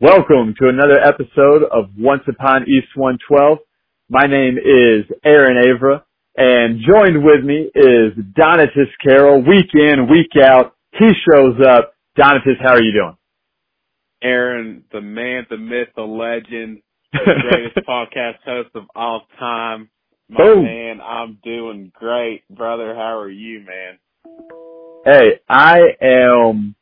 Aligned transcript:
Welcome 0.00 0.54
to 0.60 0.68
another 0.68 1.00
episode 1.00 1.64
of 1.72 1.90
Once 1.98 2.22
Upon 2.28 2.62
East 2.68 2.86
112. 2.94 3.58
My 4.08 4.28
name 4.28 4.56
is 4.56 5.04
Aaron 5.24 5.56
Avra, 5.56 6.02
and 6.36 6.78
joined 6.78 7.24
with 7.24 7.42
me 7.44 7.68
is 7.74 8.12
Donatus 8.38 8.92
Carroll. 9.02 9.40
Week 9.40 9.66
in, 9.74 10.08
week 10.08 10.30
out, 10.40 10.76
he 10.92 11.08
shows 11.28 11.56
up. 11.68 11.94
Donatus, 12.16 12.60
how 12.62 12.74
are 12.74 12.80
you 12.80 12.92
doing? 12.92 13.16
Aaron, 14.22 14.84
the 14.92 15.00
man, 15.00 15.46
the 15.50 15.56
myth, 15.56 15.88
the 15.96 16.02
legend, 16.02 16.80
the 17.12 17.18
greatest 17.50 17.84
podcast 17.84 18.38
host 18.44 18.70
of 18.76 18.84
all 18.94 19.22
time. 19.36 19.90
My 20.28 20.44
Boom. 20.44 20.62
man, 20.62 21.00
I'm 21.00 21.40
doing 21.42 21.90
great, 21.92 22.44
brother. 22.48 22.94
How 22.94 23.18
are 23.18 23.28
you, 23.30 23.64
man? 23.66 23.98
Hey, 25.04 25.40
I 25.48 25.80
am 26.00 26.76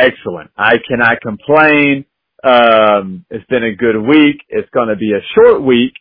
excellent. 0.00 0.50
I 0.58 0.76
cannot 0.88 1.20
complain. 1.22 2.06
Um, 2.44 3.26
it's 3.30 3.46
been 3.46 3.64
a 3.64 3.74
good 3.76 4.00
week. 4.00 4.38
It's 4.50 4.70
going 4.70 4.88
to 4.88 4.96
be 4.96 5.12
a 5.12 5.22
short 5.36 5.62
week. 5.62 5.94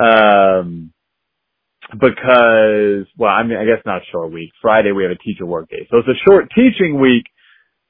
Um, 0.00 0.92
because, 2.00 3.06
well, 3.18 3.30
I 3.32 3.42
mean, 3.44 3.58
I 3.58 3.64
guess 3.64 3.82
not 3.86 4.02
short 4.12 4.32
week. 4.32 4.50
Friday 4.62 4.92
we 4.92 5.04
have 5.04 5.12
a 5.12 5.18
teacher 5.18 5.46
work 5.46 5.68
day. 5.70 5.86
So 5.90 5.98
it's 5.98 6.08
a 6.08 6.24
short 6.28 6.50
teaching 6.54 7.00
week, 7.00 7.24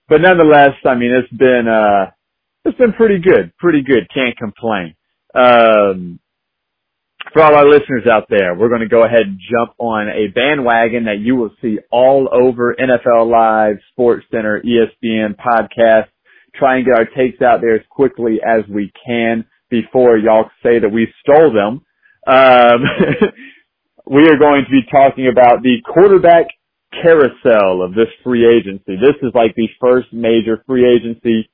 but 0.09 0.21
nonetheless, 0.21 0.75
I 0.87 0.95
mean, 0.97 1.13
it's 1.15 1.33
been, 1.39 1.69
uh, 1.69 2.13
it's 2.65 2.79
been 2.79 2.93
pretty 2.95 3.21
good. 3.21 3.53
Pretty 3.59 3.83
good. 3.83 4.09
Can't 4.15 4.37
complain. 4.37 4.95
Um, 5.35 6.21
for 7.33 7.43
all 7.43 7.55
our 7.55 7.69
listeners 7.69 8.07
out 8.11 8.27
there, 8.29 8.55
we're 8.55 8.69
going 8.69 8.81
to 8.81 8.89
go 8.89 9.05
ahead 9.05 9.23
and 9.23 9.39
jump 9.39 9.75
on 9.79 10.09
a 10.09 10.29
bandwagon 10.35 11.05
that 11.05 11.19
you 11.21 11.37
will 11.37 11.51
see 11.63 11.79
all 11.91 12.29
over 12.33 12.77
NFL 12.79 13.31
Live, 13.31 13.77
Sports 13.93 14.27
Center, 14.31 14.63
ESPN 14.63 15.35
podcast. 15.37 16.09
Try 16.55 16.77
and 16.77 16.87
get 16.87 16.95
our 16.95 17.07
takes 17.07 17.43
out 17.43 17.61
there 17.61 17.75
as 17.75 17.87
quickly 17.91 18.39
as 18.47 18.63
we 18.69 18.93
can 19.07 19.45
before 19.71 20.17
y'all 20.17 20.51
say 20.63 20.79
that 20.79 20.91
we 20.93 21.09
stole 21.23 21.53
them. 21.53 21.83
Um, 22.27 22.83
we 24.07 24.29
are 24.29 24.39
going 24.39 24.65
to 24.65 24.71
be 24.71 24.83
talking 24.91 25.29
about 25.29 25.63
the 25.63 25.79
quarterback 25.93 26.47
carousel 27.03 27.83
of 27.83 27.95
this 27.95 28.09
free 28.23 28.47
agency. 28.47 28.97
This 28.97 29.17
is 29.23 29.33
like 29.35 29.55
the 29.57 29.69
first 29.81 30.13
major 30.13 30.63
free 30.67 30.87
agency 30.89 31.51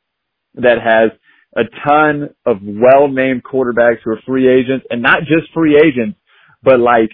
that 0.54 0.78
has 0.84 1.12
a 1.56 1.62
ton 1.86 2.30
of 2.46 2.58
well-named 2.62 3.42
quarterbacks 3.42 3.98
who 4.04 4.12
are 4.12 4.20
free 4.26 4.48
agents 4.48 4.86
and 4.90 5.02
not 5.02 5.20
just 5.20 5.52
free 5.52 5.76
agents, 5.76 6.18
but 6.62 6.78
like 6.78 7.10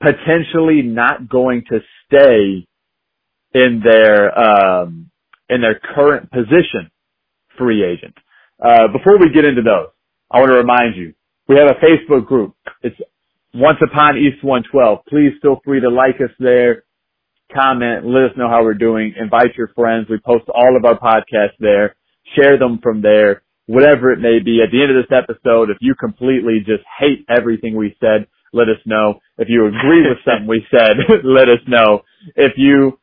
potentially 0.00 0.82
not 0.82 1.28
going 1.28 1.62
to 1.70 1.80
stay 2.06 2.66
in 3.54 3.80
their, 3.84 4.36
um, 4.38 5.10
in 5.48 5.60
their 5.60 5.80
current 5.94 6.30
position 6.30 6.90
free 7.56 7.84
agent. 7.84 8.14
Uh, 8.62 8.88
before 8.88 9.18
we 9.18 9.30
get 9.32 9.44
into 9.44 9.62
those, 9.62 9.88
I 10.30 10.40
want 10.40 10.50
to 10.50 10.58
remind 10.58 10.96
you, 10.96 11.14
we 11.48 11.56
have 11.56 11.68
a 11.68 11.84
Facebook 11.84 12.26
group. 12.26 12.54
It's 12.82 12.96
Once 13.54 13.78
Upon 13.82 14.18
East 14.18 14.42
112. 14.42 14.98
Please 15.08 15.32
feel 15.40 15.60
free 15.64 15.80
to 15.80 15.88
like 15.88 16.16
us 16.16 16.34
there, 16.38 16.84
comment, 17.54 18.04
let 18.04 18.24
us 18.24 18.36
know 18.36 18.48
how 18.48 18.62
we're 18.62 18.74
doing, 18.74 19.14
invite 19.18 19.54
your 19.56 19.68
friends. 19.68 20.06
We 20.10 20.18
post 20.18 20.44
all 20.54 20.76
of 20.76 20.84
our 20.84 20.98
podcasts 20.98 21.56
there, 21.58 21.96
share 22.36 22.58
them 22.58 22.80
from 22.82 23.00
there, 23.00 23.42
whatever 23.68 24.10
it 24.10 24.18
may 24.18 24.40
be. 24.40 24.60
At 24.64 24.72
the 24.72 24.82
end 24.82 24.90
of 24.90 24.96
this 24.96 25.12
episode, 25.14 25.70
if 25.70 25.76
you 25.80 25.94
completely 25.94 26.60
just 26.60 26.82
hate 26.98 27.24
everything 27.28 27.76
we 27.76 27.94
said, 28.00 28.26
let 28.52 28.68
us 28.68 28.80
know. 28.86 29.20
If 29.36 29.48
you 29.48 29.66
agree 29.66 30.08
with 30.08 30.18
something 30.24 30.48
we 30.48 30.66
said, 30.70 30.96
let 31.24 31.48
us 31.48 31.60
know. 31.68 32.00
If 32.34 32.54
you 32.56 32.98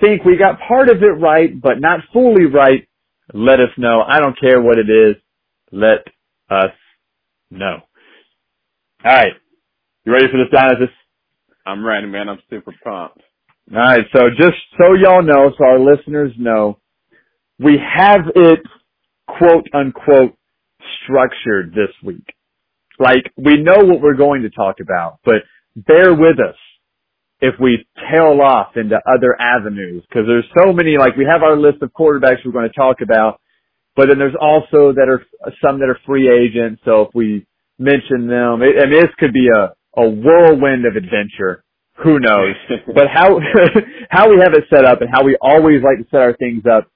think 0.00 0.24
we 0.24 0.38
got 0.38 0.60
part 0.66 0.88
of 0.88 1.02
it 1.02 1.20
right, 1.20 1.50
but 1.60 1.78
not 1.78 2.00
fully 2.12 2.46
right, 2.46 2.88
let 3.34 3.60
us 3.60 3.68
know. 3.76 4.00
I 4.00 4.18
don't 4.18 4.38
care 4.40 4.60
what 4.60 4.78
it 4.78 4.88
is. 4.88 5.16
Let 5.70 6.06
us 6.50 6.72
know. 7.50 7.76
All 9.04 9.12
right. 9.12 9.32
You 10.06 10.12
ready 10.12 10.26
for 10.32 10.38
this, 10.38 10.50
Donatus? 10.50 10.88
I'm 11.66 11.84
ready, 11.84 12.06
man. 12.06 12.30
I'm 12.30 12.40
super 12.48 12.72
pumped. 12.82 13.20
All 13.70 13.78
right. 13.78 14.06
So 14.14 14.30
just 14.30 14.56
so 14.78 14.94
y'all 14.94 15.22
know, 15.22 15.52
so 15.58 15.64
our 15.66 15.78
listeners 15.78 16.32
know, 16.38 16.78
we 17.58 17.76
have 17.76 18.22
it 18.34 18.60
quote 19.38 19.66
unquote 19.74 20.34
structured 21.04 21.72
this 21.72 21.94
week. 22.04 22.24
Like 22.98 23.30
we 23.36 23.62
know 23.62 23.84
what 23.84 24.00
we're 24.00 24.16
going 24.16 24.42
to 24.42 24.50
talk 24.50 24.76
about, 24.80 25.20
but 25.24 25.42
bear 25.76 26.14
with 26.14 26.38
us 26.40 26.56
if 27.40 27.54
we 27.60 27.86
tail 28.10 28.40
off 28.42 28.76
into 28.76 28.96
other 29.06 29.36
avenues 29.40 30.04
because 30.08 30.26
there's 30.26 30.48
so 30.58 30.72
many, 30.72 30.98
like 30.98 31.16
we 31.16 31.26
have 31.30 31.42
our 31.42 31.56
list 31.56 31.82
of 31.82 31.92
quarterbacks 31.92 32.44
we're 32.44 32.52
going 32.52 32.68
to 32.68 32.74
talk 32.74 32.96
about, 33.00 33.40
but 33.94 34.08
then 34.08 34.18
there's 34.18 34.34
also 34.40 34.92
that 34.92 35.06
are 35.08 35.24
some 35.64 35.78
that 35.78 35.88
are 35.88 35.98
free 36.04 36.28
agents. 36.28 36.82
So 36.84 37.02
if 37.02 37.08
we 37.14 37.46
mention 37.78 38.26
them, 38.26 38.62
it, 38.62 38.74
mean, 38.74 39.00
this 39.00 39.10
could 39.18 39.32
be 39.32 39.48
a, 39.54 39.74
a 40.00 40.08
whirlwind 40.08 40.84
of 40.84 40.96
adventure. 40.96 41.62
Who 42.02 42.18
knows? 42.18 42.54
but 42.94 43.06
how, 43.12 43.38
how 44.10 44.30
we 44.30 44.40
have 44.42 44.54
it 44.54 44.64
set 44.72 44.84
up 44.84 45.00
and 45.00 45.10
how 45.10 45.22
we 45.22 45.36
always 45.40 45.80
like 45.82 45.98
to 45.98 46.10
set 46.10 46.20
our 46.20 46.34
things 46.36 46.64
up 46.70 46.90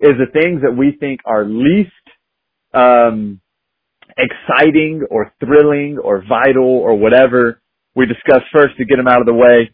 is 0.00 0.12
the 0.18 0.30
things 0.32 0.62
that 0.62 0.76
we 0.76 0.96
think 1.00 1.20
are 1.26 1.44
least, 1.44 1.92
um, 2.74 3.40
exciting 4.18 5.06
or 5.10 5.32
thrilling 5.40 5.98
or 6.02 6.24
vital 6.28 6.64
or 6.66 6.96
whatever 6.98 7.60
we 7.96 8.06
discuss 8.06 8.42
first 8.52 8.76
to 8.78 8.84
get 8.84 8.96
them 8.96 9.08
out 9.08 9.20
of 9.20 9.26
the 9.26 9.34
way. 9.34 9.72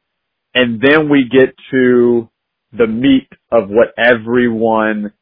And 0.55 0.81
then 0.81 1.09
we 1.11 1.29
get 1.31 1.55
to 1.73 2.29
the 2.77 2.87
meat 2.87 3.29
of 3.53 3.69
what 3.69 3.89
everyone 3.99 5.13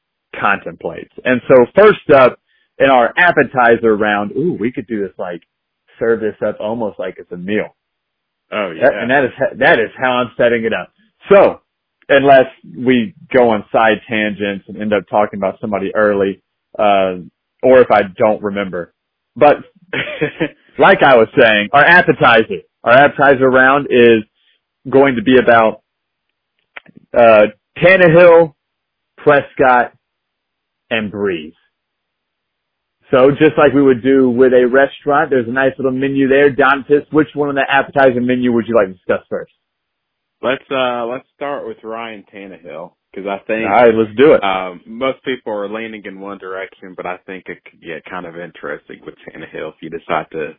contemplates. 0.40 1.12
And 1.24 1.40
so 1.48 1.66
first 1.76 2.10
up 2.14 2.38
in 2.78 2.90
our 2.90 3.12
appetizer 3.16 3.96
round, 3.96 4.32
ooh, 4.32 4.56
we 4.58 4.72
could 4.72 4.86
do 4.86 5.02
this 5.02 5.14
like 5.18 5.42
serve 5.98 6.20
this 6.20 6.36
up 6.46 6.58
almost 6.60 6.98
like 6.98 7.16
it's 7.18 7.32
a 7.32 7.36
meal. 7.36 7.76
Oh 8.52 8.72
yeah. 8.76 8.84
That- 8.90 8.94
and 9.02 9.10
that 9.10 9.24
is 9.24 9.32
that 9.58 9.78
is 9.78 9.90
how 10.00 10.12
I'm 10.12 10.32
setting 10.36 10.64
it 10.64 10.72
up. 10.72 10.92
So, 11.32 11.60
unless 12.12 12.46
we 12.64 13.14
go 13.36 13.50
on 13.50 13.64
side 13.72 13.98
tangents 14.08 14.66
and 14.68 14.80
end 14.80 14.92
up 14.92 15.04
talking 15.10 15.38
about 15.38 15.60
somebody 15.60 15.94
early, 15.94 16.42
uh, 16.78 17.16
or 17.62 17.80
if 17.80 17.90
I 17.90 18.02
don't 18.16 18.42
remember. 18.42 18.94
But 19.36 19.56
like 20.78 20.98
I 21.02 21.16
was 21.16 21.28
saying, 21.38 21.68
our 21.72 21.84
appetizer, 21.84 22.62
our 22.84 22.92
appetizer 22.92 23.48
round 23.48 23.88
is 23.90 24.24
going 24.88 25.16
to 25.16 25.22
be 25.22 25.36
about 25.38 25.82
uh, 27.16 27.46
Tannehill, 27.78 28.54
Prescott, 29.18 29.92
and 30.90 31.12
Brees. 31.12 31.54
So 33.10 33.30
just 33.30 33.58
like 33.58 33.74
we 33.74 33.82
would 33.82 34.02
do 34.02 34.30
with 34.30 34.52
a 34.52 34.66
restaurant, 34.66 35.30
there's 35.30 35.46
a 35.46 35.52
nice 35.52 35.72
little 35.78 35.92
menu 35.92 36.28
there. 36.28 36.50
Donatus, 36.50 37.04
which 37.12 37.28
one 37.34 37.50
on 37.50 37.54
the 37.54 37.66
appetizer 37.68 38.20
menu 38.22 38.52
would 38.52 38.66
you 38.66 38.74
like 38.74 38.86
to 38.86 38.94
discuss 38.94 39.20
first? 39.28 39.52
Let's 40.42 40.64
uh 40.70 41.06
let's 41.06 41.26
start 41.34 41.66
with 41.66 41.78
Ryan 41.82 42.24
Tannehill 42.32 42.92
because 43.12 43.28
I 43.28 43.38
think 43.46 43.64
All 43.68 43.84
right, 43.86 43.94
let's 43.94 44.16
do 44.16 44.32
it. 44.34 44.42
um 44.42 44.80
most 44.86 45.22
people 45.24 45.52
are 45.52 45.68
leaning 45.68 46.02
in 46.04 46.20
one 46.20 46.38
direction, 46.38 46.94
but 46.96 47.06
I 47.06 47.18
think 47.26 47.44
it 47.46 47.58
could 47.64 47.80
get 47.80 48.04
kind 48.08 48.26
of 48.26 48.36
interesting 48.36 49.00
with 49.04 49.14
Tannehill 49.26 49.70
if 49.70 49.74
you 49.80 49.90
decide 49.90 50.26
to 50.32 50.52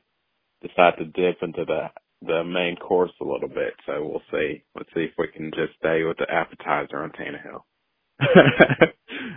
decide 0.62 0.94
to 1.00 1.06
dip 1.06 1.38
into 1.42 1.66
the 1.66 1.88
the 2.26 2.44
main 2.44 2.78
course 2.78 3.12
a 3.22 3.26
little 3.26 3.50
bit. 3.50 3.74
So 3.86 3.94
we'll 4.02 4.22
see. 4.32 4.64
Let's 4.76 4.90
see 4.96 5.02
if 5.02 5.12
we 5.18 5.28
can 5.28 5.52
just 5.52 5.78
stay 5.78 6.04
with 6.04 6.18
the 6.18 6.28
appetizer 6.32 7.04
on 7.04 7.12
Tannehill. 7.12 7.62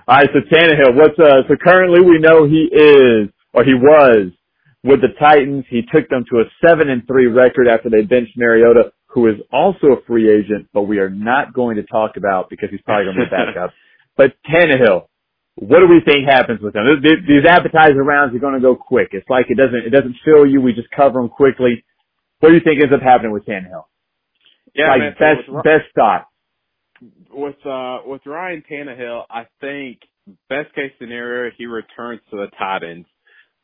All 0.08 0.16
right, 0.16 0.28
so 0.32 0.40
Tannehill, 0.54 0.94
what's 0.94 1.18
uh? 1.18 1.42
So 1.48 1.56
currently 1.62 2.00
we 2.00 2.18
know 2.18 2.46
he 2.46 2.68
is 2.72 3.28
or 3.52 3.64
he 3.64 3.74
was 3.74 4.30
with 4.84 5.00
the 5.00 5.08
Titans. 5.18 5.64
He 5.68 5.82
took 5.92 6.08
them 6.08 6.24
to 6.30 6.40
a 6.40 6.44
seven 6.64 6.88
and 6.90 7.02
three 7.08 7.26
record 7.26 7.66
after 7.66 7.90
they 7.90 8.02
benched 8.02 8.36
Mariota, 8.36 8.92
who 9.06 9.28
is 9.28 9.36
also 9.52 9.88
a 9.88 10.02
free 10.06 10.28
agent, 10.30 10.68
but 10.72 10.82
we 10.82 10.98
are 10.98 11.10
not 11.10 11.54
going 11.54 11.76
to 11.76 11.82
talk 11.84 12.16
about 12.16 12.50
because 12.50 12.68
he's 12.70 12.80
probably 12.82 13.06
going 13.06 13.16
to 13.16 13.24
be 13.24 13.30
back 13.30 13.56
up. 13.56 13.70
But 14.16 14.32
Tannehill, 14.50 15.08
what 15.56 15.80
do 15.80 15.88
we 15.88 16.00
think 16.03 16.26
happens 16.26 16.62
with 16.62 16.74
him? 16.74 16.84
Th- 16.86 17.03
th- 17.03 17.28
These 17.28 17.44
appetizer 17.47 18.03
rounds 18.03 18.34
are 18.34 18.38
going 18.38 18.54
to 18.54 18.60
go 18.60 18.74
quick. 18.74 19.08
It's 19.12 19.28
like 19.28 19.47
it 19.50 19.58
doesn't 19.58 19.84
it 19.86 19.91
doesn't 19.91 20.16
fill 20.24 20.47
you. 20.47 20.62
We 20.62 20.72
just 20.72 20.88
cover 20.91 21.20
them 21.20 21.28
quickly. 21.28 21.84
What 22.41 22.48
do 22.48 22.54
you 22.54 22.62
think 22.64 22.80
ends 22.80 22.94
up 22.94 23.03
happening 23.03 23.32
with 23.32 23.44
Tannehill? 23.44 23.84
Yeah, 24.74 24.88
like 24.88 25.00
man, 25.00 25.12
best 25.18 25.48
with, 25.48 25.64
best 25.64 25.84
thought. 25.94 26.28
with 27.30 27.56
uh 27.66 27.98
with 28.06 28.22
Ryan 28.24 28.62
Tannehill, 28.70 29.24
I 29.28 29.44
think 29.60 29.98
best 30.48 30.74
case 30.74 30.92
scenario 30.98 31.52
he 31.56 31.66
returns 31.66 32.20
to 32.30 32.36
the 32.36 32.47
Titans. 32.59 33.06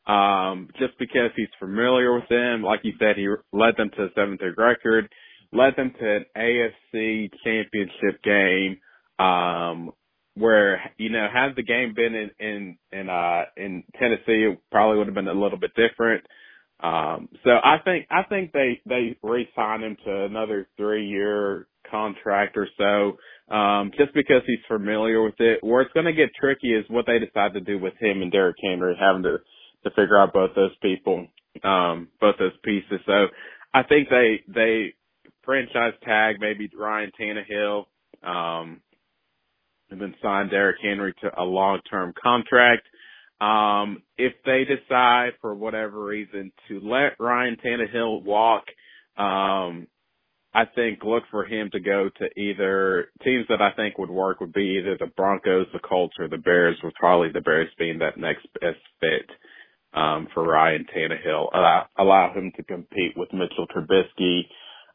Um, 0.07 0.69
just 0.79 0.99
because 0.99 1.31
he's 1.37 1.49
familiar 1.61 2.13
with 2.15 2.29
them, 2.29 2.63
like 2.63 2.81
you 2.83 2.93
said, 2.99 3.17
he 3.17 3.29
led 3.53 3.77
them 3.77 3.91
to 3.97 4.05
a 4.05 4.09
seventh 4.15 4.41
record, 4.57 5.09
led 5.53 5.75
them 5.77 5.93
to 5.99 6.17
an 6.17 6.25
AFC 6.37 7.31
championship 7.45 8.23
game, 8.23 8.79
um, 9.19 9.93
where, 10.35 10.81
you 10.97 11.11
know, 11.11 11.27
had 11.33 11.55
the 11.57 11.63
game 11.63 11.95
been 11.95 12.15
in, 12.15 12.31
in, 12.41 12.79
in, 12.91 13.09
uh, 13.09 13.45
in 13.57 13.85
Tennessee, 13.99 14.49
it 14.51 14.59
probably 14.71 14.99
would 14.99 15.07
have 15.07 15.15
been 15.15 15.29
a 15.29 15.35
little 15.35 15.59
bit 15.59 15.73
different. 15.77 16.25
Um, 16.81 17.29
so 17.45 17.51
I 17.51 17.77
think, 17.85 18.07
I 18.11 18.23
think 18.29 18.53
they, 18.53 18.81
they 18.87 19.17
re-sign 19.23 19.83
him 19.83 19.97
to 20.05 20.25
another 20.25 20.69
three 20.77 21.07
year 21.07 21.69
contract 21.91 22.57
or 22.57 22.67
so. 22.79 23.55
Um, 23.55 23.91
just 23.99 24.15
because 24.15 24.43
he's 24.47 24.65
familiar 24.67 25.23
with 25.23 25.39
it. 25.39 25.59
Where 25.63 25.83
it's 25.83 25.93
going 25.93 26.07
to 26.07 26.13
get 26.13 26.31
tricky 26.41 26.73
is 26.73 26.87
what 26.89 27.05
they 27.07 27.19
decide 27.19 27.53
to 27.53 27.61
do 27.61 27.79
with 27.79 27.93
him 28.01 28.23
and 28.23 28.33
Derrick 28.33 28.57
Henry, 28.63 28.97
having 28.99 29.23
to 29.25 29.39
to 29.85 29.91
figure 29.91 30.19
out 30.19 30.33
both 30.33 30.51
those 30.55 30.75
people, 30.81 31.27
um, 31.65 32.09
both 32.21 32.37
those 32.39 32.57
pieces. 32.65 33.01
So 33.05 33.27
I 33.75 33.83
think 33.83 34.09
they 34.09 34.43
they 34.49 34.95
franchise 35.45 35.95
tag 36.05 36.37
maybe 36.41 36.71
Ryan 36.77 37.11
Tannehill, 37.19 37.87
um, 38.23 38.81
and 39.91 40.01
then 40.01 40.15
sign 40.23 40.49
Derrick 40.49 40.77
Henry 40.83 41.15
to 41.23 41.41
a 41.41 41.45
long 41.45 41.81
term 41.91 42.13
contract. 42.21 42.87
Um, 43.41 44.03
if 44.17 44.35
they 44.45 44.65
decide 44.65 45.33
for 45.41 45.55
whatever 45.55 46.05
reason 46.05 46.53
to 46.69 46.81
let 46.81 47.19
Ryan 47.19 47.57
Tannehill 47.63 48.23
walk, 48.23 48.65
um, 49.17 49.89
I 50.55 50.65
think 50.67 51.03
look 51.03 51.25
for 51.31 51.45
him 51.45 51.71
to 51.73 51.81
go 51.81 52.11
to 52.19 52.41
either 52.41 53.09
teams 53.25 53.47
that 53.49 53.63
I 53.63 53.73
think 53.73 53.99
would 53.99 54.11
work 54.11 54.41
would 54.41 54.53
be 54.53 54.79
either 54.79 54.97
the 54.99 55.11
Broncos, 55.17 55.67
the 55.73 55.79
Colts, 55.79 56.15
or 56.19 56.29
the 56.29 56.37
Bears, 56.37 56.79
with 56.85 56.95
probably 56.95 57.31
the 57.33 57.41
Bears 57.41 57.69
being 57.79 57.99
that 57.99 58.19
next 58.19 58.47
best 58.61 58.79
fit 59.01 59.29
um, 59.95 60.29
for 60.35 60.45
Ryan 60.45 60.87
Tannehill. 60.95 61.49
Allow, 61.55 61.87
allow 61.97 62.33
him 62.35 62.53
to 62.57 62.63
compete 62.63 63.17
with 63.17 63.33
Mitchell 63.33 63.67
Trubisky 63.67 64.43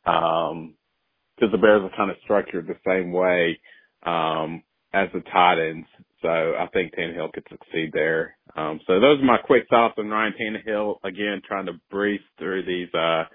because 0.07 0.53
um, 0.53 1.51
the 1.51 1.57
Bears 1.57 1.83
are 1.83 1.97
kind 1.97 2.09
of 2.09 2.17
structured 2.23 2.67
the 2.67 2.77
same 2.87 3.11
way 3.11 3.59
um, 4.03 4.63
as 4.93 5.09
the 5.13 5.21
Titans. 5.31 5.85
So 6.21 6.29
I 6.29 6.67
think 6.73 6.93
Tannehill 6.95 7.33
could 7.33 7.45
succeed 7.49 7.91
there. 7.93 8.37
Um, 8.55 8.79
so 8.87 8.99
those 8.99 9.19
are 9.19 9.25
my 9.25 9.37
quick 9.37 9.65
thoughts 9.69 9.95
on 9.97 10.09
Ryan 10.09 10.33
Tannehill. 10.39 10.95
Again, 11.03 11.41
trying 11.47 11.67
to 11.67 11.73
breeze 11.91 12.21
through 12.39 12.65
these 12.65 12.93
uh, 12.93 13.25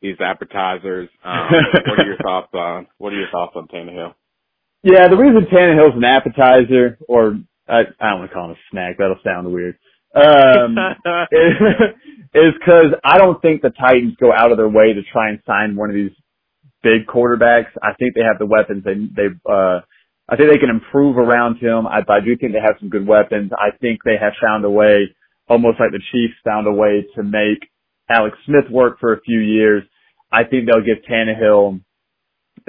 these 0.00 0.16
appetizers. 0.20 1.08
Um, 1.24 1.48
what 1.86 2.00
are 2.00 2.06
your 2.06 2.16
thoughts 2.16 2.52
on 2.54 2.86
what 2.98 3.12
are 3.12 3.18
your 3.18 3.30
thoughts 3.30 3.52
on 3.54 3.68
Tannehill? 3.68 4.14
Yeah, 4.82 5.06
the 5.08 5.16
reason 5.16 5.46
Tannehill's 5.52 5.96
an 5.96 6.04
appetizer, 6.04 6.98
or 7.08 7.38
I, 7.68 7.82
I 8.00 8.10
don't 8.10 8.20
want 8.20 8.30
to 8.30 8.34
call 8.34 8.46
him 8.46 8.56
a 8.56 8.70
snack. 8.72 8.96
That'll 8.98 9.20
sound 9.22 9.52
weird. 9.52 9.78
Um, 10.14 10.76
is 12.34 12.54
because 12.58 12.94
I 13.04 13.18
don't 13.18 13.40
think 13.40 13.62
the 13.62 13.70
Titans 13.70 14.16
go 14.18 14.32
out 14.32 14.50
of 14.50 14.56
their 14.58 14.68
way 14.68 14.92
to 14.92 15.02
try 15.12 15.28
and 15.28 15.38
sign 15.46 15.76
one 15.76 15.90
of 15.90 15.94
these 15.94 16.10
big 16.82 17.06
quarterbacks. 17.06 17.70
I 17.82 17.94
think 17.98 18.14
they 18.14 18.22
have 18.22 18.38
the 18.38 18.46
weapons. 18.46 18.84
They 18.84 18.94
they 18.94 19.28
uh, 19.48 19.80
I 20.28 20.36
think 20.36 20.50
they 20.50 20.58
can 20.58 20.70
improve 20.70 21.18
around 21.18 21.58
him. 21.58 21.86
I, 21.86 21.98
I 22.08 22.20
do 22.20 22.36
think 22.36 22.52
they 22.52 22.64
have 22.64 22.76
some 22.80 22.88
good 22.88 23.06
weapons. 23.06 23.50
I 23.52 23.76
think 23.80 24.00
they 24.04 24.16
have 24.20 24.32
found 24.40 24.64
a 24.64 24.70
way, 24.70 25.14
almost 25.48 25.80
like 25.80 25.90
the 25.90 26.02
Chiefs 26.12 26.34
found 26.44 26.66
a 26.66 26.72
way 26.72 27.04
to 27.16 27.22
make 27.22 27.68
Alex 28.08 28.36
Smith 28.46 28.70
work 28.70 28.98
for 29.00 29.12
a 29.12 29.20
few 29.20 29.40
years. 29.40 29.82
I 30.30 30.44
think 30.44 30.66
they'll 30.66 30.84
give 30.84 31.04
Tannehill. 31.04 31.80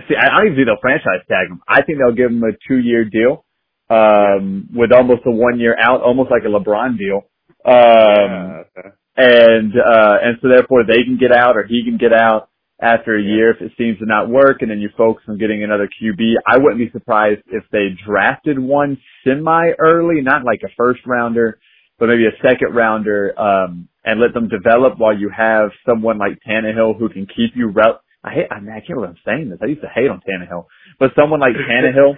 See, 0.07 0.15
I 0.19 0.29
don't 0.29 0.47
even 0.47 0.55
think 0.57 0.67
they'll 0.67 0.81
franchise 0.81 1.25
tag 1.29 1.49
him. 1.49 1.61
I 1.67 1.83
think 1.83 1.99
they'll 1.99 2.15
give 2.15 2.31
him 2.31 2.43
a 2.43 2.51
two-year 2.67 3.05
deal 3.05 3.45
um, 3.89 4.67
with 4.73 4.91
almost 4.91 5.21
a 5.25 5.31
one-year 5.31 5.77
out, 5.79 6.01
almost 6.01 6.31
like 6.31 6.43
a 6.43 6.47
LeBron 6.47 6.97
deal. 6.97 7.29
Um, 7.65 8.65
yeah. 8.75 8.91
and 9.15 9.73
uh, 9.77 10.17
and 10.21 10.37
so 10.41 10.49
therefore 10.49 10.83
they 10.85 11.03
can 11.03 11.17
get 11.17 11.31
out 11.31 11.55
or 11.55 11.65
he 11.65 11.83
can 11.85 11.97
get 11.97 12.11
out 12.11 12.49
after 12.83 13.15
a 13.17 13.21
year 13.21 13.51
if 13.51 13.61
it 13.61 13.71
seems 13.77 13.97
to 13.99 14.05
not 14.05 14.29
work, 14.29 14.61
and 14.61 14.69
then 14.69 14.79
you 14.79 14.89
focus 14.97 15.23
on 15.27 15.37
getting 15.37 15.63
another 15.63 15.87
QB. 15.87 16.33
I 16.47 16.57
wouldn't 16.57 16.79
be 16.79 16.91
surprised 16.91 17.41
if 17.47 17.63
they 17.71 17.89
drafted 18.05 18.59
one 18.59 18.97
semi 19.23 19.71
early, 19.79 20.21
not 20.21 20.43
like 20.43 20.61
a 20.63 20.69
first 20.77 21.01
rounder, 21.05 21.59
but 21.97 22.07
maybe 22.07 22.25
a 22.25 22.47
second 22.47 22.75
rounder, 22.75 23.39
um, 23.39 23.87
and 24.03 24.19
let 24.19 24.33
them 24.33 24.49
develop 24.49 24.97
while 24.97 25.17
you 25.17 25.31
have 25.35 25.69
someone 25.87 26.17
like 26.17 26.39
Tannehill 26.47 26.99
who 26.99 27.09
can 27.09 27.25
keep 27.25 27.55
you 27.55 27.69
rel- 27.69 28.01
I 28.23 28.31
hate, 28.33 28.47
I, 28.51 28.59
mean, 28.59 28.71
I 28.71 28.79
can't 28.79 28.99
believe 28.99 29.11
I'm 29.11 29.17
saying 29.25 29.49
this. 29.49 29.59
I 29.61 29.67
used 29.67 29.81
to 29.81 29.91
hate 29.93 30.09
on 30.09 30.21
Tannehill, 30.21 30.65
but 30.99 31.11
someone 31.15 31.39
like 31.39 31.53
Tannehill 31.69 32.15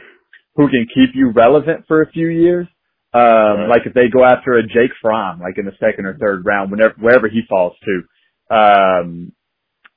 who 0.56 0.69
can 0.69 0.88
keep 0.94 1.12
you 1.13 1.31
relevant 1.31 1.85
for 1.88 2.01
a 2.01 2.12
few 2.12 2.27
years. 2.27 2.67
Um, 3.13 3.21
right. 3.23 3.67
like 3.69 3.81
if 3.85 3.94
they 3.94 4.09
go 4.12 4.25
after 4.25 4.53
a 4.53 4.63
Jake 4.63 4.91
Fromm, 5.01 5.39
like 5.39 5.57
in 5.57 5.65
the 5.65 5.71
second 5.79 6.06
or 6.06 6.17
third 6.17 6.45
round, 6.45 6.69
whenever, 6.69 6.95
wherever 7.00 7.29
he 7.29 7.41
falls 7.47 7.73
to, 7.85 8.56
um, 8.56 9.31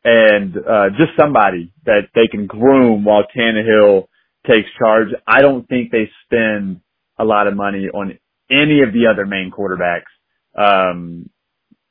and, 0.04 0.56
uh, 0.56 0.90
just 0.90 1.16
somebody 1.18 1.72
that 1.84 2.08
they 2.14 2.26
can 2.28 2.46
groom 2.46 3.04
while 3.04 3.24
Tannehill 3.36 4.06
takes 4.46 4.68
charge. 4.78 5.08
I 5.26 5.42
don't 5.42 5.68
think 5.68 5.90
they 5.90 6.10
spend 6.24 6.80
a 7.18 7.24
lot 7.24 7.46
of 7.46 7.56
money 7.56 7.88
on 7.88 8.18
any 8.50 8.82
of 8.82 8.92
the 8.92 9.08
other 9.10 9.26
main 9.26 9.50
quarterbacks. 9.50 10.04
Um, 10.56 11.28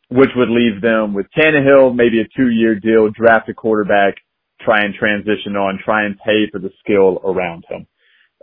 which 0.10 0.30
would 0.36 0.50
leave 0.50 0.82
them 0.82 1.14
with 1.14 1.26
Tannehill, 1.38 1.96
maybe 1.96 2.22
a 2.22 2.28
two 2.36 2.50
year 2.50 2.80
deal, 2.80 3.10
draft 3.10 3.50
a 3.50 3.54
quarterback, 3.54 4.16
try 4.62 4.84
and 4.84 4.94
transition 4.94 5.56
on, 5.56 5.80
try 5.84 6.06
and 6.06 6.18
pay 6.20 6.50
for 6.52 6.60
the 6.60 6.72
skill 6.80 7.20
around 7.24 7.66
him. 7.70 7.88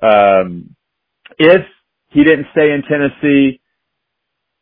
Um, 0.02 0.76
if 1.38 1.62
he 2.10 2.22
didn't 2.22 2.46
stay 2.52 2.70
in 2.72 2.82
Tennessee, 2.82 3.60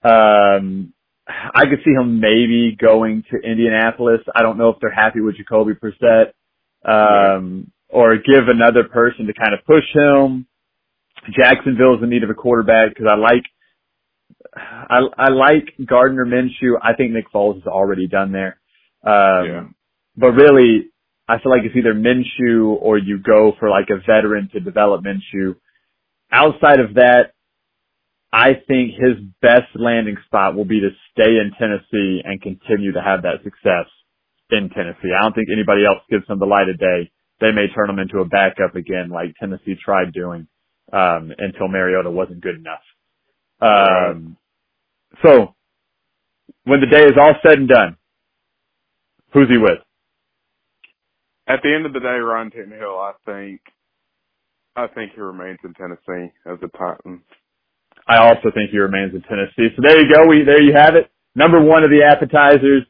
um, 0.04 0.91
I 1.28 1.64
could 1.66 1.80
see 1.84 1.92
him 1.92 2.20
maybe 2.20 2.76
going 2.78 3.24
to 3.30 3.38
Indianapolis. 3.38 4.20
I 4.34 4.42
don't 4.42 4.58
know 4.58 4.70
if 4.70 4.76
they're 4.80 4.92
happy 4.92 5.20
with 5.20 5.36
Jacoby 5.36 5.72
Brissett, 5.74 6.32
um, 6.84 7.70
or 7.88 8.16
give 8.16 8.48
another 8.48 8.84
person 8.84 9.26
to 9.26 9.32
kind 9.32 9.54
of 9.54 9.64
push 9.64 9.84
him. 9.94 10.46
Jacksonville's 11.38 12.02
in 12.02 12.10
need 12.10 12.24
of 12.24 12.30
a 12.30 12.34
quarterback 12.34 12.88
because 12.88 13.06
I 13.10 13.16
like 13.16 13.44
I, 14.56 15.00
I 15.16 15.28
like 15.30 15.74
Gardner 15.86 16.26
Minshew. 16.26 16.74
I 16.82 16.94
think 16.94 17.12
Nick 17.12 17.32
Foles 17.32 17.58
is 17.58 17.66
already 17.66 18.08
done 18.08 18.32
there. 18.32 18.58
Um, 19.04 19.46
yeah. 19.46 19.64
but 20.16 20.32
really, 20.32 20.90
I 21.28 21.38
feel 21.38 21.50
like 21.50 21.62
it's 21.64 21.76
either 21.76 21.94
Minshew 21.94 22.76
or 22.80 22.98
you 22.98 23.18
go 23.18 23.52
for 23.58 23.70
like 23.70 23.88
a 23.90 23.98
veteran 23.98 24.50
to 24.52 24.60
develop 24.60 25.02
Minshew. 25.04 25.56
Outside 26.30 26.80
of 26.80 26.94
that, 26.94 27.32
I 28.32 28.54
think 28.66 28.92
his 28.92 29.20
best 29.42 29.68
landing 29.74 30.16
spot 30.26 30.56
will 30.56 30.64
be 30.64 30.80
to 30.80 30.88
stay 31.12 31.36
in 31.36 31.52
Tennessee 31.58 32.22
and 32.24 32.40
continue 32.40 32.92
to 32.92 33.02
have 33.02 33.22
that 33.22 33.42
success 33.44 33.86
in 34.50 34.70
Tennessee. 34.70 35.12
I 35.16 35.22
don't 35.22 35.34
think 35.34 35.48
anybody 35.52 35.84
else 35.84 36.00
gives 36.10 36.26
him 36.28 36.38
the 36.38 36.46
light 36.46 36.68
of 36.68 36.78
day. 36.78 37.10
They 37.40 37.52
may 37.52 37.66
turn 37.74 37.90
him 37.90 37.98
into 37.98 38.20
a 38.20 38.24
backup 38.24 38.74
again, 38.74 39.10
like 39.10 39.34
Tennessee 39.38 39.74
tried 39.84 40.12
doing, 40.12 40.46
um, 40.92 41.32
until 41.36 41.68
Mariota 41.68 42.10
wasn't 42.10 42.40
good 42.40 42.56
enough. 42.56 42.80
Um, 43.60 44.36
so 45.22 45.54
when 46.64 46.80
the 46.80 46.86
day 46.86 47.04
is 47.04 47.18
all 47.20 47.34
said 47.46 47.58
and 47.58 47.68
done, 47.68 47.96
who's 49.32 49.48
he 49.48 49.58
with? 49.58 49.78
At 51.46 51.60
the 51.62 51.74
end 51.74 51.84
of 51.84 51.92
the 51.92 52.00
day, 52.00 52.06
Ryan 52.06 52.50
Tannehill, 52.50 52.98
I 52.98 53.12
think, 53.26 53.60
I 54.74 54.86
think 54.86 55.12
he 55.14 55.20
remains 55.20 55.58
in 55.64 55.74
Tennessee 55.74 56.32
as 56.46 56.58
a 56.62 56.78
Titan. 56.78 57.22
I 58.08 58.18
also 58.18 58.50
think 58.54 58.70
he 58.70 58.78
remains 58.78 59.14
in 59.14 59.22
Tennessee. 59.22 59.74
So 59.76 59.82
there 59.82 60.00
you 60.00 60.12
go. 60.12 60.26
We, 60.26 60.44
there 60.44 60.62
you 60.62 60.74
have 60.74 60.94
it. 60.94 61.10
Number 61.34 61.60
one 61.62 61.84
of 61.84 61.90
the 61.90 62.02
appetizers. 62.04 62.84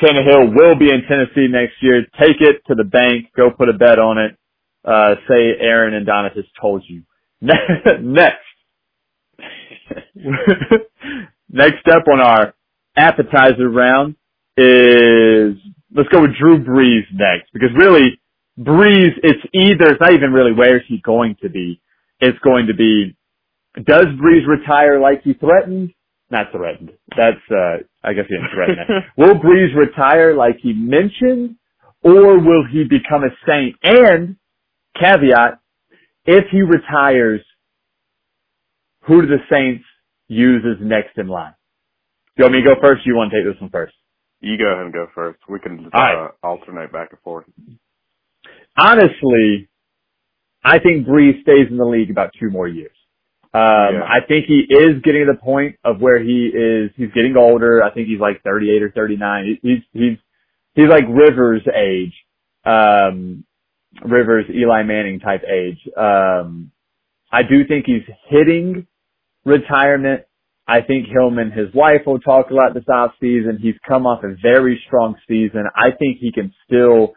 Tannehill 0.00 0.56
will 0.56 0.78
be 0.78 0.90
in 0.90 1.02
Tennessee 1.06 1.46
next 1.50 1.74
year. 1.82 2.02
Take 2.18 2.40
it 2.40 2.62
to 2.68 2.74
the 2.74 2.84
bank. 2.84 3.26
Go 3.36 3.50
put 3.50 3.68
a 3.68 3.74
bet 3.74 3.98
on 3.98 4.18
it. 4.18 4.36
Uh, 4.82 5.16
say 5.28 5.56
Aaron 5.60 5.92
and 5.92 6.06
Donatus 6.06 6.46
told 6.60 6.82
you. 6.88 7.02
Next. 7.42 8.38
Next 11.50 11.86
up 11.88 12.04
on 12.10 12.20
our 12.20 12.54
appetizer 12.96 13.68
round 13.68 14.14
is 14.56 15.56
let's 15.94 16.08
go 16.10 16.22
with 16.22 16.36
Drew 16.38 16.62
Brees 16.62 17.06
next 17.12 17.52
because 17.52 17.70
really 17.76 18.20
Brees 18.58 19.12
it's 19.22 19.42
either 19.54 19.92
it's 19.92 20.00
not 20.00 20.12
even 20.12 20.32
really 20.32 20.52
where 20.52 20.76
is 20.76 20.82
he 20.86 21.00
going 21.04 21.36
to 21.42 21.48
be. 21.48 21.80
It's 22.20 22.38
going 22.40 22.66
to 22.66 22.74
be 22.74 23.16
does 23.74 24.06
Brees 24.20 24.46
retire 24.46 25.00
like 25.00 25.22
he 25.22 25.34
threatened? 25.34 25.92
Not 26.30 26.46
threatened. 26.52 26.90
That's 27.16 27.40
uh 27.50 27.82
I 28.02 28.12
guess 28.12 28.24
he 28.28 28.36
didn't 28.36 28.50
threaten 28.54 28.76
that. 28.76 29.02
will 29.16 29.34
Brees 29.34 29.74
retire 29.76 30.34
like 30.34 30.56
he 30.62 30.72
mentioned 30.72 31.56
or 32.02 32.38
will 32.38 32.64
he 32.70 32.84
become 32.84 33.24
a 33.24 33.30
saint? 33.46 33.76
And 33.82 34.36
caveat, 34.98 35.60
if 36.24 36.44
he 36.50 36.62
retires, 36.62 37.40
who 39.06 39.22
do 39.22 39.28
the 39.28 39.38
Saints 39.50 39.84
use 40.28 40.64
as 40.64 40.84
next 40.84 41.16
in 41.16 41.28
line? 41.28 41.54
Do 42.36 42.44
you 42.44 42.44
want 42.44 42.54
me 42.54 42.62
to 42.62 42.74
go 42.74 42.80
first? 42.80 43.06
you 43.06 43.16
want 43.16 43.32
to 43.32 43.42
take 43.42 43.52
this 43.52 43.60
one 43.60 43.70
first? 43.70 43.94
You 44.40 44.56
go 44.56 44.66
ahead 44.66 44.84
and 44.84 44.92
go 44.92 45.06
first. 45.14 45.40
We 45.48 45.58
can 45.58 45.90
uh, 45.92 45.98
right. 45.98 46.30
alternate 46.42 46.92
back 46.92 47.08
and 47.10 47.20
forth. 47.20 47.44
Honestly, 48.78 49.68
I 50.64 50.78
think 50.78 51.06
Brees 51.06 51.42
stays 51.42 51.66
in 51.70 51.76
the 51.76 51.84
league 51.84 52.10
about 52.10 52.30
two 52.40 52.50
more 52.50 52.68
years. 52.68 52.96
Um, 53.52 53.94
yeah. 53.94 54.04
I 54.04 54.24
think 54.26 54.46
he 54.46 54.64
is 54.68 55.02
getting 55.02 55.26
to 55.26 55.32
the 55.32 55.38
point 55.42 55.76
of 55.84 56.00
where 56.00 56.22
he 56.22 56.50
is, 56.54 56.90
he's 56.96 57.10
getting 57.12 57.36
older. 57.36 57.82
I 57.82 57.92
think 57.92 58.06
he's 58.06 58.20
like 58.20 58.42
38 58.44 58.82
or 58.82 58.90
39. 58.92 59.58
He's, 59.62 59.78
he's, 59.92 60.18
he's 60.74 60.88
like 60.88 61.04
Rivers 61.08 61.62
age, 61.66 62.14
um, 62.64 63.44
Rivers, 64.04 64.46
Eli 64.54 64.84
Manning 64.84 65.18
type 65.18 65.42
age. 65.42 65.78
Um, 65.96 66.70
I 67.32 67.42
do 67.42 67.66
think 67.66 67.86
he's 67.86 68.04
hitting 68.28 68.86
retirement. 69.44 70.22
I 70.68 70.82
think 70.82 71.08
him 71.08 71.38
and 71.38 71.52
his 71.52 71.74
wife 71.74 72.02
will 72.06 72.20
talk 72.20 72.50
a 72.50 72.54
lot 72.54 72.74
this 72.74 72.84
off 72.88 73.12
season. 73.20 73.58
He's 73.60 73.74
come 73.88 74.06
off 74.06 74.22
a 74.22 74.36
very 74.40 74.80
strong 74.86 75.16
season. 75.26 75.64
I 75.74 75.90
think 75.90 76.18
he 76.20 76.30
can 76.30 76.54
still, 76.64 77.14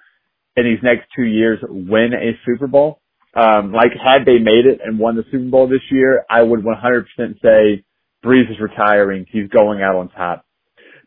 in 0.57 0.63
these 0.63 0.81
next 0.81 1.09
two 1.15 1.25
years, 1.25 1.59
win 1.69 2.13
a 2.13 2.31
Super 2.43 2.65
Bowl. 2.65 3.02
Um, 3.35 3.71
like 3.71 3.91
had 3.93 4.25
they 4.25 4.37
made 4.37 4.65
it 4.65 4.79
and 4.83 4.99
won 4.99 5.15
the 5.15 5.23
Super 5.31 5.49
Bowl 5.49 5.67
this 5.67 5.81
year, 5.91 6.23
I 6.29 6.41
would 6.43 6.61
100% 6.61 7.05
say 7.41 7.83
Brees 8.23 8.49
is 8.49 8.59
retiring. 8.59 9.25
He's 9.31 9.49
going 9.49 9.81
out 9.81 9.95
on 9.95 10.09
top. 10.09 10.45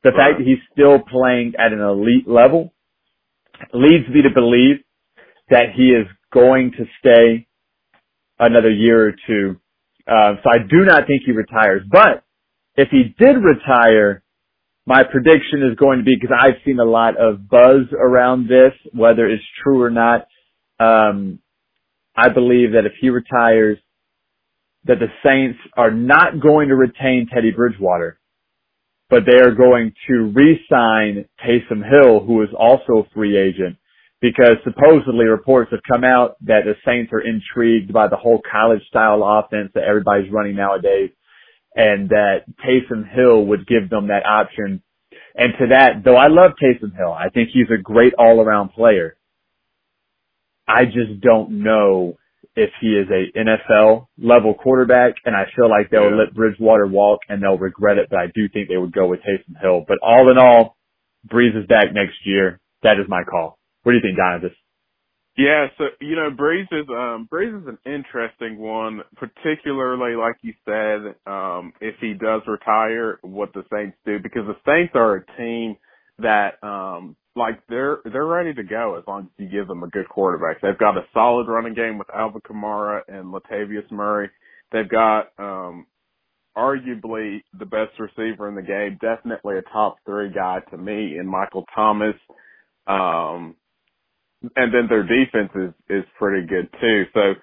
The 0.03 0.11
right. 0.11 0.31
fact 0.31 0.39
that 0.39 0.47
he's 0.47 0.59
still 0.73 0.99
playing 0.99 1.55
at 1.59 1.73
an 1.73 1.81
elite 1.81 2.29
level 2.29 2.73
leads 3.73 4.09
me 4.09 4.23
to 4.23 4.31
believe 4.35 4.77
that 5.51 5.67
he 5.77 5.91
is 5.91 6.07
going 6.33 6.73
to 6.73 6.85
stay 6.99 7.47
another 8.39 8.71
year 8.71 9.09
or 9.09 9.13
two. 9.27 9.57
Uh, 10.07 10.35
so 10.43 10.51
I 10.53 10.59
do 10.59 10.85
not 10.85 11.07
think 11.07 11.23
he 11.25 11.33
retires. 11.33 11.83
But 11.91 12.25
if 12.77 12.89
he 12.91 13.15
did 13.19 13.37
retire, 13.37 14.23
my 14.87 15.03
prediction 15.03 15.63
is 15.69 15.77
going 15.77 15.99
to 15.99 16.05
be 16.05 16.17
because 16.21 16.37
I've 16.39 16.63
seen 16.65 16.79
a 16.79 16.85
lot 16.85 17.17
of 17.17 17.49
buzz 17.49 17.87
around 17.93 18.49
this, 18.49 18.73
whether 18.93 19.27
it's 19.27 19.43
true 19.63 19.83
or 19.83 19.91
not. 19.91 20.27
Um, 20.79 21.41
I 22.17 22.29
believe 22.31 22.73
that 22.73 22.87
if 22.87 22.93
he 23.01 23.11
retires, 23.11 23.79
that 24.85 24.99
the 25.01 25.09
Saints 25.25 25.59
are 25.77 25.91
not 25.91 26.41
going 26.41 26.69
to 26.69 26.77
retain 26.77 27.29
Teddy 27.33 27.51
Bridgewater, 27.51 28.19
but 29.11 29.25
they 29.27 29.39
are 29.39 29.55
going 29.55 29.93
to 30.09 30.33
re-sign 30.35 31.27
Taysom 31.45 31.83
Hill, 31.89 32.21
who 32.21 32.43
is 32.43 32.49
also 32.59 32.99
a 32.99 33.15
free 33.15 33.37
agent, 33.37 33.77
because 34.21 34.57
supposedly 34.65 35.27
reports 35.27 35.71
have 35.73 35.81
come 35.91 36.05
out 36.05 36.37
that 36.43 36.61
the 36.65 36.75
Saints 36.87 37.13
are 37.13 37.21
intrigued 37.21 37.93
by 37.93 38.09
the 38.09 38.17
whole 38.17 38.41
college 38.51 38.83
style 38.89 39.23
offense 39.23 39.71
that 39.75 39.85
everybody's 39.85 40.33
running 40.33 40.57
nowadays, 40.57 41.11
and 41.75 42.09
that 42.09 42.45
Taysom 42.65 43.09
Hill 43.13 43.45
would 43.47 43.67
give 43.67 43.91
them 43.91 44.09
that 44.09 44.25
option. 44.25 44.83
And 45.35 45.53
to 45.59 45.67
that, 45.71 46.03
though 46.05 46.17
I 46.17 46.29
love 46.29 46.53
Taysom 46.63 46.97
Hill, 46.97 47.13
I 47.13 47.29
think 47.29 47.51
he's 47.53 47.71
a 47.71 47.83
great 47.83 48.15
all 48.19 48.41
around 48.41 48.71
player. 48.71 49.17
I 50.69 50.85
just 50.85 51.21
don't 51.21 51.63
know 51.63 52.17
if 52.57 52.71
he 52.81 52.89
is 52.89 53.07
a 53.11 53.39
NFL 53.39 54.07
level 54.19 54.55
quarterback, 54.55 55.15
and 55.25 55.37
I 55.37 55.45
feel 55.55 55.69
like 55.69 55.91
they'll 55.91 56.11
yeah. 56.11 56.25
let 56.25 56.35
Bridgewater 56.35 56.87
walk 56.87 57.21
and 57.29 57.43
they'll 57.43 57.59
regret 57.59 57.99
it, 57.99 58.09
but 58.11 58.19
I 58.19 58.27
do 58.35 58.49
think 58.49 58.69
they 58.69 58.79
would 58.79 58.93
go 58.93 59.07
with 59.07 59.21
Taysom 59.21 59.61
Hill. 59.61 59.85
But 59.87 59.99
all 60.03 60.31
in 60.31 60.39
all, 60.39 60.77
Brees 61.29 61.59
is 61.59 61.67
back 61.67 61.93
next 61.93 62.17
year. 62.25 62.61
That 62.83 62.99
is 62.99 63.09
my 63.09 63.25
call. 63.25 63.59
What 63.83 63.93
do 63.93 63.97
you 63.97 64.03
think, 64.03 64.17
Donovan? 64.17 64.51
Yeah, 65.37 65.67
so 65.77 65.85
you 66.01 66.17
know, 66.17 66.31
Brees 66.31 66.67
is 66.73 66.89
um 66.89 67.29
Brees 67.31 67.61
is 67.61 67.69
an 67.69 67.79
interesting 67.85 68.59
one, 68.59 69.03
particularly 69.17 70.17
like 70.17 70.37
you 70.41 70.55
said, 70.65 71.15
um, 71.31 71.75
if 71.81 71.97
he 72.01 72.15
does 72.15 72.41
retire, 72.47 73.19
what 73.21 73.53
the 73.53 73.63
Saints 73.71 73.99
do, 74.07 74.19
because 74.19 74.45
the 74.47 74.57
Saints 74.67 74.93
are 74.95 75.17
a 75.17 75.37
team 75.37 75.77
that 76.21 76.55
um 76.63 77.17
like 77.37 77.61
they're 77.69 77.99
they're 78.05 78.27
ready 78.27 78.55
to 78.55 78.63
go 78.63 78.97
as 78.99 79.05
long 79.07 79.23
as 79.23 79.29
you 79.37 79.49
give 79.49 79.69
them 79.69 79.83
a 79.83 79.89
good 79.89 80.09
quarterback. 80.09 80.61
They've 80.61 80.79
got 80.79 80.97
a 80.97 81.05
solid 81.13 81.49
running 81.49 81.75
game 81.75 81.99
with 81.99 82.09
Alvin 82.15 82.41
Kamara 82.41 83.03
and 83.09 83.33
Latavius 83.33 83.91
Murray. 83.91 84.31
They've 84.73 84.89
got 84.89 85.29
um 85.39 85.87
arguably 86.57 87.43
the 87.59 87.67
best 87.67 87.93
receiver 87.99 88.49
in 88.49 88.55
the 88.55 88.63
game, 88.63 88.99
definitely 89.01 89.59
a 89.59 89.63
top 89.73 89.99
three 90.07 90.33
guy 90.33 90.61
to 90.71 90.79
me 90.79 91.19
in 91.19 91.27
Michael 91.27 91.65
Thomas. 91.75 92.17
Um 92.87 93.57
and 94.57 94.73
then 94.73 94.87
their 94.89 95.03
defense 95.03 95.51
is 95.55 95.75
is 95.89 96.05
pretty 96.19 96.47
good 96.47 96.69
too. 96.81 97.05
So 97.15 97.35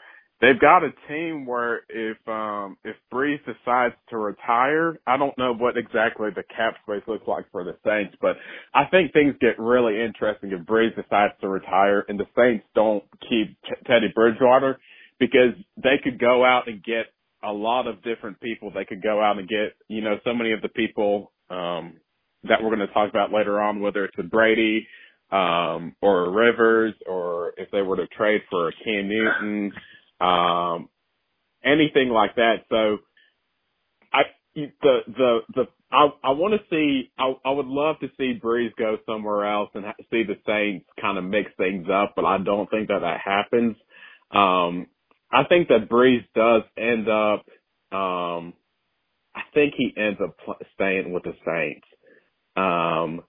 they've 0.43 0.59
got 0.59 0.83
a 0.83 0.91
team 1.07 1.45
where 1.45 1.81
if 1.89 2.17
um 2.27 2.77
if 2.83 2.97
Brees 3.11 3.39
decides 3.45 3.95
to 4.09 4.17
retire, 4.17 4.99
I 5.07 5.17
don't 5.17 5.37
know 5.37 5.53
what 5.53 5.77
exactly 5.77 6.29
the 6.35 6.43
cap 6.55 6.75
space 6.83 7.03
looks 7.07 7.27
like 7.27 7.45
for 7.51 7.63
the 7.63 7.77
Saints, 7.85 8.15
but 8.21 8.35
I 8.73 8.85
think 8.91 9.13
things 9.13 9.35
get 9.39 9.57
really 9.57 10.01
interesting 10.01 10.51
if 10.51 10.67
Brees 10.67 10.95
decides 10.95 11.33
to 11.41 11.47
retire 11.47 12.05
and 12.09 12.19
the 12.19 12.27
Saints 12.37 12.65
don't 12.75 13.03
keep 13.21 13.57
T- 13.63 13.83
Teddy 13.87 14.11
Bridgewater 14.13 14.79
because 15.19 15.55
they 15.77 15.95
could 16.03 16.19
go 16.19 16.43
out 16.43 16.67
and 16.67 16.83
get 16.83 17.05
a 17.43 17.51
lot 17.51 17.87
of 17.87 18.03
different 18.03 18.39
people. 18.41 18.71
They 18.71 18.85
could 18.85 19.01
go 19.01 19.21
out 19.21 19.39
and 19.39 19.47
get, 19.47 19.73
you 19.87 20.01
know, 20.01 20.17
so 20.25 20.33
many 20.33 20.51
of 20.51 20.61
the 20.61 20.69
people 20.69 21.31
um 21.49 21.95
that 22.45 22.61
we're 22.61 22.75
going 22.75 22.85
to 22.85 22.93
talk 22.93 23.09
about 23.09 23.31
later 23.31 23.61
on, 23.61 23.79
whether 23.79 24.03
it's 24.03 24.17
with 24.17 24.29
Brady 24.29 24.85
um, 25.31 25.95
or 26.01 26.29
Rivers, 26.31 26.93
or 27.07 27.53
if 27.57 27.71
they 27.71 27.81
were 27.81 27.95
to 27.95 28.07
trade 28.07 28.41
for 28.49 28.67
a 28.67 28.71
Cam 28.83 29.07
Newton, 29.07 29.71
um, 30.23 30.89
anything 31.63 32.09
like 32.09 32.35
that. 32.35 32.65
So 32.69 32.99
I, 34.13 34.23
the, 34.55 34.71
the, 35.07 35.39
the, 35.55 35.63
I, 35.91 36.09
I 36.23 36.31
want 36.31 36.53
to 36.55 36.61
see, 36.69 37.11
I, 37.17 37.33
I 37.45 37.51
would 37.51 37.67
love 37.67 37.97
to 38.01 38.09
see 38.17 38.39
Brees 38.43 38.75
go 38.77 38.97
somewhere 39.07 39.45
else 39.45 39.69
and 39.75 39.85
ha- 39.85 39.93
see 40.11 40.23
the 40.23 40.37
Saints 40.47 40.85
kind 41.01 41.17
of 41.17 41.23
mix 41.23 41.51
things 41.57 41.87
up, 41.93 42.13
but 42.15 42.25
I 42.25 42.37
don't 42.39 42.69
think 42.69 42.89
that 42.89 43.01
that 43.01 43.21
happens. 43.21 43.75
Um, 44.31 44.87
I 45.31 45.43
think 45.45 45.69
that 45.69 45.89
Brees 45.89 46.25
does 46.35 46.63
end 46.77 47.09
up, 47.09 47.45
um, 47.97 48.53
I 49.35 49.43
think 49.53 49.75
he 49.77 49.93
ends 49.97 50.19
up 50.23 50.37
pl- 50.45 50.57
staying 50.75 51.13
with 51.13 51.23
the 51.23 51.35
Saints. 51.45 51.87
Um, 52.57 53.23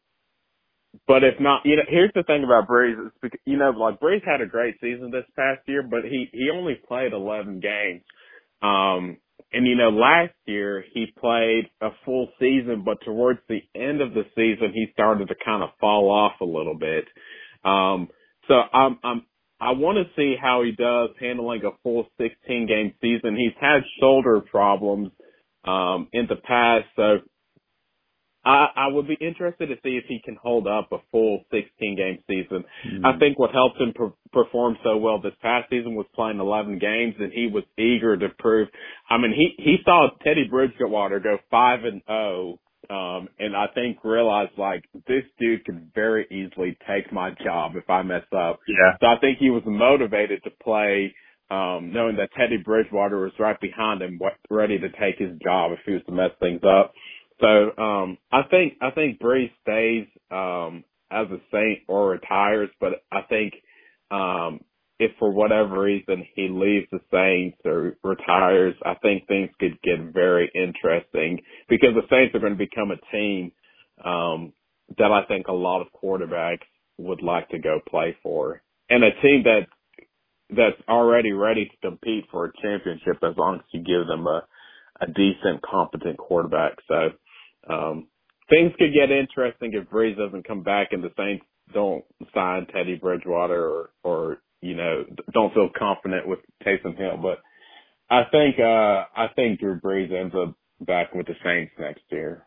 but 1.06 1.22
if 1.22 1.38
not, 1.38 1.62
you 1.64 1.76
know, 1.76 1.82
here's 1.88 2.12
the 2.14 2.22
thing 2.22 2.44
about 2.44 2.68
Brees. 2.68 2.94
It's 3.06 3.16
because, 3.20 3.40
you 3.44 3.58
know, 3.58 3.70
like 3.70 4.00
Brees 4.00 4.24
had 4.24 4.40
a 4.40 4.46
great 4.46 4.76
season 4.80 5.10
this 5.10 5.26
past 5.36 5.60
year, 5.66 5.82
but 5.82 6.04
he 6.04 6.28
he 6.32 6.48
only 6.52 6.80
played 6.88 7.12
11 7.12 7.60
games. 7.60 8.02
Um, 8.62 9.18
and 9.52 9.66
you 9.66 9.76
know, 9.76 9.90
last 9.90 10.32
year 10.46 10.84
he 10.94 11.06
played 11.18 11.68
a 11.82 11.90
full 12.04 12.28
season, 12.40 12.82
but 12.84 12.98
towards 13.04 13.40
the 13.48 13.60
end 13.74 14.00
of 14.00 14.14
the 14.14 14.24
season 14.34 14.72
he 14.72 14.86
started 14.92 15.28
to 15.28 15.34
kind 15.44 15.62
of 15.62 15.70
fall 15.80 16.10
off 16.10 16.40
a 16.40 16.44
little 16.44 16.76
bit. 16.76 17.04
Um, 17.64 18.08
so 18.48 18.54
I'm 18.54 18.98
I'm 19.04 19.26
I 19.60 19.72
want 19.72 19.98
to 19.98 20.12
see 20.16 20.36
how 20.40 20.62
he 20.62 20.72
does 20.72 21.10
handling 21.20 21.62
a 21.64 21.70
full 21.82 22.06
16 22.18 22.66
game 22.66 22.94
season. 23.00 23.36
He's 23.36 23.56
had 23.60 23.82
shoulder 24.00 24.40
problems 24.40 25.10
um 25.64 26.08
in 26.12 26.26
the 26.28 26.36
past, 26.36 26.86
so 26.96 27.18
I, 28.44 28.66
I 28.76 28.86
would 28.88 29.08
be 29.08 29.16
interested 29.20 29.66
to 29.68 29.74
see 29.82 29.96
if 29.96 30.04
he 30.06 30.20
can 30.24 30.36
hold 30.42 30.66
up 30.66 30.92
a 30.92 30.98
full 31.10 31.44
16 31.50 31.96
game 31.96 32.18
season. 32.26 32.64
Mm-hmm. 32.86 33.06
I 33.06 33.18
think 33.18 33.38
what 33.38 33.50
helped 33.52 33.80
him 33.80 33.92
per- 33.94 34.12
perform 34.32 34.76
so 34.84 34.96
well 34.96 35.20
this 35.20 35.32
past 35.40 35.70
season 35.70 35.94
was 35.94 36.06
playing 36.14 36.40
11 36.40 36.78
games 36.78 37.14
and 37.18 37.32
he 37.32 37.46
was 37.46 37.64
eager 37.78 38.16
to 38.16 38.28
prove. 38.38 38.68
I 39.08 39.18
mean, 39.18 39.32
he, 39.32 39.62
he 39.62 39.76
saw 39.84 40.08
Teddy 40.22 40.46
Bridgewater 40.48 41.20
go 41.20 41.38
5 41.50 41.84
and 41.84 42.02
0. 42.06 42.58
Um, 42.90 43.28
and 43.38 43.56
I 43.56 43.66
think 43.74 44.04
realized 44.04 44.58
like 44.58 44.84
this 45.08 45.24
dude 45.40 45.64
could 45.64 45.90
very 45.94 46.26
easily 46.30 46.76
take 46.86 47.10
my 47.10 47.30
job 47.42 47.72
if 47.76 47.88
I 47.88 48.02
mess 48.02 48.24
up. 48.36 48.60
Yeah. 48.68 48.92
So 49.00 49.06
I 49.06 49.18
think 49.20 49.38
he 49.38 49.48
was 49.48 49.62
motivated 49.64 50.42
to 50.44 50.50
play 50.62 51.14
um, 51.50 51.92
knowing 51.92 52.16
that 52.16 52.30
Teddy 52.36 52.56
Bridgewater 52.56 53.20
was 53.20 53.32
right 53.38 53.60
behind 53.60 54.02
him, 54.02 54.18
ready 54.50 54.78
to 54.78 54.88
take 55.00 55.18
his 55.18 55.38
job 55.42 55.72
if 55.72 55.78
he 55.84 55.92
was 55.92 56.02
to 56.06 56.12
mess 56.12 56.30
things 56.40 56.60
up. 56.64 56.92
So 57.40 57.82
um, 57.82 58.18
I 58.32 58.42
think 58.50 58.74
I 58.80 58.90
think 58.90 59.20
Brees 59.20 59.50
stays 59.62 60.06
um, 60.30 60.84
as 61.10 61.26
a 61.30 61.38
Saint 61.52 61.80
or 61.88 62.10
retires, 62.10 62.70
but 62.80 63.04
I 63.12 63.22
think 63.28 63.54
um, 64.10 64.60
if 65.00 65.10
for 65.18 65.32
whatever 65.32 65.82
reason 65.82 66.24
he 66.34 66.48
leaves 66.48 66.86
the 66.92 67.00
Saints 67.12 67.58
or 67.64 67.96
retires, 68.04 68.74
I 68.84 68.94
think 69.02 69.26
things 69.26 69.50
could 69.58 69.80
get 69.82 70.12
very 70.12 70.50
interesting 70.54 71.40
because 71.68 71.94
the 71.94 72.06
Saints 72.10 72.34
are 72.34 72.40
going 72.40 72.56
to 72.56 72.58
become 72.58 72.90
a 72.92 73.16
team 73.16 73.52
um, 74.04 74.52
that 74.98 75.10
I 75.10 75.24
think 75.26 75.48
a 75.48 75.52
lot 75.52 75.80
of 75.80 75.88
quarterbacks 75.92 76.66
would 76.98 77.22
like 77.22 77.48
to 77.48 77.58
go 77.58 77.80
play 77.88 78.16
for, 78.22 78.62
and 78.88 79.02
a 79.02 79.10
team 79.22 79.42
that 79.44 79.66
that's 80.50 80.80
already 80.88 81.32
ready 81.32 81.64
to 81.64 81.88
compete 81.88 82.26
for 82.30 82.46
a 82.46 82.52
championship 82.62 83.16
as 83.24 83.36
long 83.36 83.56
as 83.56 83.64
you 83.72 83.80
give 83.80 84.06
them 84.06 84.26
a 84.26 84.46
a 85.00 85.06
decent, 85.06 85.60
competent 85.62 86.18
quarterback. 86.18 86.72
So 86.88 87.10
um, 87.68 88.08
things 88.50 88.72
could 88.78 88.92
get 88.92 89.10
interesting 89.10 89.72
if 89.74 89.88
Brees 89.88 90.16
doesn't 90.16 90.46
come 90.46 90.62
back 90.62 90.88
and 90.92 91.02
the 91.02 91.12
Saints 91.16 91.44
don't 91.72 92.04
sign 92.34 92.66
Teddy 92.66 92.96
Bridgewater 92.96 93.66
or, 93.66 93.90
or, 94.02 94.38
you 94.60 94.74
know, 94.74 95.04
don't 95.32 95.54
feel 95.54 95.70
confident 95.76 96.28
with 96.28 96.40
Taysom 96.64 96.96
Hill. 96.96 97.18
But 97.20 97.38
I 98.10 98.24
think, 98.30 98.56
uh, 98.58 99.04
I 99.16 99.28
think 99.34 99.60
Drew 99.60 99.80
Brees 99.80 100.12
ends 100.12 100.34
up 100.34 100.54
back 100.80 101.14
with 101.14 101.26
the 101.26 101.34
Saints 101.44 101.72
next 101.78 102.02
year. 102.10 102.46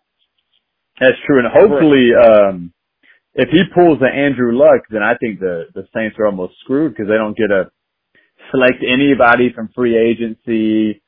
That's 0.99 1.17
true. 1.25 1.39
And 1.39 1.47
hopefully, 1.51 2.09
um, 2.15 2.73
if 3.33 3.49
he 3.49 3.61
pulls 3.73 3.99
the 3.99 4.07
Andrew 4.07 4.57
Luck, 4.57 4.81
then 4.89 5.03
I 5.03 5.15
think 5.17 5.39
the, 5.39 5.65
the 5.73 5.87
Saints 5.95 6.15
are 6.19 6.25
almost 6.25 6.53
screwed 6.63 6.93
because 6.93 7.07
they 7.07 7.17
don't 7.17 7.37
get 7.37 7.47
to 7.47 7.69
select 8.51 8.83
anybody 8.87 9.51
from 9.53 9.69
free 9.75 9.97
agency 9.97 11.01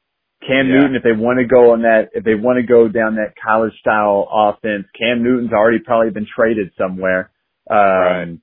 Cam 0.45 0.67
yeah. 0.67 0.75
Newton, 0.75 0.95
if 0.95 1.03
they 1.03 1.11
want 1.11 1.39
to 1.39 1.45
go 1.45 1.73
on 1.73 1.81
that, 1.81 2.09
if 2.13 2.23
they 2.23 2.35
want 2.35 2.57
to 2.57 2.63
go 2.63 2.87
down 2.87 3.15
that 3.15 3.33
college 3.43 3.73
style 3.79 4.27
offense, 4.31 4.85
Cam 4.97 5.23
Newton's 5.23 5.51
already 5.51 5.79
probably 5.79 6.11
been 6.11 6.27
traded 6.27 6.71
somewhere. 6.77 7.31
Um, 7.69 7.77
right. 7.77 8.39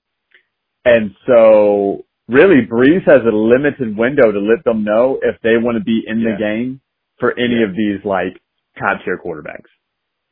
and 0.84 1.10
so 1.26 2.04
really 2.28 2.66
Brees 2.70 3.04
has 3.06 3.22
a 3.26 3.34
limited 3.34 3.96
window 3.96 4.30
to 4.30 4.38
let 4.38 4.64
them 4.64 4.84
know 4.84 5.18
if 5.22 5.40
they 5.42 5.56
want 5.56 5.78
to 5.78 5.84
be 5.84 6.02
in 6.06 6.20
yeah. 6.20 6.32
the 6.32 6.38
game 6.38 6.80
for 7.18 7.32
any 7.38 7.60
yeah. 7.60 7.68
of 7.68 7.72
these 7.72 8.04
like 8.04 8.40
top 8.78 9.04
tier 9.04 9.18
quarterbacks. 9.18 9.70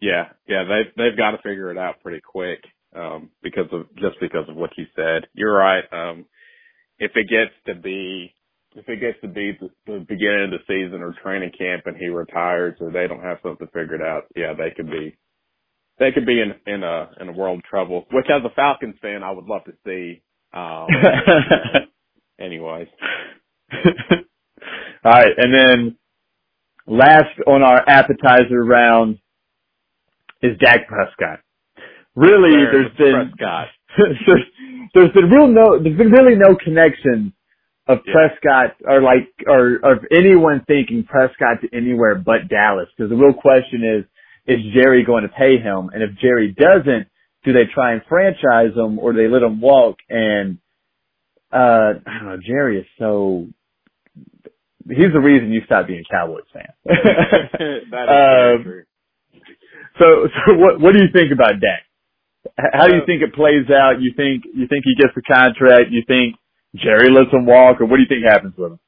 Yeah, 0.00 0.28
yeah, 0.46 0.64
they've 0.64 0.92
they've 0.96 1.16
got 1.16 1.32
to 1.32 1.38
figure 1.38 1.70
it 1.70 1.78
out 1.78 2.02
pretty 2.02 2.20
quick, 2.20 2.60
um, 2.94 3.30
because 3.42 3.66
of 3.72 3.88
just 3.96 4.20
because 4.20 4.48
of 4.48 4.56
what 4.56 4.70
you 4.76 4.84
said. 4.94 5.26
You're 5.32 5.56
right. 5.56 5.84
Um, 5.90 6.26
if 6.98 7.12
it 7.14 7.28
gets 7.28 7.52
to 7.66 7.74
be 7.80 8.34
if 8.74 8.88
it 8.88 9.00
gets 9.00 9.20
to 9.22 9.28
be 9.28 9.56
the, 9.60 9.70
the 9.86 10.04
beginning 10.08 10.44
of 10.44 10.50
the 10.50 10.58
season 10.66 11.02
or 11.02 11.14
training 11.22 11.52
camp 11.56 11.84
and 11.86 11.96
he 11.96 12.08
retires 12.08 12.76
or 12.80 12.90
they 12.90 13.06
don't 13.06 13.22
have 13.22 13.38
something 13.42 13.68
figured 13.68 14.02
out, 14.02 14.24
yeah, 14.36 14.52
they 14.54 14.70
could 14.74 14.90
be 14.90 15.16
they 15.98 16.10
could 16.12 16.26
be 16.26 16.40
in 16.40 16.52
in 16.72 16.82
a 16.82 17.10
in 17.20 17.28
a 17.28 17.32
world 17.32 17.58
of 17.58 17.64
trouble. 17.64 18.06
Which 18.12 18.26
as 18.28 18.42
a 18.44 18.54
Falcons 18.54 18.96
fan, 19.00 19.22
I 19.22 19.30
would 19.30 19.46
love 19.46 19.62
to 19.64 19.72
see. 19.86 20.22
Um, 20.52 20.88
anyways. 22.40 22.88
All 25.04 25.12
right, 25.12 25.32
and 25.36 25.54
then 25.54 25.96
last 26.86 27.38
on 27.46 27.62
our 27.62 27.82
appetizer 27.88 28.64
round 28.64 29.18
is 30.42 30.56
Dak 30.58 30.88
Prescott. 30.88 31.40
Really, 32.16 32.52
there's 32.72 32.96
been 32.96 33.32
Prescott. 33.36 33.68
there's, 33.98 34.44
there's 34.94 35.12
been 35.12 35.30
real 35.30 35.48
no 35.48 35.82
there's 35.82 35.96
been 35.96 36.10
really 36.10 36.36
no 36.36 36.56
connection 36.56 37.32
of 37.86 37.98
Yeah. 38.06 38.12
Prescott 38.14 38.76
or 38.86 39.02
like 39.02 39.28
or 39.46 39.76
of 39.82 40.04
anyone 40.10 40.64
thinking 40.66 41.04
Prescott 41.04 41.60
to 41.62 41.68
anywhere 41.76 42.14
but 42.14 42.48
Dallas 42.48 42.88
because 42.96 43.10
the 43.10 43.16
real 43.16 43.34
question 43.34 43.82
is 43.84 44.04
is 44.46 44.64
Jerry 44.74 45.04
going 45.04 45.22
to 45.22 45.28
pay 45.28 45.58
him 45.58 45.90
and 45.92 46.02
if 46.02 46.10
Jerry 46.20 46.52
doesn't 46.58 47.08
do 47.44 47.52
they 47.52 47.64
try 47.74 47.92
and 47.92 48.02
franchise 48.08 48.74
him 48.76 48.98
or 48.98 49.12
do 49.12 49.18
they 49.18 49.28
let 49.28 49.42
him 49.42 49.60
walk 49.60 49.96
and 50.08 50.58
uh 51.52 52.00
I 52.06 52.18
don't 52.18 52.26
know 52.28 52.38
Jerry 52.46 52.80
is 52.80 52.86
so 52.98 53.46
he's 54.88 55.12
the 55.12 55.20
reason 55.20 55.52
you 55.52 55.60
stopped 55.66 55.88
being 55.88 56.02
a 56.08 56.12
Cowboys 56.12 56.44
fan. 56.52 56.72
that 56.84 57.80
is 57.82 57.92
Um, 57.94 58.62
true. 58.64 58.84
so 59.98 60.28
so 60.34 60.54
what 60.56 60.80
what 60.80 60.92
do 60.94 61.00
you 61.00 61.08
think 61.12 61.32
about 61.32 61.60
Dak? 61.60 61.82
How 62.74 62.88
do 62.88 62.94
you 62.96 63.02
think 63.06 63.22
it 63.22 63.34
plays 63.34 63.68
out? 63.70 64.00
You 64.00 64.12
think 64.16 64.44
you 64.54 64.66
think 64.68 64.84
he 64.84 64.94
gets 65.00 65.14
the 65.14 65.22
contract? 65.22 65.90
You 65.90 66.02
think 66.06 66.36
Jerry 66.76 67.10
lets 67.10 67.32
him 67.32 67.46
walk, 67.46 67.80
or 67.80 67.86
what 67.86 67.96
do 67.96 68.02
you 68.02 68.08
think 68.08 68.24
happens 68.24 68.54
with 68.56 68.72
him? 68.72 68.80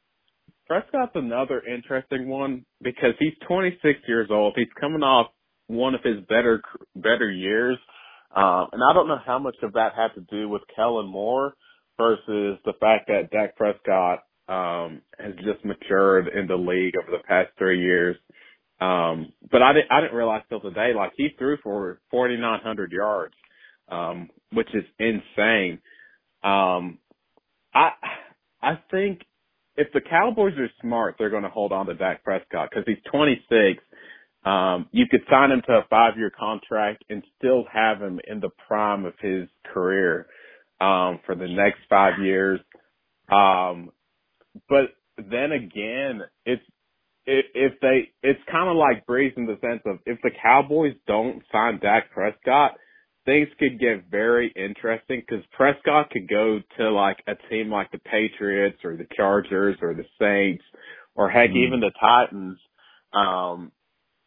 Prescott's 0.66 1.12
another 1.14 1.62
interesting 1.62 2.28
one 2.28 2.64
because 2.82 3.14
he's 3.18 3.34
26 3.46 4.00
years 4.08 4.28
old. 4.30 4.54
He's 4.56 4.66
coming 4.80 5.02
off 5.02 5.28
one 5.68 5.94
of 5.94 6.02
his 6.02 6.16
better 6.28 6.60
better 6.96 7.30
years, 7.30 7.78
um, 8.34 8.68
and 8.72 8.82
I 8.88 8.92
don't 8.92 9.08
know 9.08 9.20
how 9.24 9.38
much 9.38 9.56
of 9.62 9.74
that 9.74 9.92
had 9.96 10.14
to 10.14 10.20
do 10.30 10.48
with 10.48 10.62
Kellen 10.74 11.08
Moore 11.08 11.54
versus 11.96 12.58
the 12.64 12.72
fact 12.80 13.08
that 13.08 13.30
Dak 13.30 13.56
Prescott 13.56 14.20
um, 14.48 15.02
has 15.18 15.34
just 15.36 15.64
matured 15.64 16.28
in 16.28 16.46
the 16.46 16.56
league 16.56 16.94
over 16.96 17.16
the 17.16 17.22
past 17.26 17.50
three 17.58 17.80
years. 17.80 18.16
Um, 18.80 19.32
but 19.50 19.62
I 19.62 19.72
didn't 19.72 19.90
I 19.90 20.00
didn't 20.00 20.16
realize 20.16 20.42
till 20.48 20.60
today 20.60 20.92
like 20.94 21.12
he 21.16 21.28
threw 21.38 21.56
for 21.62 22.00
4,900 22.10 22.92
yards, 22.92 23.34
um, 23.88 24.28
which 24.52 24.68
is 24.74 24.84
insane. 24.98 25.78
Um, 26.42 26.98
I 27.76 27.90
I 28.62 28.78
think 28.90 29.20
if 29.76 29.88
the 29.92 30.00
Cowboys 30.00 30.54
are 30.58 30.70
smart, 30.80 31.16
they're 31.18 31.30
going 31.30 31.42
to 31.42 31.50
hold 31.50 31.72
on 31.72 31.86
to 31.86 31.94
Dak 31.94 32.24
Prescott 32.24 32.70
because 32.70 32.84
he's 32.86 33.02
26. 33.12 33.82
Um, 34.44 34.88
you 34.92 35.04
could 35.10 35.22
sign 35.30 35.50
him 35.50 35.62
to 35.66 35.72
a 35.72 35.86
five-year 35.90 36.30
contract 36.30 37.04
and 37.10 37.22
still 37.36 37.64
have 37.70 38.00
him 38.00 38.20
in 38.26 38.40
the 38.40 38.48
prime 38.66 39.04
of 39.04 39.12
his 39.20 39.48
career 39.72 40.26
um, 40.80 41.20
for 41.26 41.34
the 41.34 41.48
next 41.48 41.80
five 41.90 42.20
years. 42.22 42.60
Um, 43.30 43.90
but 44.68 44.94
then 45.18 45.52
again, 45.52 46.22
it's 46.46 46.62
if, 47.26 47.72
they, 47.80 48.10
it's 48.22 48.40
kind 48.50 48.70
of 48.70 48.76
like 48.76 49.04
Brees 49.06 49.36
in 49.36 49.46
the 49.46 49.58
sense 49.60 49.82
of 49.84 49.98
if 50.06 50.18
the 50.22 50.30
Cowboys 50.42 50.94
don't 51.08 51.42
sign 51.50 51.80
Dak 51.80 52.12
Prescott, 52.12 52.76
things 53.26 53.48
could 53.58 53.78
get 53.78 54.04
very 54.10 54.52
interesting 54.56 55.20
because 55.28 55.44
Prescott 55.52 56.10
could 56.10 56.28
go 56.28 56.60
to 56.78 56.90
like 56.90 57.18
a 57.26 57.34
team 57.50 57.70
like 57.70 57.90
the 57.92 57.98
Patriots 57.98 58.78
or 58.84 58.96
the 58.96 59.06
Chargers 59.16 59.76
or 59.82 59.92
the 59.94 60.06
Saints 60.18 60.64
or 61.14 61.28
heck, 61.28 61.50
Mhm. 61.50 61.56
even 61.66 61.80
the 61.80 61.90
Titans. 62.00 62.58
Um, 63.12 63.72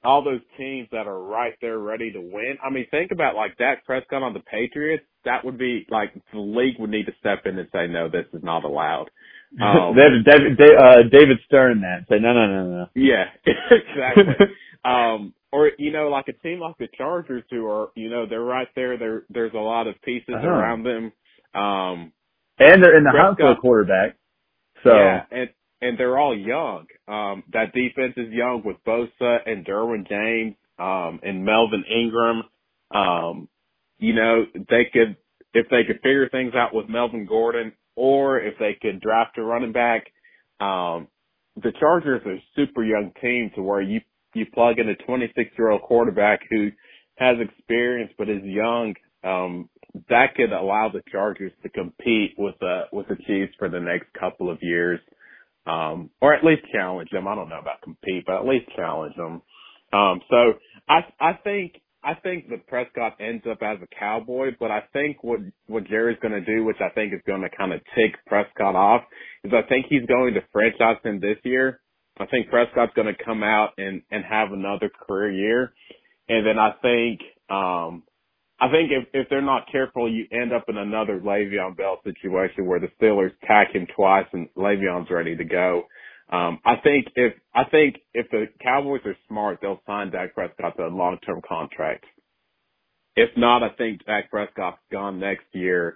all 0.03 0.21
those 0.21 0.41
teams 0.57 0.87
that 0.91 1.07
are 1.07 1.19
right 1.21 1.55
there 1.61 1.77
ready 1.77 2.11
to 2.11 2.21
win. 2.21 2.57
I 2.63 2.69
mean, 2.69 2.85
think 2.91 3.11
about 3.11 3.35
like 3.35 3.57
Dak 3.57 3.85
Prescott 3.85 4.23
on 4.23 4.33
the 4.33 4.39
Patriots. 4.41 5.03
That 5.25 5.43
would 5.43 5.57
be 5.57 5.85
like 5.89 6.13
the 6.31 6.39
league 6.39 6.79
would 6.79 6.89
need 6.89 7.05
to 7.07 7.13
step 7.19 7.45
in 7.45 7.57
and 7.59 7.67
say, 7.73 7.87
no, 7.87 8.07
this 8.07 8.25
is 8.33 8.43
not 8.43 8.63
allowed. 8.63 9.09
Um, 9.59 9.95
David, 9.95 10.25
David, 10.25 10.57
Da- 10.57 10.77
uh, 10.77 11.03
David 11.11 11.39
Stern 11.47 11.81
that 11.81 12.05
say 12.07 12.19
no, 12.19 12.33
no, 12.33 12.45
no, 12.45 12.69
no. 12.69 12.89
yeah, 12.93 13.25
exactly. 13.45 14.45
um, 14.85 15.33
or 15.51 15.71
you 15.77 15.91
know, 15.91 16.09
like 16.09 16.27
a 16.27 16.33
team 16.33 16.59
like 16.59 16.77
the 16.77 16.87
Chargers, 16.97 17.43
who 17.51 17.67
are 17.67 17.89
you 17.95 18.09
know 18.09 18.25
they're 18.27 18.41
right 18.41 18.67
there. 18.75 18.97
There, 18.97 19.23
there's 19.29 19.53
a 19.53 19.57
lot 19.57 19.87
of 19.87 20.01
pieces 20.03 20.35
Uh-huh. 20.35 20.47
around 20.47 20.83
them. 20.83 21.11
Um, 21.53 22.13
and 22.59 22.83
they're 22.83 22.97
in 22.97 23.03
the 23.03 23.11
hunt 23.15 23.39
for 23.39 23.51
a 23.51 23.55
quarterback. 23.57 24.17
So 24.83 24.95
yeah, 24.95 25.25
and 25.31 25.49
and 25.81 25.97
they're 25.99 26.17
all 26.17 26.37
young. 26.37 26.87
Um, 27.07 27.43
that 27.53 27.73
defense 27.73 28.13
is 28.17 28.31
young 28.31 28.63
with 28.65 28.77
Bosa 28.85 29.39
and 29.45 29.65
Derwin 29.65 30.07
James 30.07 30.55
um, 30.79 31.19
and 31.23 31.45
Melvin 31.45 31.83
Ingram. 31.89 32.43
Um, 32.91 33.49
you 33.97 34.13
know, 34.13 34.45
they 34.69 34.85
could 34.91 35.17
if 35.53 35.67
they 35.69 35.83
could 35.85 35.97
figure 36.03 36.29
things 36.29 36.53
out 36.55 36.73
with 36.75 36.89
Melvin 36.89 37.25
Gordon, 37.25 37.73
or 37.95 38.39
if 38.39 38.55
they 38.59 38.77
could 38.81 39.01
draft 39.01 39.37
a 39.37 39.43
running 39.43 39.73
back. 39.73 40.07
Um, 40.59 41.07
the 41.61 41.71
Chargers 41.79 42.21
are 42.25 42.33
a 42.33 42.43
super 42.55 42.83
young 42.83 43.11
team 43.21 43.51
to 43.55 43.61
where 43.63 43.81
you 43.81 44.01
you 44.33 44.45
plug 44.53 44.79
in 44.79 44.89
a 44.89 44.95
26 44.95 45.51
year 45.57 45.69
old 45.69 45.81
quarterback 45.81 46.41
who 46.49 46.69
has 47.15 47.37
experience 47.39 48.11
but 48.17 48.29
is 48.29 48.43
young. 48.43 48.95
Um, 49.23 49.69
that 50.09 50.35
could 50.35 50.51
allow 50.51 50.89
the 50.89 51.01
Chargers 51.11 51.51
to 51.63 51.69
compete 51.69 52.35
with 52.37 52.55
the 52.59 52.83
with 52.91 53.07
the 53.07 53.17
Chiefs 53.27 53.53
for 53.57 53.69
the 53.69 53.79
next 53.79 54.07
couple 54.17 54.49
of 54.49 54.59
years, 54.61 54.99
um, 55.65 56.09
or 56.21 56.33
at 56.33 56.43
least 56.43 56.61
challenge 56.71 57.09
them. 57.11 57.27
I 57.27 57.35
don't 57.35 57.49
know 57.49 57.59
about 57.59 57.81
compete, 57.81 58.23
but 58.25 58.37
at 58.37 58.45
least 58.45 58.69
challenge 58.75 59.15
them. 59.15 59.41
Um, 59.91 60.21
so 60.29 60.53
I 60.87 60.99
I 61.19 61.33
think 61.43 61.81
I 62.03 62.13
think 62.13 62.49
that 62.49 62.67
Prescott 62.67 63.17
ends 63.19 63.43
up 63.49 63.61
as 63.61 63.77
a 63.81 63.95
Cowboy, 63.99 64.51
but 64.59 64.71
I 64.71 64.81
think 64.93 65.23
what 65.23 65.39
what 65.67 65.87
Jerry's 65.87 66.19
going 66.21 66.33
to 66.33 66.45
do, 66.45 66.63
which 66.63 66.79
I 66.79 66.89
think 66.89 67.13
is 67.13 67.21
going 67.27 67.41
to 67.41 67.49
kind 67.49 67.73
of 67.73 67.81
tick 67.95 68.15
Prescott 68.25 68.75
off, 68.75 69.01
is 69.43 69.51
I 69.53 69.67
think 69.67 69.87
he's 69.89 70.05
going 70.05 70.35
to 70.35 70.41
franchise 70.53 70.97
him 71.03 71.19
this 71.19 71.37
year. 71.43 71.81
I 72.19 72.25
think 72.25 72.49
Prescott's 72.49 72.93
going 72.95 73.13
to 73.13 73.23
come 73.23 73.43
out 73.43 73.71
and 73.77 74.01
and 74.11 74.23
have 74.25 74.51
another 74.51 74.89
career 74.89 75.31
year, 75.31 75.73
and 76.27 76.45
then 76.45 76.59
I 76.59 76.73
think 76.81 77.21
um 77.49 78.03
I 78.59 78.69
think 78.69 78.91
if 78.91 79.07
if 79.13 79.29
they're 79.29 79.41
not 79.41 79.71
careful, 79.71 80.11
you 80.11 80.25
end 80.31 80.51
up 80.51 80.65
in 80.67 80.77
another 80.77 81.19
Le'Veon 81.19 81.77
Bell 81.77 81.99
situation 82.03 82.65
where 82.65 82.79
the 82.79 82.89
Steelers 83.01 83.31
tack 83.47 83.73
him 83.73 83.87
twice 83.95 84.27
and 84.33 84.49
Le'Veon's 84.57 85.09
ready 85.09 85.35
to 85.35 85.45
go. 85.45 85.83
Um, 86.31 86.59
I 86.65 86.75
think 86.83 87.07
if 87.15 87.33
I 87.55 87.63
think 87.63 87.97
if 88.13 88.29
the 88.31 88.47
Cowboys 88.61 89.01
are 89.05 89.15
smart, 89.27 89.59
they'll 89.61 89.81
sign 89.87 90.11
Dak 90.11 90.35
Prescott 90.35 90.75
to 90.77 90.87
a 90.87 90.89
long 90.89 91.17
term 91.25 91.41
contract. 91.47 92.05
If 93.15 93.29
not, 93.37 93.63
I 93.63 93.69
think 93.69 94.05
Dak 94.05 94.29
Prescott's 94.29 94.79
gone 94.91 95.19
next 95.19 95.45
year 95.53 95.95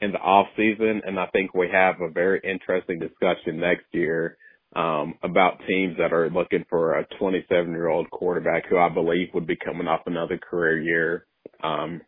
in 0.00 0.12
the 0.12 0.18
off 0.18 0.48
season, 0.56 1.02
and 1.06 1.18
I 1.18 1.26
think 1.26 1.54
we 1.54 1.68
have 1.72 2.00
a 2.00 2.10
very 2.10 2.40
interesting 2.44 2.98
discussion 2.98 3.58
next 3.58 3.86
year 3.92 4.36
um, 4.74 5.14
about 5.22 5.60
teams 5.68 5.96
that 5.98 6.12
are 6.12 6.30
looking 6.30 6.64
for 6.70 6.98
a 6.98 7.06
27 7.18 7.70
year 7.70 7.88
old 7.88 8.10
quarterback 8.10 8.64
who 8.68 8.78
I 8.78 8.88
believe 8.88 9.28
would 9.34 9.46
be 9.46 9.56
coming 9.56 9.86
off 9.86 10.02
another 10.06 10.38
career 10.38 10.80
year, 10.80 11.26
um, 11.62 12.00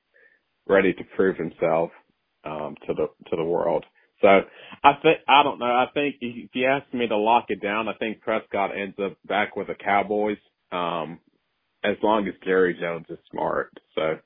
ready 0.66 0.92
to 0.94 1.04
prove 1.16 1.36
himself 1.36 1.90
um, 2.44 2.74
to 2.86 2.94
the 2.94 3.08
to 3.30 3.36
the 3.36 3.44
world. 3.44 3.84
So 4.20 4.28
I 4.28 4.92
think 5.02 5.18
I 5.28 5.42
don't 5.42 5.58
know. 5.58 5.66
I 5.66 5.86
think 5.92 6.16
if 6.20 6.50
you 6.54 6.66
ask 6.66 6.92
me 6.94 7.06
to 7.06 7.16
lock 7.16 7.46
it 7.48 7.62
down, 7.62 7.88
I 7.88 7.94
think 7.94 8.20
Prescott 8.20 8.70
ends 8.76 8.96
up 9.04 9.16
back 9.26 9.56
with 9.56 9.66
the 9.66 9.74
Cowboys, 9.74 10.38
um, 10.72 11.18
as 11.84 11.96
long 12.02 12.26
as 12.26 12.34
Jerry 12.44 12.76
Jones 12.80 13.06
is 13.10 13.18
smart. 13.30 13.70
So, 13.94 14.18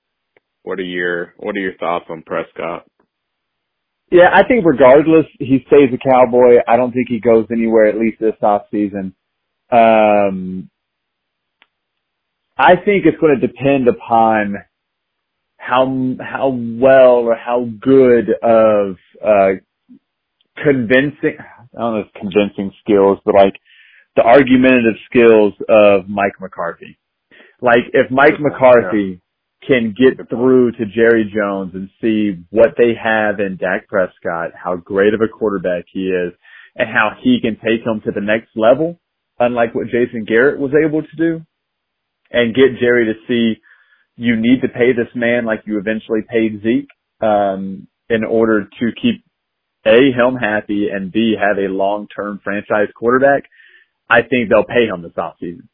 what 0.63 0.79
are 0.79 0.85
your 0.85 1.35
what 1.39 1.57
are 1.57 1.61
your 1.61 1.77
thoughts 1.79 2.07
on 2.09 2.23
Prescott? 2.23 2.87
Yeah, 4.11 4.31
I 4.33 4.47
think 4.47 4.65
regardless, 4.65 5.27
he 5.39 5.65
stays 5.67 5.91
a 5.93 5.99
Cowboy. 5.99 6.57
I 6.67 6.77
don't 6.77 6.93
think 6.93 7.09
he 7.09 7.21
goes 7.21 7.47
anywhere 7.51 7.87
at 7.87 7.99
least 7.99 8.21
this 8.21 8.35
off 8.43 8.63
season. 8.71 9.15
Um, 9.71 10.71
I 12.57 12.77
think 12.77 13.05
it's 13.07 13.19
going 13.21 13.39
to 13.39 13.47
depend 13.47 13.87
upon 13.89 14.57
how 15.59 16.15
how 16.21 16.49
well 16.49 17.27
or 17.27 17.37
how 17.37 17.69
good 17.81 18.31
of 18.43 18.97
uh 19.25 19.51
convincing 20.57 21.37
I 21.39 21.79
don't 21.79 21.95
know 21.95 22.01
if 22.01 22.13
convincing 22.15 22.73
skills, 22.83 23.19
but 23.25 23.35
like 23.35 23.55
the 24.17 24.23
argumentative 24.23 24.95
skills 25.11 25.53
of 25.69 26.09
Mike 26.09 26.41
McCarthy. 26.41 26.99
Like 27.61 27.85
if 27.93 28.11
Mike 28.11 28.41
McCarthy 28.41 29.21
can 29.67 29.95
get 29.97 30.29
through 30.29 30.73
to 30.73 30.87
Jerry 30.87 31.31
Jones 31.35 31.73
and 31.75 31.91
see 32.01 32.45
what 32.51 32.75
they 32.77 32.93
have 32.95 33.41
in 33.41 33.57
Dak 33.57 33.89
Prescott, 33.89 34.53
how 34.55 34.77
great 34.77 35.15
of 35.15 35.21
a 35.21 35.29
quarterback 35.29 35.85
he 35.93 36.09
is, 36.09 36.33
and 36.77 36.89
how 36.89 37.11
he 37.21 37.39
can 37.41 37.57
take 37.57 37.85
them 37.85 38.01
to 38.05 38.13
the 38.13 38.21
next 38.21 38.51
level, 38.55 39.01
unlike 39.39 39.75
what 39.75 39.87
Jason 39.87 40.25
Garrett 40.27 40.61
was 40.61 40.73
able 40.75 41.03
to 41.03 41.17
do, 41.17 41.41
and 42.31 42.55
get 42.55 42.79
Jerry 42.81 43.07
to 43.07 43.15
see 43.27 43.61
you 44.17 44.37
need 44.37 44.63
to 44.63 44.69
pay 44.69 44.93
this 44.93 45.13
man 45.15 45.45
like 45.45 45.63
you 45.67 45.79
eventually 45.79 46.21
paid 46.29 46.63
Zeke, 46.63 46.89
um, 47.21 47.89
in 48.09 48.25
order 48.25 48.65
to 48.65 48.91
keep 49.01 49.25
A, 49.85 50.13
him 50.13 50.37
happy 50.37 50.89
and 50.93 51.13
B, 51.13 51.35
have 51.39 51.59
a 51.59 51.69
long-term 51.73 52.41
franchise 52.43 52.89
quarterback, 52.97 53.45
I 54.09 54.23
think 54.23 54.49
they'll 54.49 54.65
pay 54.65 54.87
him 54.87 55.03
this 55.03 55.13
offseason. 55.13 55.69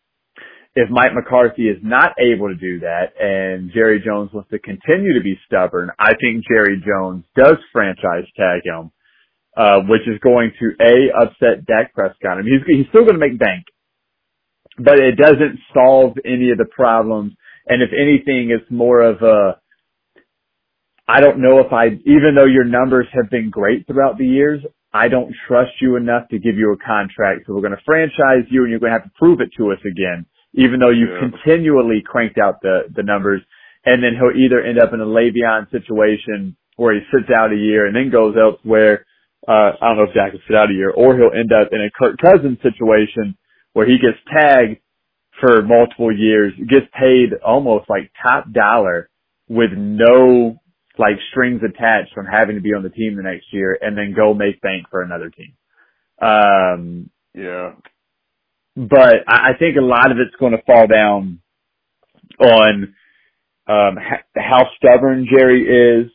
If 0.76 0.90
Mike 0.90 1.14
McCarthy 1.14 1.68
is 1.68 1.78
not 1.82 2.14
able 2.18 2.48
to 2.48 2.56
do 2.56 2.80
that 2.80 3.14
and 3.20 3.70
Jerry 3.72 4.02
Jones 4.04 4.30
wants 4.32 4.50
to 4.50 4.58
continue 4.58 5.14
to 5.14 5.22
be 5.22 5.38
stubborn, 5.46 5.90
I 5.98 6.14
think 6.20 6.44
Jerry 6.48 6.82
Jones 6.84 7.24
does 7.36 7.56
franchise 7.72 8.26
tag 8.36 8.62
him, 8.64 8.90
uh, 9.56 9.80
which 9.88 10.02
is 10.08 10.18
going 10.20 10.52
to 10.58 10.72
A, 10.82 11.22
upset 11.22 11.64
Dak 11.66 11.94
Prescott. 11.94 12.38
I 12.38 12.42
mean, 12.42 12.58
he's, 12.58 12.76
he's 12.78 12.88
still 12.88 13.02
going 13.02 13.14
to 13.14 13.20
make 13.20 13.38
bank, 13.38 13.66
but 14.76 14.98
it 14.98 15.16
doesn't 15.16 15.60
solve 15.72 16.18
any 16.24 16.50
of 16.50 16.58
the 16.58 16.66
problems. 16.74 17.34
And 17.68 17.80
if 17.80 17.90
anything, 17.92 18.50
it's 18.50 18.68
more 18.68 19.00
of 19.00 19.22
a, 19.22 19.60
I 21.06 21.20
don't 21.20 21.40
know 21.40 21.60
if 21.60 21.72
I, 21.72 21.86
even 21.86 22.34
though 22.34 22.46
your 22.46 22.64
numbers 22.64 23.06
have 23.12 23.30
been 23.30 23.50
great 23.50 23.86
throughout 23.86 24.18
the 24.18 24.26
years, 24.26 24.60
I 24.92 25.08
don't 25.08 25.34
trust 25.46 25.72
you 25.80 25.96
enough 25.96 26.28
to 26.30 26.38
give 26.38 26.56
you 26.56 26.72
a 26.72 26.76
contract. 26.76 27.42
So 27.46 27.54
we're 27.54 27.60
going 27.60 27.76
to 27.76 27.82
franchise 27.84 28.46
you 28.50 28.62
and 28.62 28.70
you're 28.70 28.80
going 28.80 28.92
to 28.92 28.98
have 28.98 29.04
to 29.04 29.18
prove 29.18 29.40
it 29.40 29.50
to 29.58 29.70
us 29.72 29.78
again, 29.84 30.26
even 30.54 30.80
though 30.80 30.90
you've 30.90 31.10
yeah. 31.10 31.28
continually 31.28 32.02
cranked 32.04 32.38
out 32.38 32.62
the, 32.62 32.82
the 32.94 33.02
numbers. 33.02 33.42
And 33.84 34.02
then 34.02 34.12
he'll 34.14 34.34
either 34.34 34.62
end 34.62 34.78
up 34.78 34.94
in 34.94 35.00
a 35.00 35.06
Le'Veon 35.06 35.70
situation 35.70 36.56
where 36.76 36.94
he 36.94 37.00
sits 37.12 37.30
out 37.34 37.52
a 37.52 37.56
year 37.56 37.86
and 37.86 37.94
then 37.94 38.10
goes 38.10 38.34
elsewhere. 38.40 39.04
Uh, 39.46 39.76
I 39.80 39.88
don't 39.88 39.98
know 39.98 40.04
if 40.04 40.14
Dak 40.14 40.32
will 40.32 40.40
sit 40.48 40.56
out 40.56 40.70
a 40.70 40.74
year 40.74 40.90
or 40.90 41.16
he'll 41.16 41.38
end 41.38 41.52
up 41.52 41.68
in 41.72 41.80
a 41.80 41.90
Kirk 41.90 42.16
Cousins 42.18 42.58
situation 42.62 43.36
where 43.74 43.86
he 43.86 43.98
gets 43.98 44.18
tagged 44.32 44.78
for 45.40 45.62
multiple 45.62 46.16
years, 46.16 46.54
gets 46.68 46.86
paid 46.98 47.34
almost 47.44 47.90
like 47.90 48.10
top 48.22 48.50
dollar 48.52 49.10
with 49.48 49.70
no 49.76 50.56
like 50.96 51.16
strings 51.30 51.60
attached 51.62 52.14
from 52.14 52.26
having 52.26 52.54
to 52.54 52.62
be 52.62 52.72
on 52.72 52.82
the 52.82 52.88
team 52.88 53.16
the 53.16 53.22
next 53.22 53.46
year 53.52 53.76
and 53.80 53.98
then 53.98 54.14
go 54.16 54.32
make 54.32 54.60
bank 54.60 54.86
for 54.90 55.02
another 55.02 55.30
team. 55.30 55.54
Um, 56.22 57.10
yeah. 57.34 57.72
But 58.76 59.24
I 59.28 59.50
think 59.58 59.76
a 59.76 59.84
lot 59.84 60.10
of 60.10 60.18
it's 60.18 60.34
going 60.38 60.52
to 60.52 60.62
fall 60.66 60.86
down 60.86 61.40
on 62.40 62.94
um, 63.66 63.96
how 64.36 64.64
stubborn 64.76 65.28
Jerry 65.32 65.62
is 65.62 66.10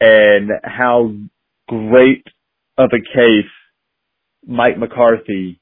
and 0.00 0.50
how 0.62 1.12
great 1.68 2.26
of 2.78 2.90
a 2.92 3.16
case 3.16 3.50
Mike 4.46 4.78
McCarthy 4.78 5.60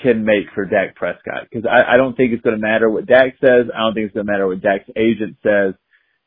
can 0.00 0.24
make 0.24 0.46
for 0.54 0.64
Dak 0.64 0.94
Prescott. 0.96 1.48
Because 1.50 1.66
I, 1.66 1.94
I 1.94 1.96
don't 1.96 2.16
think 2.16 2.32
it's 2.32 2.42
going 2.42 2.56
to 2.56 2.62
matter 2.62 2.90
what 2.90 3.06
Dak 3.06 3.34
says. 3.40 3.66
I 3.74 3.78
don't 3.80 3.94
think 3.94 4.06
it's 4.06 4.14
going 4.14 4.26
to 4.26 4.32
matter 4.32 4.46
what 4.46 4.60
Dak's 4.60 4.90
agent 4.96 5.36
says. 5.42 5.74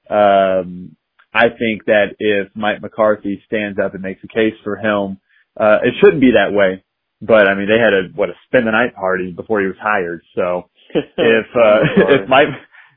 Um, 0.09 0.95
I 1.33 1.49
think 1.49 1.85
that 1.85 2.15
if 2.17 2.47
Mike 2.55 2.81
McCarthy 2.81 3.41
stands 3.45 3.77
up 3.83 3.93
and 3.93 4.01
makes 4.01 4.23
a 4.23 4.27
case 4.27 4.53
for 4.63 4.77
him, 4.77 5.19
uh, 5.59 5.79
it 5.83 5.93
shouldn't 5.99 6.21
be 6.21 6.31
that 6.31 6.55
way. 6.55 6.83
But 7.25 7.47
I 7.47 7.55
mean, 7.55 7.67
they 7.67 7.79
had 7.79 7.93
a 7.93 8.03
what 8.15 8.29
a 8.29 8.33
spend 8.47 8.67
the 8.67 8.71
night 8.71 8.95
party 8.95 9.31
before 9.31 9.61
he 9.61 9.67
was 9.67 9.77
hired. 9.81 10.21
So 10.35 10.69
if 10.95 11.45
uh, 11.55 11.79
if 12.21 12.29
Mike 12.29 12.49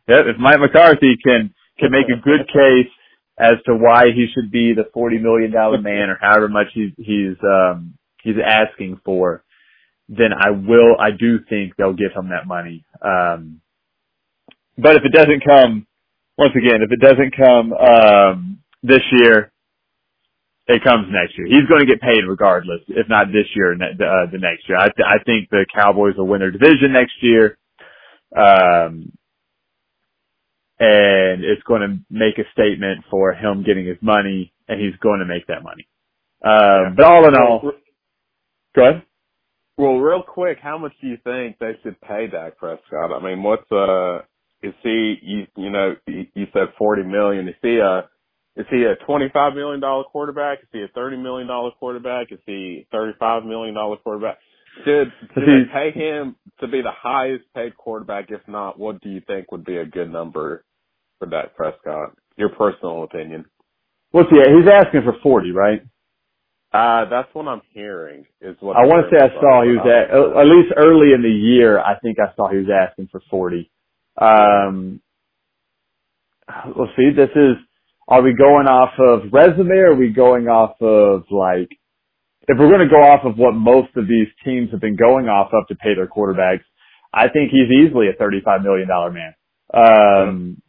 if 0.09 0.39
Mike 0.39 0.61
McCarthy 0.61 1.17
can 1.25 1.55
can 1.79 1.91
make 1.93 2.07
a 2.07 2.21
good 2.25 2.47
case 2.49 2.91
as 3.39 3.55
to 3.67 3.75
why 3.75 4.07
he 4.15 4.27
should 4.35 4.51
be 4.51 4.75
the 4.75 4.91
forty 4.93 5.19
million 5.19 5.53
dollar 5.53 5.81
man 5.81 6.11
or 6.11 6.19
however 6.21 6.49
much 6.49 6.69
he's 6.75 6.93
he's 6.97 7.37
um 7.45 7.95
he's 8.23 8.37
asking 8.45 9.01
for, 9.05 9.45
then 10.09 10.31
I 10.39 10.51
will 10.51 10.97
I 10.99 11.11
do 11.13 11.39
think 11.49 11.77
they'll 11.77 11.93
give 11.95 12.13
him 12.15 12.31
that 12.31 12.47
money. 12.47 12.85
Um 13.03 13.61
but 14.79 14.97
if 14.97 15.03
it 15.05 15.13
doesn't 15.13 15.45
come 15.45 15.87
once 16.39 16.53
again, 16.57 16.81
if 16.83 16.93
it 16.93 17.01
doesn't 17.01 17.37
come 17.37 17.73
um, 17.73 18.59
this 18.83 19.03
year, 19.13 19.53
it 20.69 20.85
comes 20.85 21.09
next 21.11 21.37
year. 21.39 21.47
He's 21.47 21.67
going 21.69 21.81
to 21.81 21.87
get 21.87 22.01
paid 22.01 22.29
regardless, 22.29 22.81
if 22.89 23.09
not 23.09 23.29
this 23.29 23.49
year, 23.57 23.73
uh, 23.73 24.31
the 24.31 24.39
next 24.39 24.69
year. 24.69 24.77
I, 24.79 24.89
th- 24.93 25.09
I 25.09 25.23
think 25.25 25.49
the 25.51 25.65
Cowboys 25.75 26.15
will 26.17 26.27
win 26.27 26.41
their 26.41 26.51
division 26.51 26.93
next 26.93 27.15
year. 27.23 27.57
Um, 28.37 29.13
and 30.79 31.43
it's 31.43 31.63
going 31.67 31.81
to 31.81 31.99
make 32.11 32.39
a 32.39 32.45
statement 32.53 33.05
for 33.11 33.33
him 33.33 33.65
getting 33.65 33.87
his 33.87 33.97
money 34.03 34.53
and 34.69 34.81
he's 34.81 34.95
going 35.01 35.21
to 35.21 35.27
make 35.27 35.47
that 35.47 35.65
money. 35.65 35.89
Um, 36.45 36.95
but 36.97 37.05
all 37.05 37.27
in 37.27 37.35
all, 37.35 37.73
go 38.77 38.83
ahead. 38.83 39.03
Well, 39.79 39.97
real 39.97 40.23
quick, 40.23 40.59
how 40.61 40.77
much 40.77 40.93
do 41.01 41.09
you 41.09 41.19
think 41.25 41.59
they 41.59 41.73
should 41.83 42.01
pay 42.01 42.27
Dak 42.27 42.59
Prescott? 42.59 43.13
I 43.13 43.25
mean, 43.25 43.43
what's 43.43 43.71
uh 43.73 44.19
is 44.61 44.75
he 44.83 45.17
you 45.23 45.47
you 45.57 45.71
know 45.71 45.95
you 46.07 46.47
said 46.53 46.75
forty 46.77 47.03
million? 47.03 47.49
Is 47.49 47.55
he 47.63 47.79
a 47.79 48.09
is 48.59 48.67
he 48.71 48.83
a 48.85 48.97
twenty 49.07 49.29
five 49.33 49.55
million 49.55 49.81
dollar 49.81 50.05
quarterback? 50.05 50.59
Is 50.63 50.69
he 50.73 50.83
a 50.83 50.89
thirty 50.95 51.17
million 51.17 51.47
dollar 51.47 51.71
quarterback? 51.79 52.33
Is 52.33 52.41
he 52.45 52.87
thirty 52.93 53.13
five 53.19 53.45
million 53.45 53.75
dollar 53.75 53.97
quarterback? 53.97 54.39
Should 54.85 55.13
should 55.35 55.43
they 55.43 55.73
pay 55.73 55.91
him 55.93 56.37
to 56.61 56.69
be 56.69 56.83
the 56.83 56.93
highest 56.93 57.45
paid 57.55 57.77
quarterback? 57.77 58.27
If 58.31 58.41
not, 58.49 58.79
what 58.79 59.01
do 59.01 59.09
you 59.09 59.23
think 59.27 59.51
would 59.53 59.65
be 59.65 59.79
a 59.79 59.87
good 59.87 60.13
number 60.13 60.65
for 61.19 61.27
Dak 61.27 61.55
Prescott? 61.57 62.17
Your 62.37 62.51
personal 62.51 63.05
opinion. 63.05 63.45
What's 64.11 64.31
he? 64.31 64.37
He's 64.37 64.69
asking 64.71 65.03
for 65.05 65.15
forty, 65.23 65.53
right? 65.53 65.83
Uh, 66.73 67.09
that's 67.09 67.29
what 67.33 67.49
I'm 67.49 67.63
hearing. 67.73 68.27
Is 68.41 68.57
what 68.61 68.77
I 68.77 68.85
want 68.85 69.07
to 69.09 69.17
say. 69.17 69.25
I 69.25 69.29
saw 69.41 69.63
he 69.63 69.71
was 69.71 69.87
at 69.87 70.11
at 70.15 70.47
least 70.47 70.75
early 70.77 71.15
in 71.15 71.23
the 71.23 71.31
year. 71.31 71.79
I 71.79 71.99
think 72.01 72.19
I 72.19 72.35
saw 72.37 72.51
he 72.51 72.59
was 72.59 72.69
asking 72.69 73.09
for 73.11 73.23
forty. 73.31 73.71
Um, 74.21 75.01
let's 76.77 76.93
see, 76.97 77.11
this 77.15 77.31
is, 77.35 77.57
are 78.09 78.23
we 78.23 78.35
going 78.35 78.67
off 78.67 78.93
of 78.99 79.33
resume 79.33 79.71
or 79.71 79.93
are 79.93 79.95
we 79.95 80.09
going 80.09 80.49
off 80.49 80.81
of 80.81 81.25
like, 81.31 81.69
if 82.49 82.59
we're 82.59 82.71
going 82.71 82.81
to 82.81 82.89
go 82.89 83.03
off 83.03 83.25
of 83.25 83.37
what 83.37 83.53
most 83.53 83.95
of 83.97 84.09
these 84.09 84.29
teams 84.45 84.71
have 84.71 84.81
been 84.81 84.97
going 84.97 85.27
off 85.27 85.51
of 85.53 85.69
to 85.69 85.75
pay 85.75 85.95
their 85.95 86.09
quarterbacks, 86.09 86.65
I 87.13 87.29
think 87.29 87.51
he's 87.51 87.71
easily 87.71 88.09
a 88.09 88.15
$35 88.15 88.63
million 88.63 88.89
man. 88.89 89.35
Um, 89.75 90.63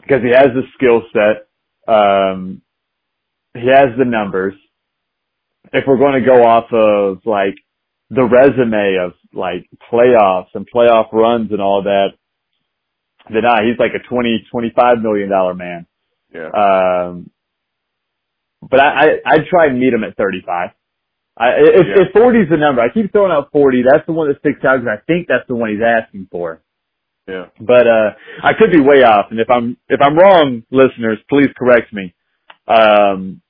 because 0.00 0.22
he 0.22 0.30
has 0.30 0.48
the 0.54 0.62
skill 0.74 1.02
set. 1.12 1.92
Um, 1.92 2.62
he 3.54 3.66
has 3.66 3.96
the 3.98 4.04
numbers. 4.04 4.54
If 5.72 5.84
we're 5.86 5.98
going 5.98 6.22
to 6.22 6.26
go 6.26 6.44
off 6.44 6.72
of 6.72 7.18
like 7.26 7.56
the 8.10 8.24
resume 8.24 8.96
of 9.04 9.12
like 9.34 9.68
playoffs 9.92 10.48
and 10.54 10.66
playoff 10.74 11.12
runs 11.12 11.50
and 11.50 11.60
all 11.60 11.82
that, 11.82 12.08
then 13.30 13.44
uh, 13.44 13.60
he's 13.62 13.78
like 13.78 13.92
a 13.94 14.08
twenty, 14.08 14.46
twenty-five 14.50 14.98
million 15.02 15.28
dollar 15.28 15.54
man. 15.54 15.86
Yeah. 16.34 16.48
Um, 16.48 17.30
but 18.62 18.80
I, 18.80 18.86
I, 18.86 19.06
I'd 19.26 19.46
try 19.46 19.66
and 19.66 19.78
meet 19.78 19.92
him 19.92 20.04
at 20.04 20.16
35. 20.16 20.70
I, 21.40 21.48
if, 21.58 21.86
yeah. 21.86 22.02
if 22.06 22.12
40 22.12 22.38
is 22.40 22.48
the 22.50 22.56
number, 22.56 22.82
I 22.82 22.92
keep 22.92 23.12
throwing 23.12 23.32
out 23.32 23.50
40. 23.52 23.84
That's 23.88 24.06
the 24.06 24.12
one 24.12 24.28
that 24.28 24.40
sticks 24.40 24.64
out 24.64 24.80
because 24.80 24.98
I 24.98 25.04
think 25.06 25.28
that's 25.28 25.46
the 25.48 25.54
one 25.54 25.70
he's 25.70 25.84
asking 25.84 26.28
for. 26.30 26.62
Yeah. 27.28 27.46
But, 27.60 27.86
uh, 27.86 28.10
I 28.42 28.52
could 28.58 28.72
be 28.72 28.80
way 28.80 29.02
off. 29.04 29.26
And 29.30 29.40
if 29.40 29.48
I'm, 29.50 29.76
if 29.88 30.00
I'm 30.02 30.16
wrong, 30.16 30.64
listeners, 30.70 31.18
please 31.28 31.48
correct 31.56 31.92
me. 31.92 32.14
Um, 32.66 33.42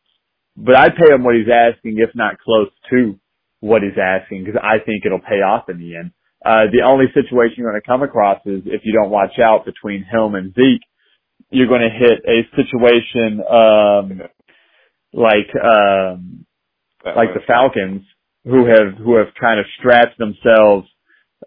but 0.57 0.75
I'd 0.77 0.97
pay 0.97 1.13
him 1.15 1.25
what 1.25 1.37
he's 1.37 1.51
asking, 1.53 1.99
if 1.99 2.11
not 2.15 2.39
close 2.41 2.69
to 2.91 3.19
what 3.61 3.83
he's 3.83 3.99
asking, 4.01 4.45
because 4.45 4.61
I 4.63 4.79
think 4.85 5.05
it'll 5.07 5.21
pay 5.21 5.43
off 5.43 5.69
in 5.69 5.79
the 5.79 5.97
end. 5.97 6.13
Uh, 6.45 6.71
the 6.73 6.83
only 6.87 7.07
situation 7.15 7.57
you're 7.59 7.71
going 7.71 7.81
to 7.81 7.87
come 7.87 8.03
across 8.03 8.41
is 8.47 8.63
if 8.67 8.83
you 8.85 8.93
don't 8.93 9.11
watch 9.11 9.39
out 9.39 9.65
between 9.65 10.05
him 10.05 10.35
and 10.35 10.55
Zeke, 10.55 10.83
you're 11.51 11.67
going 11.69 11.81
to 11.81 11.91
hit 11.91 12.21
a 12.27 12.43
situation, 12.57 13.41
um, 13.49 14.23
like, 15.13 15.49
um, 15.63 16.47
like 17.05 17.35
the 17.35 17.41
Falcons 17.47 18.03
who 18.45 18.67
have, 18.67 18.95
who 18.99 19.17
have 19.17 19.29
kind 19.41 19.59
of 19.61 19.67
strapped 19.79 20.19
themselves, 20.19 20.89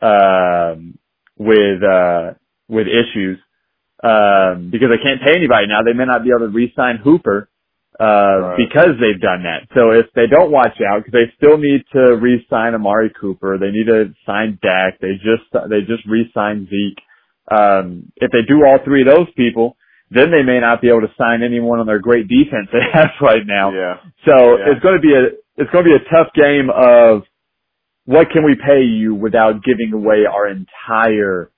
um, 0.01 0.97
with, 1.37 1.83
uh, 1.83 2.33
with 2.67 2.87
issues, 2.87 3.39
um, 4.03 4.69
because 4.71 4.89
they 4.89 5.01
can't 5.03 5.21
pay 5.21 5.35
anybody 5.35 5.67
now. 5.67 5.83
They 5.83 5.93
may 5.93 6.05
not 6.05 6.23
be 6.23 6.29
able 6.29 6.47
to 6.47 6.53
re-sign 6.53 6.97
Hooper, 7.03 7.49
uh, 7.99 8.05
right. 8.05 8.57
because 8.57 8.97
they've 8.99 9.21
done 9.21 9.43
that. 9.43 9.67
So 9.75 9.91
if 9.91 10.07
they 10.15 10.25
don't 10.25 10.51
watch 10.51 10.79
out, 10.81 11.03
because 11.03 11.13
they 11.13 11.31
still 11.37 11.57
need 11.57 11.83
to 11.93 12.17
re-sign 12.17 12.73
Amari 12.73 13.11
Cooper, 13.19 13.57
they 13.59 13.69
need 13.69 13.85
to 13.85 14.13
sign 14.25 14.57
Dak. 14.61 14.99
They 14.99 15.15
just 15.21 15.45
they 15.69 15.81
just 15.81 16.05
re-signed 16.07 16.69
Zeke. 16.69 17.03
Um, 17.51 18.11
if 18.15 18.31
they 18.31 18.41
do 18.47 18.65
all 18.65 18.79
three 18.83 19.01
of 19.01 19.07
those 19.07 19.27
people, 19.35 19.77
then 20.11 20.29
they 20.29 20.43
may 20.43 20.59
not 20.59 20.81
be 20.81 20.89
able 20.89 21.01
to 21.01 21.13
sign 21.17 21.41
anyone 21.41 21.79
on 21.79 21.87
their 21.87 21.99
great 21.99 22.27
defense 22.27 22.67
they 22.71 22.83
have 22.93 23.09
right 23.21 23.43
now. 23.45 23.71
Yeah. 23.71 23.95
So 24.25 24.57
yeah. 24.57 24.71
it's 24.71 24.83
going 24.83 24.95
to 24.95 25.01
be 25.01 25.13
a 25.13 25.39
it's 25.57 25.71
going 25.71 25.85
to 25.85 25.89
be 25.89 25.95
a 25.95 26.09
tough 26.09 26.33
game 26.35 26.69
of 26.69 27.23
what 28.05 28.29
can 28.29 28.43
we 28.43 28.55
pay 28.55 28.83
you 28.83 29.15
without 29.15 29.63
giving 29.63 29.93
away 29.93 30.25
our 30.29 30.47
entire 30.47 31.51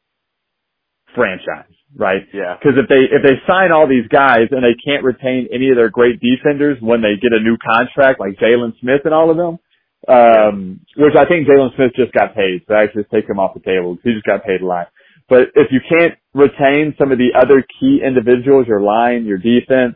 franchise 1.16 1.74
right? 1.96 2.24
Yeah. 2.34 2.58
Because 2.58 2.78
if 2.78 2.90
they 2.90 3.06
if 3.10 3.22
they 3.22 3.38
sign 3.48 3.72
all 3.72 3.88
these 3.88 4.08
guys 4.10 4.50
and 4.52 4.64
they 4.64 4.76
can't 4.84 5.04
retain 5.04 5.48
any 5.54 5.70
of 5.70 5.78
their 5.78 5.90
great 5.90 6.20
defenders 6.20 6.78
when 6.82 7.02
they 7.02 7.16
get 7.22 7.34
a 7.34 7.40
new 7.42 7.58
contract, 7.58 8.20
like 8.20 8.38
Jaylon 8.38 8.74
Smith 8.80 9.02
and 9.06 9.14
all 9.14 9.30
of 9.30 9.38
them, 9.38 9.60
um, 10.08 10.80
which 10.98 11.16
I 11.16 11.26
think 11.26 11.48
Jaylon 11.48 11.76
Smith 11.76 11.92
just 11.96 12.14
got 12.14 12.36
paid, 12.36 12.64
so 12.68 12.74
I 12.74 12.84
actually 12.84 13.06
take 13.14 13.30
him 13.30 13.40
off 13.40 13.54
the 13.54 13.62
table. 13.62 13.98
He 14.04 14.14
just 14.14 14.26
got 14.26 14.44
paid 14.44 14.62
a 14.62 14.66
lot. 14.66 14.90
But 15.30 15.50
if 15.56 15.72
you 15.72 15.80
can't 15.90 16.16
retain 16.34 16.96
some 17.00 17.12
of 17.12 17.18
the 17.18 17.32
other 17.40 17.64
key 17.80 18.02
individuals, 18.06 18.68
your 18.68 18.82
line, 18.82 19.26
your 19.26 19.38
defense, 19.38 19.96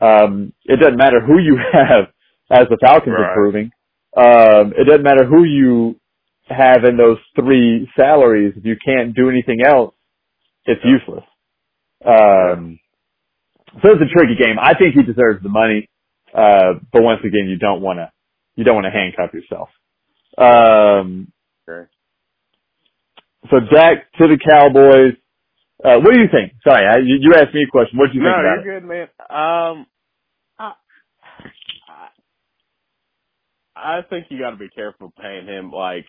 um, 0.00 0.52
it 0.64 0.80
doesn't 0.80 0.96
matter 0.96 1.20
who 1.24 1.38
you 1.38 1.56
have. 1.72 2.06
as 2.50 2.66
the 2.68 2.76
Falcons 2.82 3.14
Right. 3.18 3.30
are 3.30 3.34
proving. 3.34 3.70
Um, 4.14 4.74
it 4.76 4.84
doesn't 4.86 5.02
matter 5.04 5.24
who 5.24 5.44
you 5.44 5.96
have 6.48 6.84
in 6.84 6.98
those 6.98 7.16
three 7.34 7.88
salaries. 7.98 8.52
If 8.56 8.64
you 8.66 8.76
can't 8.84 9.14
do 9.14 9.30
anything 9.30 9.62
else, 9.64 9.94
it's 10.66 10.80
Yeah. 10.84 10.90
useless. 10.98 11.24
Um, 12.04 12.78
so 13.82 13.92
it's 13.92 14.02
a 14.02 14.14
tricky 14.14 14.34
game. 14.36 14.56
I 14.60 14.74
think 14.74 14.94
he 14.94 15.02
deserves 15.02 15.42
the 15.42 15.48
money. 15.48 15.88
Uh, 16.34 16.74
but 16.92 17.02
once 17.02 17.20
again, 17.24 17.48
you 17.48 17.56
don't 17.56 17.80
want 17.80 17.98
to, 18.00 18.10
you 18.56 18.64
don't 18.64 18.74
want 18.74 18.86
to 18.86 18.90
handcuff 18.90 19.32
yourself. 19.32 19.68
Um. 20.38 21.32
So 23.50 23.58
Dak 23.72 24.12
to 24.18 24.28
the 24.28 24.38
Cowboys. 24.38 25.14
Uh, 25.84 25.98
what 25.98 26.14
do 26.14 26.20
you 26.20 26.28
think? 26.30 26.52
Sorry, 26.62 26.86
I, 26.86 26.98
you, 26.98 27.16
you 27.20 27.34
asked 27.34 27.54
me 27.54 27.64
a 27.66 27.70
question. 27.70 27.98
What 27.98 28.12
do 28.12 28.18
you 28.18 28.24
no, 28.24 28.30
think 28.30 28.38
about 28.38 28.58
it? 28.58 28.64
you're 28.64 28.80
good, 28.80 28.88
man. 28.88 29.08
Um, 29.28 29.86
I, 30.58 30.72
I, 31.88 32.08
I 33.98 34.02
think 34.08 34.26
you 34.30 34.38
got 34.38 34.50
to 34.50 34.56
be 34.56 34.68
careful 34.68 35.12
paying 35.20 35.46
him. 35.46 35.72
Like, 35.72 36.06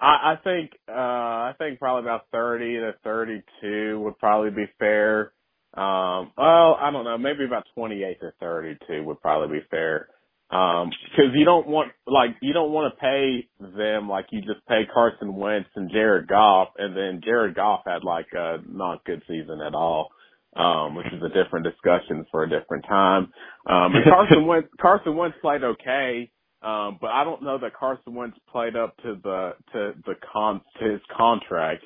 I, 0.00 0.32
I 0.32 0.36
think, 0.42 0.72
uh, 0.88 0.92
I 0.92 1.54
think 1.56 1.78
probably 1.78 2.02
about 2.08 2.26
thirty 2.32 2.74
to 2.74 2.94
thirty-two 3.04 4.00
would 4.00 4.18
probably 4.18 4.50
be 4.50 4.66
fair. 4.80 5.32
Um, 5.74 6.32
well, 6.36 6.76
I 6.80 6.90
don't 6.92 7.04
know, 7.04 7.16
maybe 7.16 7.44
about 7.44 7.64
twenty-eight 7.74 8.20
to 8.20 8.32
thirty-two 8.40 9.04
would 9.04 9.20
probably 9.20 9.60
be 9.60 9.64
fair. 9.70 10.08
Um, 10.52 10.90
cause 11.16 11.32
you 11.34 11.46
don't 11.46 11.66
want, 11.66 11.92
like, 12.06 12.36
you 12.42 12.52
don't 12.52 12.72
want 12.72 12.92
to 12.92 13.00
pay 13.00 13.48
them 13.58 14.06
like 14.06 14.26
you 14.32 14.42
just 14.42 14.66
pay 14.68 14.82
Carson 14.92 15.34
Wentz 15.34 15.70
and 15.76 15.90
Jared 15.90 16.28
Goff, 16.28 16.68
and 16.76 16.94
then 16.94 17.22
Jared 17.24 17.54
Goff 17.54 17.80
had 17.86 18.04
like 18.04 18.26
a 18.34 18.58
not 18.68 19.02
good 19.06 19.22
season 19.26 19.60
at 19.66 19.74
all, 19.74 20.10
um, 20.54 20.94
which 20.94 21.06
is 21.06 21.22
a 21.22 21.28
different 21.30 21.64
discussion 21.64 22.26
for 22.30 22.42
a 22.42 22.50
different 22.50 22.84
time. 22.86 23.32
Um, 23.66 23.94
and 23.94 24.04
Carson 24.04 24.46
Wentz, 24.46 24.68
Carson 24.78 25.16
Wentz 25.16 25.36
played 25.40 25.64
okay, 25.64 26.30
um, 26.60 26.98
but 27.00 27.08
I 27.08 27.24
don't 27.24 27.42
know 27.42 27.56
that 27.58 27.74
Carson 27.74 28.14
Wentz 28.14 28.36
played 28.50 28.76
up 28.76 28.94
to 28.98 29.16
the, 29.22 29.52
to 29.72 29.92
the 30.04 30.14
con, 30.32 30.60
to 30.80 30.90
his 30.92 31.00
contract. 31.16 31.82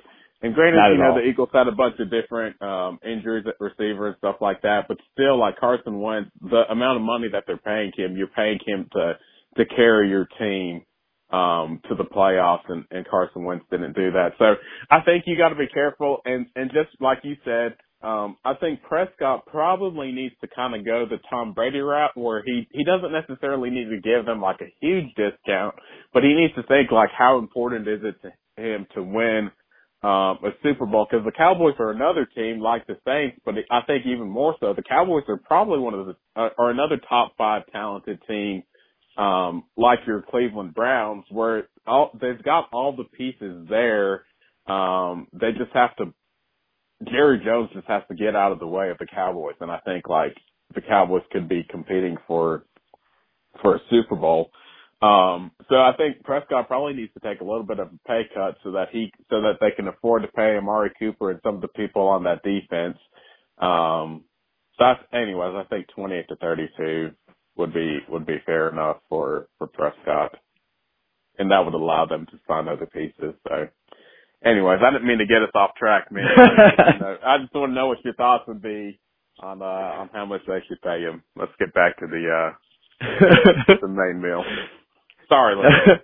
And 0.47 0.55
granted, 0.55 0.79
you 0.93 0.99
know, 0.99 1.11
all. 1.11 1.15
the 1.17 1.23
Eagles 1.23 1.49
had 1.53 1.67
a 1.67 1.73
bunch 1.73 1.97
of 1.99 2.11
different 2.11 2.61
um 2.63 2.99
injuries 3.05 3.45
at 3.49 3.57
receiver 3.61 4.09
and 4.09 4.17
stuff 4.19 4.37
like 4.41 4.63
that, 4.63 4.87
but 4.89 4.99
still 5.13 5.39
like 5.39 5.59
Carson 5.59 6.01
Wentz, 6.01 6.31
the 6.41 6.63
amount 6.71 6.97
of 6.99 7.03
money 7.03 7.29
that 7.33 7.45
they're 7.47 7.57
paying 7.59 7.93
him, 7.97 8.17
you're 8.17 8.29
paying 8.29 8.59
him 8.65 8.89
to 8.93 9.15
to 9.57 9.65
carry 9.75 10.09
your 10.09 10.29
team 10.39 10.83
um 11.33 11.81
to 11.89 11.97
the 11.97 12.05
playoffs 12.05 12.69
and, 12.69 12.85
and 12.93 13.07
Carson 13.09 13.43
Wentz 13.45 13.65
didn't 13.71 13.95
do 13.97 14.13
that. 14.13 14.35
So 14.39 14.55
I 14.89 15.01
think 15.05 15.25
you 15.27 15.37
gotta 15.37 15.57
be 15.57 15.67
careful 15.67 16.19
and 16.25 16.47
and 16.55 16.71
just 16.71 16.91
like 17.01 17.19
you 17.25 17.35
said, 17.45 17.75
um 18.01 18.37
I 18.45 18.55
think 18.55 18.83
Prescott 18.83 19.47
probably 19.47 20.13
needs 20.13 20.37
to 20.43 20.49
kind 20.55 20.77
of 20.77 20.85
go 20.85 21.07
the 21.11 21.19
Tom 21.29 21.55
Brady 21.55 21.81
route 21.81 22.17
where 22.17 22.45
he 22.45 22.69
he 22.71 22.85
doesn't 22.85 23.11
necessarily 23.11 23.71
need 23.71 23.91
to 23.91 24.01
give 24.01 24.27
them 24.27 24.41
like 24.41 24.61
a 24.61 24.73
huge 24.81 25.07
discount, 25.17 25.75
but 26.15 26.23
he 26.23 26.35
needs 26.35 26.55
to 26.55 26.63
think 26.63 26.93
like 26.93 27.11
how 27.11 27.39
important 27.39 27.89
is 27.89 28.01
it 28.05 28.15
to 28.23 28.63
him 28.63 28.87
to 28.95 29.03
win 29.03 29.51
um, 30.07 30.39
a 30.45 30.51
Super 30.63 30.87
Bowl 30.87 31.05
because 31.11 31.25
the 31.25 31.33
Cowboys 31.33 31.75
are 31.81 31.91
another 31.91 32.29
team 32.33 32.61
like 32.61 32.87
the 32.87 32.97
Saints, 33.05 33.41
but 33.45 33.57
I 33.73 33.81
think 33.89 34.07
even 34.07 34.29
more 34.29 34.55
so, 34.61 34.73
the 34.73 34.83
Cowboys 34.83 35.25
are 35.27 35.37
probably 35.37 35.81
one 35.81 35.95
of 35.95 36.07
the 36.07 36.17
uh, 36.37 36.51
are 36.57 36.71
another 36.71 37.01
top 37.09 37.33
five 37.37 37.63
talented 37.73 38.21
team, 38.29 38.63
um, 39.19 39.65
like 39.77 39.99
your 40.07 40.23
Cleveland 40.23 40.75
Browns, 40.75 41.25
where 41.29 41.67
all 41.89 42.13
they've 42.21 42.41
got 42.45 42.69
all 42.73 42.95
the 42.95 43.03
pieces 43.03 43.67
there. 43.69 44.23
Um, 44.69 45.27
they 45.33 45.51
just 45.51 45.73
have 45.75 45.97
to. 45.97 46.15
Jerry 47.11 47.43
Jones 47.45 47.71
just 47.75 47.89
has 47.89 48.03
to 48.09 48.15
get 48.15 48.37
out 48.37 48.53
of 48.53 48.61
the 48.61 48.67
way 48.67 48.91
of 48.91 48.99
the 48.99 49.07
Cowboys, 49.07 49.57
and 49.61 49.73
I 49.73 49.79
think 49.79 50.09
like 50.09 50.37
the 50.73 50.83
Cowboys 50.83 51.23
could 51.33 51.49
be 51.49 51.67
competing 51.69 52.17
for 52.29 52.65
for 53.61 53.75
a 53.75 53.81
Super 53.91 54.15
Bowl. 54.15 54.53
Um, 55.03 55.53
so 55.69 55.77
I 55.77 55.93
think 55.97 56.23
Prescott 56.25 56.69
probably 56.69 56.95
needs 56.95 57.13
to 57.15 57.21
take 57.21 57.41
a 57.41 57.45
little 57.45 57.65
bit 57.65 57.81
of 57.81 57.89
a 57.89 58.09
pay 58.09 58.23
cut 58.35 58.57
so 58.65 58.73
that 58.73 58.89
he, 58.93 59.13
so 59.29 59.43
that 59.43 59.59
they 59.61 59.71
can 59.73 59.89
afford 59.89 60.23
to 60.23 60.29
pay 60.29 60.57
Amari 60.57 60.91
Cooper 60.99 61.31
and 61.31 61.41
some 61.45 61.57
of 61.57 61.61
the 61.61 61.69
people 61.69 62.03
on 62.09 62.25
that 62.25 62.43
defense. 62.43 62.97
Um, 63.59 64.25
so 64.79 64.85
that's, 64.87 65.01
anyways, 65.13 65.55
I 65.55 65.65
think 65.69 65.89
28 65.95 66.29
to 66.29 66.37
32 66.37 67.11
would 67.57 67.75
be, 67.75 67.99
would 68.09 68.27
be 68.27 68.39
fair 68.47 68.71
enough 68.71 68.99
for, 69.09 69.49
for 69.59 69.67
Prescott. 69.67 70.37
And 71.39 71.51
that 71.51 71.65
would 71.65 71.75
allow 71.75 72.07
them 72.07 72.27
to 72.27 72.41
sign 72.49 72.69
other 72.69 72.87
pieces. 72.87 73.35
So 73.49 73.69
anyways, 74.45 74.81
I 74.85 74.91
didn't 74.93 75.07
mean 75.07 75.19
to 75.19 75.27
get 75.27 75.43
us 75.43 75.51
off 75.55 75.75
track, 75.79 76.11
man. 76.13 76.27
I 76.39 77.39
just 77.41 77.55
want 77.55 77.71
to 77.71 77.75
know 77.75 77.89
what 77.89 78.05
your 78.05 78.15
thoughts 78.15 78.45
would 78.49 78.63
be 78.63 78.99
on, 79.41 79.63
uh, 79.63 79.65
on 79.65 80.11
how 80.15 80.27
much 80.27 80.43
they 80.49 80.61
should 80.69 80.81
pay 80.83 81.03
him. 81.03 81.23
Let's 81.37 81.53
get 81.59 81.75
back 81.75 81.99
to 81.99 82.07
the, 82.07 82.51
uh, 82.51 82.53
the 83.81 83.89
main 83.89 84.23
meal. 84.23 84.45
Sorry. 85.29 85.57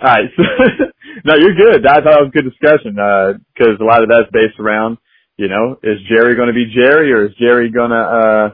All 0.00 0.08
right. 0.08 0.28
So, 0.36 0.42
no, 1.24 1.34
you're 1.36 1.54
good. 1.54 1.86
I 1.86 2.00
thought 2.00 2.20
it 2.20 2.24
was 2.26 2.32
a 2.34 2.36
good 2.42 2.50
discussion 2.50 2.94
because 2.94 3.80
a 3.80 3.84
lot 3.84 4.02
of 4.02 4.08
that's 4.10 4.30
based 4.32 4.58
around, 4.60 4.98
you 5.36 5.48
know, 5.48 5.78
is 5.82 5.98
Jerry 6.08 6.34
going 6.36 6.48
to 6.48 6.54
be 6.54 6.72
Jerry 6.74 7.12
or 7.12 7.26
is 7.26 7.34
Jerry 7.38 7.70
going 7.70 7.90
to 7.90 7.96
uh 7.96 8.48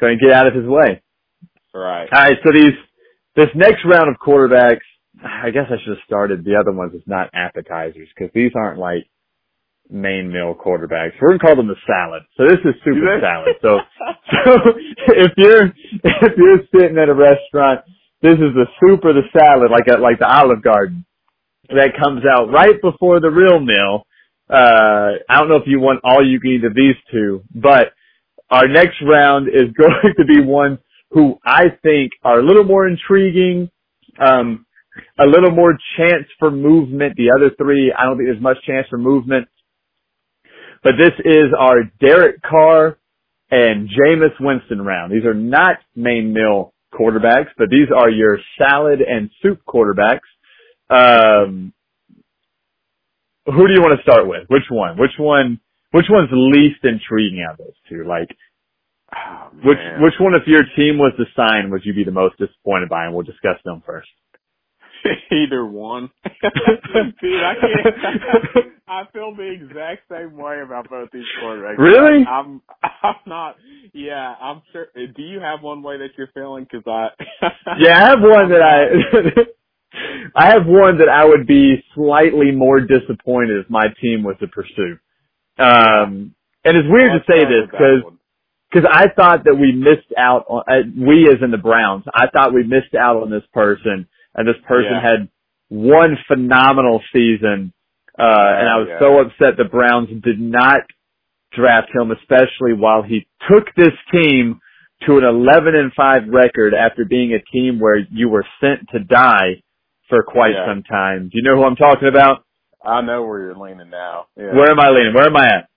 going 0.00 0.18
to 0.18 0.24
get 0.24 0.34
out 0.34 0.46
of 0.46 0.54
his 0.54 0.66
way? 0.66 1.02
Right. 1.74 2.08
All 2.12 2.20
right. 2.20 2.36
So 2.44 2.52
these 2.52 2.74
this 3.36 3.48
next 3.54 3.84
round 3.84 4.08
of 4.10 4.16
quarterbacks, 4.20 4.84
I 5.22 5.50
guess 5.50 5.66
I 5.68 5.76
should 5.82 5.96
have 5.96 6.04
started 6.06 6.44
the 6.44 6.56
other 6.56 6.72
ones 6.72 6.92
as 6.94 7.02
not 7.06 7.30
appetizers 7.34 8.08
because 8.14 8.32
these 8.34 8.52
aren't 8.54 8.78
like 8.78 9.06
main 9.90 10.30
meal 10.32 10.54
quarterbacks. 10.54 11.12
We're 11.20 11.28
gonna 11.36 11.40
call 11.40 11.56
them 11.56 11.68
the 11.68 11.76
salad. 11.86 12.22
So 12.36 12.44
this 12.44 12.60
is 12.64 12.74
super 12.84 13.20
salad. 13.20 13.56
So 13.62 13.78
so 14.44 14.52
if 15.16 15.32
you're 15.36 15.66
if 15.66 16.32
you're 16.36 16.60
sitting 16.74 16.98
at 16.98 17.08
a 17.08 17.14
restaurant, 17.14 17.80
this 18.22 18.34
is 18.34 18.54
the 18.54 18.66
soup 18.80 19.04
or 19.04 19.12
the 19.12 19.22
salad, 19.32 19.70
like 19.70 19.86
a, 19.88 20.00
like 20.00 20.18
the 20.18 20.28
Olive 20.28 20.62
Garden, 20.62 21.04
that 21.68 21.92
comes 22.02 22.22
out 22.24 22.50
right 22.50 22.80
before 22.82 23.20
the 23.20 23.30
real 23.30 23.60
meal. 23.60 24.04
Uh, 24.50 25.20
I 25.28 25.38
don't 25.38 25.48
know 25.48 25.56
if 25.56 25.66
you 25.66 25.80
want 25.80 26.00
all 26.04 26.26
you 26.26 26.40
can 26.40 26.52
eat 26.52 26.64
of 26.64 26.74
these 26.74 26.96
two, 27.12 27.42
but 27.54 27.92
our 28.50 28.66
next 28.66 28.96
round 29.06 29.48
is 29.48 29.70
going 29.78 30.14
to 30.16 30.24
be 30.24 30.40
ones 30.40 30.78
who 31.10 31.38
I 31.44 31.64
think 31.82 32.12
are 32.24 32.40
a 32.40 32.44
little 32.44 32.64
more 32.64 32.88
intriguing, 32.88 33.70
um, 34.20 34.66
a 35.18 35.24
little 35.24 35.52
more 35.52 35.76
chance 35.96 36.24
for 36.38 36.50
movement. 36.50 37.14
The 37.16 37.32
other 37.36 37.50
three, 37.56 37.92
I 37.96 38.04
don't 38.04 38.16
think 38.16 38.28
there's 38.28 38.42
much 38.42 38.58
chance 38.66 38.86
for 38.90 38.98
movement. 38.98 39.48
But 40.82 40.92
this 40.98 41.12
is 41.24 41.46
our 41.58 41.84
Derek 42.00 42.42
Carr 42.42 42.98
and 43.50 43.88
Jameis 43.88 44.34
Winston 44.40 44.82
round. 44.82 45.12
These 45.12 45.24
are 45.24 45.34
not 45.34 45.76
main 45.94 46.32
mill 46.32 46.72
quarterbacks, 46.92 47.48
but 47.56 47.68
these 47.70 47.88
are 47.94 48.10
your 48.10 48.38
salad 48.58 49.00
and 49.00 49.30
soup 49.42 49.60
quarterbacks. 49.66 50.26
Um, 50.90 51.72
who 53.46 53.66
do 53.66 53.74
you 53.74 53.80
want 53.80 53.96
to 53.98 54.02
start 54.02 54.26
with? 54.28 54.44
Which 54.48 54.64
one? 54.70 54.98
Which 54.98 55.16
one? 55.18 55.60
Which 55.92 56.06
one's 56.10 56.28
least 56.32 56.84
intriguing 56.84 57.44
out 57.46 57.52
of 57.60 57.66
those 57.66 57.76
two? 57.88 58.04
Like, 58.06 58.28
Oh, 59.10 59.48
which 59.64 59.78
which 60.00 60.14
one, 60.20 60.34
if 60.34 60.46
your 60.46 60.64
team 60.76 60.98
was 60.98 61.14
to 61.16 61.24
sign, 61.34 61.70
would 61.70 61.80
you 61.84 61.94
be 61.94 62.04
the 62.04 62.10
most 62.10 62.36
disappointed 62.36 62.90
by? 62.90 63.06
And 63.06 63.14
we'll 63.14 63.24
discuss 63.24 63.56
them 63.64 63.82
first. 63.86 64.08
Either 65.32 65.64
one. 65.64 66.10
Dude, 66.24 67.42
I 67.42 67.54
can't. 67.60 68.66
I 68.88 69.02
feel 69.12 69.34
the 69.36 69.42
exact 69.42 70.02
same 70.10 70.36
way 70.36 70.60
about 70.64 70.88
both 70.88 71.10
these 71.12 71.24
quarterbacks. 71.42 71.78
Really? 71.78 72.24
I'm. 72.24 72.62
I'm 73.02 73.14
not. 73.26 73.56
Yeah, 73.92 74.34
I'm 74.40 74.62
sure. 74.72 74.86
Do 74.94 75.22
you 75.22 75.40
have 75.40 75.62
one 75.62 75.82
way 75.82 75.98
that 75.98 76.10
you're 76.16 76.30
feeling? 76.32 76.66
Because 76.70 76.86
I. 76.86 77.08
Yeah, 77.78 77.98
I 77.98 78.08
have 78.08 78.20
one 78.20 78.48
that 78.50 78.62
I. 78.62 79.42
I 80.34 80.50
have 80.50 80.66
one 80.66 80.98
that 80.98 81.08
I 81.08 81.24
would 81.24 81.46
be 81.46 81.82
slightly 81.94 82.50
more 82.52 82.80
disappointed 82.80 83.58
if 83.64 83.70
my 83.70 83.86
team 84.00 84.22
was 84.22 84.36
to 84.40 84.46
pursue. 84.46 84.98
Um, 85.58 86.34
and 86.64 86.76
it's 86.76 86.86
weird 86.88 87.12
Let's 87.12 87.26
to 87.26 87.32
say 87.32 87.44
this 87.44 87.70
because 87.70 88.12
because 88.70 88.88
I 88.90 89.06
thought 89.08 89.44
that 89.44 89.54
we 89.54 89.72
missed 89.72 90.12
out 90.16 90.44
on 90.48 90.62
uh, 90.68 90.82
we 90.96 91.28
as 91.28 91.42
in 91.42 91.50
the 91.50 91.58
Browns. 91.58 92.04
I 92.12 92.26
thought 92.32 92.54
we 92.54 92.62
missed 92.64 92.94
out 92.98 93.16
on 93.16 93.30
this 93.30 93.42
person, 93.52 94.06
and 94.34 94.46
this 94.46 94.56
person 94.66 94.92
Yeah. 94.92 95.00
had 95.00 95.28
one 95.68 96.16
phenomenal 96.26 97.02
season. 97.12 97.72
Uh, 98.18 98.22
and 98.58 98.68
I 98.68 98.76
was 98.78 98.88
Yeah. 98.88 98.98
so 98.98 99.20
upset 99.20 99.56
the 99.56 99.64
Browns 99.64 100.08
did 100.22 100.40
not 100.40 100.80
draft 101.52 101.90
him, 101.94 102.10
especially 102.10 102.72
while 102.72 103.02
he 103.02 103.26
took 103.48 103.72
this 103.74 103.94
team 104.10 104.60
to 105.02 105.18
an 105.18 105.24
11 105.24 105.74
and 105.76 105.92
5 105.94 106.28
record 106.28 106.74
after 106.74 107.04
being 107.04 107.32
a 107.32 107.38
team 107.52 107.78
where 107.78 107.96
you 107.96 108.28
were 108.28 108.44
sent 108.60 108.88
to 108.90 108.98
die 108.98 109.62
for 110.08 110.22
quite 110.22 110.54
Yeah. 110.54 110.66
some 110.66 110.82
time. 110.82 111.24
Do 111.28 111.30
you 111.34 111.42
know 111.42 111.54
who 111.56 111.64
I'm 111.64 111.76
talking 111.76 112.08
about? 112.08 112.42
I 112.84 113.00
know 113.02 113.24
where 113.24 113.40
you're 113.40 113.54
leaning 113.54 113.90
now. 113.90 114.26
Yeah. 114.36 114.54
Where 114.54 114.70
am 114.70 114.80
I 114.80 114.88
leaning? 114.90 115.14
Where 115.14 115.26
am 115.26 115.36
I 115.36 115.46
at? 115.46 115.68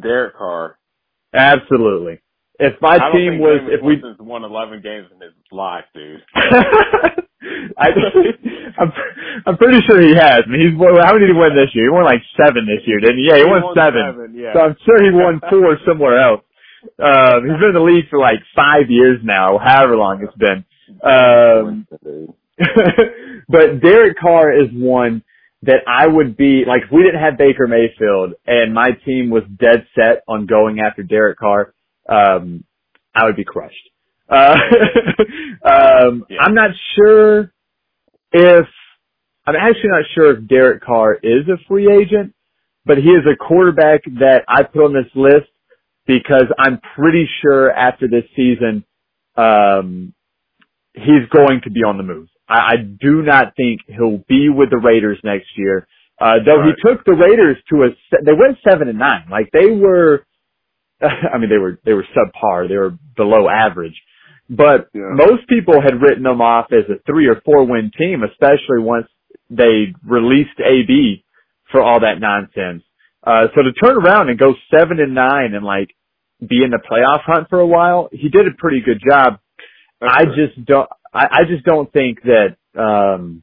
Derek 0.00 0.36
Carr. 0.36 0.78
Absolutely. 1.34 2.20
If 2.58 2.80
my 2.80 2.98
team 3.12 3.38
was, 3.38 3.60
Jameis 3.60 3.74
if 3.74 3.82
we, 3.82 4.02
won 4.24 4.44
11 4.44 4.80
games 4.80 5.08
in 5.14 5.20
his 5.20 5.32
life, 5.52 5.84
dude. 5.94 6.22
I, 7.40 7.88
I'm, 8.78 8.92
I'm 9.46 9.56
pretty 9.56 9.80
sure 9.86 10.00
he 10.00 10.14
has. 10.14 10.42
I 10.46 10.50
mean, 10.50 10.70
he's 10.70 10.78
won, 10.78 10.96
how 10.98 11.14
many 11.14 11.26
did 11.26 11.34
he 11.34 11.38
win 11.38 11.54
this 11.54 11.70
year? 11.74 11.86
He 11.86 11.90
won 11.90 12.04
like 12.04 12.22
seven 12.36 12.66
this 12.66 12.82
year, 12.86 13.00
didn't 13.00 13.18
he? 13.18 13.28
Yeah, 13.28 13.38
he, 13.38 13.44
won, 13.44 13.62
seven. 13.76 14.34
yeah. 14.34 14.52
So 14.54 14.60
I'm 14.60 14.76
sure 14.84 15.02
he 15.02 15.10
won 15.10 15.40
four 15.50 15.78
somewhere 15.86 16.18
else. 16.18 16.42
Um, 16.98 17.46
he's 17.46 17.58
been 17.58 17.70
in 17.70 17.74
the 17.74 17.84
league 17.84 18.08
for 18.10 18.18
like 18.18 18.40
five 18.54 18.88
years 18.88 19.20
now, 19.22 19.58
however 19.58 19.96
long 19.96 20.22
it's 20.22 20.34
been. 20.36 20.64
Um, 21.02 21.86
but 23.48 23.80
Derek 23.80 24.18
Carr 24.18 24.52
is 24.52 24.68
one 24.72 25.22
that 25.62 25.82
I 25.86 26.06
would 26.06 26.36
be 26.36 26.64
like 26.66 26.82
if 26.86 26.92
we 26.92 27.02
didn't 27.02 27.20
have 27.20 27.36
Baker 27.36 27.66
Mayfield 27.66 28.34
and 28.46 28.72
my 28.72 28.92
team 29.04 29.30
was 29.30 29.42
dead 29.60 29.86
set 29.94 30.22
on 30.28 30.46
going 30.46 30.80
after 30.80 31.02
Derek 31.02 31.38
Carr, 31.38 31.74
um, 32.08 32.64
I 33.14 33.24
would 33.24 33.36
be 33.36 33.44
crushed. 33.44 33.90
Uh, 34.28 34.34
um, 35.64 36.24
yeah. 36.28 36.38
I'm 36.40 36.54
not 36.54 36.70
sure 36.96 37.52
if 38.32 38.66
I'm 39.46 39.56
actually 39.56 39.90
not 39.90 40.04
sure 40.14 40.36
if 40.36 40.46
Derek 40.46 40.82
Carr 40.82 41.14
is 41.14 41.48
a 41.48 41.56
free 41.68 41.90
agent, 41.90 42.34
but 42.84 42.98
he 42.98 43.08
is 43.10 43.24
a 43.26 43.36
quarterback 43.36 44.02
that 44.20 44.42
I 44.46 44.62
put 44.62 44.84
on 44.84 44.92
this 44.92 45.10
list 45.14 45.48
because 46.06 46.44
I'm 46.58 46.80
pretty 46.96 47.26
sure 47.40 47.70
after 47.70 48.08
this 48.08 48.24
season, 48.36 48.84
um, 49.36 50.12
he's 50.94 51.28
going 51.32 51.62
to 51.64 51.70
be 51.70 51.80
on 51.80 51.96
the 51.96 52.02
move. 52.02 52.28
I, 52.48 52.72
I 52.72 52.76
do 52.76 53.22
not 53.22 53.54
think 53.56 53.80
he'll 53.86 54.22
be 54.28 54.48
with 54.48 54.70
the 54.70 54.78
Raiders 54.78 55.18
next 55.24 55.48
year. 55.56 55.86
Uh, 56.20 56.36
though 56.44 56.58
right. 56.58 56.74
he 56.74 56.88
took 56.88 57.04
the 57.04 57.12
Raiders 57.12 57.56
to 57.70 57.84
a, 57.84 58.22
they 58.24 58.32
went 58.32 58.58
seven 58.68 58.88
and 58.88 58.98
nine. 58.98 59.28
Like 59.30 59.50
they 59.52 59.70
were, 59.70 60.26
I 61.00 61.38
mean, 61.38 61.48
they 61.48 61.58
were, 61.58 61.78
they 61.84 61.92
were 61.92 62.04
subpar. 62.16 62.68
They 62.68 62.76
were 62.76 62.98
below 63.16 63.48
average. 63.48 63.94
But 64.48 64.88
yeah. 64.94 65.10
most 65.12 65.46
people 65.48 65.80
had 65.82 66.00
written 66.00 66.22
them 66.22 66.40
off 66.40 66.66
as 66.72 66.84
a 66.88 67.02
three 67.04 67.26
or 67.26 67.40
four 67.44 67.64
win 67.64 67.90
team, 67.96 68.22
especially 68.22 68.80
once 68.80 69.06
they 69.50 69.94
released 70.06 70.58
AB 70.58 71.24
for 71.70 71.82
all 71.82 72.00
that 72.00 72.20
nonsense. 72.20 72.82
Uh, 73.22 73.48
so 73.54 73.62
to 73.62 73.72
turn 73.72 73.96
around 73.96 74.30
and 74.30 74.38
go 74.38 74.54
seven 74.70 75.00
and 75.00 75.14
nine 75.14 75.54
and 75.54 75.64
like 75.64 75.90
be 76.40 76.62
in 76.62 76.70
the 76.70 76.78
playoff 76.78 77.20
hunt 77.26 77.48
for 77.50 77.60
a 77.60 77.66
while, 77.66 78.08
he 78.12 78.28
did 78.28 78.46
a 78.46 78.56
pretty 78.56 78.80
good 78.80 79.02
job. 79.06 79.38
That's 80.00 80.14
I 80.14 80.24
just 80.24 80.64
don't, 80.64 80.88
I, 81.12 81.26
I 81.30 81.40
just 81.48 81.64
don't 81.64 81.92
think 81.92 82.20
that, 82.22 82.56
um, 82.80 83.42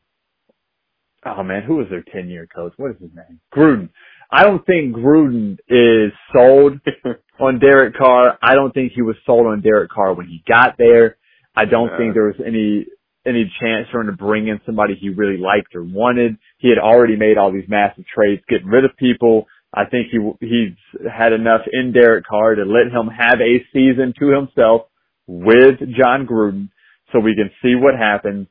oh 1.25 1.43
man, 1.43 1.63
who 1.63 1.75
was 1.75 1.87
their 1.89 2.03
10 2.03 2.29
year 2.29 2.47
coach? 2.47 2.73
What 2.77 2.91
is 2.91 2.97
his 3.01 3.11
name? 3.13 3.39
Gruden. 3.53 3.89
I 4.31 4.43
don't 4.43 4.65
think 4.65 4.95
Gruden 4.95 5.57
is 5.67 6.11
sold 6.33 6.79
on 7.39 7.59
Derek 7.59 7.95
Carr. 7.95 8.37
I 8.41 8.55
don't 8.55 8.73
think 8.73 8.93
he 8.93 9.01
was 9.01 9.15
sold 9.25 9.47
on 9.47 9.61
Derek 9.61 9.91
Carr 9.91 10.13
when 10.13 10.27
he 10.27 10.43
got 10.47 10.75
there. 10.77 11.17
I 11.55 11.65
don't 11.65 11.89
yeah. 11.91 11.97
think 11.97 12.13
there 12.13 12.27
was 12.27 12.41
any 12.45 12.85
any 13.25 13.51
chance 13.59 13.87
for 13.91 14.01
him 14.01 14.07
to 14.07 14.13
bring 14.13 14.47
in 14.47 14.61
somebody 14.65 14.95
he 14.95 15.09
really 15.09 15.37
liked 15.37 15.75
or 15.75 15.83
wanted. 15.83 16.37
He 16.59 16.69
had 16.69 16.77
already 16.77 17.15
made 17.15 17.37
all 17.37 17.51
these 17.51 17.67
massive 17.67 18.05
trades, 18.05 18.43
getting 18.47 18.67
rid 18.67 18.85
of 18.85 18.91
people. 18.97 19.47
I 19.73 19.85
think 19.85 20.07
he 20.11 20.19
he's 20.45 20.77
had 21.11 21.33
enough 21.33 21.61
in 21.71 21.91
Derek 21.91 22.25
Carr 22.25 22.55
to 22.55 22.63
let 22.63 22.93
him 22.93 23.07
have 23.07 23.39
a 23.41 23.65
season 23.73 24.13
to 24.19 24.27
himself 24.27 24.83
with 25.27 25.79
Jon 25.79 26.27
Gruden 26.27 26.69
so 27.11 27.19
we 27.19 27.35
can 27.35 27.49
see 27.61 27.75
what 27.75 27.95
happens. 27.95 28.47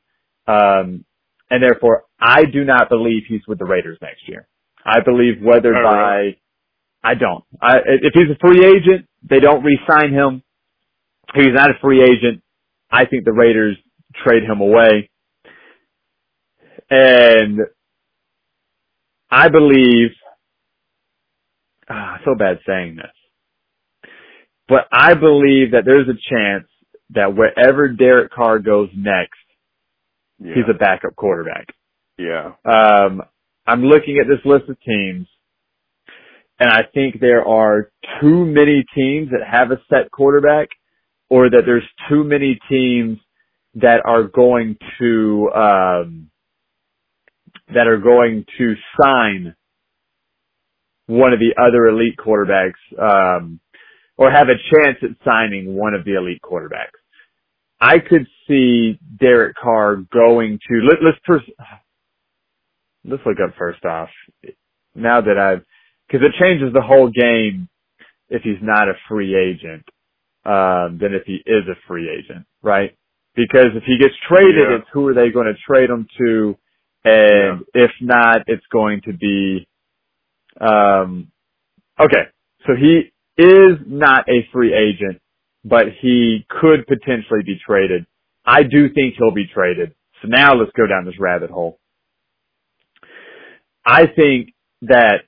Um, 0.46 1.04
and 1.50 1.62
therefore, 1.62 2.04
I 2.20 2.44
do 2.44 2.64
not 2.64 2.88
believe 2.88 3.22
he's 3.28 3.46
with 3.46 3.58
the 3.58 3.64
Raiders 3.64 3.98
next 4.02 4.28
year. 4.28 4.48
I 4.84 5.00
believe 5.04 5.42
whether 5.42 5.74
oh, 5.74 5.82
by, 5.82 6.16
really? 6.16 6.40
I 7.02 7.14
don't. 7.14 7.44
I, 7.60 7.76
if 7.86 8.12
he's 8.14 8.30
a 8.30 8.38
free 8.40 8.64
agent, 8.64 9.06
they 9.28 9.40
don't 9.40 9.64
re-sign 9.64 10.12
him. 10.12 10.42
If 11.34 11.44
he's 11.44 11.54
not 11.54 11.70
a 11.70 11.74
free 11.80 12.02
agent, 12.02 12.42
I 12.90 13.06
think 13.06 13.24
the 13.24 13.32
Raiders 13.32 13.76
trade 14.24 14.44
him 14.44 14.60
away. 14.60 15.10
And 16.90 17.60
I 19.30 19.48
believe, 19.48 20.10
ah, 21.88 22.18
so 22.24 22.34
bad 22.34 22.58
saying 22.66 22.96
this, 22.96 24.10
but 24.68 24.86
I 24.92 25.14
believe 25.14 25.72
that 25.72 25.84
there's 25.84 26.08
a 26.08 26.34
chance 26.34 26.68
that 27.10 27.34
wherever 27.34 27.88
Derek 27.88 28.32
Carr 28.32 28.58
goes 28.58 28.88
next, 28.96 29.38
yeah. 30.38 30.54
he's 30.54 30.64
a 30.70 30.78
backup 30.78 31.16
quarterback. 31.16 31.74
Yeah. 32.18 32.52
Um, 32.64 33.22
I'm 33.66 33.82
looking 33.82 34.18
at 34.20 34.28
this 34.28 34.44
list 34.44 34.68
of 34.68 34.76
teams, 34.80 35.26
and 36.58 36.70
I 36.70 36.82
think 36.92 37.20
there 37.20 37.46
are 37.46 37.90
too 38.20 38.44
many 38.44 38.84
teams 38.94 39.30
that 39.30 39.46
have 39.50 39.70
a 39.70 39.80
set 39.88 40.10
quarterback, 40.10 40.68
or 41.30 41.50
that 41.50 41.62
there's 41.66 41.88
too 42.08 42.24
many 42.24 42.58
teams 42.68 43.18
that 43.76 44.02
are 44.04 44.24
going 44.24 44.76
to 44.98 45.50
um, 45.54 46.30
that 47.68 47.86
are 47.86 47.98
going 47.98 48.44
to 48.58 48.74
sign 49.00 49.54
one 51.06 51.32
of 51.32 51.38
the 51.38 51.54
other 51.60 51.86
elite 51.86 52.16
quarterbacks, 52.18 52.72
um, 52.98 53.60
or 54.16 54.30
have 54.30 54.48
a 54.48 54.74
chance 54.74 54.98
at 55.02 55.10
signing 55.24 55.74
one 55.74 55.94
of 55.94 56.04
the 56.04 56.16
elite 56.16 56.40
quarterbacks. 56.42 56.98
I 57.80 57.98
could 57.98 58.26
see 58.48 58.98
Derek 59.18 59.56
Carr 59.56 59.96
going 60.12 60.58
to 60.68 60.74
let, 60.88 61.02
let's 61.02 61.18
first 61.26 61.44
let's 63.04 63.22
look 63.26 63.38
up 63.42 63.54
first 63.58 63.84
off 63.84 64.08
now 64.94 65.20
that 65.20 65.38
I've 65.38 65.64
because 66.06 66.26
it 66.26 66.34
changes 66.40 66.72
the 66.72 66.82
whole 66.82 67.10
game 67.10 67.68
if 68.28 68.42
he's 68.42 68.62
not 68.62 68.88
a 68.88 68.94
free 69.08 69.34
agent 69.34 69.84
um, 70.44 70.98
than 71.00 71.14
if 71.14 71.22
he 71.26 71.40
is 71.46 71.64
a 71.68 71.76
free 71.88 72.08
agent, 72.10 72.46
right? 72.62 72.96
Because 73.34 73.68
if 73.74 73.84
he 73.84 73.98
gets 73.98 74.14
traded, 74.28 74.68
yeah. 74.70 74.76
it's 74.76 74.86
who 74.92 75.08
are 75.08 75.14
they 75.14 75.30
going 75.30 75.46
to 75.46 75.54
trade 75.66 75.90
him 75.90 76.06
to, 76.18 76.56
and 77.04 77.64
yeah. 77.74 77.84
if 77.84 77.90
not, 78.00 78.42
it's 78.46 78.64
going 78.72 79.00
to 79.06 79.12
be 79.12 79.66
um, 80.60 81.30
okay. 81.98 82.24
So 82.66 82.74
he 82.78 83.12
is 83.36 83.78
not 83.86 84.28
a 84.28 84.46
free 84.52 84.74
agent 84.74 85.20
but 85.64 85.86
he 86.00 86.46
could 86.48 86.86
potentially 86.86 87.42
be 87.44 87.58
traded. 87.66 88.06
I 88.44 88.62
do 88.62 88.92
think 88.92 89.14
he'll 89.16 89.32
be 89.32 89.46
traded. 89.52 89.94
So 90.22 90.28
now 90.28 90.54
let's 90.54 90.72
go 90.76 90.86
down 90.86 91.06
this 91.06 91.18
rabbit 91.18 91.50
hole. 91.50 91.78
I 93.86 94.06
think 94.06 94.54
that 94.82 95.24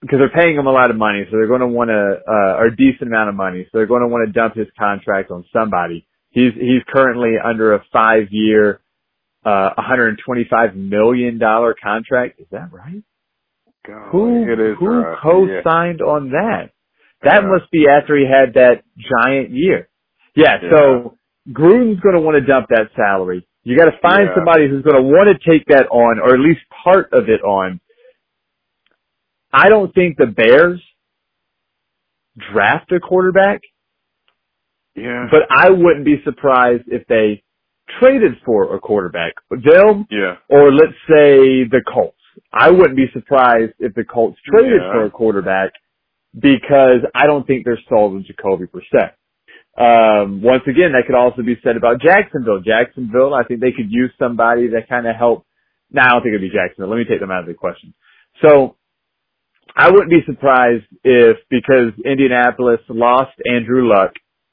because 0.00 0.18
they're 0.18 0.42
paying 0.42 0.56
him 0.56 0.66
a 0.66 0.72
lot 0.72 0.90
of 0.90 0.96
money, 0.96 1.24
so 1.30 1.36
they're 1.36 1.48
going 1.48 1.60
to 1.60 1.66
want 1.66 1.90
to, 1.90 2.20
uh, 2.26 2.56
or 2.56 2.66
a 2.66 2.76
decent 2.76 3.08
amount 3.08 3.28
of 3.28 3.34
money, 3.34 3.64
so 3.64 3.78
they're 3.78 3.86
going 3.86 4.00
to 4.00 4.08
want 4.08 4.26
to 4.26 4.32
dump 4.32 4.54
his 4.56 4.66
contract 4.78 5.30
on 5.30 5.44
somebody. 5.52 6.06
He's, 6.30 6.54
he's 6.54 6.82
currently 6.88 7.34
under 7.42 7.74
a 7.74 7.84
five 7.92 8.28
year, 8.30 8.80
uh, 9.44 9.70
$125 9.78 10.74
million 10.74 11.38
contract. 11.38 12.40
Is 12.40 12.46
that 12.50 12.72
right? 12.72 13.02
God, 13.86 14.08
who, 14.10 14.44
who 14.78 15.04
co-signed 15.22 16.00
yeah. 16.00 16.06
on 16.06 16.30
that? 16.30 16.70
That 17.22 17.42
yeah. 17.42 17.48
must 17.48 17.70
be 17.70 17.84
after 17.88 18.16
he 18.16 18.24
had 18.24 18.54
that 18.54 18.82
giant 18.96 19.50
year. 19.50 19.88
Yeah, 20.34 20.56
yeah. 20.62 20.70
so 20.70 21.18
Gruden's 21.50 22.00
going 22.00 22.14
to 22.14 22.20
want 22.20 22.36
to 22.36 22.46
dump 22.46 22.68
that 22.70 22.88
salary. 22.96 23.46
You 23.64 23.76
got 23.76 23.86
to 23.86 23.98
find 24.00 24.28
somebody 24.34 24.68
who's 24.68 24.82
going 24.82 24.96
to 24.96 25.02
want 25.02 25.28
to 25.28 25.50
take 25.50 25.66
that 25.66 25.88
on, 25.90 26.18
or 26.18 26.32
at 26.34 26.40
least 26.40 26.60
part 26.82 27.12
of 27.12 27.28
it 27.28 27.42
on. 27.42 27.80
I 29.52 29.68
don't 29.68 29.92
think 29.94 30.16
the 30.16 30.26
Bears 30.26 30.80
draft 32.52 32.92
a 32.92 33.00
quarterback. 33.00 33.60
Yeah. 34.94 35.26
But 35.30 35.42
I 35.50 35.70
wouldn't 35.70 36.04
be 36.04 36.20
surprised 36.24 36.84
if 36.86 37.06
they 37.06 37.42
traded 37.98 38.32
for 38.44 38.74
a 38.74 38.80
quarterback. 38.80 39.34
Them, 39.50 40.06
yeah. 40.10 40.36
or 40.48 40.72
let's 40.72 40.92
say 41.08 41.64
the 41.64 41.82
Colts. 41.92 42.16
I 42.52 42.70
wouldn't 42.70 42.96
be 42.96 43.06
surprised 43.12 43.72
if 43.78 43.94
the 43.94 44.04
Colts 44.04 44.38
traded 44.46 44.80
yeah. 44.82 44.92
for 44.92 45.04
a 45.04 45.10
quarterback 45.10 45.72
because 46.38 47.00
I 47.14 47.26
don't 47.26 47.46
think 47.46 47.64
they're 47.64 47.80
sold 47.88 48.14
on 48.14 48.24
Jacoby 48.26 48.66
Brissett. 48.66 49.12
Um, 49.78 50.42
once 50.42 50.62
again, 50.66 50.92
that 50.92 51.06
could 51.06 51.16
also 51.16 51.42
be 51.42 51.56
said 51.62 51.76
about 51.76 52.00
Jacksonville. 52.00 52.60
Jacksonville, 52.60 53.34
I 53.34 53.44
think 53.44 53.60
they 53.60 53.72
could 53.72 53.90
use 53.90 54.12
somebody 54.18 54.68
that 54.68 54.88
kind 54.88 55.06
of 55.06 55.16
help. 55.16 55.46
Now, 55.90 56.02
nah, 56.02 56.08
I 56.08 56.12
don't 56.12 56.22
think 56.22 56.34
it'd 56.34 56.50
be 56.50 56.56
Jacksonville. 56.56 56.90
Let 56.90 56.98
me 56.98 57.04
take 57.08 57.20
them 57.20 57.30
out 57.30 57.40
of 57.40 57.46
the 57.46 57.54
question. 57.54 57.94
So, 58.42 58.76
I 59.76 59.90
wouldn't 59.90 60.10
be 60.10 60.22
surprised 60.26 60.84
if, 61.04 61.36
because 61.48 61.92
Indianapolis 62.04 62.80
lost 62.88 63.32
Andrew 63.50 63.88
Luck 63.88 64.12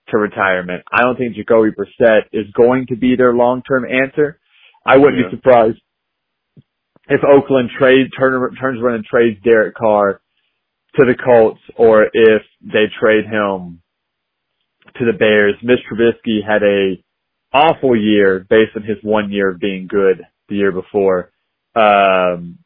to 0.09 0.17
retirement, 0.17 0.83
I 0.91 1.01
don't 1.01 1.17
think 1.17 1.35
Jacoby 1.35 1.71
Brissett 1.71 2.21
is 2.31 2.45
going 2.55 2.87
to 2.87 2.95
be 2.95 3.15
their 3.15 3.33
long-term 3.33 3.85
answer. 3.85 4.39
I 4.85 4.97
wouldn't 4.97 5.17
yeah. 5.17 5.29
be 5.29 5.37
surprised 5.37 5.79
if 7.09 7.21
Oakland 7.23 7.69
trade 7.77 8.07
turn, 8.17 8.55
turns 8.55 8.81
around 8.81 8.95
and 8.95 9.05
trades 9.05 9.39
Derek 9.43 9.75
Carr 9.75 10.21
to 10.95 11.05
the 11.05 11.15
Colts 11.15 11.59
or 11.77 12.05
if 12.13 12.41
they 12.61 12.85
trade 12.99 13.25
him 13.25 13.81
to 14.97 15.05
the 15.05 15.17
Bears. 15.17 15.55
Mitch 15.61 15.79
Trubisky 15.91 16.39
had 16.45 16.63
a 16.63 17.01
awful 17.53 17.95
year 17.95 18.45
based 18.49 18.71
on 18.75 18.83
his 18.83 18.97
one 19.01 19.31
year 19.31 19.51
of 19.51 19.59
being 19.59 19.87
good 19.87 20.23
the 20.49 20.55
year 20.55 20.71
before. 20.71 21.31
Um, 21.75 22.59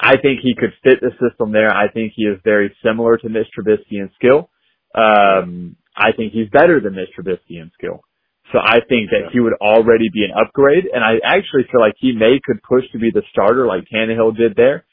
I 0.00 0.16
think 0.16 0.40
he 0.42 0.54
could 0.54 0.72
fit 0.82 1.00
the 1.00 1.10
system 1.20 1.52
there. 1.52 1.70
I 1.74 1.88
think 1.88 2.12
he 2.16 2.24
is 2.24 2.38
very 2.44 2.74
similar 2.84 3.16
to 3.18 3.28
Mitch 3.28 3.48
Trubisky 3.56 3.98
in 4.00 4.10
skill. 4.14 4.50
Um, 4.94 5.76
I 5.96 6.12
think 6.16 6.32
he's 6.32 6.48
better 6.48 6.80
than 6.80 6.94
Mitch 6.94 7.10
Trubisky 7.18 7.60
in 7.60 7.70
skill. 7.74 8.00
So 8.52 8.58
I 8.62 8.80
think 8.88 9.10
that 9.10 9.30
he 9.32 9.40
would 9.40 9.54
already 9.54 10.08
be 10.12 10.24
an 10.24 10.30
upgrade, 10.36 10.84
and 10.92 11.02
I 11.02 11.14
actually 11.24 11.64
feel 11.70 11.80
like 11.80 11.94
he 11.98 12.12
may 12.12 12.38
could 12.44 12.62
push 12.62 12.84
to 12.92 12.98
be 12.98 13.10
the 13.12 13.22
starter 13.30 13.66
like 13.66 13.84
Tannehill 13.92 14.36
did 14.36 14.54
there. 14.56 14.84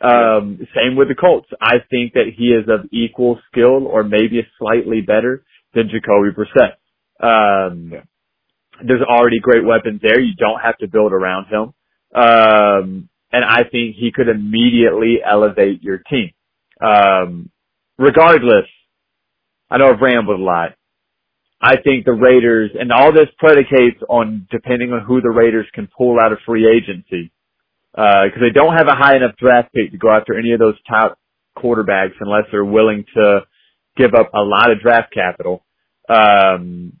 Um, 0.00 0.58
same 0.74 0.96
with 0.96 1.08
the 1.08 1.14
Colts. 1.14 1.48
I 1.60 1.76
think 1.90 2.14
that 2.14 2.26
he 2.36 2.46
is 2.48 2.68
of 2.68 2.86
equal 2.92 3.38
skill 3.50 3.86
or 3.86 4.02
maybe 4.02 4.46
slightly 4.58 5.00
better 5.00 5.44
than 5.74 5.88
Jacoby 5.88 6.30
Brissett. 6.36 6.74
Um, 7.20 7.90
Yeah. 7.92 8.02
there's 8.82 9.02
already 9.02 9.38
great 9.40 9.64
weapons 9.64 10.00
there. 10.02 10.20
You 10.20 10.34
don't 10.36 10.60
have 10.60 10.76
to 10.78 10.88
build 10.88 11.12
around 11.12 11.46
him. 11.46 11.72
Um, 12.14 13.08
and 13.32 13.44
I 13.44 13.64
think 13.64 13.96
he 13.96 14.12
could 14.14 14.28
immediately 14.28 15.18
elevate 15.24 15.82
your 15.82 15.98
team. 15.98 16.30
Um, 16.80 17.50
regardless, 17.98 18.66
I 19.70 19.78
know 19.78 19.90
I've 19.90 20.00
rambled 20.00 20.40
a 20.40 20.42
lot. 20.42 20.74
I 21.60 21.76
think 21.76 22.04
the 22.04 22.12
Raiders, 22.12 22.70
and 22.78 22.92
all 22.92 23.12
this 23.12 23.28
predicates 23.38 24.00
on 24.08 24.46
depending 24.50 24.92
on 24.92 25.04
who 25.04 25.20
the 25.20 25.30
Raiders 25.30 25.66
can 25.72 25.88
pull 25.96 26.18
out 26.20 26.32
of 26.32 26.38
free 26.46 26.66
agency, 26.68 27.32
because 27.92 28.40
they 28.40 28.50
don't 28.52 28.76
have 28.76 28.88
a 28.88 28.94
high 28.94 29.16
enough 29.16 29.36
draft 29.38 29.72
pick 29.74 29.90
to 29.90 29.98
go 29.98 30.10
after 30.10 30.38
any 30.38 30.52
of 30.52 30.58
those 30.58 30.76
top 30.88 31.18
quarterbacks 31.56 32.12
unless 32.20 32.44
they're 32.50 32.64
willing 32.64 33.04
to 33.14 33.40
give 33.96 34.14
up 34.14 34.30
a 34.34 34.42
lot 34.42 34.70
of 34.70 34.80
draft 34.80 35.12
capital. 35.14 35.64
Um, 36.08 36.92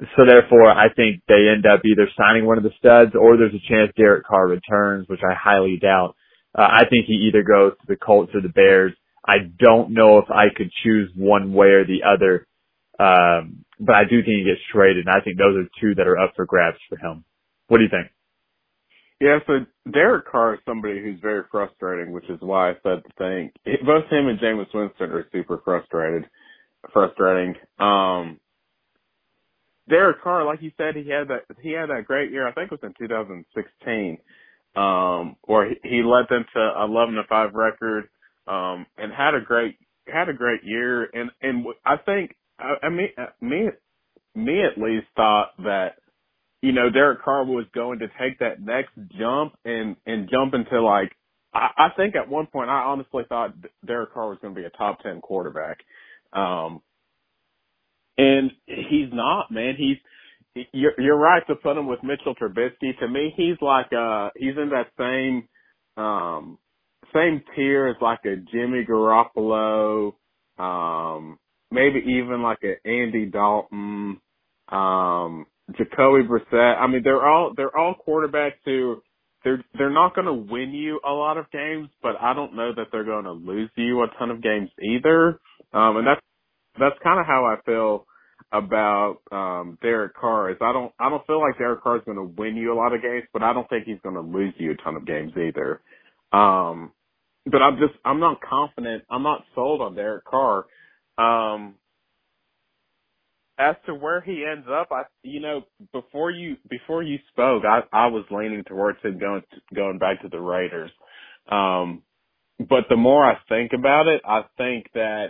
so 0.00 0.24
therefore, 0.26 0.70
I 0.70 0.92
think 0.94 1.22
they 1.26 1.48
end 1.52 1.66
up 1.66 1.80
either 1.84 2.08
signing 2.16 2.46
one 2.46 2.56
of 2.56 2.64
the 2.64 2.70
studs 2.78 3.16
or 3.18 3.36
there's 3.36 3.54
a 3.54 3.68
chance 3.68 3.92
Derek 3.96 4.26
Carr 4.26 4.46
returns, 4.46 5.08
which 5.08 5.20
I 5.28 5.34
highly 5.34 5.76
doubt. 5.80 6.14
Uh, 6.56 6.68
I 6.70 6.82
think 6.88 7.06
he 7.06 7.28
either 7.28 7.42
goes 7.42 7.72
to 7.80 7.86
the 7.86 7.96
Colts 7.96 8.32
or 8.34 8.40
the 8.40 8.48
Bears. 8.48 8.92
I 9.26 9.38
don't 9.58 9.90
know 9.90 10.18
if 10.18 10.30
I 10.30 10.46
could 10.54 10.70
choose 10.84 11.10
one 11.16 11.52
way 11.52 11.68
or 11.68 11.84
the 11.84 12.02
other. 12.06 12.46
Um, 13.00 13.64
but 13.80 13.94
I 13.94 14.04
do 14.04 14.22
think 14.22 14.38
he 14.38 14.44
gets 14.44 14.60
traded 14.72 15.06
and 15.06 15.14
I 15.14 15.20
think 15.22 15.36
those 15.38 15.56
are 15.56 15.68
two 15.80 15.94
that 15.96 16.06
are 16.06 16.18
up 16.18 16.32
for 16.36 16.46
grabs 16.46 16.78
for 16.88 16.96
him. 16.96 17.24
What 17.68 17.78
do 17.78 17.84
you 17.84 17.90
think? 17.90 18.10
Yeah, 19.20 19.38
so 19.46 19.66
Derek 19.90 20.30
Carr 20.30 20.54
is 20.54 20.60
somebody 20.64 21.02
who's 21.02 21.18
very 21.20 21.42
frustrating, 21.50 22.12
which 22.12 22.28
is 22.30 22.38
why 22.40 22.70
I 22.70 22.74
said 22.84 23.02
the 23.02 23.12
thing. 23.18 23.50
Both 23.84 24.08
him 24.10 24.28
and 24.28 24.38
Jameis 24.38 24.72
Winston 24.72 25.10
are 25.10 25.26
super 25.32 25.60
frustrated, 25.64 26.28
frustrating. 26.92 27.56
Um, 27.80 28.38
Derek 29.88 30.22
Carr, 30.22 30.44
like 30.44 30.62
you 30.62 30.72
said, 30.76 30.96
he 30.96 31.10
had 31.10 31.28
that 31.28 31.44
he 31.62 31.72
had 31.72 31.90
that 31.90 32.06
great 32.06 32.30
year. 32.30 32.46
I 32.46 32.52
think 32.52 32.70
it 32.70 32.80
was 32.80 32.80
in 32.82 32.94
2016, 32.98 34.18
um, 34.76 35.36
where 35.42 35.68
he, 35.82 36.02
led 36.02 36.26
them 36.28 36.44
to 36.54 36.72
11 36.82 37.14
to 37.14 37.22
five 37.28 37.54
record, 37.54 38.08
um, 38.46 38.86
and 38.96 39.12
had 39.12 39.34
a 39.34 39.40
great 39.40 39.76
had 40.06 40.28
a 40.28 40.34
great 40.34 40.62
year. 40.64 41.04
And 41.04 41.30
and 41.42 41.66
I 41.84 41.96
think 41.96 42.36
I, 42.58 42.74
I 42.82 42.88
mean 42.90 43.08
me 43.40 43.68
me 44.34 44.62
at 44.64 44.80
least 44.80 45.06
thought 45.16 45.52
that 45.58 45.96
you 46.62 46.72
know, 46.72 46.90
Derek 46.90 47.22
Carr 47.22 47.44
was 47.44 47.66
going 47.74 48.00
to 48.00 48.08
take 48.20 48.40
that 48.40 48.60
next 48.60 48.90
jump 49.18 49.54
and 49.64 49.96
and 50.06 50.28
jump 50.30 50.54
into 50.54 50.82
like 50.82 51.12
I, 51.54 51.68
I 51.78 51.88
think 51.96 52.16
at 52.16 52.28
one 52.28 52.46
point 52.46 52.70
I 52.70 52.84
honestly 52.84 53.24
thought 53.28 53.54
Derek 53.86 54.12
Carr 54.12 54.30
was 54.30 54.38
going 54.42 54.54
to 54.54 54.60
be 54.60 54.66
a 54.66 54.70
top 54.70 55.00
ten 55.02 55.20
quarterback, 55.20 55.78
um, 56.32 56.82
and 58.18 58.50
he's 58.66 59.08
not, 59.12 59.50
man. 59.50 59.74
He's 59.78 59.96
you're 60.72 60.94
you're 60.98 61.18
right 61.18 61.46
to 61.46 61.54
put 61.54 61.76
him 61.76 61.86
with 61.86 62.02
Mitchell 62.02 62.34
Trubisky. 62.34 62.98
To 63.00 63.08
me, 63.08 63.32
he's 63.36 63.56
like 63.62 63.92
uh 63.92 64.30
he's 64.36 64.56
in 64.56 64.70
that 64.70 64.88
same 64.98 65.48
um 66.02 66.58
same 67.14 67.42
tier 67.56 67.88
as 67.88 67.96
like 68.02 68.20
a 68.24 68.36
Jimmy 68.36 68.84
Garoppolo, 68.84 70.14
um 70.58 71.38
maybe 71.70 72.00
even 72.06 72.42
like 72.42 72.58
a 72.64 72.86
Andy 72.88 73.26
Dalton. 73.26 74.20
Um, 74.70 75.46
Jacoby 75.76 76.24
Brissett. 76.26 76.78
I 76.78 76.86
mean, 76.86 77.02
they're 77.04 77.26
all 77.26 77.52
they're 77.56 77.76
all 77.76 77.94
quarterbacks 78.06 78.60
who 78.64 79.02
they're 79.44 79.62
they're 79.76 79.90
not 79.92 80.14
going 80.14 80.26
to 80.26 80.52
win 80.52 80.70
you 80.70 81.00
a 81.06 81.12
lot 81.12 81.36
of 81.38 81.50
games, 81.50 81.88
but 82.02 82.16
I 82.20 82.34
don't 82.34 82.56
know 82.56 82.72
that 82.74 82.86
they're 82.90 83.04
going 83.04 83.24
to 83.24 83.32
lose 83.32 83.70
you 83.76 84.02
a 84.02 84.08
ton 84.18 84.30
of 84.30 84.42
games 84.42 84.70
either. 84.82 85.40
Um, 85.72 85.98
and 85.98 86.06
that's 86.06 86.20
that's 86.78 86.98
kind 87.02 87.20
of 87.20 87.26
how 87.26 87.44
I 87.44 87.60
feel 87.64 88.06
about 88.52 89.18
um 89.30 89.78
Derek 89.82 90.14
Carr. 90.14 90.50
Is 90.50 90.56
I 90.60 90.72
don't 90.72 90.92
I 90.98 91.10
don't 91.10 91.26
feel 91.26 91.40
like 91.40 91.58
Derek 91.58 91.82
Carr 91.82 91.96
is 91.96 92.02
going 92.04 92.16
to 92.16 92.34
win 92.40 92.56
you 92.56 92.72
a 92.72 92.76
lot 92.76 92.94
of 92.94 93.02
games, 93.02 93.24
but 93.32 93.42
I 93.42 93.52
don't 93.52 93.68
think 93.68 93.84
he's 93.84 94.00
going 94.02 94.14
to 94.14 94.20
lose 94.20 94.54
you 94.58 94.72
a 94.72 94.76
ton 94.76 94.96
of 94.96 95.06
games 95.06 95.32
either. 95.36 95.80
Um, 96.32 96.92
but 97.50 97.62
I'm 97.62 97.76
just 97.76 97.94
I'm 98.04 98.20
not 98.20 98.40
confident. 98.40 99.04
I'm 99.10 99.22
not 99.22 99.44
sold 99.54 99.80
on 99.80 99.94
Derek 99.94 100.24
Carr. 100.24 100.66
Um, 101.18 101.74
as 103.58 103.74
to 103.86 103.94
where 103.94 104.20
he 104.20 104.44
ends 104.50 104.66
up, 104.70 104.88
I 104.92 105.02
you 105.22 105.40
know 105.40 105.62
before 105.92 106.30
you 106.30 106.56
before 106.68 107.02
you 107.02 107.18
spoke, 107.32 107.64
I 107.64 107.80
I 107.92 108.06
was 108.06 108.24
leaning 108.30 108.64
towards 108.64 109.00
him 109.02 109.18
going 109.18 109.42
going 109.74 109.98
back 109.98 110.22
to 110.22 110.28
the 110.28 110.40
Raiders. 110.40 110.90
Um, 111.50 112.02
but 112.58 112.84
the 112.88 112.96
more 112.96 113.24
I 113.24 113.38
think 113.48 113.72
about 113.72 114.06
it, 114.08 114.22
I 114.26 114.42
think 114.56 114.86
that 114.94 115.28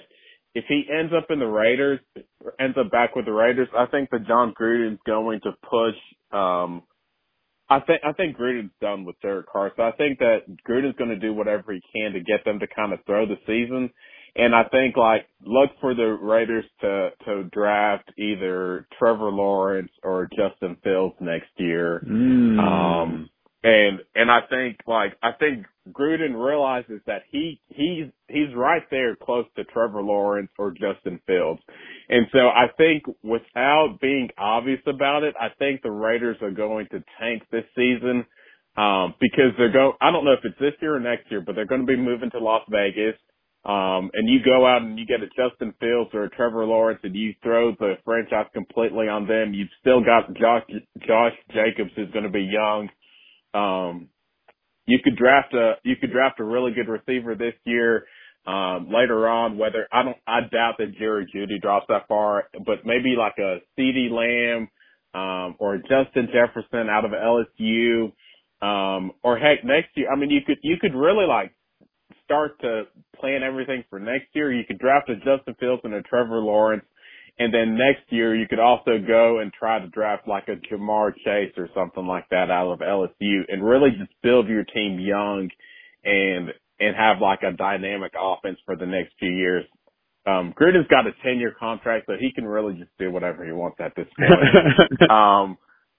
if 0.55 0.65
he 0.69 0.85
ends 0.91 1.13
up 1.17 1.27
in 1.31 1.39
the 1.39 1.47
Raiders, 1.47 2.01
ends 2.59 2.77
up 2.79 2.91
back 2.91 3.15
with 3.15 3.27
the 3.27 3.33
Raiders, 3.33 3.69
I 3.77 3.87
think 3.87 4.11
that 4.11 4.27
Jon 4.27 4.55
Gruden's 4.59 4.99
going 5.07 5.41
to 5.43 5.53
push. 5.63 5.97
Um, 6.33 6.83
I 7.71 7.81
think 7.81 8.01
I 8.03 8.13
think 8.13 8.37
Gruden's 8.37 8.73
done 8.81 9.05
with 9.05 9.21
Derek 9.21 9.47
Carr, 9.47 9.73
so 9.77 9.83
I 9.83 9.93
think 9.93 10.19
that 10.21 10.41
Gruden's 10.67 10.97
going 10.97 11.11
to 11.11 11.19
do 11.19 11.35
whatever 11.35 11.73
he 11.73 11.81
can 11.95 12.13
to 12.13 12.21
get 12.21 12.45
them 12.45 12.61
to 12.61 12.67
kind 12.67 12.93
of 12.93 13.01
throw 13.07 13.27
the 13.27 13.37
season. 13.47 13.91
And 14.37 14.55
I 14.55 14.65
think 14.65 14.97
like 14.97 15.27
look 15.45 15.71
for 15.81 15.95
the 15.95 16.07
Raiders 16.07 16.65
to 16.81 17.11
to 17.27 17.45
draft 17.53 18.11
either 18.17 18.87
Trevor 18.99 19.31
Lawrence 19.31 19.91
or 20.03 20.29
Justin 20.35 20.77
Fields 20.83 21.17
next 21.21 21.51
year. 21.57 22.03
Mm. 22.07 22.59
Um 22.59 23.31
and 23.63 24.01
and 24.15 24.31
I 24.31 24.41
think 24.49 24.79
like 24.87 25.17
I 25.23 25.33
think 25.33 25.67
Gruden 25.93 26.35
realizes 26.35 27.01
that 27.07 27.23
he 27.31 27.61
he's 27.69 28.07
he's 28.29 28.55
right 28.55 28.83
there 28.91 29.17
close 29.17 29.47
to 29.57 29.65
Trevor 29.65 30.03
Lawrence 30.03 30.51
or 30.59 30.71
Justin 30.71 31.21
Fields. 31.27 31.61
And 32.09 32.27
so 32.33 32.49
I 32.49 32.67
think 32.77 33.05
without 33.23 33.99
being 34.01 34.29
obvious 34.39 34.81
about 34.87 35.25
it, 35.25 35.35
I 35.41 35.49
think 35.59 35.83
the 35.83 35.91
Raiders 35.91 36.37
are 36.43 36.51
going 36.51 36.87
to 36.93 37.03
tank 37.21 37.43
this 37.51 37.65
season. 37.77 38.25
Um, 38.77 39.15
because 39.21 39.51
they're 39.59 39.73
going, 39.73 39.95
I 40.01 40.13
don't 40.13 40.25
know 40.25 40.35
if 40.35 40.45
it's 40.45 40.59
this 40.61 40.75
year 40.81 40.95
or 40.95 41.01
next 41.01 41.29
year, 41.33 41.41
but 41.45 41.57
they're 41.57 41.67
going 41.67 41.81
to 41.81 41.87
be 41.87 41.97
moving 41.97 42.31
to 42.31 42.39
Las 42.39 42.63
Vegas. 42.71 43.17
Um, 43.65 44.11
and 44.15 44.29
you 44.29 44.39
go 44.45 44.65
out 44.67 44.83
and 44.83 44.99
you 44.99 45.05
get 45.05 45.21
a 45.21 45.27
Justin 45.27 45.75
Fields 45.81 46.11
or 46.15 46.25
a 46.25 46.31
Trevor 46.31 46.65
Lawrence 46.65 47.01
and 47.03 47.15
you 47.15 47.35
throw 47.43 47.73
the 47.73 47.95
franchise 48.05 48.47
completely 48.55 49.09
on 49.09 49.27
them. 49.27 49.53
You've 49.53 49.69
still 49.81 50.01
got 50.01 50.33
Josh, 50.35 50.63
Josh 51.07 51.33
Jacobs 51.53 51.91
who's 51.97 52.11
going 52.13 52.25
to 52.25 52.31
be 52.31 52.49
young. 52.49 52.89
Um, 53.55 54.09
you 54.89 54.99
could 55.05 55.17
draft 55.17 55.55
a, 55.55 55.75
you 55.85 55.97
could 55.97 56.11
draft 56.11 56.41
a 56.41 56.45
really 56.45 56.73
good 56.73 56.89
receiver 56.89 57.35
this 57.35 57.55
year. 57.65 58.07
Um, 58.47 58.89
later 58.91 59.29
on, 59.29 59.59
whether 59.59 59.87
I 59.93 60.03
don't, 60.03 60.17
I 60.27 60.41
doubt 60.41 60.77
that 60.79 60.97
Jerry 60.99 61.31
Jeudy 61.35 61.61
drops 61.61 61.85
that 61.91 62.09
far, 62.09 62.49
but 62.65 62.87
maybe 62.87 63.15
like 63.17 63.35
a 63.39 63.59
CeeDee 63.79 64.11
Lamb, 64.11 64.69
um, 65.13 65.57
or 65.59 65.77
Justin 65.77 66.29
Jefferson 66.33 66.89
out 66.89 67.05
of 67.05 67.11
LSU, 67.11 68.13
um, 68.63 69.13
or 69.23 69.37
heck, 69.37 69.65
next 69.65 69.91
year, 69.97 70.11
I 70.11 70.17
mean, 70.17 70.31
you 70.31 70.41
could, 70.47 70.59
you 70.63 70.77
could 70.81 70.95
really 70.95 71.27
like 71.27 71.53
start 72.25 72.59
to 72.61 72.85
plan 73.21 73.43
everything 73.43 73.85
for 73.91 73.99
next 73.99 74.29
year. 74.33 74.51
You 74.51 74.65
could 74.67 74.79
draft 74.79 75.11
a 75.11 75.17
Justin 75.17 75.55
Fields 75.61 75.83
and 75.85 75.93
a 75.93 76.03
Trevor 76.03 76.39
Lawrence. 76.39 76.85
And 77.39 77.55
then 77.55 77.77
next 77.77 78.11
year 78.11 78.35
you 78.35 78.49
could 78.49 78.59
also 78.59 78.99
go 79.07 79.39
and 79.39 79.53
try 79.53 79.79
to 79.79 79.87
draft 79.89 80.27
like 80.27 80.49
a 80.49 80.57
Ja'Marr 80.57 81.15
Chase 81.25 81.53
or 81.57 81.69
something 81.75 82.07
like 82.07 82.29
that 82.31 82.51
out 82.51 82.73
of 82.73 82.81
LSU 82.81 83.43
and 83.49 83.65
really 83.65 83.91
just 83.91 84.11
build 84.23 84.49
your 84.49 84.65
team 84.65 84.99
young 84.99 85.49
and, 86.05 86.49
and 86.81 86.97
have 86.97 87.21
like 87.21 87.41
a 87.43 87.57
dynamic 87.57 88.13
offense 88.19 88.59
for 88.67 88.77
the 88.77 88.87
next 88.87 89.15
few 89.19 89.31
years. 89.31 89.65
Um, 90.27 90.53
Gruden's 90.59 90.89
got 90.89 91.07
a 91.07 91.13
10 91.23 91.39
year 91.39 91.55
contract, 91.59 92.07
so 92.07 92.15
he 92.19 92.33
can 92.33 92.45
really 92.45 92.75
just 92.75 92.91
do 92.99 93.11
whatever 93.11 93.47
he 93.47 93.53
wants 93.53 93.79
at 93.81 93.95
this 93.97 94.09
point. 94.19 95.11
um, 95.11 95.57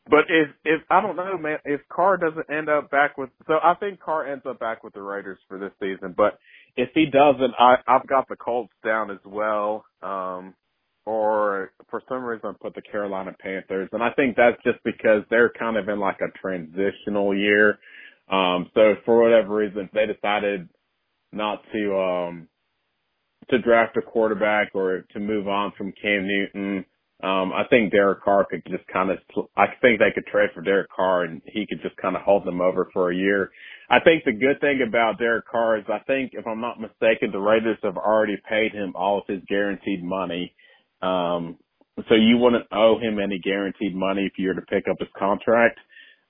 but 0.10 0.26
if 0.28 0.50
if 0.66 0.82
I 0.90 1.02
don't 1.02 1.16
know, 1.16 1.38
man, 1.38 1.60
if 1.66 1.82
Carr 1.88 2.18
doesn't 2.18 2.50
end 2.50 2.68
up 2.68 2.90
back 2.90 3.18
with, 3.18 3.30
so 3.48 3.54
I 3.64 3.76
think 3.80 4.00
Carr 4.00 4.32
ends 4.32 4.44
up 4.48 4.60
back 4.60 4.84
with 4.84 4.94
the 4.94 5.02
Raiders 5.02 5.38
for 5.48 5.60
this 5.60 5.72
season. 5.80 6.14
But 6.18 6.40
if 6.76 6.90
he 6.94 7.06
doesn't, 7.06 7.54
I 7.60 7.76
I've 7.88 8.08
got 8.08 8.28
the 8.28 8.36
Colts 8.36 8.74
down 8.84 9.12
as 9.12 9.20
well. 9.26 9.86
Um, 10.02 10.56
or 11.10 11.72
for 11.90 12.04
some 12.08 12.24
reason 12.24 12.54
put 12.62 12.76
the 12.76 12.82
Carolina 12.84 13.36
Panthers, 13.40 13.90
and 13.94 14.04
I 14.04 14.12
think 14.12 14.36
that's 14.36 14.62
just 14.64 14.78
because 14.84 15.24
they're 15.32 15.50
kind 15.50 15.76
of 15.76 15.90
in 15.90 16.00
like 16.00 16.20
a 16.22 16.38
transitional 16.38 17.36
year. 17.36 17.80
Um, 18.32 18.70
so 18.76 18.94
for 19.06 19.24
whatever 19.24 19.56
reason, 19.56 19.90
they 19.92 20.06
decided 20.06 20.70
not 21.32 21.64
to 21.74 21.98
um 21.98 22.48
to 23.50 23.58
draft 23.58 23.98
a 23.98 24.02
quarterback 24.04 24.70
or 24.76 25.02
to 25.14 25.20
move 25.20 25.48
on 25.48 25.74
from 25.76 25.94
Cam 26.00 26.28
Newton. 26.28 26.86
Um, 27.22 27.52
I 27.52 27.64
think 27.70 27.92
Derek 27.92 28.24
Carr 28.24 28.46
could 28.50 28.62
just 28.70 28.88
kind 28.94 29.10
of, 29.10 29.18
I 29.58 29.66
think 29.82 30.00
they 30.00 30.12
could 30.14 30.28
trade 30.28 30.52
for 30.54 30.62
Derek 30.62 30.90
Carr 30.96 31.24
and 31.24 31.42
he 31.46 31.66
could 31.68 31.82
just 31.82 31.98
kind 31.98 32.16
of 32.16 32.22
hold 32.22 32.46
them 32.46 32.62
over 32.62 32.88
for 32.94 33.12
a 33.12 33.16
year. 33.16 33.50
I 33.90 34.00
think 34.00 34.24
the 34.24 34.32
good 34.32 34.62
thing 34.62 34.86
about 34.88 35.18
Derek 35.18 35.48
Carr 35.48 35.80
is 35.80 35.86
I 35.90 36.00
think, 36.06 36.32
if 36.34 36.46
I'm 36.48 36.62
not 36.62 36.80
mistaken, 36.80 37.32
the 37.32 37.40
Raiders 37.40 37.80
have 37.84 37.98
already 37.98 38.38
paid 38.48 38.72
him 38.72 38.94
all 38.96 39.18
of 39.18 39.26
his 39.28 39.42
guaranteed 39.50 40.04
money. 40.04 40.54
Um, 41.02 41.58
so 42.10 42.16
you 42.16 42.38
wouldn't 42.38 42.66
owe 42.72 43.00
him 43.00 43.20
any 43.20 43.40
guaranteed 43.40 43.96
money 43.96 44.26
if 44.26 44.34
you 44.38 44.50
were 44.50 44.56
to 44.56 44.62
pick 44.64 44.86
up 44.90 44.98
his 45.00 45.10
contract. 45.18 45.80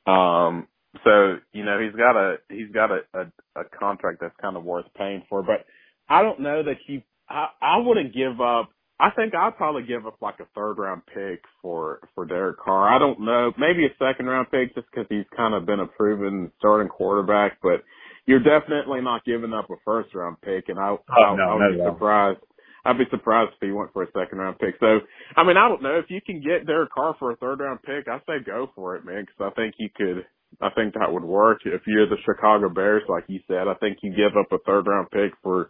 Um, 0.07 0.67
so, 1.03 1.38
you 1.53 1.65
know, 1.65 1.80
he's 1.80 1.95
got 1.95 2.17
a, 2.17 2.38
he's 2.49 2.72
got 2.74 2.91
a, 2.91 2.99
a, 3.13 3.61
a 3.61 3.65
contract 3.80 4.20
that's 4.22 4.36
kind 4.41 4.57
of 4.57 4.63
worth 4.63 4.86
paying 4.97 5.24
for, 5.30 5.43
but 5.43 5.65
I 6.09 6.24
don't 6.24 6.41
know 6.41 6.63
that 6.63 6.78
you, 6.88 7.03
I, 7.30 7.47
I 7.61 7.78
wouldn't 7.80 8.13
give 8.15 8.41
up 8.41 8.70
I 8.99 9.11
think 9.11 9.36
I'd 9.36 9.57
probably 9.57 9.84
give 9.84 10.07
up 10.07 10.17
like 10.22 10.39
a 10.41 10.47
third 10.55 10.76
round 10.80 11.03
pick 11.13 11.43
for 11.61 11.99
for 12.15 12.26
Derek 12.26 12.59
Carr. 12.59 12.89
I 12.89 12.99
don't 12.99 13.22
know, 13.22 13.53
maybe 13.59 13.86
a 13.86 13.89
second 13.99 14.28
round 14.28 14.51
pick 14.51 14.76
just 14.76 14.88
because 14.91 15.07
he's 15.09 15.26
kind 15.36 15.53
of 15.53 15.67
been 15.67 15.82
a 15.82 15.88
proven 15.88 16.51
starting 16.59 16.89
quarterback, 16.89 17.59
but 17.63 17.84
you're 18.28 18.43
definitely 18.43 19.01
not 19.01 19.26
giving 19.26 19.53
up 19.53 19.70
a 19.70 19.76
first 19.86 20.15
round 20.15 20.41
pick. 20.41 20.70
And 20.70 20.80
I, 20.80 20.95
Oh, 20.95 21.01
I, 21.09 21.36
no, 21.36 21.43
I 21.43 21.55
would 21.55 21.59
not 21.59 21.72
be 21.76 21.82
all. 21.82 21.93
surprised. 21.95 22.39
I'd 22.86 22.98
be 22.98 23.06
surprised 23.12 23.52
if 23.54 23.68
he 23.68 23.72
went 23.72 23.94
for 23.94 24.04
a 24.04 24.12
second 24.12 24.38
round 24.40 24.60
pick. 24.60 24.76
So, 24.80 25.00
I 25.36 25.44
mean, 25.44 25.58
I 25.58 25.68
don't 25.68 25.84
know 25.84 25.98
if 25.98 26.06
you 26.10 26.22
can 26.26 26.42
get 26.42 26.66
Derek 26.66 26.92
Carr 26.92 27.16
for 27.20 27.32
a 27.32 27.36
third 27.38 27.60
round 27.60 27.82
pick. 27.84 28.08
I 28.08 28.20
say 28.20 28.44
go 28.46 28.72
for 28.76 28.96
it, 28.96 29.06
man, 29.06 29.26
because 29.26 29.52
I 29.52 29.56
think 29.56 29.76
you 29.78 29.90
could. 29.96 30.26
I 30.62 30.70
think 30.72 30.96
that 30.96 31.12
would 31.12 31.24
work 31.24 31.60
if 31.66 31.82
you're 31.86 32.10
the 32.10 32.18
Chicago 32.26 32.70
Bears, 32.70 33.04
like 33.08 33.26
you 33.28 33.40
said. 33.48 33.68
I 33.68 33.76
think 33.76 34.00
you 34.02 34.12
give 34.16 34.36
up 34.38 34.52
a 34.52 34.58
third 34.66 34.88
round 34.88 35.12
pick 35.12 35.32
for 35.44 35.70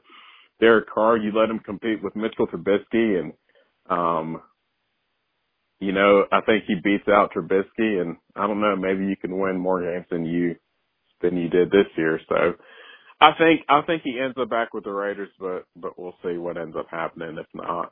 Derek 0.60 0.89
Carr. 0.89 1.18
You 1.18 1.32
let 1.34 1.49
him 1.49 1.60
compete 1.60 2.01
with 2.01 2.16
Mitchell 2.16 2.47
Trubisky, 2.47 3.20
and 3.20 3.34
um, 3.89 4.41
you 5.80 5.93
know, 5.93 6.26
I 6.32 6.41
think 6.41 6.66
he 6.68 6.76
beats 6.84 7.07
out 7.07 7.32
Trubisky, 7.34 8.01
and 8.01 8.18
I 8.36 8.47
don't 8.47 8.62
know, 8.62 8.76
maybe 8.76 9.05
you 9.05 9.16
can 9.16 9.38
win 9.38 9.57
more 9.57 9.82
games 9.82 10.05
than 10.12 10.26
you 10.26 10.55
than 11.22 11.38
you 11.38 11.49
did 11.49 11.70
this 11.70 11.88
year. 11.97 12.20
So, 12.30 12.53
I 13.22 13.32
think 13.38 13.61
I 13.67 13.82
think 13.82 14.03
he 14.03 14.20
ends 14.20 14.38
up 14.39 14.49
back 14.49 14.74
with 14.74 14.86
the 14.86 14.91
Raiders, 14.91 15.30
but 15.39 15.65
but 15.76 15.99
we'll 15.99 16.15
see 16.24 16.38
what 16.38 16.57
ends 16.57 16.76
up 16.78 16.88
happening 16.89 17.38
if 17.38 17.47
not. 17.53 17.91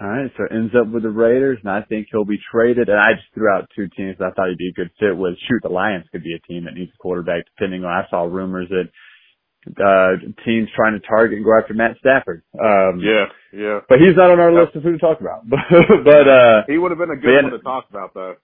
All 0.00 0.08
right, 0.08 0.30
so 0.38 0.44
ends 0.50 0.72
up 0.74 0.88
with 0.88 1.02
the 1.02 1.10
Raiders, 1.10 1.58
and 1.62 1.70
I 1.70 1.82
think 1.82 2.08
he'll 2.10 2.24
be 2.24 2.40
traded. 2.50 2.88
And 2.88 2.98
I 2.98 3.12
just 3.12 3.28
threw 3.34 3.50
out 3.52 3.68
two 3.76 3.88
teams 3.94 4.16
that 4.18 4.24
I 4.24 4.30
thought 4.32 4.48
he'd 4.48 4.56
be 4.56 4.68
a 4.70 4.72
good 4.72 4.90
fit 4.98 5.14
with. 5.16 5.34
Shoot, 5.48 5.60
the 5.62 5.68
Lions 5.68 6.06
could 6.10 6.22
be 6.24 6.32
a 6.34 6.40
team 6.48 6.64
that 6.64 6.72
needs 6.74 6.90
a 6.94 6.98
quarterback. 6.98 7.44
Depending 7.56 7.84
on, 7.84 7.92
I 7.92 8.08
saw 8.08 8.24
rumors 8.24 8.68
that 8.70 8.88
uh 9.78 10.16
teams 10.44 10.68
trying 10.74 10.98
to 10.98 11.06
target 11.06 11.36
and 11.36 11.44
go 11.44 11.56
after 11.56 11.72
Matt 11.74 11.96
Stafford. 12.00 12.42
Um, 12.58 13.00
Yeah, 13.00 13.26
yeah. 13.52 13.80
but 13.88 13.98
he's 14.00 14.16
not 14.16 14.30
on 14.30 14.40
our 14.40 14.52
list 14.52 14.74
of 14.76 14.82
who 14.82 14.92
to 14.92 14.98
talk 14.98 15.20
about. 15.20 15.46
but 15.48 16.28
uh, 16.28 16.62
He 16.66 16.78
would 16.78 16.90
have 16.90 16.98
been 16.98 17.10
a 17.10 17.16
good 17.16 17.42
one 17.44 17.52
to 17.52 17.58
talk 17.60 17.86
about 17.90 18.12
though. 18.14 18.34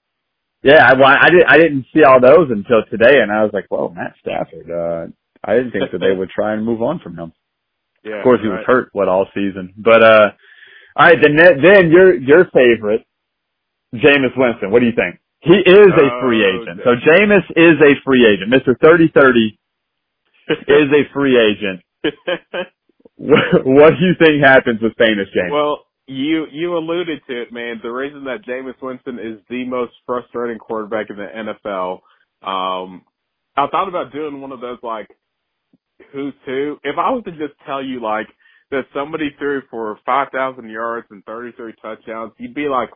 yeah, 0.62 0.86
I, 0.86 0.94
well, 0.94 1.08
I 1.20 1.28
didn't 1.30 1.48
I 1.48 1.56
didn't 1.58 1.86
see 1.94 2.04
all 2.04 2.20
those 2.20 2.50
until 2.50 2.84
today, 2.90 3.20
and 3.20 3.32
I 3.32 3.42
was 3.42 3.50
like, 3.52 3.66
well, 3.70 3.88
Matt 3.88 4.14
Stafford. 4.20 4.70
Uh, 4.70 5.06
I 5.48 5.54
didn't 5.56 5.72
think 5.72 5.90
that 5.92 5.98
they 5.98 6.14
would 6.14 6.30
try 6.30 6.52
and 6.52 6.64
move 6.64 6.82
on 6.82 7.00
from 7.00 7.16
him. 7.16 7.32
Yeah. 8.04 8.18
Of 8.18 8.22
course, 8.22 8.38
he 8.40 8.48
right. 8.48 8.58
was 8.58 8.64
hurt 8.64 8.88
what 8.92 9.08
all 9.08 9.26
season. 9.34 9.74
But 9.76 10.04
uh, 10.04 10.30
all 10.96 11.06
right, 11.06 11.18
then 11.20 11.34
then 11.34 11.90
your 11.90 12.14
your 12.14 12.44
favorite, 12.54 13.04
Jameis 13.92 14.38
Winston. 14.38 14.70
What 14.70 14.80
do 14.80 14.86
you 14.86 14.94
think? 14.94 15.18
He 15.40 15.58
is 15.58 15.90
a 15.92 16.08
free 16.22 16.44
Oh, 16.46 16.62
agent. 16.62 16.80
So 16.84 16.90
Jameis 16.94 17.44
is 17.56 17.76
a 17.82 17.92
free 18.06 18.24
agent. 18.24 18.50
Mister 18.50 18.78
Thirty 18.80 19.10
Thirty 19.12 19.58
is 20.48 20.88
a 20.94 21.12
free 21.12 21.36
agent. 21.36 21.82
What, 23.20 23.66
what 23.66 23.90
do 23.98 24.06
you 24.06 24.14
think 24.16 24.44
happens 24.44 24.80
with 24.80 24.92
famous 24.96 25.26
Jameis? 25.36 25.50
well, 25.50 25.86
you 26.06 26.46
you 26.52 26.76
alluded 26.78 27.20
to 27.28 27.42
it, 27.42 27.52
man. 27.52 27.80
The 27.82 27.90
reason 27.90 28.24
that 28.24 28.46
Jameis 28.46 28.80
Winston 28.80 29.18
is 29.18 29.40
the 29.50 29.64
most 29.64 29.92
frustrating 30.06 30.58
quarterback 30.58 31.10
in 31.10 31.16
the 31.16 31.26
NFL. 31.26 31.94
Um, 32.46 33.02
I 33.56 33.66
thought 33.66 33.88
about 33.88 34.12
doing 34.12 34.40
one 34.40 34.52
of 34.52 34.60
those 34.60 34.78
like 34.84 35.08
who's 36.12 36.34
who. 36.46 36.78
If 36.84 36.96
I 36.98 37.10
was 37.10 37.24
to 37.24 37.32
just 37.32 37.54
tell 37.66 37.82
you 37.82 38.02
like 38.02 38.26
that 38.70 38.82
somebody 38.94 39.30
threw 39.38 39.62
for 39.70 39.98
five 40.06 40.28
thousand 40.32 40.70
yards 40.70 41.06
and 41.10 41.24
thirty 41.24 41.52
three 41.56 41.74
touchdowns, 41.82 42.32
you'd 42.38 42.54
be 42.54 42.68
like, 42.68 42.90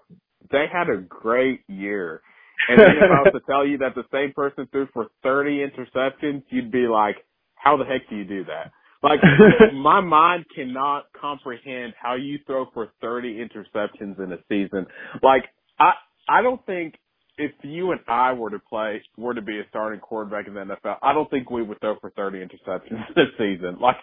they 0.50 0.66
had 0.72 0.88
a 0.88 0.98
great 0.98 1.60
year. 1.68 2.22
And 2.68 2.78
then 2.78 2.96
if 2.96 3.02
I 3.02 3.22
was 3.22 3.32
to 3.34 3.40
tell 3.50 3.66
you 3.66 3.78
that 3.78 3.94
the 3.94 4.04
same 4.12 4.32
person 4.34 4.68
threw 4.70 4.86
for 4.92 5.08
30 5.22 5.66
interceptions, 5.66 6.42
you'd 6.50 6.70
be 6.70 6.86
like, 6.86 7.16
how 7.56 7.76
the 7.76 7.84
heck 7.84 8.08
do 8.08 8.16
you 8.16 8.24
do 8.24 8.44
that? 8.44 8.72
Like, 9.02 9.20
my 9.74 10.00
mind 10.00 10.44
cannot 10.54 11.04
comprehend 11.20 11.94
how 12.00 12.14
you 12.14 12.38
throw 12.46 12.66
for 12.72 12.88
30 13.00 13.36
interceptions 13.36 14.22
in 14.22 14.32
a 14.32 14.38
season. 14.48 14.86
Like, 15.22 15.44
I, 15.78 15.92
I 16.28 16.42
don't 16.42 16.64
think 16.66 16.94
if 17.38 17.52
you 17.62 17.92
and 17.92 18.00
I 18.06 18.32
were 18.32 18.50
to 18.50 18.58
play, 18.58 19.02
were 19.16 19.34
to 19.34 19.42
be 19.42 19.58
a 19.58 19.62
starting 19.70 20.00
quarterback 20.00 20.46
in 20.46 20.54
the 20.54 20.60
NFL, 20.60 20.96
I 21.02 21.12
don't 21.12 21.30
think 21.30 21.50
we 21.50 21.62
would 21.62 21.80
throw 21.80 21.98
for 21.98 22.10
30 22.10 22.38
interceptions 22.38 23.06
this 23.14 23.28
season. 23.38 23.78
Like, 23.80 23.96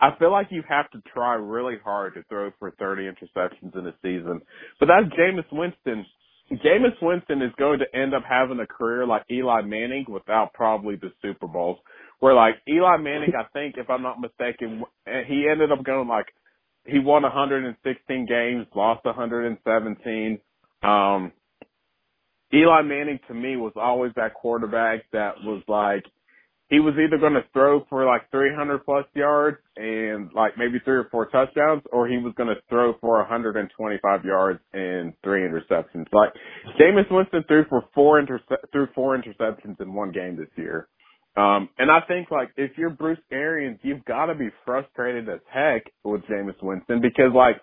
I 0.00 0.10
feel 0.18 0.30
like 0.30 0.48
you 0.50 0.62
have 0.68 0.90
to 0.92 1.02
try 1.12 1.34
really 1.34 1.76
hard 1.82 2.14
to 2.14 2.22
throw 2.28 2.50
for 2.58 2.70
30 2.78 3.02
interceptions 3.02 3.76
in 3.76 3.86
a 3.86 3.94
season. 4.02 4.40
But 4.78 4.86
that's 4.86 5.14
Jameis 5.18 5.52
Winston. 5.52 6.06
Jameis 6.52 6.94
Winston 7.02 7.42
is 7.42 7.50
going 7.58 7.80
to 7.80 7.98
end 7.98 8.14
up 8.14 8.22
having 8.28 8.60
a 8.60 8.66
career 8.66 9.04
like 9.04 9.24
Eli 9.30 9.62
Manning 9.62 10.04
without 10.08 10.52
probably 10.54 10.94
the 10.94 11.10
Super 11.20 11.48
Bowls. 11.48 11.78
Where 12.20 12.34
like 12.34 12.54
Eli 12.68 12.98
Manning, 12.98 13.32
I 13.38 13.44
think, 13.52 13.74
if 13.78 13.90
I'm 13.90 14.02
not 14.02 14.20
mistaken, 14.20 14.84
he 15.26 15.48
ended 15.50 15.72
up 15.72 15.84
going 15.84 16.08
like 16.08 16.26
he 16.84 17.00
won 17.00 17.24
116 17.24 18.26
games, 18.26 18.66
lost 18.76 19.04
117. 19.04 20.38
Um, 20.82 21.32
Eli 22.54 22.82
Manning 22.82 23.18
to 23.28 23.34
me 23.34 23.56
was 23.56 23.72
always 23.76 24.12
that 24.16 24.34
quarterback 24.34 25.04
that 25.12 25.34
was 25.42 25.62
like 25.68 26.04
he 26.68 26.80
was 26.80 26.94
either 26.94 27.18
going 27.18 27.34
to 27.34 27.44
throw 27.52 27.84
for 27.88 28.04
like 28.04 28.28
300 28.30 28.84
plus 28.84 29.04
yards 29.14 29.58
and 29.76 30.30
like 30.34 30.58
maybe 30.58 30.78
three 30.84 30.96
or 30.96 31.08
four 31.10 31.26
touchdowns, 31.26 31.82
or 31.92 32.08
he 32.08 32.18
was 32.18 32.34
going 32.36 32.48
to 32.48 32.60
throw 32.68 32.94
for 33.00 33.18
125 33.18 34.24
yards 34.24 34.60
and 34.72 35.12
three 35.22 35.42
interceptions. 35.42 36.06
Like 36.12 36.30
Jameis 36.80 37.10
Winston 37.10 37.44
threw 37.46 37.64
for 37.68 37.84
four 37.94 38.18
interce- 38.18 38.42
threw 38.72 38.88
four 38.94 39.16
interceptions 39.16 39.80
in 39.80 39.94
one 39.94 40.10
game 40.10 40.36
this 40.36 40.48
year. 40.56 40.88
Um, 41.36 41.68
and 41.78 41.90
I 41.90 42.00
think 42.08 42.30
like 42.30 42.48
if 42.56 42.72
you're 42.76 42.90
Bruce 42.90 43.18
Arians, 43.30 43.78
you've 43.82 44.04
got 44.04 44.26
to 44.26 44.34
be 44.34 44.48
frustrated 44.64 45.28
as 45.28 45.40
heck 45.52 45.84
with 46.02 46.22
Jameis 46.22 46.60
Winston 46.62 47.00
because 47.00 47.32
like 47.32 47.56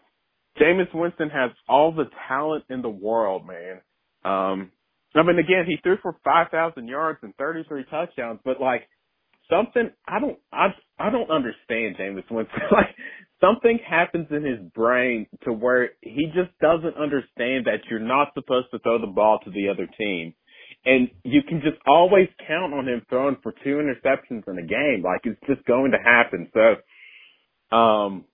Jameis 0.62 0.94
Winston 0.94 1.30
has 1.30 1.52
all 1.68 1.92
the 1.92 2.06
talent 2.30 2.64
in 2.70 2.82
the 2.82 2.90
world, 2.90 3.46
man. 3.46 3.82
Um, 4.26 4.72
I 5.16 5.22
mean, 5.24 5.40
again, 5.40 5.66
he 5.68 5.78
threw 5.84 5.98
for 6.02 6.16
5,000 6.24 6.88
yards 6.88 7.20
and 7.22 7.36
33 7.36 7.86
touchdowns, 7.90 8.40
but 8.44 8.60
like 8.60 8.88
something, 9.50 9.92
I 10.08 10.20
don't, 10.20 10.40
I, 10.52 10.68
I 11.00 11.10
don't 11.10 11.30
understand 11.30 11.98
Jameis 11.98 12.30
Winston. 12.32 12.62
like 12.72 12.96
something 13.40 13.80
happens 13.88 14.28
in 14.32 14.44
his 14.44 14.60
brain 14.74 15.28
to 15.44 15.54
where 15.54 15.92
he 16.02 16.28
just 16.28 16.58
doesn't 16.62 16.96
understand 16.98 17.66
that 17.66 17.82
you're 17.90 18.00
not 18.00 18.30
supposed 18.34 18.68
to 18.72 18.80
throw 18.80 19.00
the 19.00 19.08
ball 19.08 19.40
to 19.44 19.52
the 19.52 19.70
other 19.70 19.88
team. 19.98 20.34
And 20.86 21.10
you 21.24 21.42
can 21.44 21.62
just 21.62 21.78
always 21.86 22.28
count 22.48 22.74
on 22.74 22.88
him 22.88 23.06
throwing 23.10 23.38
for 23.44 23.54
two 23.64 23.82
interceptions 23.82 24.48
in 24.48 24.58
a 24.58 24.66
game. 24.66 25.04
Like 25.04 25.22
it's 25.24 25.40
just 25.48 25.66
going 25.66 25.92
to 25.92 25.98
happen. 25.98 26.50
So, 26.54 27.76
um, 27.76 28.26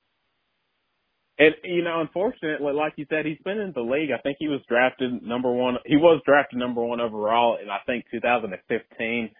and 1.40 1.56
you 1.64 1.84
know, 1.84 2.02
unfortunately, 2.02 2.74
like 2.74 2.94
you 2.98 3.06
said, 3.10 3.26
he's 3.26 3.40
been 3.46 3.60
in 3.60 3.72
the 3.74 3.82
league. 3.82 4.12
I 4.12 4.22
think 4.22 4.38
he 4.40 4.50
was 4.50 4.60
drafted 4.68 5.24
number 5.24 5.52
one. 5.52 5.78
He 5.86 5.96
was 5.96 6.22
drafted 6.26 6.60
number 6.60 6.84
one 6.84 7.00
overall 7.00 7.58
in 7.62 7.70
I 7.70 7.80
think 7.86 8.06
2015. 8.12 9.32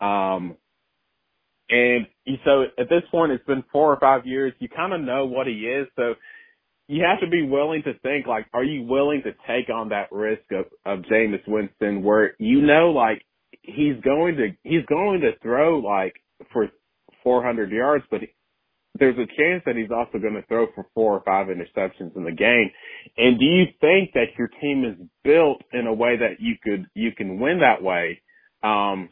Um, 0.00 0.56
and 1.68 2.06
so 2.44 2.64
at 2.78 2.88
this 2.90 3.02
point, 3.10 3.32
it's 3.32 3.44
been 3.46 3.64
four 3.72 3.92
or 3.92 3.98
five 3.98 4.26
years. 4.26 4.52
You 4.58 4.68
kind 4.68 4.92
of 4.92 5.00
know 5.00 5.24
what 5.24 5.46
he 5.46 5.54
is. 5.54 5.88
So 5.96 6.14
you 6.88 7.02
have 7.04 7.20
to 7.20 7.28
be 7.28 7.42
willing 7.42 7.82
to 7.84 7.98
think 8.00 8.26
like, 8.26 8.46
are 8.52 8.62
you 8.62 8.82
willing 8.82 9.22
to 9.24 9.32
take 9.46 9.70
on 9.70 9.88
that 9.88 10.12
risk 10.12 10.44
of 10.52 10.66
of 10.84 11.04
Jameis 11.06 11.46
Winston, 11.48 12.02
where 12.02 12.34
you 12.38 12.60
know 12.60 12.90
like 12.90 13.22
he's 13.62 14.00
going 14.04 14.36
to 14.36 14.48
he's 14.62 14.84
going 14.86 15.22
to 15.22 15.32
throw 15.42 15.78
like 15.78 16.14
for 16.52 16.68
400 17.24 17.70
yards, 17.70 18.04
but 18.10 18.20
there's 18.98 19.18
a 19.18 19.26
chance 19.26 19.62
that 19.66 19.76
he's 19.76 19.90
also 19.90 20.18
going 20.18 20.34
to 20.34 20.44
throw 20.46 20.66
for 20.74 20.86
four 20.94 21.14
or 21.14 21.22
five 21.24 21.48
interceptions 21.48 22.16
in 22.16 22.24
the 22.24 22.32
game. 22.32 22.70
And 23.16 23.38
do 23.38 23.44
you 23.44 23.64
think 23.80 24.12
that 24.14 24.36
your 24.38 24.48
team 24.60 24.84
is 24.84 25.06
built 25.24 25.62
in 25.72 25.86
a 25.86 25.94
way 25.94 26.16
that 26.16 26.40
you 26.40 26.54
could 26.62 26.86
you 26.94 27.12
can 27.12 27.40
win 27.40 27.60
that 27.60 27.82
way? 27.82 28.20
Um, 28.62 29.08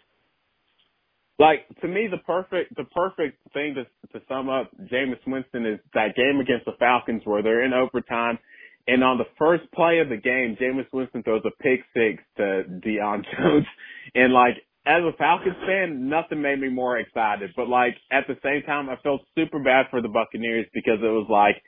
like 1.38 1.66
to 1.80 1.88
me, 1.88 2.08
the 2.10 2.18
perfect 2.18 2.76
the 2.76 2.84
perfect 2.84 3.38
thing 3.52 3.74
to 3.74 3.84
to 4.12 4.24
sum 4.28 4.48
up 4.48 4.70
Jameis 4.92 5.18
Winston 5.26 5.66
is 5.66 5.80
that 5.94 6.14
game 6.16 6.40
against 6.40 6.64
the 6.64 6.76
Falcons 6.78 7.22
where 7.24 7.42
they're 7.42 7.64
in 7.64 7.72
overtime, 7.72 8.38
and 8.86 9.02
on 9.02 9.18
the 9.18 9.24
first 9.38 9.64
play 9.72 9.98
of 9.98 10.08
the 10.08 10.16
game, 10.16 10.56
Jameis 10.60 10.86
Winston 10.92 11.22
throws 11.22 11.42
a 11.44 11.62
pick 11.62 11.80
six 11.92 12.22
to 12.36 12.64
Deion 12.84 13.24
Jones, 13.36 13.66
and 14.14 14.32
like 14.32 14.56
as 14.86 15.02
a 15.02 15.16
Falcons 15.16 15.56
fan, 15.66 16.08
nothing 16.08 16.42
made 16.42 16.60
me 16.60 16.68
more 16.68 16.98
excited. 16.98 17.50
But 17.56 17.68
like 17.68 17.94
at 18.12 18.24
the 18.28 18.36
same 18.42 18.62
time, 18.66 18.88
I 18.88 18.96
felt 19.02 19.22
super 19.34 19.58
bad 19.58 19.86
for 19.90 20.02
the 20.02 20.08
Buccaneers 20.08 20.66
because 20.74 20.98
it 21.00 21.12
was 21.12 21.26
like 21.30 21.62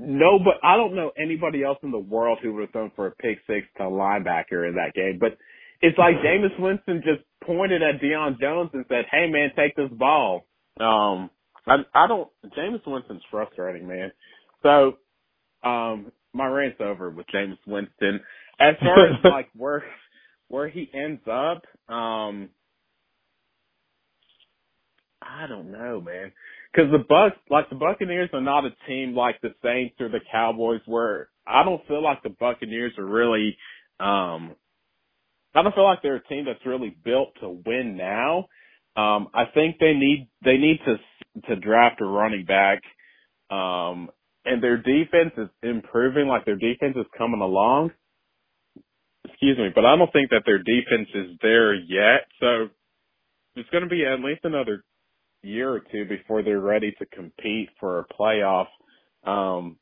no, 0.00 0.38
but 0.38 0.54
I 0.62 0.76
don't 0.76 0.94
know 0.94 1.10
anybody 1.18 1.64
else 1.64 1.78
in 1.82 1.90
the 1.90 1.98
world 1.98 2.38
who 2.40 2.54
would 2.54 2.62
have 2.62 2.70
thrown 2.70 2.92
for 2.94 3.06
a 3.08 3.10
pick 3.12 3.38
six 3.46 3.66
to 3.76 3.84
a 3.84 3.90
linebacker 3.90 4.68
in 4.68 4.76
that 4.76 4.94
game. 4.94 5.18
But 5.20 5.36
it's 5.80 5.98
like 5.98 6.16
Jameis 6.16 6.58
Winston 6.58 7.02
just 7.04 7.22
pointed 7.44 7.82
at 7.82 8.00
Deion 8.00 8.40
Jones 8.40 8.70
and 8.74 8.84
said, 8.88 9.06
"Hey 9.10 9.28
man, 9.28 9.50
take 9.56 9.74
this 9.74 9.90
ball." 9.90 10.46
Um, 10.78 11.30
I 11.66 11.76
I 11.94 12.06
don't. 12.06 12.28
Jameis 12.56 12.86
Winston's 12.86 13.22
frustrating, 13.30 13.88
man. 13.88 14.12
So, 14.62 14.98
um, 15.68 16.12
my 16.32 16.46
rant's 16.46 16.80
over 16.80 17.10
with 17.10 17.26
Jameis 17.34 17.58
Winston. 17.66 18.20
As 18.60 18.74
far 18.80 19.06
as 19.06 19.16
like 19.24 19.48
where 19.54 19.84
where 20.48 20.68
he 20.68 20.90
ends 20.94 21.22
up, 21.30 21.62
um, 21.92 22.50
I 25.22 25.46
don't 25.48 25.72
know, 25.72 26.00
man. 26.00 26.32
because 26.72 26.90
the 26.92 27.04
Bucs, 27.12 27.32
like 27.50 27.68
the 27.70 27.76
Buccaneers, 27.76 28.30
are 28.32 28.40
not 28.40 28.64
a 28.66 28.70
team 28.86 29.14
like 29.16 29.40
the 29.42 29.54
Saints 29.62 29.96
or 30.00 30.08
the 30.08 30.20
Cowboys, 30.32 30.80
where 30.86 31.28
I 31.46 31.64
don't 31.64 31.86
feel 31.88 32.02
like 32.02 32.22
the 32.22 32.30
Buccaneers 32.30 32.92
are 32.98 33.06
really. 33.06 33.56
um 34.00 34.54
I 35.54 35.62
don't 35.62 35.74
feel 35.74 35.84
like 35.84 36.02
they're 36.02 36.16
a 36.16 36.24
team 36.24 36.44
that's 36.46 36.64
really 36.66 36.96
built 37.04 37.30
to 37.40 37.48
win 37.66 37.96
now. 37.96 38.46
Um, 38.96 39.28
I 39.34 39.46
think 39.54 39.78
they 39.80 39.94
need 39.94 40.28
they 40.44 40.58
need 40.58 40.80
to 40.86 40.98
to 41.48 41.56
draft 41.56 42.00
a 42.00 42.04
running 42.04 42.44
back, 42.44 42.82
um, 43.50 44.10
and 44.44 44.62
their 44.62 44.76
defense 44.78 45.32
is 45.38 45.48
improving. 45.62 46.28
Like 46.28 46.44
their 46.44 46.56
defense 46.56 46.96
is 46.96 47.06
coming 47.16 47.40
along. 47.40 47.92
Excuse 49.40 49.58
me, 49.58 49.68
but 49.72 49.84
I 49.86 49.94
don't 49.96 50.12
think 50.12 50.30
that 50.30 50.42
their 50.44 50.58
defense 50.58 51.08
is 51.14 51.38
there 51.40 51.72
yet. 51.72 52.26
So 52.40 52.70
it's 53.54 53.70
going 53.70 53.84
to 53.84 53.88
be 53.88 54.04
at 54.04 54.18
least 54.18 54.40
another 54.42 54.82
year 55.42 55.72
or 55.72 55.80
two 55.80 56.06
before 56.06 56.42
they're 56.42 56.60
ready 56.60 56.92
to 56.98 57.06
compete 57.06 57.68
for 57.78 58.00
a 58.00 58.06
playoff. 58.20 58.66
Um, 59.24 59.76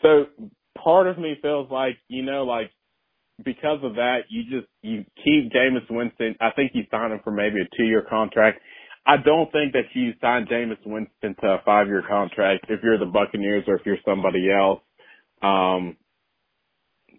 so 0.00 0.26
part 0.78 1.08
of 1.08 1.18
me 1.18 1.36
feels 1.42 1.68
like 1.72 1.96
you 2.06 2.22
know, 2.22 2.44
like 2.44 2.70
because 3.44 3.80
of 3.82 3.96
that, 3.96 4.20
you 4.28 4.44
just 4.44 4.70
you 4.82 5.04
keep 5.24 5.52
Jameis 5.52 5.90
Winston. 5.90 6.36
I 6.40 6.50
think 6.54 6.72
you 6.74 6.84
sign 6.90 7.10
him 7.10 7.20
for 7.24 7.32
maybe 7.32 7.60
a 7.60 7.76
two 7.76 7.84
year 7.84 8.06
contract. 8.08 8.60
I 9.06 9.16
don't 9.16 9.50
think 9.50 9.72
that 9.72 9.86
you 9.94 10.12
sign 10.20 10.46
Jameis 10.46 10.78
Winston 10.86 11.34
to 11.42 11.46
a 11.48 11.62
five 11.64 11.88
year 11.88 12.04
contract 12.08 12.66
if 12.68 12.80
you're 12.82 12.98
the 12.98 13.06
Buccaneers 13.06 13.64
or 13.66 13.74
if 13.74 13.82
you're 13.84 13.98
somebody 14.04 14.50
else. 14.52 14.80
Um 15.42 15.96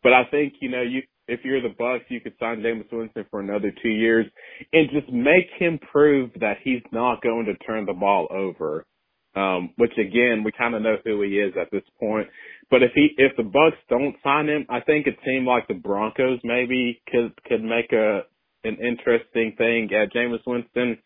but 0.04 0.14
I 0.14 0.26
think, 0.32 0.54
you 0.62 0.70
know, 0.70 0.82
you 0.82 1.02
if 1.28 1.42
you're 1.46 1.62
the 1.62 1.70
Bucs, 1.70 2.02
you 2.10 2.20
could 2.20 2.34
sign 2.40 2.62
Jameis 2.62 2.92
Winston 2.92 3.26
for 3.32 3.40
another 3.40 3.72
two 3.82 3.90
years 3.90 4.26
and 4.74 4.90
just 4.92 5.10
make 5.12 5.48
him 5.58 5.80
prove 5.92 6.32
that 6.42 6.58
he's 6.64 6.82
not 6.92 7.22
going 7.22 7.46
to 7.46 7.56
turn 7.66 7.86
the 7.86 7.94
ball 7.94 8.28
over. 8.30 8.86
Um, 9.34 9.70
which 9.78 9.94
again, 9.94 10.44
we 10.44 10.52
kind 10.52 10.76
of 10.76 10.82
know 10.82 10.98
who 11.06 11.22
he 11.22 11.40
is 11.40 11.54
at 11.60 11.72
this 11.72 11.86
point. 12.02 12.28
But 12.70 12.84
if 12.84 12.92
he, 12.94 13.12
if 13.16 13.32
the 13.38 13.44
Bucs 13.44 13.78
don't 13.90 14.18
sign 14.22 14.50
him, 14.50 14.66
I 14.70 14.82
think 14.82 15.08
a 15.08 15.26
team 15.26 15.46
like 15.46 15.70
the 15.70 15.74
Broncos 15.74 16.42
maybe 16.44 17.02
could 17.10 17.32
could 17.46 17.64
make 17.64 17.94
a 17.94 18.24
an 18.66 18.78
interesting 18.86 19.56
thing 19.58 19.90
at 19.94 20.12
Jameis 20.14 20.46
Winston. 20.46 20.98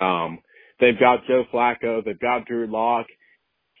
Um, 0.00 0.40
they've 0.80 0.98
got 0.98 1.26
Joe 1.28 1.44
Flacco, 1.52 2.04
they've 2.04 2.18
got 2.18 2.46
Drew 2.46 2.66
Lock. 2.66 3.06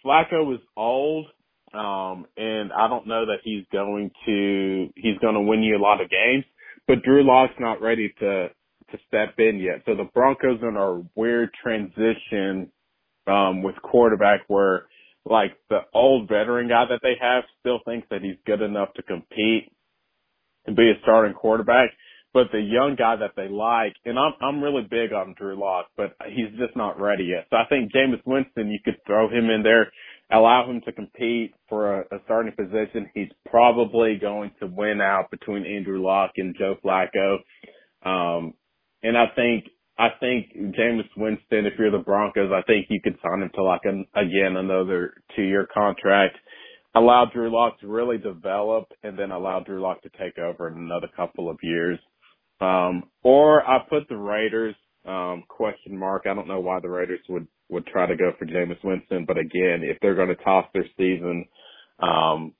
Flacco 0.06 0.54
is 0.54 0.60
old, 0.76 1.26
um, 1.74 2.26
and 2.36 2.72
I 2.72 2.88
don't 2.88 3.06
know 3.06 3.26
that 3.26 3.38
he's 3.44 3.64
going 3.72 4.10
to 4.26 4.88
he's 4.96 5.18
going 5.18 5.34
to 5.34 5.40
win 5.40 5.62
you 5.62 5.76
a 5.76 5.82
lot 5.82 6.00
of 6.00 6.10
games. 6.10 6.44
But 6.86 7.02
Drew 7.02 7.26
Lock's 7.26 7.54
not 7.58 7.82
ready 7.82 8.14
to 8.20 8.48
to 8.48 8.98
step 9.06 9.34
in 9.38 9.58
yet. 9.58 9.82
So 9.84 9.94
the 9.94 10.08
Broncos 10.14 10.62
are 10.62 10.68
in 10.68 10.76
a 10.76 11.08
weird 11.14 11.50
transition 11.62 12.70
um, 13.26 13.62
with 13.62 13.74
quarterback 13.82 14.40
where 14.48 14.86
like 15.24 15.52
the 15.68 15.80
old 15.92 16.28
veteran 16.28 16.68
guy 16.68 16.84
that 16.88 17.00
they 17.02 17.14
have 17.20 17.44
still 17.60 17.80
thinks 17.84 18.08
that 18.10 18.22
he's 18.22 18.36
good 18.46 18.62
enough 18.62 18.94
to 18.94 19.02
compete 19.02 19.70
and 20.66 20.74
be 20.76 20.90
a 20.90 21.00
starting 21.02 21.34
quarterback. 21.34 21.90
But 22.32 22.48
the 22.52 22.60
young 22.60 22.94
guy 22.96 23.16
that 23.16 23.32
they 23.36 23.48
like, 23.48 23.94
and 24.04 24.18
I'm 24.18 24.32
I'm 24.40 24.62
really 24.62 24.86
big 24.88 25.12
on 25.12 25.34
Drew 25.36 25.58
Lock, 25.58 25.86
but 25.96 26.14
he's 26.28 26.50
just 26.58 26.76
not 26.76 27.00
ready 27.00 27.24
yet. 27.24 27.46
So 27.50 27.56
I 27.56 27.64
think 27.68 27.92
Jameis 27.92 28.24
Winston, 28.24 28.70
you 28.70 28.78
could 28.84 28.98
throw 29.06 29.28
him 29.28 29.50
in 29.50 29.62
there, 29.62 29.90
allow 30.30 30.68
him 30.68 30.80
to 30.84 30.92
compete 30.92 31.54
for 31.68 32.00
a, 32.00 32.16
a 32.16 32.18
starting 32.24 32.52
position. 32.52 33.10
He's 33.14 33.30
probably 33.46 34.18
going 34.20 34.50
to 34.60 34.66
win 34.66 35.00
out 35.00 35.30
between 35.30 35.64
Andrew 35.66 36.02
Lock 36.02 36.32
and 36.36 36.54
Joe 36.58 36.76
Flacco. 36.84 37.38
Um, 38.04 38.54
and 39.02 39.16
I 39.16 39.26
think 39.34 39.64
I 39.98 40.10
think 40.20 40.52
Jameis 40.54 41.08
Winston, 41.16 41.66
if 41.66 41.74
you're 41.76 41.90
the 41.90 41.98
Broncos, 41.98 42.52
I 42.52 42.62
think 42.62 42.86
you 42.88 43.00
could 43.02 43.18
sign 43.22 43.42
him 43.42 43.50
to 43.54 43.62
like 43.64 43.80
an, 43.84 44.06
again 44.14 44.56
another 44.56 45.14
two 45.34 45.42
year 45.42 45.66
contract. 45.72 46.36
Allow 46.94 47.26
Drew 47.32 47.52
Lock 47.52 47.80
to 47.80 47.88
really 47.88 48.18
develop 48.18 48.92
and 49.02 49.18
then 49.18 49.30
allow 49.30 49.60
Drew 49.60 49.80
Lock 49.82 50.02
to 50.02 50.10
take 50.10 50.38
over 50.38 50.68
in 50.68 50.74
another 50.74 51.08
couple 51.16 51.50
of 51.50 51.58
years. 51.62 51.98
Um, 52.60 53.04
or 53.22 53.68
I 53.68 53.78
put 53.88 54.08
the 54.08 54.16
Raiders, 54.16 54.74
um, 55.04 55.44
question 55.48 55.96
mark. 55.96 56.22
I 56.26 56.34
don't 56.34 56.48
know 56.48 56.60
why 56.60 56.80
the 56.80 56.88
Raiders 56.88 57.20
would, 57.28 57.46
would 57.68 57.86
try 57.86 58.06
to 58.06 58.16
go 58.16 58.32
for 58.38 58.46
Jameis 58.46 58.82
Winston, 58.82 59.24
but 59.26 59.38
again, 59.38 59.82
if 59.82 59.98
they're 60.00 60.14
going 60.14 60.28
to 60.28 60.36
toss 60.36 60.66
their 60.72 60.86
season, 60.96 61.46
um, 62.00 62.54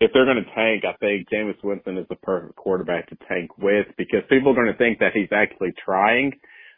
if 0.00 0.10
they're 0.12 0.24
going 0.26 0.42
to 0.42 0.54
tank, 0.54 0.84
I 0.84 0.96
think 0.98 1.28
Jameis 1.32 1.62
Winston 1.62 1.96
is 1.96 2.06
the 2.08 2.16
perfect 2.16 2.56
quarterback 2.56 3.08
to 3.08 3.16
tank 3.28 3.56
with 3.58 3.86
because 3.96 4.22
people 4.28 4.50
are 4.50 4.54
going 4.54 4.72
to 4.72 4.76
think 4.76 4.98
that 4.98 5.12
he's 5.14 5.30
actually 5.32 5.72
trying. 5.84 6.32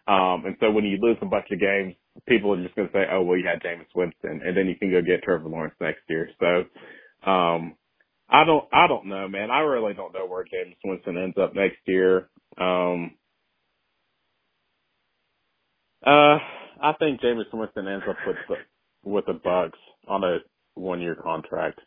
Um, 0.06 0.44
and 0.44 0.56
so 0.60 0.70
when 0.70 0.84
you 0.84 0.98
lose 1.00 1.16
a 1.22 1.26
bunch 1.26 1.46
of 1.50 1.58
games, 1.58 1.94
people 2.28 2.52
are 2.52 2.62
just 2.62 2.74
going 2.76 2.88
to 2.88 2.92
say, 2.94 3.04
oh, 3.10 3.22
well, 3.22 3.38
you 3.38 3.46
had 3.46 3.62
Jameis 3.62 3.88
Winston 3.94 4.42
and 4.44 4.56
then 4.56 4.66
you 4.66 4.76
can 4.76 4.90
go 4.90 5.00
get 5.00 5.22
Trevor 5.22 5.48
Lawrence 5.48 5.74
next 5.80 6.02
year. 6.08 6.28
So, 6.38 7.30
um, 7.30 7.76
I 8.28 8.44
don't, 8.44 8.64
I 8.72 8.86
don't 8.86 9.06
know, 9.06 9.28
man. 9.28 9.50
I 9.50 9.60
really 9.60 9.94
don't 9.94 10.12
know 10.12 10.26
where 10.26 10.44
Jameis 10.44 10.76
Winston 10.84 11.16
ends 11.16 11.36
up 11.40 11.54
next 11.54 11.78
year. 11.86 12.28
Um, 12.58 13.12
uh, 16.04 16.38
I 16.80 16.92
think 16.98 17.20
Jameis 17.20 17.52
Winston 17.52 17.88
ends 17.88 18.04
up 18.08 18.16
with 18.26 18.36
the, 18.48 18.54
with 19.08 19.26
the 19.26 19.34
Bucs 19.34 19.72
on 20.08 20.24
a 20.24 20.38
one 20.74 21.00
year 21.00 21.14
contract. 21.14 21.80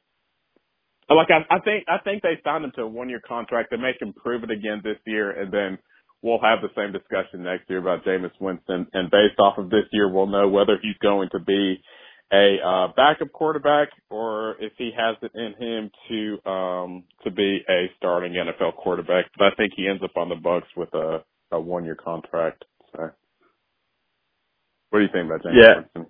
Like 1.09 1.29
I, 1.29 1.55
I 1.55 1.59
think 1.59 1.85
I 1.87 1.97
think 2.03 2.21
they 2.21 2.39
signed 2.43 2.65
him 2.65 2.71
to 2.75 2.81
a 2.81 2.87
one 2.87 3.09
year 3.09 3.21
contract 3.25 3.71
to 3.71 3.77
make 3.77 4.01
him 4.01 4.13
prove 4.13 4.43
it 4.43 4.51
again 4.51 4.81
this 4.83 4.97
year, 5.05 5.31
and 5.31 5.51
then 5.51 5.77
we'll 6.21 6.41
have 6.41 6.59
the 6.61 6.69
same 6.75 6.91
discussion 6.91 7.43
next 7.43 7.69
year 7.69 7.79
about 7.79 8.03
Jameis 8.03 8.31
Winston. 8.41 8.87
And 8.93 9.09
based 9.09 9.39
off 9.39 9.57
of 9.57 9.69
this 9.69 9.85
year, 9.91 10.11
we'll 10.11 10.27
know 10.27 10.49
whether 10.49 10.77
he's 10.81 10.97
going 11.01 11.29
to 11.31 11.39
be 11.39 11.81
a 12.33 12.57
uh, 12.65 12.87
backup 12.95 13.31
quarterback 13.31 13.87
or 14.09 14.55
if 14.59 14.73
he 14.77 14.91
has 14.97 15.15
it 15.21 15.31
in 15.33 15.53
him 15.57 15.91
to 16.09 16.49
um 16.49 17.03
to 17.23 17.31
be 17.31 17.59
a 17.69 17.85
starting 17.97 18.33
NFL 18.33 18.75
quarterback. 18.75 19.25
But 19.37 19.53
I 19.53 19.55
think 19.55 19.73
he 19.77 19.87
ends 19.87 20.03
up 20.03 20.17
on 20.17 20.27
the 20.27 20.35
Bucs 20.35 20.75
with 20.75 20.93
a 20.93 21.23
a 21.51 21.59
one 21.59 21.85
year 21.85 21.95
contract. 21.95 22.65
So, 22.93 23.11
what 24.97 25.01
do 25.01 25.05
you 25.05 25.11
think 25.13 25.29
about 25.29 25.43
Jameis 25.43 25.85
Yeah. 25.95 26.03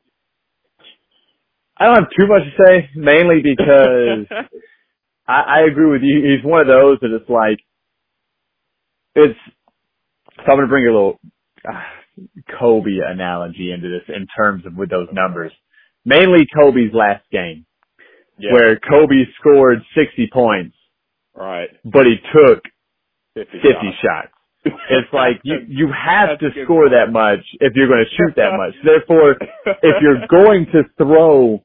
I 1.80 1.86
don't 1.86 1.96
have 1.96 2.10
too 2.18 2.28
much 2.28 2.42
to 2.44 2.64
say, 2.66 2.90
mainly 2.96 3.42
because 3.44 4.26
I, 5.28 5.60
I 5.60 5.60
agree 5.70 5.92
with 5.92 6.02
you. 6.02 6.24
He's 6.24 6.44
one 6.44 6.62
of 6.62 6.68
those 6.68 6.98
that 7.02 7.14
it's 7.14 7.30
like, 7.30 7.60
it's, 9.16 9.38
so 10.38 10.52
I'm 10.52 10.58
going 10.58 10.62
to 10.62 10.68
bring 10.68 10.86
a 10.86 10.92
little 10.92 11.20
uh, 11.68 11.82
Kobe 12.60 12.98
analogy 13.06 13.72
into 13.72 13.90
this 13.90 14.08
in 14.08 14.26
terms 14.38 14.66
of 14.66 14.76
with 14.76 14.90
those 14.90 15.10
numbers. 15.12 15.52
Mainly 16.06 16.48
Kobe's 16.56 16.94
last 16.94 17.26
game, 17.32 17.66
yeah, 18.40 18.54
where 18.54 18.80
Kobe 18.80 19.26
scored 19.40 19.80
60 19.96 20.30
points, 20.32 20.76
right. 21.36 21.70
but 21.84 22.06
he 22.06 22.16
took 22.34 22.64
50, 23.36 23.52
50 23.52 23.68
shots. 24.02 24.32
It's 24.66 25.14
like 25.14 25.40
you, 25.44 25.58
you 25.68 25.88
have 25.92 26.40
to 26.40 26.50
score 26.64 26.90
that 26.90 27.12
much 27.12 27.40
if 27.60 27.74
you're 27.76 27.88
going 27.88 28.04
to 28.06 28.16
shoot 28.16 28.36
that 28.36 28.58
much. 28.58 28.74
Therefore, 28.86 29.36
if 29.84 29.96
you're 30.02 30.28
going 30.28 30.66
to 30.74 30.84
throw 30.98 31.64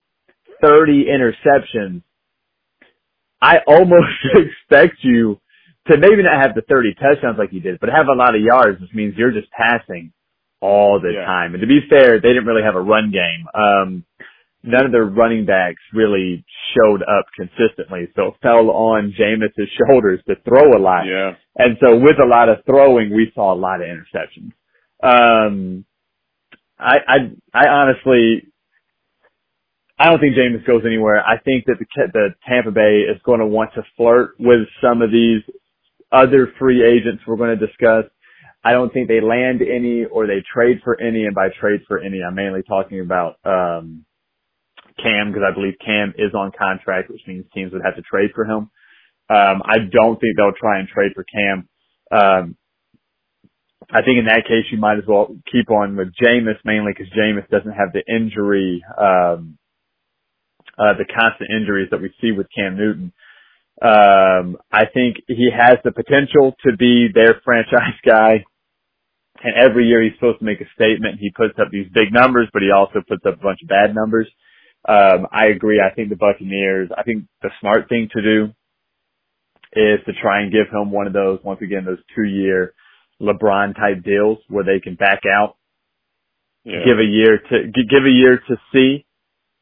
30 0.63 1.07
interceptions, 1.07 2.03
I 3.41 3.59
almost 3.67 4.09
expect 4.35 4.99
you 5.03 5.41
to 5.89 5.99
maybe 5.99 6.23
not 6.23 6.41
have 6.41 6.55
the 6.55 6.63
30 6.63 6.95
touchdowns 6.95 7.39
like 7.39 7.53
you 7.53 7.61
did, 7.61 7.81
but 7.81 7.89
have 7.91 8.07
a 8.07 8.15
lot 8.17 8.35
of 8.37 8.41
yards, 8.41 8.81
which 8.81 8.95
means 8.95 9.15
you're 9.17 9.33
just 9.33 9.51
passing 9.51 10.13
all 10.61 11.01
the 11.01 11.13
Yeah. 11.13 11.25
time. 11.27 11.55
And 11.55 11.61
to 11.61 11.67
be 11.67 11.81
fair, 11.91 12.21
they 12.21 12.29
didn't 12.29 12.47
really 12.47 12.63
have 12.63 12.77
a 12.77 12.81
run 12.81 13.11
game. 13.11 13.47
Um, 13.53 14.05
none 14.63 14.87
of 14.87 14.93
their 14.93 15.05
running 15.05 15.45
backs 15.45 15.81
really 15.93 16.45
showed 16.75 17.03
up 17.03 17.27
consistently, 17.37 18.09
so 18.15 18.29
it 18.29 18.35
fell 18.43 18.71
on 18.71 19.15
Jameis's 19.19 19.69
shoulders 19.79 20.21
to 20.29 20.37
throw 20.45 20.71
a 20.77 20.81
lot. 20.81 21.07
yeah. 21.07 21.33
And 21.57 21.77
so 21.85 21.97
with 21.97 22.17
a 22.23 22.27
lot 22.27 22.49
of 22.49 22.59
throwing, 22.65 23.15
we 23.15 23.31
saw 23.35 23.53
a 23.53 23.59
lot 23.59 23.81
of 23.83 23.89
interceptions. 23.89 24.53
Um, 25.03 25.85
I, 26.79 26.97
I, 27.07 27.17
I 27.53 27.69
honestly, 27.69 28.49
I 29.99 30.11
don't 30.11 30.21
think 30.21 30.35
Jameis 30.37 30.67
goes 30.67 30.83
anywhere. 30.87 31.23
I 31.23 31.39
think 31.39 31.65
that 31.67 31.77
the, 31.79 31.87
the 32.13 32.29
Tampa 32.49 32.71
Bay 32.71 33.03
is 33.09 33.21
going 33.25 33.41
to 33.41 33.47
want 33.47 33.75
to 33.75 33.83
flirt 33.97 34.35
with 34.39 34.67
some 34.83 35.03
of 35.03 35.11
these 35.11 35.43
other 36.11 36.53
free 36.59 36.85
agents 36.85 37.23
we're 37.27 37.37
going 37.37 37.59
to 37.59 37.67
discuss. 37.67 38.05
I 38.65 38.73
don't 38.73 38.93
think 38.93 39.09
they 39.09 39.21
land 39.21 39.61
any 39.61 40.05
or 40.05 40.27
they 40.27 40.43
trade 40.53 40.81
for 40.85 41.01
any. 41.01 41.25
And 41.25 41.35
by 41.35 41.49
trade 41.61 41.81
for 41.89 41.99
any, 41.99 42.23
I'm 42.23 42.35
mainly 42.35 42.63
talking 42.63 43.01
about, 43.01 43.37
um, 43.45 44.05
Cam 44.97 45.33
because 45.33 45.45
I 45.47 45.55
believe 45.55 45.75
Cam 45.85 46.15
is 46.19 46.35
on 46.35 46.53
contract, 46.57 47.11
which 47.11 47.23
means 47.27 47.45
teams 47.55 47.73
would 47.73 47.83
have 47.85 47.97
to 47.97 48.03
trade 48.03 48.31
for 48.35 48.45
him. 48.45 48.71
Um, 49.31 49.63
I 49.65 49.79
don't 49.91 50.21
think 50.21 50.37
they'll 50.37 50.53
try 50.59 50.79
and 50.79 50.89
trade 50.89 51.13
for 51.15 51.25
Cam. 51.25 51.69
Um, 52.11 52.57
I 53.91 54.03
think 54.03 54.19
in 54.19 54.27
that 54.27 54.45
case 54.47 54.67
you 54.71 54.79
might 54.79 54.99
as 54.99 55.05
well 55.07 55.35
keep 55.51 55.71
on 55.71 55.97
with 55.97 56.15
Jameis 56.21 56.59
mainly 56.65 56.93
because 56.97 57.13
Jameis 57.13 57.49
doesn't 57.49 57.73
have 57.73 57.93
the 57.93 58.03
injury, 58.09 58.83
um, 58.99 59.59
uh, 60.79 60.95
the 60.97 61.05
constant 61.05 61.51
injuries 61.51 61.89
that 61.91 62.01
we 62.01 62.13
see 62.21 62.33
with 62.33 62.47
Cam 62.55 62.77
Newton. 62.77 63.13
Um, 63.81 64.59
I 64.71 64.87
think 64.93 65.17
he 65.27 65.51
has 65.51 65.79
the 65.85 65.93
potential 65.93 66.55
to 66.65 66.77
be 66.77 67.09
their 67.13 67.41
franchise 67.45 67.99
guy. 68.07 68.45
And 69.43 69.55
every 69.57 69.87
year 69.87 70.03
he's 70.03 70.15
supposed 70.15 70.39
to 70.39 70.45
make 70.45 70.61
a 70.61 70.71
statement. 70.75 71.19
He 71.19 71.33
puts 71.35 71.59
up 71.59 71.69
these 71.73 71.89
big 71.93 72.13
numbers, 72.13 72.49
but 72.53 72.63
he 72.63 72.71
also 72.71 73.03
puts 73.07 73.27
up 73.27 73.35
a 73.35 73.43
bunch 73.43 73.59
of 73.63 73.69
bad 73.69 73.95
numbers. 73.95 74.29
Um, 74.89 75.27
I 75.31 75.47
agree. 75.47 75.81
I 75.81 75.95
think 75.95 76.09
the 76.09 76.17
Buccaneers, 76.17 76.91
I 76.97 77.03
think 77.05 77.25
the 77.41 77.51
smart 77.61 77.89
thing 77.89 78.09
to 78.15 78.23
do 78.23 78.45
is 79.75 80.01
to 80.07 80.13
try 80.21 80.43
and 80.43 80.53
give 80.53 80.67
him 80.73 80.91
one 80.91 81.07
of 81.07 81.13
those, 81.13 81.39
once 81.45 81.61
again, 81.63 81.85
those 81.85 82.03
two 82.15 82.25
year 82.25 82.75
LeBron 83.21 83.75
type 83.77 84.03
deals 84.05 84.39
where 84.49 84.65
they 84.65 84.81
can 84.81 84.97
back 84.97 85.21
out, 85.27 85.57
Yeah. 86.65 86.85
give 86.85 86.99
a 86.99 87.05
year 87.05 87.39
to, 87.39 87.63
give 87.69 88.05
a 88.05 88.11
year 88.11 88.39
to 88.49 88.57
see, 88.73 89.05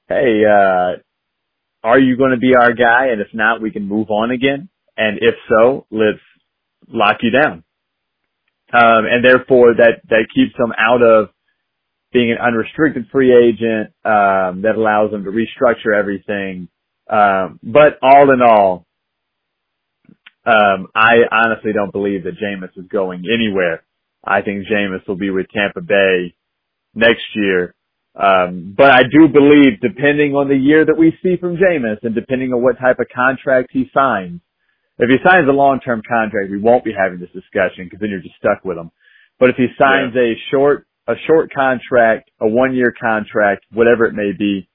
hey, 0.08 0.44
uh, 0.44 0.96
are 1.82 1.98
you 1.98 2.16
going 2.16 2.32
to 2.32 2.36
be 2.38 2.54
our 2.56 2.72
guy? 2.72 3.08
And 3.08 3.20
if 3.20 3.28
not, 3.32 3.60
we 3.60 3.70
can 3.70 3.86
move 3.86 4.10
on 4.10 4.30
again. 4.30 4.68
And 4.96 5.18
if 5.20 5.34
so, 5.48 5.86
let's 5.90 6.18
lock 6.88 7.18
you 7.22 7.30
down. 7.30 7.64
Um, 8.72 9.04
and 9.06 9.24
therefore 9.24 9.74
that, 9.74 10.00
that 10.08 10.26
keeps 10.34 10.52
them 10.56 10.72
out 10.76 11.02
of 11.02 11.30
being 12.12 12.30
an 12.32 12.38
unrestricted 12.38 13.06
free 13.12 13.32
agent, 13.32 13.92
um, 14.04 14.62
that 14.62 14.74
allows 14.76 15.10
them 15.10 15.24
to 15.24 15.30
restructure 15.30 15.96
everything. 15.96 16.68
Um, 17.08 17.58
but 17.62 17.98
all 18.02 18.32
in 18.32 18.40
all, 18.42 18.86
um, 20.44 20.88
I 20.94 21.18
honestly 21.30 21.72
don't 21.72 21.92
believe 21.92 22.24
that 22.24 22.38
Jameis 22.38 22.76
is 22.76 22.88
going 22.90 23.24
anywhere. 23.32 23.82
I 24.24 24.42
think 24.42 24.66
Jameis 24.66 25.06
will 25.06 25.16
be 25.16 25.30
with 25.30 25.46
Tampa 25.54 25.80
Bay 25.80 26.34
next 26.94 27.24
year. 27.34 27.74
Um, 28.14 28.74
but 28.76 28.90
I 28.90 29.02
do 29.04 29.28
believe, 29.28 29.80
depending 29.80 30.34
on 30.34 30.48
the 30.48 30.56
year 30.56 30.84
that 30.84 30.98
we 30.98 31.16
see 31.22 31.36
from 31.36 31.56
Jameis 31.56 31.98
and 32.02 32.14
depending 32.14 32.52
on 32.52 32.62
what 32.62 32.78
type 32.78 32.98
of 32.98 33.06
contract 33.14 33.70
he 33.72 33.90
signs, 33.94 34.40
if 34.98 35.08
he 35.08 35.16
signs 35.24 35.48
a 35.48 35.52
long-term 35.52 36.02
contract, 36.06 36.50
we 36.50 36.60
won't 36.60 36.84
be 36.84 36.92
having 36.92 37.20
this 37.20 37.30
discussion 37.30 37.84
because 37.84 38.00
then 38.00 38.10
you're 38.10 38.20
just 38.20 38.36
stuck 38.36 38.64
with 38.64 38.76
him. 38.76 38.90
But 39.38 39.50
if 39.50 39.56
he 39.56 39.68
signs 39.78 40.14
a 40.16 40.34
short, 40.50 40.86
a 41.08 41.14
short 41.26 41.52
contract, 41.52 42.30
a 42.40 42.46
one-year 42.48 42.94
contract, 43.00 43.64
whatever 43.72 44.04
it 44.06 44.14
may 44.14 44.32
be, 44.36 44.68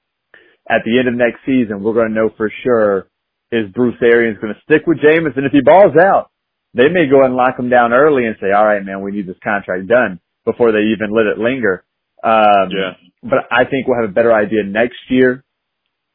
at 0.69 0.81
the 0.85 0.97
end 0.99 1.07
of 1.07 1.13
next 1.13 1.39
season, 1.45 1.83
we're 1.83 1.93
going 1.93 2.09
to 2.09 2.13
know 2.13 2.29
for 2.35 2.51
sure 2.63 3.07
is 3.51 3.71
Bruce 3.73 3.95
Arians 4.01 4.39
going 4.41 4.53
to 4.53 4.61
stick 4.63 4.87
with 4.87 4.97
Jameis? 4.97 5.37
And 5.37 5.45
if 5.45 5.51
he 5.51 5.61
balls 5.61 5.93
out, 6.01 6.31
they 6.73 6.89
may 6.89 7.07
go 7.07 7.23
and 7.23 7.35
lock 7.35 7.57
him 7.57 7.69
down 7.69 7.93
early 7.93 8.25
and 8.25 8.35
say, 8.41 8.51
all 8.51 8.65
right, 8.65 8.83
man, 8.83 9.01
we 9.01 9.11
need 9.11 9.27
this 9.27 9.37
contract 9.43 9.87
done 9.87 10.19
before 10.43 10.71
they 10.71 10.91
even 10.91 11.15
let 11.15 11.27
it 11.27 11.37
linger. 11.37 11.85
Um, 12.23 12.69
Yeah. 12.71 12.93
but 13.23 13.45
I 13.51 13.65
think 13.65 13.87
we'll 13.87 14.01
have 14.01 14.09
a 14.09 14.13
better 14.13 14.33
idea 14.33 14.63
next 14.63 14.97
year. 15.09 15.43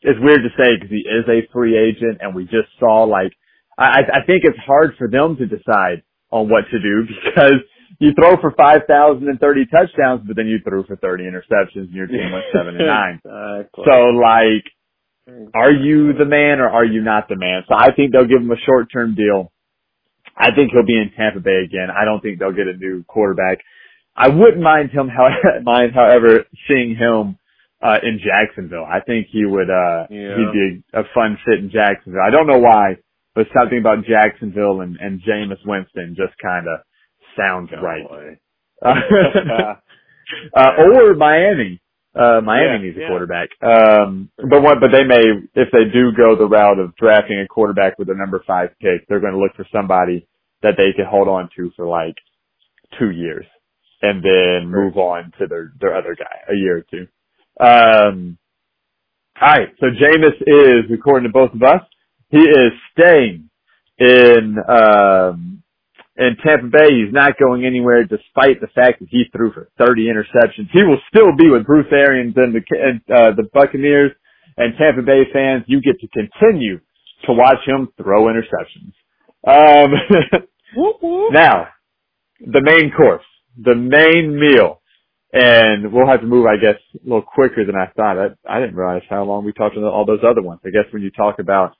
It's 0.02 0.18
weird 0.20 0.40
to 0.42 0.50
say 0.58 0.74
because 0.76 0.90
he 0.90 1.04
is 1.06 1.24
a 1.28 1.46
free 1.52 1.78
agent 1.78 2.18
and 2.20 2.34
we 2.34 2.44
just 2.44 2.68
saw 2.78 3.04
like, 3.04 3.32
I, 3.78 4.00
I 4.02 4.20
think 4.26 4.42
it's 4.44 4.58
hard 4.66 4.94
for 4.98 5.08
them 5.08 5.36
to 5.36 5.46
decide 5.46 6.02
on 6.30 6.48
what 6.48 6.64
to 6.70 6.78
do 6.80 7.06
because 7.24 7.62
you 8.00 8.12
throw 8.18 8.40
for 8.40 8.50
5,030 8.56 9.66
touchdowns, 9.66 10.22
but 10.26 10.34
then 10.34 10.46
you 10.46 10.58
threw 10.66 10.84
for 10.84 10.96
30 10.96 11.24
interceptions 11.24 11.84
and 11.88 11.92
your 11.92 12.06
team 12.06 12.32
went 12.32 12.44
seven 12.52 12.76
and 12.76 12.86
nine. 12.86 13.20
Exactly. 13.22 13.84
So 13.84 13.96
like, 14.16 14.64
are 15.54 15.70
you 15.70 16.12
the 16.18 16.24
man 16.24 16.60
or 16.60 16.68
are 16.68 16.84
you 16.84 17.02
not 17.02 17.28
the 17.28 17.36
man? 17.36 17.62
So 17.68 17.74
I 17.76 17.92
think 17.94 18.12
they'll 18.12 18.26
give 18.26 18.40
him 18.40 18.50
a 18.50 18.58
short 18.66 18.88
term 18.92 19.14
deal. 19.14 19.52
I 20.36 20.50
think 20.54 20.72
he'll 20.72 20.86
be 20.86 20.96
in 20.98 21.12
Tampa 21.16 21.40
Bay 21.40 21.62
again. 21.64 21.88
I 21.90 22.04
don't 22.04 22.20
think 22.20 22.38
they'll 22.38 22.56
get 22.56 22.66
a 22.66 22.76
new 22.76 23.04
quarterback. 23.06 23.58
I 24.16 24.28
wouldn't 24.28 24.62
mind 24.62 24.90
him, 24.90 25.08
how, 25.08 25.28
mind, 25.62 25.92
however, 25.94 26.44
seeing 26.66 26.96
him, 26.96 27.36
uh, 27.82 27.98
in 28.02 28.18
Jacksonville. 28.20 28.84
I 28.84 29.00
think 29.00 29.28
he 29.30 29.44
would, 29.44 29.70
uh, 29.70 30.06
Yeah. 30.10 30.36
he'd 30.36 30.52
be 30.52 30.82
a, 30.92 31.00
a 31.00 31.04
fun 31.14 31.38
fit 31.44 31.58
in 31.60 31.70
Jacksonville. 31.70 32.20
I 32.26 32.30
don't 32.30 32.46
know 32.46 32.58
why, 32.58 32.96
but 33.34 33.46
something 33.56 33.78
about 33.78 34.04
Jacksonville 34.04 34.80
and, 34.80 34.96
and 34.96 35.20
Jameis 35.20 35.64
Winston 35.64 36.16
just 36.16 36.34
kind 36.42 36.66
of 36.68 36.80
sounds 37.40 37.70
right. 37.82 38.06
Golly. 38.08 38.40
uh, 40.56 40.70
or 40.78 41.14
Miami. 41.14 41.80
Uh, 42.14 42.40
Miami 42.42 42.78
Yeah, 42.78 42.82
needs 42.82 42.96
a 42.96 43.00
yeah. 43.00 43.08
quarterback. 43.08 43.50
Um, 43.62 44.30
but 44.36 44.62
what, 44.62 44.80
but 44.80 44.90
they 44.92 45.04
may, 45.04 45.22
if 45.54 45.68
they 45.72 45.84
do 45.92 46.12
go 46.16 46.36
the 46.36 46.46
route 46.48 46.78
of 46.78 46.96
drafting 46.96 47.40
a 47.40 47.46
quarterback 47.46 47.98
with 47.98 48.08
a 48.10 48.14
number 48.14 48.42
five 48.46 48.70
pick, 48.80 49.06
they're 49.08 49.20
going 49.20 49.32
to 49.34 49.38
look 49.38 49.54
for 49.56 49.66
somebody 49.72 50.26
that 50.62 50.74
they 50.76 50.92
can 50.94 51.06
hold 51.08 51.28
on 51.28 51.48
to 51.56 51.70
for 51.76 51.86
like 51.86 52.16
two 52.98 53.10
years 53.10 53.46
and 54.02 54.22
then 54.24 54.68
move 54.70 54.96
on 54.96 55.32
to 55.38 55.46
their, 55.46 55.72
their 55.80 55.96
other 55.96 56.16
guy 56.16 56.52
a 56.52 56.56
year 56.56 56.78
or 56.78 56.84
two. 56.90 57.06
Um, 57.64 58.38
all 59.40 59.48
right. 59.48 59.68
So 59.80 59.86
Jameis 59.86 60.40
is, 60.46 60.90
according 60.92 61.28
to 61.28 61.32
both 61.32 61.54
of 61.54 61.62
us, 61.62 61.82
he 62.30 62.38
is 62.38 62.72
staying 62.92 63.50
in, 63.98 64.56
um, 64.68 65.59
in 66.20 66.36
Tampa 66.44 66.68
Bay. 66.68 66.92
He's 66.92 67.12
not 67.12 67.38
going 67.40 67.64
anywhere 67.64 68.04
despite 68.04 68.60
the 68.60 68.68
fact 68.74 69.00
that 69.00 69.08
he 69.10 69.24
threw 69.32 69.52
for 69.52 69.68
30 69.78 70.06
interceptions. 70.06 70.68
He 70.72 70.82
will 70.82 71.00
still 71.08 71.34
be 71.36 71.50
with 71.50 71.66
Bruce 71.66 71.90
Arians 71.90 72.34
and 72.36 72.54
the, 72.54 72.62
and, 72.76 73.00
uh, 73.10 73.32
the 73.34 73.48
Buccaneers 73.52 74.12
and 74.56 74.74
Tampa 74.78 75.02
Bay 75.02 75.24
fans. 75.32 75.64
You 75.66 75.80
get 75.80 75.98
to 76.00 76.08
continue 76.08 76.78
to 77.26 77.32
watch 77.32 77.64
him 77.66 77.88
throw 77.96 78.26
interceptions. 78.26 78.92
Um, 79.46 79.92
now, 81.32 81.68
the 82.40 82.60
main 82.62 82.92
course, 82.92 83.24
the 83.56 83.74
main 83.74 84.38
meal, 84.38 84.82
and 85.32 85.92
we'll 85.92 86.08
have 86.08 86.20
to 86.20 86.26
move, 86.26 86.46
I 86.46 86.56
guess, 86.56 86.80
a 86.94 87.04
little 87.04 87.22
quicker 87.22 87.64
than 87.64 87.76
I 87.76 87.86
thought. 87.96 88.18
I, 88.18 88.26
I 88.48 88.60
didn't 88.60 88.76
realize 88.76 89.02
how 89.08 89.24
long 89.24 89.44
we 89.44 89.52
talked 89.52 89.76
about 89.76 89.92
all 89.92 90.04
those 90.04 90.24
other 90.28 90.42
ones. 90.42 90.60
I 90.64 90.70
guess 90.70 90.92
when 90.92 91.02
you 91.02 91.10
talk 91.10 91.38
about 91.38 91.76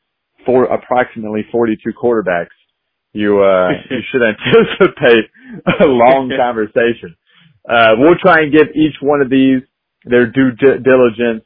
four, 0.47 0.65
approximately 0.65 1.45
42 1.53 1.93
quarterbacks, 1.93 2.55
you, 3.13 3.43
uh, 3.43 3.71
you 3.91 3.99
should 4.13 4.23
anticipate 4.23 5.31
a 5.81 5.87
long 5.87 6.31
conversation. 6.37 7.17
Uh, 7.69 7.93
we'll 7.99 8.19
try 8.19 8.43
and 8.43 8.53
give 8.53 8.69
each 8.75 8.97
one 9.01 9.21
of 9.21 9.31
these 9.31 9.63
their 10.05 10.27
due 10.27 10.53
di- 10.53 10.83
diligence. 10.83 11.45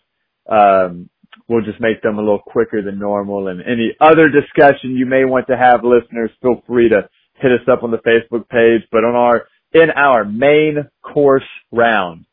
Um, 0.48 1.10
we'll 1.48 1.64
just 1.64 1.80
make 1.80 2.02
them 2.02 2.18
a 2.18 2.22
little 2.22 2.40
quicker 2.40 2.82
than 2.82 2.98
normal 2.98 3.48
and 3.48 3.60
any 3.60 3.94
other 4.00 4.28
discussion 4.28 4.96
you 4.96 5.06
may 5.06 5.24
want 5.24 5.46
to 5.48 5.56
have 5.56 5.84
listeners, 5.84 6.30
feel 6.40 6.62
free 6.66 6.88
to 6.88 7.08
hit 7.40 7.52
us 7.52 7.66
up 7.70 7.82
on 7.82 7.90
the 7.90 7.98
Facebook 7.98 8.48
page. 8.48 8.86
But 8.90 9.04
on 9.04 9.14
our, 9.14 9.46
in 9.72 9.90
our 9.90 10.24
main 10.24 10.88
course 11.02 11.44
round, 11.72 12.26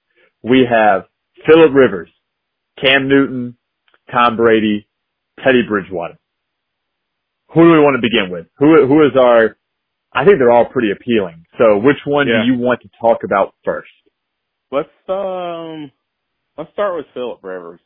we 0.43 0.65
have 0.69 1.05
Philip 1.45 1.73
Rivers, 1.73 2.09
Cam 2.79 3.07
Newton, 3.07 3.57
Tom 4.11 4.37
Brady, 4.37 4.87
Teddy 5.43 5.63
Bridgewater. 5.67 6.17
Who 7.53 7.61
do 7.63 7.71
we 7.71 7.79
want 7.79 7.95
to 7.95 8.01
begin 8.01 8.31
with? 8.31 8.47
Who, 8.59 8.87
who 8.87 9.01
is 9.05 9.11
our, 9.19 9.57
I 10.13 10.25
think 10.25 10.37
they're 10.39 10.51
all 10.51 10.65
pretty 10.65 10.91
appealing. 10.91 11.45
So 11.57 11.77
which 11.77 11.97
one 12.05 12.27
Yeah. 12.27 12.41
do 12.45 12.51
you 12.51 12.57
want 12.59 12.81
to 12.81 12.89
talk 12.99 13.23
about 13.23 13.53
first? 13.65 13.89
Let's 14.71 14.89
um 15.09 15.91
let's 16.57 16.71
start 16.71 16.95
with 16.95 17.05
Philip 17.13 17.39
Rivers. 17.43 17.81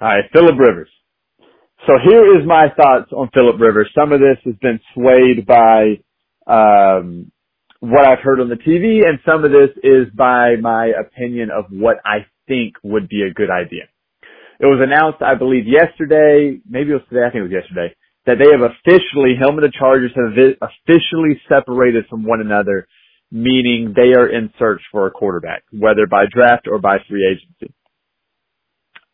All 0.00 0.08
right, 0.08 0.24
Philip 0.32 0.58
Rivers. 0.58 0.88
So 1.86 1.92
here 2.04 2.36
is 2.40 2.46
my 2.46 2.66
thoughts 2.76 3.12
on 3.12 3.30
Philip 3.32 3.60
Rivers. 3.60 3.88
Some 3.96 4.12
of 4.12 4.18
this 4.20 4.36
has 4.44 4.54
been 4.60 4.80
swayed 4.94 5.46
by 5.46 6.00
um, 6.48 7.30
what 7.80 8.04
I've 8.06 8.18
heard 8.22 8.40
on 8.40 8.48
the 8.48 8.56
TV, 8.56 9.06
and 9.08 9.20
some 9.24 9.44
of 9.44 9.52
this 9.52 9.70
is 9.84 10.08
by 10.14 10.56
my 10.60 10.86
opinion 10.98 11.50
of 11.50 11.66
what 11.70 11.98
I 12.04 12.26
think 12.48 12.74
would 12.82 13.08
be 13.08 13.22
a 13.22 13.32
good 13.32 13.50
idea. 13.50 13.84
It 14.58 14.66
was 14.66 14.80
announced, 14.82 15.22
I 15.22 15.34
believe, 15.34 15.64
yesterday, 15.66 16.58
maybe 16.68 16.90
it 16.90 16.94
was 16.94 17.08
today, 17.08 17.26
I 17.26 17.30
think 17.30 17.44
it 17.44 17.52
was 17.52 17.58
yesterday, 17.62 17.94
that 18.26 18.38
they 18.38 18.50
have 18.50 18.64
officially, 18.64 19.36
him 19.36 19.58
and 19.58 19.72
Chargers 19.72 20.12
have 20.16 20.32
officially 20.60 21.40
separated 21.48 22.06
from 22.08 22.24
one 22.24 22.40
another, 22.40 22.88
meaning 23.30 23.92
they 23.94 24.14
are 24.18 24.28
in 24.28 24.50
search 24.58 24.80
for 24.90 25.06
a 25.06 25.10
quarterback, 25.10 25.62
whether 25.72 26.06
by 26.06 26.24
draft 26.32 26.66
or 26.68 26.78
by 26.78 26.98
free 27.08 27.26
agency 27.26 27.74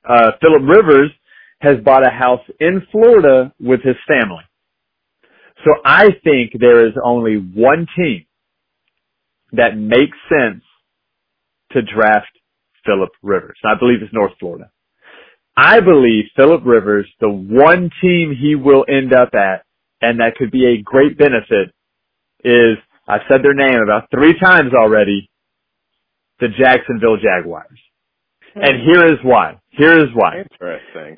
uh, 0.08 0.32
Philip 0.40 0.62
Rivers 0.68 1.10
has 1.60 1.76
bought 1.84 2.06
a 2.06 2.10
house 2.10 2.44
in 2.60 2.82
Florida 2.90 3.52
with 3.60 3.80
his 3.82 3.96
family. 4.08 4.44
So 5.64 5.72
I 5.84 6.06
think 6.24 6.52
there 6.58 6.86
is 6.86 6.94
only 7.04 7.36
one 7.36 7.86
team 7.96 8.26
that 9.52 9.76
makes 9.76 10.16
sense 10.28 10.64
to 11.72 11.82
draft 11.82 12.32
Philip 12.84 13.10
Rivers. 13.22 13.58
I 13.64 13.78
believe 13.78 13.98
it's 14.02 14.12
North 14.12 14.32
Florida. 14.40 14.71
I 15.56 15.80
believe 15.80 16.24
Philip 16.36 16.62
Rivers, 16.64 17.06
the 17.20 17.28
one 17.28 17.90
team 18.00 18.34
he 18.38 18.54
will 18.54 18.84
end 18.88 19.12
up 19.12 19.34
at, 19.34 19.64
and 20.00 20.20
that 20.20 20.36
could 20.36 20.50
be 20.50 20.66
a 20.66 20.82
great 20.82 21.18
benefit, 21.18 21.74
is, 22.42 22.78
I've 23.06 23.20
said 23.28 23.40
their 23.42 23.54
name 23.54 23.80
about 23.82 24.08
three 24.10 24.38
times 24.38 24.72
already, 24.74 25.30
the 26.40 26.48
Jacksonville 26.48 27.16
Jaguars. 27.16 27.78
Hmm. 28.54 28.60
And 28.62 28.82
here 28.82 29.04
is 29.06 29.18
why. 29.22 29.60
Here 29.70 29.98
is 29.98 30.08
why. 30.14 30.40
Interesting. 30.40 31.16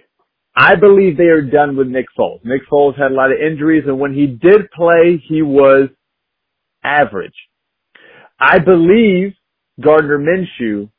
I 0.57 0.76
believe 0.76 1.16
they 1.16 1.24
are 1.24 1.43
done 1.43 1.76
with 1.76 1.89
Nick 1.89 2.07
Foles. 2.18 2.45
Nick 2.45 2.62
Foles 2.70 2.97
had 2.97 3.11
a 3.11 3.14
lot 3.14 3.32
of 3.32 3.39
injuries 3.41 3.85
and 3.87 3.99
when 3.99 4.14
he 4.14 4.26
did 4.26 4.70
play, 4.70 5.22
he 5.28 5.43
was 5.43 5.89
average. 6.85 7.35
I 8.39 8.59
believe 8.59 9.32
Gardner 9.80 10.18
Minshew 10.18 10.91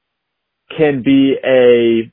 can 0.77 1.03
be 1.03 1.35
a, 1.45 2.11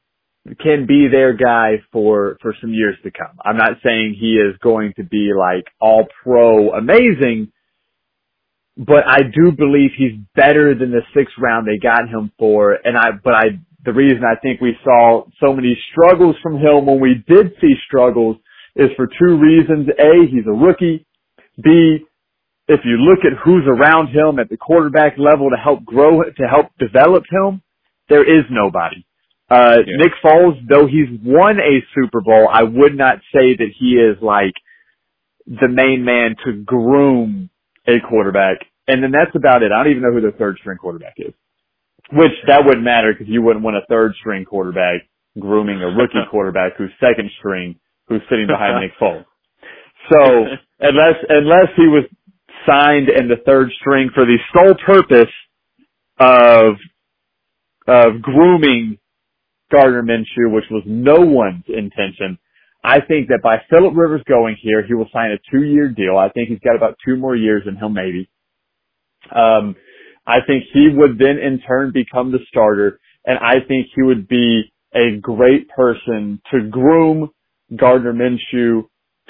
can 0.61 0.87
be 0.87 1.07
their 1.11 1.35
guy 1.35 1.83
for, 1.93 2.37
for 2.43 2.55
some 2.61 2.73
years 2.73 2.97
to 3.05 3.11
come. 3.11 3.39
I'm 3.45 3.57
not 3.57 3.79
saying 3.85 4.17
he 4.19 4.35
is 4.35 4.57
going 4.63 4.93
to 4.97 5.05
be 5.05 5.31
like 5.37 5.65
all 5.81 6.07
pro 6.23 6.73
amazing, 6.73 7.53
but 8.77 9.07
I 9.07 9.21
do 9.23 9.53
believe 9.53 9.91
he's 9.97 10.19
better 10.35 10.75
than 10.75 10.91
the 10.91 11.03
sixth 11.15 11.35
round 11.39 11.67
they 11.67 11.79
got 11.79 12.09
him 12.09 12.33
for. 12.39 12.73
And 12.73 12.97
I, 12.97 13.11
but 13.23 13.35
I, 13.35 13.45
the 13.85 13.93
reason 13.93 14.23
I 14.25 14.39
think 14.41 14.61
we 14.61 14.77
saw 14.83 15.25
so 15.41 15.53
many 15.53 15.79
struggles 15.93 16.37
from 16.43 16.57
him 16.57 16.87
when 16.87 17.01
we 17.01 17.23
did 17.29 17.53
see 17.61 17.75
struggles 17.87 18.37
is 18.75 18.89
for 18.97 19.07
two 19.07 19.39
reasons. 19.39 19.89
A, 19.99 20.27
he's 20.29 20.47
a 20.47 20.53
rookie. 20.53 21.07
B, 21.63 21.99
if 22.67 22.81
you 22.85 22.97
look 22.97 23.21
at 23.25 23.39
who's 23.45 23.65
around 23.67 24.09
him 24.09 24.39
at 24.39 24.49
the 24.49 24.57
quarterback 24.57 25.19
level 25.19 25.51
to 25.51 25.57
help 25.57 25.85
grow, 25.85 26.23
to 26.23 26.45
help 26.49 26.67
develop 26.79 27.25
him, 27.31 27.63
there 28.09 28.23
is 28.25 28.45
nobody. 28.51 29.05
Uh, 29.53 29.85
yeah. 29.87 29.97
Nick 29.99 30.13
Foles, 30.25 30.57
though 30.67 30.87
he's 30.87 31.09
won 31.23 31.59
a 31.59 31.85
Super 31.95 32.23
Bowl, 32.23 32.49
I 32.51 32.63
would 32.63 32.97
not 32.97 33.19
say 33.35 33.55
that 33.55 33.69
he 33.79 33.97
is 33.97 34.17
like 34.23 34.55
the 35.47 35.69
main 35.69 36.05
man 36.05 36.37
to 36.47 36.63
groom 36.65 37.51
a 37.87 38.01
quarterback. 38.09 38.59
And 38.89 39.03
then 39.03 39.13
that's 39.13 39.37
about 39.37 39.63
it. 39.63 39.71
I 39.71 39.83
don't 39.83 39.93
even 39.93 40.03
know 40.03 40.13
who 40.13 40.23
the 40.23 40.37
third 40.37 40.57
string 40.61 40.79
quarterback 40.79 41.15
is. 41.19 41.35
Which 42.13 42.33
that 42.47 42.65
wouldn't 42.65 42.85
matter 42.85 43.13
because 43.13 43.29
you 43.29 43.43
wouldn't 43.43 43.65
want 43.65 43.77
a 43.77 43.87
third 43.89 44.15
string 44.21 44.45
quarterback 44.45 45.03
grooming 45.39 45.83
a 45.83 45.87
rookie 45.87 46.25
quarterback 46.31 46.73
who's 46.79 46.91
second 47.01 47.31
string 47.39 47.77
who's 48.09 48.23
sitting 48.31 48.47
behind 48.47 48.81
Nick 48.81 48.93
Foles. 49.01 49.25
So 50.11 50.45
unless 50.81 51.17
unless 51.29 51.69
he 51.77 51.87
was 51.89 52.05
signed 52.67 53.09
in 53.09 53.29
the 53.29 53.37
third 53.47 53.71
string 53.81 54.11
for 54.15 54.25
the 54.25 54.39
sole 54.53 54.75
purpose 54.85 55.33
of 56.19 56.75
of 57.87 58.21
grooming 58.21 58.99
Gardner 59.73 60.03
Minshew, 60.03 60.53
which 60.53 60.65
was 60.71 60.83
no 60.87 61.21
one's 61.21 61.65
intention. 61.69 62.39
I 62.85 63.01
think 63.01 63.29
that 63.29 63.41
by 63.43 63.59
Philip 63.71 63.95
Rivers 63.97 64.23
going 64.29 64.57
here, 64.61 64.85
he 64.87 64.95
will 64.95 65.09
sign 65.13 65.31
a 65.31 65.39
two-year 65.51 65.89
deal. 65.89 66.19
I 66.19 66.29
think 66.31 66.49
he's 66.49 66.59
got 66.61 66.77
about 66.77 66.97
two 67.05 67.17
more 67.17 67.37
years 67.37 67.63
in 67.67 67.77
him, 67.77 67.95
maybe. 67.95 68.29
Um, 69.35 69.77
I 70.27 70.39
think 70.47 70.65
he 70.73 70.89
would 70.93 71.19
then 71.19 71.39
in 71.39 71.61
turn 71.67 71.93
become 71.93 72.33
the 72.33 72.41
starter, 72.49 72.99
and 73.25 73.39
I 73.39 73.67
think 73.67 73.89
he 73.95 74.03
would 74.03 74.29
be 74.29 74.73
a 74.95 75.19
great 75.21 75.69
person 75.71 76.41
to 76.53 76.69
groom 76.69 77.31
Gardner 77.77 78.13
Minshew 78.13 78.83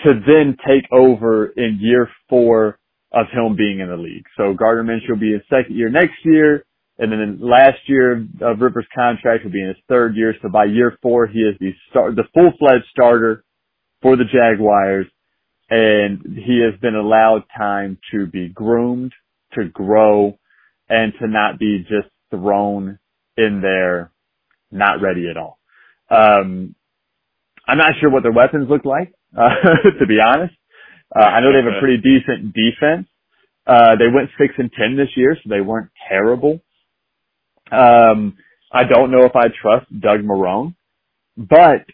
to 0.04 0.20
then 0.26 0.56
take 0.66 0.84
over 0.90 1.46
in 1.56 1.78
year 1.80 2.08
four 2.28 2.78
of 3.12 3.26
him 3.32 3.54
being 3.56 3.80
in 3.80 3.88
the 3.88 3.96
league. 3.96 4.24
So 4.36 4.54
Gardner 4.54 4.84
Minshew 4.84 5.10
will 5.10 5.20
be 5.20 5.32
his 5.32 5.42
second 5.48 5.76
year 5.76 5.90
next 5.90 6.24
year. 6.24 6.64
And 7.02 7.10
then 7.10 7.38
last 7.40 7.78
year 7.86 8.24
of 8.42 8.60
Rivers' 8.60 8.86
contract 8.94 9.42
will 9.42 9.50
be 9.50 9.60
in 9.60 9.66
his 9.66 9.76
third 9.88 10.14
year. 10.14 10.36
So 10.40 10.48
by 10.48 10.66
year 10.66 10.96
four, 11.02 11.26
he 11.26 11.40
is 11.40 11.56
the 11.58 11.72
start, 11.90 12.14
the 12.14 12.22
full-fledged 12.32 12.84
starter 12.92 13.42
for 14.00 14.16
the 14.16 14.22
Jaguars. 14.24 15.06
And 15.68 16.20
he 16.24 16.62
has 16.62 16.78
been 16.80 16.94
allowed 16.94 17.42
time 17.58 17.98
to 18.12 18.26
be 18.28 18.50
groomed, 18.50 19.12
to 19.54 19.64
grow, 19.64 20.38
and 20.88 21.12
to 21.20 21.26
not 21.26 21.58
be 21.58 21.80
just 21.80 22.08
thrown 22.30 23.00
in 23.36 23.60
there, 23.60 24.12
not 24.70 25.02
ready 25.02 25.28
at 25.28 25.36
all. 25.36 25.58
Um, 26.08 26.76
I'm 27.66 27.78
not 27.78 27.94
sure 28.00 28.10
what 28.10 28.22
their 28.22 28.32
weapons 28.32 28.68
look 28.70 28.84
like, 28.84 29.12
uh, 29.36 29.48
to 29.98 30.06
be 30.06 30.18
honest. 30.24 30.54
Uh, 31.14 31.24
I 31.24 31.40
know 31.40 31.50
they 31.50 31.64
have 31.64 31.76
a 31.76 31.80
pretty 31.80 31.96
decent 31.96 32.54
defense. 32.54 33.08
Uh, 33.66 33.96
they 33.96 34.06
went 34.06 34.30
six 34.38 34.54
and 34.58 34.70
ten 34.72 34.96
this 34.96 35.16
year, 35.16 35.36
so 35.36 35.48
they 35.50 35.60
weren't 35.60 35.90
terrible. 36.08 36.60
Um, 37.70 38.36
I 38.72 38.84
don't 38.84 39.10
know 39.10 39.24
if 39.24 39.36
I 39.36 39.46
trust 39.60 39.86
Doug 40.00 40.20
Marrone, 40.20 40.74
but 41.36 41.84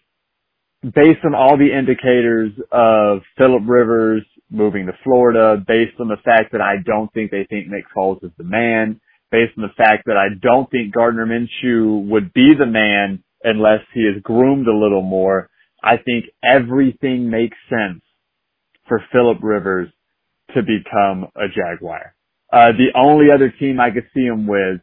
based 0.83 1.25
on 1.25 1.35
all 1.35 1.57
the 1.57 1.77
indicators 1.77 2.53
of 2.71 3.23
Philip 3.37 3.62
Rivers 3.66 4.25
moving 4.51 4.87
to 4.87 4.93
Florida, 5.05 5.62
based 5.66 6.01
on 6.01 6.09
the 6.09 6.16
fact 6.25 6.53
that 6.53 6.61
I 6.61 6.77
don't 6.85 7.12
think 7.12 7.31
they 7.31 7.47
think 7.51 7.69
Nick 7.69 7.85
Foles 7.97 8.25
is 8.25 8.31
the 8.39 8.45
man, 8.45 9.01
based 9.31 9.53
on 9.59 9.62
the 9.62 9.75
fact 9.77 10.07
that 10.07 10.16
I 10.16 10.29
don't 10.41 10.71
think 10.71 10.95
Gardner 10.95 11.27
Minshew 11.27 12.09
would 12.09 12.33
be 12.33 12.53
the 12.59 12.66
man 12.66 13.23
unless 13.45 13.81
he 13.93 14.01
is 14.01 14.23
groomed 14.23 14.66
a 14.66 14.77
little 14.77 15.03
more, 15.03 15.49
I 15.83 15.97
think 15.97 16.27
everything 16.43 17.31
makes 17.31 17.57
sense 17.69 18.03
for 18.89 19.03
Philip 19.12 19.39
Rivers 19.43 19.89
to 20.55 20.62
become 20.62 21.27
a 21.37 21.47
Jaguar. 21.49 22.14
Uh, 22.51 22.73
the 22.73 22.89
only 22.99 23.27
other 23.33 23.53
team 23.61 23.79
I 23.79 23.91
could 23.91 24.07
see 24.14 24.25
him 24.25 24.47
with 24.47 24.81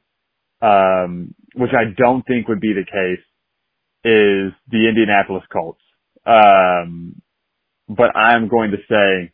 um, 0.61 1.33
which 1.55 1.71
I 1.71 1.93
don't 1.97 2.25
think 2.25 2.47
would 2.47 2.61
be 2.61 2.73
the 2.73 2.85
case, 2.85 3.23
is 4.03 4.53
the 4.69 4.87
Indianapolis 4.87 5.43
Colts. 5.51 5.81
Um, 6.25 7.21
but 7.87 8.15
I'm 8.15 8.47
going 8.47 8.71
to 8.71 8.77
say 8.89 9.31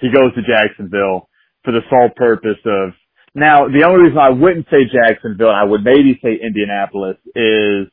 he 0.00 0.08
goes 0.12 0.34
to 0.34 0.42
Jacksonville 0.42 1.28
for 1.64 1.72
the 1.72 1.80
sole 1.90 2.10
purpose 2.14 2.58
of 2.64 2.90
now 3.34 3.66
the 3.68 3.84
only 3.86 4.04
reason 4.04 4.18
I 4.18 4.30
wouldn't 4.30 4.66
say 4.70 4.84
Jacksonville, 4.84 5.50
I 5.50 5.64
would 5.64 5.84
maybe 5.84 6.18
say 6.22 6.38
Indianapolis 6.40 7.16
is 7.34 7.88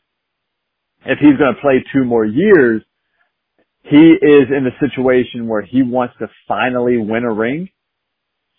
if 1.05 1.19
he's 1.19 1.37
going 1.37 1.55
to 1.55 1.61
play 1.61 1.83
two 1.91 2.05
more 2.05 2.25
years, 2.25 2.81
he 3.83 3.97
is 3.97 4.47
in 4.55 4.63
the 4.63 4.71
situation 4.79 5.47
where 5.47 5.61
he 5.61 5.83
wants 5.83 6.15
to 6.19 6.27
finally 6.47 6.97
win 6.97 7.23
a 7.23 7.33
ring 7.33 7.69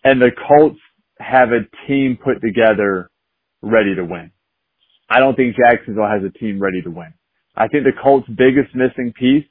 and 0.05 0.21
the 0.21 0.31
Colts 0.49 0.79
have 1.19 1.49
a 1.51 1.61
team 1.87 2.19
put 2.23 2.43
together 2.43 3.11
ready 3.65 3.95
to 3.95 4.05
win. 4.05 4.31
I 5.09 5.21
don't 5.21 5.35
think 5.35 5.57
Jacksonville 5.57 6.09
has 6.09 6.23
a 6.25 6.37
team 6.39 6.61
ready 6.61 6.83
to 6.83 6.91
win. 6.91 7.15
I 7.57 7.69
think 7.69 7.85
the 7.85 7.93
Colts' 8.03 8.29
biggest 8.29 8.75
missing 8.75 9.13
piece 9.19 9.47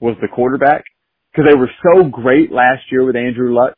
was 0.00 0.16
the 0.20 0.28
quarterback 0.28 0.84
because 1.32 1.50
they 1.50 1.58
were 1.58 1.70
so 1.82 2.04
great 2.08 2.52
last 2.52 2.82
year 2.90 3.04
with 3.04 3.16
Andrew 3.16 3.54
Luck, 3.54 3.74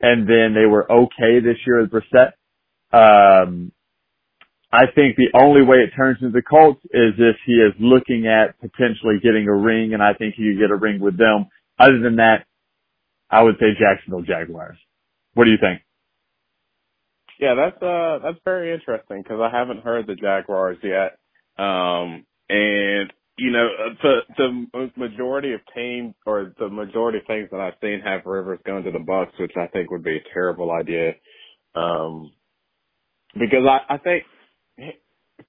and 0.00 0.28
then 0.28 0.54
they 0.54 0.66
were 0.66 0.90
okay 0.90 1.40
this 1.42 1.56
year 1.66 1.80
with 1.80 1.90
Brissett. 1.90 2.32
Um, 2.92 3.72
I 4.70 4.84
think 4.94 5.16
the 5.16 5.30
only 5.34 5.62
way 5.62 5.78
it 5.78 5.96
turns 5.96 6.18
into 6.20 6.32
the 6.32 6.42
Colts 6.42 6.84
is 6.86 7.14
if 7.18 7.36
he 7.46 7.54
is 7.54 7.72
looking 7.80 8.26
at 8.26 8.58
potentially 8.60 9.16
getting 9.22 9.48
a 9.48 9.54
ring, 9.54 9.94
and 9.94 10.02
I 10.02 10.12
think 10.12 10.34
he 10.34 10.52
could 10.52 10.60
get 10.60 10.70
a 10.70 10.76
ring 10.76 11.00
with 11.00 11.16
them. 11.16 11.46
Other 11.78 12.00
than 12.00 12.16
that, 12.16 12.44
I 13.30 13.42
would 13.42 13.56
say 13.58 13.66
Jacksonville 13.78 14.22
Jaguars. 14.22 14.78
What 15.34 15.44
do 15.44 15.50
you 15.50 15.58
think? 15.60 15.80
Yeah, 17.40 17.54
that's 17.56 17.82
uh 17.82 18.20
that's 18.24 18.38
very 18.46 18.74
interesting 18.74 19.22
because 19.22 19.40
I 19.42 19.50
haven't 19.56 19.84
heard 19.84 20.06
the 20.08 20.16
Jaguars 20.16 20.78
yet. 20.84 21.18
Um, 21.64 22.26
and 22.50 23.12
you 23.38 23.52
know 23.52 23.66
uh, 23.68 23.94
the 24.02 24.20
the 24.38 24.90
majority 24.96 25.54
of 25.54 25.60
teams 25.76 26.14
or 26.26 26.54
the 26.60 26.70
majority 26.70 27.18
of 27.18 27.26
things 27.26 27.48
that 27.52 27.60
I've 27.60 27.74
seen 27.82 28.02
have 28.04 28.26
Rivers 28.26 28.60
going 28.66 28.84
to 28.84 28.92
the 28.92 29.00
Bucs, 29.00 29.38
which 29.40 29.54
I 29.58 29.68
think 29.68 29.90
would 29.90 30.04
be 30.04 30.18
a 30.18 30.34
terrible 30.34 30.72
idea. 30.72 31.14
Um, 31.74 32.32
because 33.34 33.66
I 33.68 33.94
I 33.94 33.98
think 33.98 34.24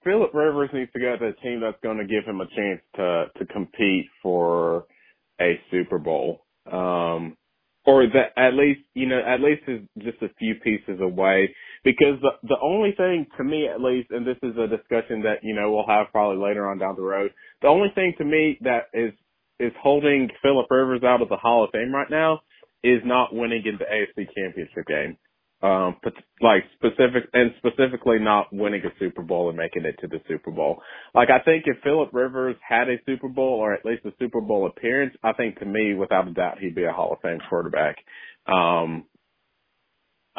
Philip 0.03 0.33
Rivers 0.33 0.71
needs 0.73 0.91
to 0.93 0.99
go 1.01 1.17
to 1.17 1.27
a 1.27 1.33
team 1.35 1.61
that's 1.61 1.81
going 1.83 1.97
to 1.99 2.05
give 2.07 2.25
him 2.25 2.41
a 2.41 2.47
chance 2.47 2.81
to 2.97 3.25
to 3.39 3.45
compete 3.53 4.07
for 4.23 4.85
a 5.41 5.59
Super 5.71 5.99
Bowl. 5.99 6.45
Um, 6.71 7.37
or 7.89 8.05
that 8.07 8.37
at 8.37 8.53
least 8.53 8.81
you 8.93 9.07
know 9.07 9.19
at 9.19 9.41
least 9.41 9.63
is 9.67 9.81
just 9.99 10.21
a 10.21 10.33
few 10.37 10.55
pieces 10.63 10.99
away. 11.01 11.53
Because 11.83 12.19
the 12.21 12.31
the 12.47 12.57
only 12.61 12.93
thing 12.95 13.25
to 13.37 13.43
me 13.43 13.67
at 13.67 13.81
least 13.81 14.11
and 14.11 14.25
this 14.25 14.37
is 14.43 14.55
a 14.57 14.67
discussion 14.67 15.23
that 15.23 15.39
you 15.43 15.55
know 15.55 15.71
we'll 15.71 15.87
have 15.87 16.07
probably 16.11 16.37
later 16.43 16.69
on 16.69 16.77
down 16.77 16.95
the 16.95 17.01
road 17.01 17.31
the 17.61 17.67
only 17.67 17.89
thing 17.95 18.13
to 18.17 18.25
me 18.25 18.57
that 18.61 18.87
is 18.93 19.13
is 19.59 19.71
holding 19.81 20.29
Philip 20.41 20.67
Rivers 20.69 21.03
out 21.03 21.21
of 21.21 21.29
the 21.29 21.37
Hall 21.37 21.63
of 21.63 21.71
Fame 21.71 21.93
right 21.93 22.09
now 22.09 22.39
is 22.83 23.01
not 23.03 23.33
winning 23.33 23.63
in 23.65 23.77
the 23.77 23.85
AFC 23.85 24.27
Championship 24.35 24.85
game 24.87 25.17
um, 25.61 25.97
like 26.41 26.63
specific 26.75 27.29
and 27.33 27.51
specifically 27.57 28.17
not 28.19 28.47
winning 28.53 28.81
a 28.85 28.99
Super 28.99 29.21
Bowl 29.21 29.49
and 29.49 29.57
making 29.57 29.85
it 29.85 29.95
to 29.99 30.07
the 30.07 30.21
Super 30.27 30.51
Bowl. 30.51 30.81
Like 31.13 31.29
I 31.29 31.39
think 31.43 31.65
if 31.67 31.77
Philip 31.83 32.09
Rivers 32.13 32.55
had 32.67 32.87
a 32.87 32.95
Super 33.05 33.27
Bowl 33.27 33.59
or 33.59 33.73
at 33.73 33.85
least 33.85 34.05
a 34.05 34.11
Super 34.19 34.41
Bowl 34.41 34.67
appearance, 34.67 35.15
I 35.23 35.33
think 35.33 35.59
to 35.59 35.65
me, 35.65 35.93
without 35.95 36.27
a 36.27 36.31
doubt, 36.31 36.59
he'd 36.59 36.75
be 36.75 36.85
a 36.85 36.93
Hall 36.93 37.13
of 37.13 37.19
Fame 37.21 37.39
quarterback. 37.49 37.97
Um, 38.47 39.05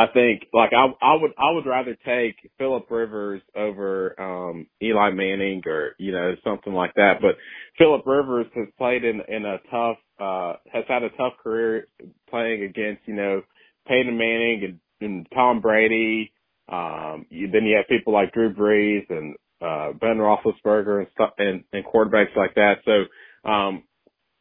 I 0.00 0.06
think 0.14 0.46
like 0.54 0.70
I 0.72 0.86
I 1.02 1.14
would 1.20 1.32
I 1.36 1.50
would 1.50 1.66
rather 1.66 1.94
take 2.06 2.36
Philip 2.56 2.90
Rivers 2.90 3.42
over 3.54 4.18
um 4.18 4.66
Eli 4.82 5.10
Manning 5.10 5.62
or 5.66 5.94
you 5.98 6.12
know 6.12 6.36
something 6.42 6.72
like 6.72 6.94
that. 6.94 7.18
But 7.20 7.36
Philip 7.76 8.06
Rivers 8.06 8.46
has 8.54 8.68
played 8.78 9.04
in 9.04 9.20
in 9.28 9.44
a 9.44 9.58
tough 9.70 9.98
uh 10.18 10.54
has 10.72 10.84
had 10.88 11.02
a 11.02 11.10
tough 11.10 11.34
career 11.42 11.88
playing 12.30 12.62
against 12.62 13.02
you 13.06 13.14
know 13.14 13.42
Peyton 13.86 14.16
Manning 14.16 14.64
and 14.64 14.80
and 15.00 15.26
Tom 15.34 15.60
Brady. 15.60 16.32
Um, 16.68 17.26
you, 17.30 17.50
then 17.50 17.64
you 17.64 17.76
have 17.76 17.88
people 17.88 18.12
like 18.12 18.32
Drew 18.32 18.54
Brees 18.54 19.04
and 19.10 19.34
uh, 19.60 19.92
Ben 19.98 20.18
Roethlisberger 20.18 20.98
and 20.98 21.08
stuff, 21.12 21.30
and, 21.38 21.64
and 21.72 21.84
quarterbacks 21.84 22.36
like 22.36 22.54
that. 22.54 22.78
So 22.84 23.50
um, 23.50 23.82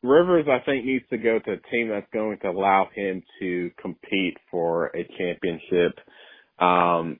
Rivers, 0.03 0.45
I 0.49 0.63
think, 0.65 0.85
needs 0.85 1.05
to 1.09 1.17
go 1.17 1.39
to 1.39 1.53
a 1.53 1.71
team 1.71 1.89
that's 1.89 2.07
going 2.13 2.39
to 2.39 2.49
allow 2.49 2.89
him 2.93 3.23
to 3.39 3.71
compete 3.81 4.37
for 4.49 4.87
a 4.95 5.07
championship. 5.17 5.99
Um, 6.59 7.19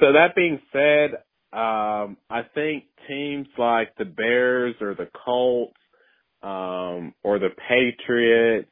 so 0.00 0.12
that 0.12 0.34
being 0.34 0.60
said, 0.72 1.10
um, 1.52 2.16
I 2.28 2.42
think 2.54 2.84
teams 3.06 3.46
like 3.56 3.94
the 3.96 4.04
Bears 4.04 4.74
or 4.80 4.94
the 4.94 5.08
Colts 5.24 5.76
um, 6.42 7.14
or 7.22 7.38
the 7.38 7.50
Patriots 7.68 8.68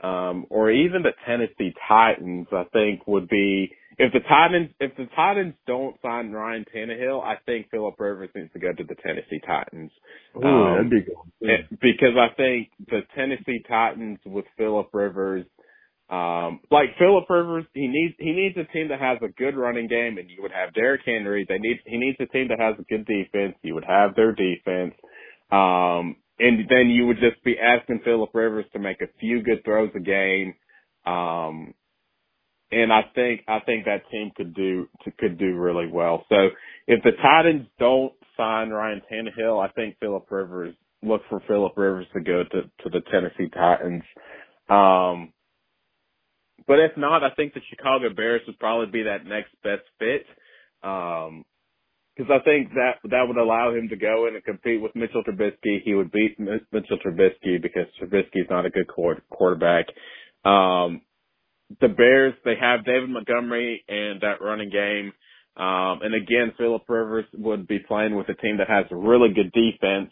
um, 0.00 0.46
or 0.50 0.70
even 0.70 1.02
the 1.02 1.12
Tennessee 1.26 1.74
Titans, 1.88 2.48
I 2.52 2.64
think 2.72 3.06
would 3.06 3.28
be 3.28 3.70
if 3.98 4.12
the 4.12 4.20
Titans 4.20 4.70
if 4.78 4.94
the 4.96 5.06
Titans 5.16 5.54
don't 5.66 5.96
sign 6.02 6.30
Ryan 6.30 6.66
Tannehill, 6.74 7.22
I 7.22 7.36
think 7.46 7.70
Philip 7.70 7.94
Rivers 7.98 8.28
needs 8.34 8.52
to 8.52 8.58
go 8.58 8.72
to 8.72 8.84
the 8.84 8.94
Tennessee 8.94 9.40
Titans. 9.46 9.90
Ooh, 10.36 10.46
um, 10.46 10.74
that'd 10.74 10.90
be 10.90 11.00
good. 11.00 11.78
Because 11.80 12.16
I 12.18 12.34
think 12.36 12.68
the 12.88 13.00
Tennessee 13.16 13.62
Titans 13.66 14.18
with 14.26 14.44
Philip 14.58 14.88
Rivers, 14.92 15.46
um, 16.10 16.60
like 16.70 16.90
Philip 16.98 17.24
Rivers, 17.30 17.64
he 17.72 17.88
needs 17.88 18.14
he 18.18 18.32
needs 18.32 18.56
a 18.58 18.70
team 18.70 18.88
that 18.88 19.00
has 19.00 19.18
a 19.22 19.32
good 19.32 19.56
running 19.56 19.88
game, 19.88 20.18
and 20.18 20.28
you 20.28 20.42
would 20.42 20.52
have 20.52 20.74
Derrick 20.74 21.00
Henry. 21.06 21.46
They 21.48 21.58
need 21.58 21.78
he 21.86 21.96
needs 21.96 22.18
a 22.20 22.26
team 22.26 22.48
that 22.48 22.60
has 22.60 22.74
a 22.78 22.84
good 22.84 23.06
defense. 23.06 23.56
You 23.62 23.74
would 23.74 23.86
have 23.86 24.14
their 24.14 24.32
defense. 24.32 24.94
Um, 25.50 26.16
and 26.38 26.68
then 26.68 26.90
you 26.90 27.06
would 27.06 27.18
just 27.20 27.42
be 27.44 27.58
asking 27.58 28.00
Philip 28.04 28.30
Rivers 28.34 28.66
to 28.72 28.78
make 28.78 29.00
a 29.00 29.08
few 29.20 29.42
good 29.42 29.64
throws 29.64 29.90
a 29.94 30.00
game. 30.00 30.54
Um, 31.06 31.74
and 32.72 32.92
I 32.92 33.02
think 33.14 33.42
I 33.46 33.60
think 33.60 33.84
that 33.84 34.10
team 34.10 34.32
could 34.36 34.54
do 34.54 34.88
could 35.18 35.38
do 35.38 35.56
really 35.56 35.86
well. 35.86 36.24
So 36.28 36.48
if 36.86 37.02
the 37.04 37.12
Titans 37.22 37.66
don't 37.78 38.12
sign 38.36 38.70
Ryan 38.70 39.02
Tannehill, 39.10 39.64
I 39.64 39.70
think 39.72 39.96
Philip 40.00 40.26
Rivers 40.30 40.74
look 41.02 41.22
for 41.28 41.40
Philip 41.46 41.72
Rivers 41.76 42.06
to 42.14 42.20
go 42.20 42.42
to 42.42 42.62
to 42.62 42.90
the 42.90 43.00
Tennessee 43.10 43.48
Titans. 43.54 44.02
Um, 44.68 45.32
but 46.66 46.80
if 46.80 46.96
not, 46.96 47.22
I 47.22 47.30
think 47.30 47.54
the 47.54 47.60
Chicago 47.70 48.12
Bears 48.12 48.42
would 48.46 48.58
probably 48.58 48.86
be 48.86 49.04
that 49.04 49.24
next 49.24 49.50
best 49.62 49.82
fit. 49.98 50.26
Um, 50.82 51.44
because 52.16 52.30
I 52.32 52.42
think 52.44 52.70
that 52.74 52.96
that 53.10 53.24
would 53.26 53.36
allow 53.36 53.74
him 53.74 53.88
to 53.90 53.96
go 53.96 54.26
in 54.26 54.34
and 54.34 54.44
compete 54.44 54.80
with 54.80 54.96
Mitchell 54.96 55.22
Trubisky. 55.22 55.82
He 55.84 55.94
would 55.94 56.10
beat 56.10 56.38
Mitchell 56.38 56.98
Trubisky 57.04 57.60
because 57.60 57.86
Trubisky 58.00 58.40
is 58.40 58.50
not 58.50 58.64
a 58.64 58.70
good 58.70 58.86
quarterback. 59.28 59.86
Um, 60.44 61.02
the 61.80 61.88
Bears, 61.88 62.34
they 62.44 62.54
have 62.60 62.84
David 62.84 63.10
Montgomery 63.10 63.84
and 63.88 64.20
that 64.22 64.40
running 64.40 64.70
game. 64.70 65.12
Um, 65.56 66.00
and 66.02 66.14
again, 66.14 66.52
Philip 66.56 66.82
Rivers 66.88 67.24
would 67.34 67.66
be 67.66 67.80
playing 67.80 68.14
with 68.14 68.28
a 68.28 68.34
team 68.34 68.58
that 68.58 68.68
has 68.68 68.86
really 68.90 69.30
good 69.34 69.52
defense. 69.52 70.10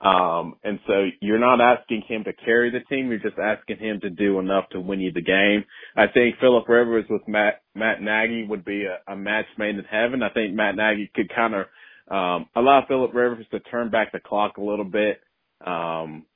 Um, 0.00 0.56
and 0.62 0.78
so 0.86 1.06
you're 1.20 1.38
not 1.38 1.60
asking 1.60 2.02
him 2.06 2.24
to 2.24 2.32
carry 2.32 2.70
the 2.70 2.80
team. 2.80 3.08
You're 3.08 3.18
just 3.18 3.38
asking 3.38 3.78
him 3.78 4.00
to 4.00 4.10
do 4.10 4.38
enough 4.38 4.68
to 4.70 4.80
win 4.80 5.00
you 5.00 5.10
the 5.10 5.22
game. 5.22 5.64
I 5.96 6.06
think 6.12 6.36
Philip 6.38 6.68
Rivers 6.68 7.06
with 7.08 7.26
Matt, 7.26 7.62
Matt 7.74 8.02
Nagy 8.02 8.46
would 8.46 8.64
be 8.64 8.84
a, 8.84 8.98
a 9.10 9.16
match 9.16 9.46
made 9.56 9.76
in 9.76 9.84
heaven. 9.84 10.22
I 10.22 10.28
think 10.28 10.54
Matt 10.54 10.76
Nagy 10.76 11.10
could 11.14 11.34
kind 11.34 11.54
of, 11.54 11.66
um, 12.08 12.46
allow 12.54 12.84
Philip 12.86 13.14
Rivers 13.14 13.46
to 13.50 13.60
turn 13.60 13.90
back 13.90 14.12
the 14.12 14.20
clock 14.20 14.58
a 14.58 14.62
little 14.62 14.84
bit. 14.84 15.20
Um, 15.66 16.26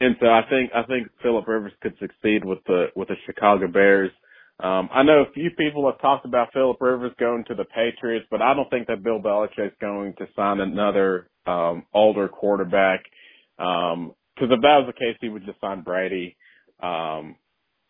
and 0.00 0.16
so 0.18 0.26
I 0.26 0.42
think 0.48 0.70
I 0.74 0.82
think 0.84 1.08
Philip 1.22 1.46
Rivers 1.46 1.72
could 1.82 1.94
succeed 2.00 2.44
with 2.44 2.58
the 2.66 2.86
with 2.96 3.08
the 3.08 3.16
Chicago 3.26 3.68
Bears. 3.68 4.10
Um, 4.58 4.88
I 4.92 5.02
know 5.02 5.22
a 5.22 5.32
few 5.32 5.50
people 5.50 5.90
have 5.90 6.00
talked 6.00 6.26
about 6.26 6.52
Philip 6.52 6.78
Rivers 6.80 7.12
going 7.18 7.44
to 7.48 7.54
the 7.54 7.64
Patriots, 7.64 8.26
but 8.30 8.42
I 8.42 8.54
don't 8.54 8.68
think 8.68 8.88
that 8.88 9.02
Bill 9.02 9.20
Belichick's 9.20 9.76
going 9.80 10.14
to 10.18 10.26
sign 10.36 10.60
another 10.60 11.30
um, 11.50 11.84
older 11.94 12.28
quarterback. 12.28 13.00
Um, 13.58 14.14
if 14.36 14.48
that 14.48 14.62
was 14.62 14.86
the 14.86 14.92
case, 14.98 15.16
he 15.20 15.28
would 15.28 15.44
just 15.46 15.60
sign 15.60 15.82
Brady, 15.82 16.36
um, 16.82 17.36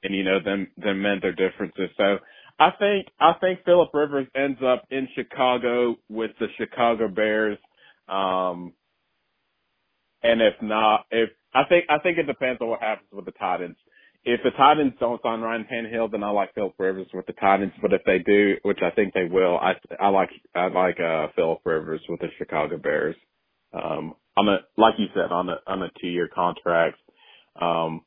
and 0.03 0.15
you 0.15 0.25
know 0.25 0.41
them 0.43 0.69
them 0.77 1.03
mend 1.03 1.23
their 1.23 1.33
differences. 1.33 1.91
So 1.97 2.19
I 2.59 2.73
think 2.79 3.07
I 3.21 3.35
think 3.41 3.65
Philip 3.65 3.91
Rivers 3.95 4.27
ends 4.35 4.61
up 4.65 4.85
in 4.91 5.09
Chicago 5.15 5.97
with 6.09 6.33
the 6.41 6.49
Chicago 6.59 7.09
Bears. 7.09 7.59
Um, 8.09 8.73
and 10.23 10.43
if 10.43 10.55
not, 10.63 11.07
if 11.11 11.31
I 11.55 11.65
think 11.69 11.87
I 11.89 11.99
think 11.99 12.19
it 12.19 12.25
depends 12.27 12.61
on 12.61 12.69
what 12.69 12.83
happens 12.83 13.09
with 13.13 13.25
the 13.27 13.33
Titans. 13.33 13.77
If 14.25 14.43
the 14.45 14.51
Titans 14.53 14.93
don't 15.01 15.23
sign 15.23 15.41
Ryan 15.41 15.67
Tannehill, 15.73 16.11
then 16.13 16.23
I 16.25 16.31
like 16.31 16.55
Philip 16.55 16.75
Rivers 16.79 17.09
with 17.15 17.27
the 17.27 17.33
Titans. 17.35 17.73
But 17.81 17.95
if 17.95 18.03
they 18.05 18.19
do, 18.19 18.57
which 18.63 18.81
I 18.83 18.91
think 18.91 19.15
they 19.15 19.25
will, 19.25 19.59
I 19.59 19.77
I 20.01 20.09
like 20.09 20.31
I 20.55 20.67
like 20.69 21.01
uh 21.01 21.29
Philip 21.37 21.61
Rivers 21.65 22.03
with 22.09 22.21
the 22.21 22.29
Chicago 22.39 22.77
Bears. 22.79 23.17
Um, 23.73 24.15
on 24.37 24.49
a 24.49 24.59
like 24.77 24.95
you 24.99 25.07
said 25.15 25.33
on 25.33 25.49
a 25.49 25.57
on 25.67 25.83
a 25.83 25.91
two 26.01 26.09
year 26.09 26.29
contract. 26.33 26.97
Um, 27.61 28.03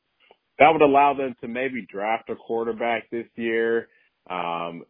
that 0.59 0.69
would 0.69 0.81
allow 0.81 1.13
them 1.13 1.35
to 1.41 1.47
maybe 1.47 1.85
draft 1.91 2.29
a 2.29 2.35
quarterback 2.35 3.09
this 3.09 3.27
year. 3.35 3.87
Um, 4.29 4.83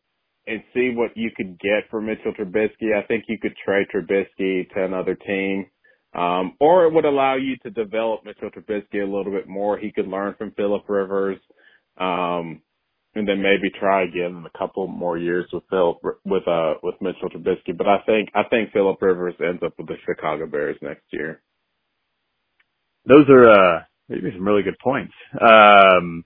and 0.46 0.62
see 0.74 0.92
what 0.94 1.16
you 1.16 1.32
could 1.36 1.60
get 1.60 1.90
for 1.90 2.02
Mitchell 2.02 2.34
Trubisky. 2.34 2.94
I 2.94 3.06
think 3.08 3.26
you 3.28 3.38
could 3.40 3.56
trade 3.64 3.88
Trubisky 3.94 4.70
to 4.74 4.84
another 4.84 5.16
team. 5.16 5.68
Um, 6.14 6.56
or 6.60 6.86
it 6.86 6.94
would 6.94 7.06
allow 7.06 7.36
you 7.36 7.56
to 7.64 7.72
develop 7.72 8.26
Mitchell 8.26 8.52
Trubisky 8.52 9.02
a 9.02 9.06
little 9.06 9.32
bit 9.32 9.48
more. 9.48 9.78
He 9.78 9.92
could 9.92 10.08
learn 10.08 10.36
from 10.38 10.52
Philip 10.52 10.84
Rivers, 10.88 11.40
um, 11.98 12.62
and 13.16 13.28
then 13.28 13.42
maybe 13.42 13.70
try 13.70 14.04
again 14.04 14.38
in 14.38 14.46
a 14.46 14.58
couple 14.58 14.88
more 14.88 15.18
years 15.18 15.46
with 15.54 15.64
Philip 15.70 15.98
with 16.26 16.48
uh 16.48 16.76
with 16.82 16.96
Mitchell 17.02 17.30
Trubisky. 17.30 17.78
But 17.78 17.88
I 17.88 18.00
think 18.06 18.30
I 18.34 18.44
think 18.50 18.72
Philip 18.72 19.02
Rivers 19.02 19.36
ends 19.40 19.62
up 19.64 19.74
with 19.78 19.88
the 19.88 19.98
Chicago 20.06 20.48
Bears 20.48 20.78
next 20.82 21.04
year. 21.12 21.42
Those 23.06 23.26
are 23.30 23.50
uh 23.50 23.84
maybe 24.10 24.32
some 24.36 24.48
really 24.48 24.64
good 24.64 24.80
points. 24.84 25.14
Um, 25.34 26.26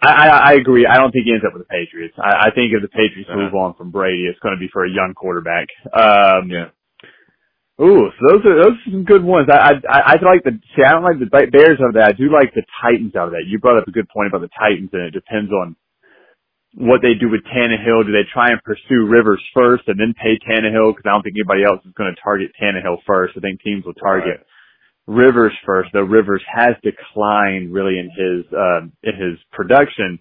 I, 0.00 0.08
I, 0.08 0.28
I 0.28 0.52
agree. 0.54 0.86
I 0.86 0.96
don't 0.96 1.10
think 1.10 1.26
he 1.26 1.32
ends 1.32 1.44
up 1.44 1.54
with 1.54 1.66
the 1.66 1.74
Patriots. 1.74 2.14
I, 2.18 2.48
I 2.48 2.50
think 2.54 2.70
if 2.70 2.82
the 2.82 2.88
Patriots 2.88 3.28
uh-huh. 3.28 3.42
move 3.42 3.54
on 3.54 3.74
from 3.74 3.90
Brady, 3.90 4.26
it's 4.30 4.38
going 4.38 4.54
to 4.54 4.60
be 4.60 4.70
for 4.72 4.84
a 4.84 4.90
young 4.90 5.12
quarterback. 5.14 5.66
Um, 5.92 6.50
yeah. 6.50 6.70
Ooh, 7.80 8.10
so 8.10 8.22
those 8.26 8.42
are 8.44 8.56
those 8.58 8.74
are 8.74 8.90
some 8.90 9.04
good 9.04 9.22
ones. 9.22 9.46
I 9.50 9.78
I 9.88 10.00
I 10.02 10.12
like 10.18 10.42
the 10.42 10.58
see. 10.74 10.82
I 10.82 10.90
don't 10.90 11.06
like 11.06 11.20
the 11.22 11.30
Bears 11.30 11.78
out 11.78 11.90
of 11.90 11.94
that. 11.94 12.10
I 12.10 12.12
do 12.12 12.26
like 12.26 12.52
the 12.52 12.66
Titans 12.82 13.14
out 13.14 13.30
of 13.30 13.34
that. 13.38 13.46
You 13.46 13.60
brought 13.60 13.78
up 13.78 13.86
a 13.86 13.92
good 13.94 14.08
point 14.08 14.26
about 14.26 14.40
the 14.40 14.50
Titans, 14.58 14.90
and 14.92 15.02
it 15.02 15.14
depends 15.14 15.52
on 15.52 15.76
what 16.74 17.00
they 17.02 17.14
do 17.18 17.30
with 17.30 17.40
Tannehill. 17.44 18.06
Do 18.06 18.12
they 18.12 18.28
try 18.32 18.50
and 18.50 18.62
pursue 18.62 19.06
Rivers 19.06 19.42
first 19.54 19.84
and 19.88 19.98
then 19.98 20.14
pay 20.20 20.38
Tannehill? 20.38 20.92
Because 20.92 21.04
I 21.06 21.12
don't 21.12 21.22
think 21.22 21.36
anybody 21.38 21.64
else 21.64 21.80
is 21.84 21.92
going 21.96 22.14
to 22.14 22.20
target 22.22 22.52
Tannehill 22.60 22.98
first. 23.06 23.34
I 23.36 23.40
think 23.40 23.60
teams 23.62 23.84
will 23.84 23.94
target 23.94 24.38
right. 24.38 24.46
Rivers 25.06 25.52
first. 25.64 25.90
Though 25.92 26.02
Rivers 26.02 26.42
has 26.52 26.76
declined 26.82 27.72
really 27.72 27.98
in 27.98 28.10
his 28.10 28.44
um, 28.52 28.92
in 29.02 29.14
his 29.14 29.38
production, 29.52 30.18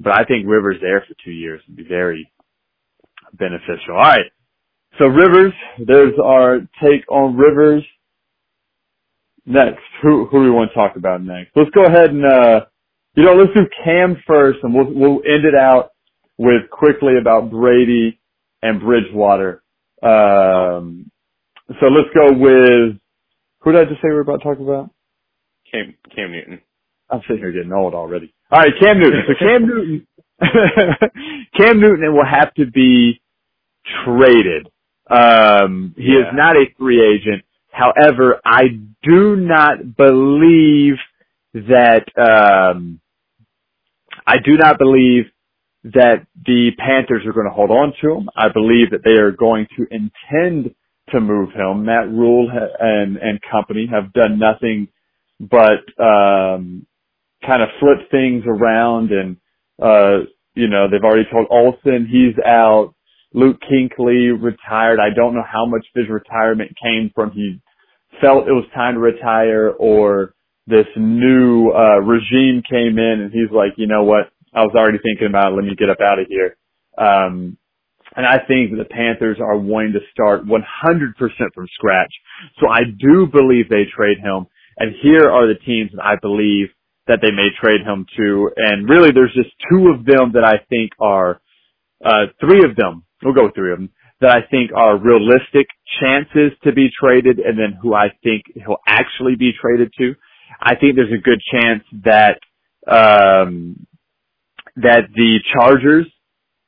but 0.00 0.12
I 0.12 0.24
think 0.24 0.46
Rivers 0.48 0.76
there 0.80 1.04
for 1.06 1.14
two 1.24 1.32
years 1.32 1.60
would 1.68 1.76
be 1.76 1.86
very 1.86 2.30
beneficial. 3.34 3.94
All 3.96 4.02
right. 4.02 4.26
So 4.98 5.06
Rivers, 5.06 5.52
there's 5.84 6.14
our 6.22 6.60
take 6.82 7.10
on 7.10 7.36
Rivers. 7.36 7.84
Next, 9.46 9.82
who 10.02 10.26
who 10.26 10.38
do 10.38 10.44
we 10.44 10.50
want 10.50 10.70
to 10.70 10.74
talk 10.74 10.96
about 10.96 11.22
next? 11.22 11.50
Let's 11.54 11.70
go 11.70 11.84
ahead 11.84 12.10
and 12.10 12.24
uh, 12.24 12.60
you 13.14 13.24
know, 13.24 13.34
let's 13.34 13.52
do 13.54 13.66
Cam 13.84 14.16
first, 14.26 14.58
and 14.62 14.74
we'll 14.74 14.92
we'll 14.92 15.22
end 15.26 15.44
it 15.44 15.54
out 15.54 15.90
with 16.38 16.68
quickly 16.70 17.18
about 17.20 17.50
Brady 17.50 18.20
and 18.62 18.80
Bridgewater. 18.80 19.62
Um, 20.02 21.10
so 21.80 21.86
let's 21.86 22.08
go 22.14 22.32
with 22.32 22.98
who 23.60 23.72
did 23.72 23.80
I 23.80 23.84
just 23.84 24.02
say 24.02 24.08
we 24.08 24.14
were 24.14 24.20
about 24.20 24.42
to 24.42 24.44
talk 24.44 24.58
about? 24.58 24.90
Cam 25.70 25.94
Cam 26.14 26.32
Newton. 26.32 26.60
I'm 27.10 27.20
sitting 27.22 27.38
here 27.38 27.52
getting 27.52 27.72
old 27.72 27.94
already. 27.94 28.34
All 28.50 28.60
right, 28.60 28.72
Cam 28.80 28.98
Newton. 28.98 29.22
So 29.26 29.34
Cam 29.38 29.62
Newton, 29.66 30.06
Cam 31.56 31.80
Newton 31.80 32.14
will 32.14 32.26
have 32.26 32.52
to 32.54 32.66
be 32.66 33.20
traded. 34.04 34.68
Um, 35.10 35.94
he 35.96 36.12
yeah. 36.14 36.20
is 36.20 36.26
not 36.34 36.56
a 36.56 36.66
free 36.78 37.02
agent. 37.02 37.44
However, 37.70 38.40
I 38.44 38.68
do 39.02 39.36
not 39.36 39.96
believe 39.96 40.94
that, 41.54 42.04
um, 42.16 43.00
I 44.26 44.36
do 44.44 44.56
not 44.56 44.78
believe 44.78 45.24
that 45.84 46.26
the 46.46 46.70
Panthers 46.78 47.26
are 47.26 47.32
going 47.32 47.46
to 47.46 47.52
hold 47.52 47.70
on 47.70 47.92
to 48.00 48.12
him. 48.12 48.28
I 48.36 48.48
believe 48.52 48.90
that 48.90 49.04
they 49.04 49.18
are 49.20 49.30
going 49.32 49.66
to 49.76 49.86
intend 49.90 50.74
to 51.10 51.20
move 51.20 51.50
him. 51.52 51.84
Matt 51.84 52.08
Rhule 52.08 52.50
and, 52.80 53.18
and 53.18 53.38
company 53.50 53.86
have 53.92 54.12
done 54.14 54.38
nothing 54.38 54.88
but, 55.40 55.84
um, 56.02 56.86
kind 57.46 57.62
of 57.62 57.68
flip 57.78 58.10
things 58.10 58.44
around 58.46 59.10
and, 59.12 59.36
uh, 59.82 60.24
you 60.54 60.68
know, 60.68 60.88
they've 60.90 61.04
already 61.04 61.28
told 61.30 61.46
Olsen 61.50 62.06
he's 62.10 62.42
out. 62.46 62.94
Luke 63.34 63.58
Kuechly 63.68 64.30
retired. 64.40 65.00
I 65.00 65.10
don't 65.14 65.34
know 65.34 65.44
how 65.46 65.66
much 65.66 65.84
his 65.94 66.08
retirement 66.08 66.70
came 66.82 67.10
from 67.14 67.32
he 67.32 67.60
felt 68.20 68.48
it 68.48 68.52
was 68.52 68.64
time 68.74 68.94
to 68.94 69.00
retire 69.00 69.70
or 69.70 70.34
this 70.66 70.86
new 70.96 71.70
uh 71.70 72.00
regime 72.00 72.62
came 72.68 72.98
in 72.98 73.20
and 73.22 73.32
he's 73.32 73.50
like, 73.50 73.72
you 73.76 73.86
know 73.86 74.04
what? 74.04 74.30
I 74.54 74.62
was 74.62 74.74
already 74.76 74.98
thinking 74.98 75.28
about 75.28 75.52
it. 75.52 75.56
Let 75.56 75.64
me 75.64 75.74
get 75.76 75.90
up 75.90 76.00
out 76.00 76.18
of 76.18 76.26
here. 76.28 76.56
Um, 76.96 77.58
and 78.16 78.24
I 78.24 78.38
think 78.46 78.70
the 78.70 78.86
Panthers 78.88 79.38
are 79.40 79.58
wanting 79.58 79.94
to 79.94 80.00
start 80.12 80.46
100% 80.46 80.54
from 81.52 81.66
scratch. 81.74 82.12
So 82.60 82.68
I 82.68 82.82
do 82.86 83.26
believe 83.26 83.68
they 83.68 83.90
trade 83.90 84.18
him. 84.18 84.46
And 84.78 84.94
here 85.02 85.28
are 85.28 85.48
the 85.48 85.58
teams 85.58 85.90
that 85.96 86.04
I 86.04 86.14
believe 86.22 86.68
that 87.08 87.18
they 87.20 87.32
may 87.32 87.48
trade 87.60 87.80
him 87.82 88.06
to. 88.16 88.50
And 88.56 88.88
really 88.88 89.10
there's 89.10 89.34
just 89.34 89.50
two 89.68 89.88
of 89.88 90.06
them 90.06 90.32
that 90.34 90.44
I 90.44 90.62
think 90.70 90.92
are, 91.00 91.40
uh, 92.04 92.26
three 92.40 92.62
of 92.64 92.76
them 92.76 93.04
we'll 93.24 93.34
go 93.34 93.44
with 93.44 93.54
three 93.54 93.72
of 93.72 93.78
them 93.78 93.90
that 94.20 94.30
I 94.30 94.40
think 94.50 94.70
are 94.74 94.96
realistic 94.96 95.66
chances 96.00 96.52
to 96.62 96.72
be 96.72 96.88
traded 97.00 97.38
and 97.38 97.58
then 97.58 97.78
who 97.80 97.94
I 97.94 98.08
think 98.22 98.44
he'll 98.54 98.82
actually 98.86 99.34
be 99.36 99.52
traded 99.60 99.92
to. 99.98 100.14
I 100.60 100.74
think 100.76 100.96
there's 100.96 101.12
a 101.12 101.22
good 101.22 101.40
chance 101.52 101.82
that 102.04 102.38
um, 102.86 103.86
that 104.76 105.04
the 105.14 105.38
Chargers 105.54 106.06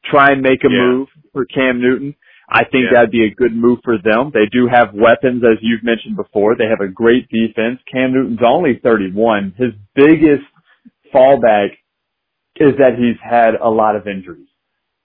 try 0.04 0.30
and 0.32 0.42
make 0.42 0.64
a 0.64 0.70
Yeah. 0.70 0.78
move 0.78 1.08
for 1.32 1.44
Cam 1.44 1.80
Newton. 1.80 2.14
I 2.48 2.64
think 2.64 2.84
Yeah. 2.84 2.90
that'd 2.92 3.10
be 3.10 3.24
a 3.24 3.30
good 3.30 3.54
move 3.54 3.80
for 3.84 3.98
them. 3.98 4.30
They 4.32 4.46
do 4.46 4.68
have 4.68 4.94
weapons, 4.94 5.42
as 5.44 5.58
you've 5.60 5.82
mentioned 5.82 6.16
before. 6.16 6.54
They 6.54 6.68
have 6.68 6.80
a 6.80 6.88
great 6.88 7.28
defense. 7.28 7.80
Cam 7.90 8.12
Newton's 8.12 8.42
only 8.42 8.76
31. 8.76 9.52
His 9.58 9.74
biggest 9.94 10.44
fallback 11.12 11.76
is 12.56 12.76
that 12.78 12.98
he's 12.98 13.18
had 13.20 13.56
a 13.56 13.68
lot 13.68 13.96
of 13.96 14.06
injuries. 14.06 14.48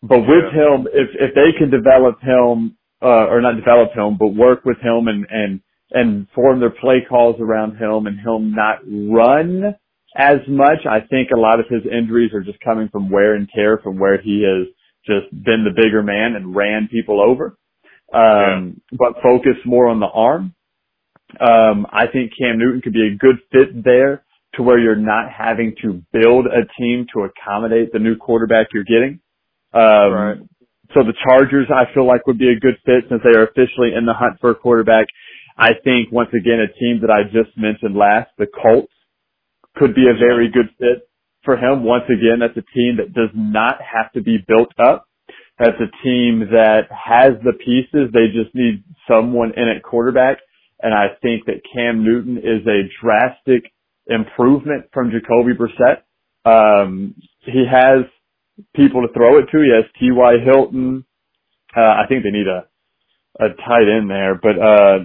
But 0.03 0.19
with 0.27 0.45
Yeah. 0.53 0.75
him, 0.75 0.87
if 0.93 1.15
if 1.15 1.33
they 1.33 1.51
can 1.53 1.69
develop 1.69 2.21
him, 2.21 2.77
uh, 3.01 3.25
or 3.27 3.41
not 3.41 3.55
develop 3.55 3.93
him, 3.93 4.15
but 4.17 4.27
work 4.33 4.63
with 4.65 4.79
him 4.79 5.07
and 5.07 5.25
and 5.29 5.61
and 5.91 6.27
form 6.33 6.59
their 6.59 6.69
play 6.69 7.05
calls 7.07 7.35
around 7.39 7.77
him 7.77 8.07
and 8.07 8.19
him 8.19 8.53
not 8.55 8.79
run 8.87 9.75
as 10.15 10.39
much, 10.47 10.85
I 10.89 10.99
think 11.01 11.29
a 11.31 11.39
lot 11.39 11.59
of 11.59 11.67
his 11.69 11.83
injuries 11.89 12.33
are 12.33 12.43
just 12.43 12.59
coming 12.59 12.89
from 12.89 13.09
wear 13.09 13.35
and 13.35 13.47
tear 13.53 13.79
from 13.81 13.97
where 13.97 14.21
he 14.21 14.43
has 14.43 14.67
just 15.05 15.31
been 15.31 15.63
the 15.63 15.73
bigger 15.75 16.03
man 16.03 16.35
and 16.35 16.55
ran 16.55 16.89
people 16.91 17.21
over. 17.21 17.57
Um, 18.13 18.81
but 18.91 19.21
focus 19.23 19.55
more 19.65 19.87
on 19.87 19.99
the 19.99 20.07
arm. 20.07 20.53
Um, 21.39 21.87
I 21.89 22.07
think 22.11 22.33
Cam 22.37 22.57
Newton 22.57 22.81
could 22.81 22.93
be 22.93 23.07
a 23.07 23.17
good 23.17 23.37
fit 23.51 23.83
there 23.83 24.23
to 24.55 24.63
where 24.63 24.77
you're 24.77 24.97
not 24.97 25.31
having 25.31 25.75
to 25.81 26.01
build 26.11 26.45
a 26.45 26.67
team 26.77 27.07
to 27.13 27.23
accommodate 27.23 27.93
the 27.93 27.99
new 27.99 28.17
quarterback 28.17 28.67
you're 28.73 28.83
getting. 28.83 29.21
Um, 29.73 30.13
Right. 30.13 30.37
so 30.93 31.03
the 31.03 31.13
Chargers, 31.23 31.67
I 31.73 31.85
feel 31.93 32.05
like 32.05 32.27
would 32.27 32.37
be 32.37 32.51
a 32.51 32.59
good 32.59 32.77
fit 32.85 33.05
since 33.07 33.21
they 33.23 33.39
are 33.39 33.47
officially 33.47 33.93
in 33.95 34.05
the 34.05 34.13
hunt 34.13 34.41
for 34.41 34.51
a 34.51 34.55
quarterback. 34.55 35.07
I 35.57 35.71
think 35.83 36.11
once 36.11 36.29
again, 36.33 36.59
a 36.59 36.71
team 36.79 37.01
that 37.01 37.11
I 37.11 37.23
just 37.23 37.57
mentioned 37.57 37.95
last, 37.95 38.29
the 38.37 38.47
Colts, 38.47 38.91
could 39.75 39.95
be 39.95 40.07
a 40.09 40.17
very 40.17 40.49
good 40.49 40.69
fit 40.77 41.07
for 41.43 41.55
him. 41.55 41.83
Once 41.83 42.03
again, 42.05 42.39
that's 42.39 42.57
a 42.57 42.67
team 42.75 42.97
that 42.97 43.13
does 43.13 43.29
not 43.33 43.77
have 43.81 44.11
to 44.13 44.21
be 44.21 44.37
built 44.47 44.71
up. 44.79 45.07
That's 45.59 45.77
a 45.79 46.03
team 46.03 46.47
that 46.51 46.89
has 46.89 47.33
the 47.43 47.53
pieces. 47.53 48.09
They 48.13 48.27
just 48.33 48.53
need 48.55 48.83
someone 49.07 49.53
in 49.55 49.67
at 49.67 49.83
quarterback. 49.83 50.37
And 50.81 50.93
I 50.93 51.09
think 51.21 51.45
that 51.45 51.61
Cam 51.73 52.03
Newton 52.03 52.37
is 52.37 52.65
a 52.67 52.89
drastic 53.01 53.71
improvement 54.07 54.85
from 54.93 55.11
Jacoby 55.11 55.53
Brissett. 55.53 56.01
Um, 56.43 57.15
he 57.41 57.63
has 57.69 58.05
people 58.75 59.05
to 59.05 59.13
throw 59.13 59.37
it 59.37 59.45
to. 59.51 59.61
He 59.61 59.71
has 59.73 59.85
T.Y. 59.99 60.33
Hilton. 60.43 61.05
Uh, 61.75 61.81
I 61.81 62.03
think 62.09 62.23
they 62.23 62.31
need 62.31 62.47
a, 62.47 62.65
a 63.43 63.49
tight 63.49 63.87
end 63.87 64.09
there, 64.09 64.35
but, 64.35 64.59
uh, 64.59 64.99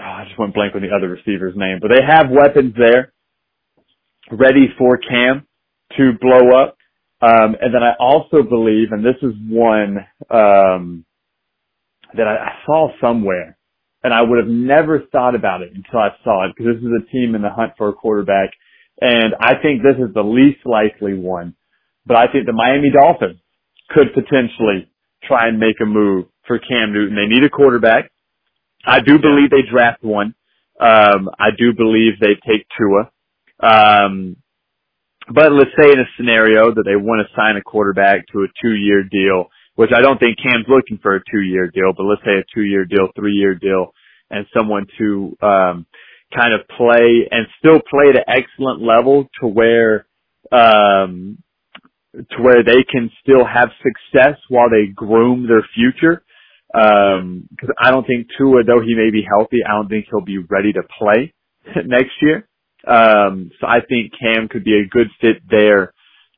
oh, 0.00 0.04
I 0.04 0.24
just 0.26 0.38
went 0.38 0.54
blank 0.54 0.74
with 0.74 0.82
the 0.82 0.94
other 0.96 1.08
receiver's 1.08 1.54
name, 1.56 1.78
but 1.80 1.90
they 1.90 2.02
have 2.06 2.26
weapons 2.30 2.74
there 2.78 3.12
ready 4.30 4.68
for 4.78 4.98
Cam 4.98 5.46
to 5.96 6.12
blow 6.20 6.58
up. 6.60 6.76
Um, 7.22 7.56
and 7.60 7.74
then 7.74 7.82
I 7.82 7.94
also 8.00 8.42
believe, 8.42 8.92
and 8.92 9.04
this 9.04 9.16
is 9.22 9.34
one, 9.48 9.98
um, 10.30 11.04
that 12.16 12.26
I, 12.26 12.36
I 12.36 12.52
saw 12.66 12.88
somewhere 13.00 13.56
and 14.02 14.14
I 14.14 14.22
would 14.22 14.38
have 14.38 14.48
never 14.48 15.02
thought 15.12 15.34
about 15.34 15.62
it 15.62 15.72
until 15.74 16.00
I 16.00 16.10
saw 16.24 16.46
it 16.46 16.54
because 16.56 16.74
this 16.74 16.82
is 16.82 16.92
a 16.96 17.12
team 17.12 17.34
in 17.34 17.42
the 17.42 17.50
hunt 17.50 17.72
for 17.76 17.88
a 17.88 17.92
quarterback. 17.92 18.50
And 19.00 19.34
I 19.40 19.54
think 19.62 19.82
this 19.82 19.96
is 19.96 20.14
the 20.14 20.22
least 20.22 20.60
likely 20.64 21.14
one, 21.14 21.54
but 22.06 22.16
I 22.16 22.32
think 22.32 22.46
the 22.46 22.52
Miami 22.52 22.90
Dolphins 22.90 23.40
could 23.90 24.14
potentially 24.14 24.90
try 25.24 25.48
and 25.48 25.58
make 25.58 25.76
a 25.82 25.86
move 25.86 26.26
for 26.46 26.58
Cam 26.58 26.92
Newton. 26.92 27.16
They 27.16 27.32
need 27.32 27.44
a 27.44 27.50
quarterback. 27.50 28.10
I 28.84 29.00
do 29.00 29.18
believe 29.18 29.50
they 29.50 29.68
draft 29.70 30.02
one. 30.02 30.34
Um, 30.80 31.28
I 31.38 31.50
do 31.56 31.72
believe 31.74 32.14
they 32.20 32.34
take 32.46 32.66
Tua. 32.78 33.10
Um, 33.60 34.36
but 35.32 35.52
let's 35.52 35.70
say 35.80 35.92
in 35.92 36.00
a 36.00 36.08
scenario 36.16 36.74
that 36.74 36.84
they 36.84 36.96
want 36.96 37.26
to 37.26 37.36
sign 37.36 37.56
a 37.56 37.62
quarterback 37.62 38.26
to 38.32 38.40
a 38.40 38.46
two-year 38.62 39.04
deal, 39.04 39.46
which 39.76 39.90
I 39.94 40.00
don't 40.00 40.18
think 40.18 40.38
Cam's 40.42 40.66
looking 40.68 40.98
for 41.02 41.14
a 41.14 41.20
two-year 41.30 41.70
deal, 41.72 41.92
but 41.96 42.04
let's 42.04 42.22
say 42.24 42.38
a 42.38 42.44
two-year 42.54 42.86
deal, 42.86 43.08
three-year 43.14 43.54
deal, 43.54 43.92
and 44.30 44.46
someone 44.56 44.86
to 44.98 45.36
um, 45.42 45.86
kind 46.34 46.54
of 46.54 46.66
play 46.76 47.28
and 47.30 47.46
still 47.58 47.80
play 47.90 48.10
at 48.10 48.16
an 48.16 48.24
excellent 48.26 48.82
level 48.82 49.28
to 49.40 49.46
where 49.46 50.06
um, 50.52 51.38
to 52.12 52.42
where 52.42 52.64
they 52.64 52.82
can 52.90 53.10
still 53.22 53.44
have 53.44 53.68
success 53.82 54.36
while 54.48 54.68
they 54.68 54.86
groom 54.92 55.46
their 55.46 55.64
future. 55.74 56.24
Um, 56.74 57.48
cause 57.60 57.70
I 57.80 57.90
don't 57.90 58.06
think 58.06 58.28
Tua, 58.38 58.62
though 58.64 58.80
he 58.80 58.94
may 58.94 59.10
be 59.10 59.26
healthy, 59.26 59.58
I 59.66 59.72
don't 59.72 59.88
think 59.88 60.06
he'll 60.10 60.20
be 60.24 60.38
ready 60.38 60.72
to 60.72 60.82
play 60.98 61.34
next 61.86 62.12
year. 62.22 62.48
Um, 62.86 63.50
so 63.60 63.66
I 63.66 63.80
think 63.88 64.12
Cam 64.18 64.48
could 64.48 64.64
be 64.64 64.78
a 64.78 64.88
good 64.88 65.08
fit 65.20 65.42
there 65.48 65.92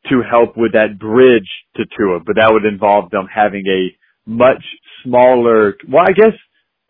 to 0.08 0.22
help 0.28 0.56
with 0.56 0.72
that 0.72 0.98
bridge 0.98 1.48
to 1.76 1.84
Tua, 1.96 2.20
but 2.26 2.36
that 2.36 2.50
would 2.52 2.64
involve 2.64 3.10
them 3.10 3.28
having 3.32 3.64
a 3.68 3.96
much 4.28 4.64
smaller, 5.04 5.74
well, 5.88 6.04
I 6.06 6.12
guess 6.12 6.34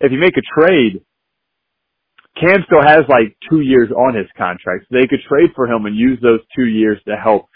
if 0.01 0.13
you 0.13 0.19
make 0.19 0.37
a 0.37 0.61
trade, 0.61 1.03
Cam 2.41 2.65
still 2.67 2.83
has 2.83 3.03
like 3.09 3.37
two 3.51 3.61
years 3.61 3.91
on 3.91 4.15
his 4.15 4.27
contract. 4.37 4.87
So 4.89 4.99
they 4.99 5.07
could 5.07 5.21
trade 5.29 5.51
for 5.55 5.67
him 5.67 5.85
and 5.87 5.97
use 5.97 6.19
those 6.23 6.41
two 6.57 6.67
years 6.67 6.99
to 7.07 7.17
help 7.17 7.47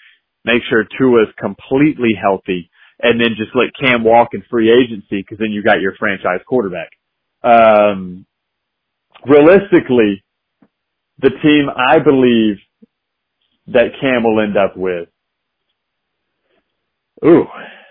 make 0.44 0.62
sure 0.68 0.84
Tua 0.98 1.22
is 1.22 1.34
completely 1.40 2.12
healthy 2.20 2.70
and 3.00 3.20
then 3.20 3.30
just 3.36 3.50
let 3.54 3.70
Cam 3.80 4.04
walk 4.04 4.30
in 4.34 4.42
free 4.50 4.70
agency 4.72 5.22
because 5.22 5.38
then 5.38 5.52
you 5.52 5.62
got 5.62 5.80
your 5.80 5.94
franchise 5.98 6.40
quarterback. 6.48 6.90
Um, 7.44 8.26
realistically, 9.26 10.24
the 11.20 11.30
team 11.42 11.68
I 11.74 11.98
believe 12.00 12.56
that 13.68 13.92
Cam 14.00 14.24
will 14.24 14.40
end 14.40 14.56
up 14.58 14.76
with. 14.76 15.08
Ooh, 17.24 17.46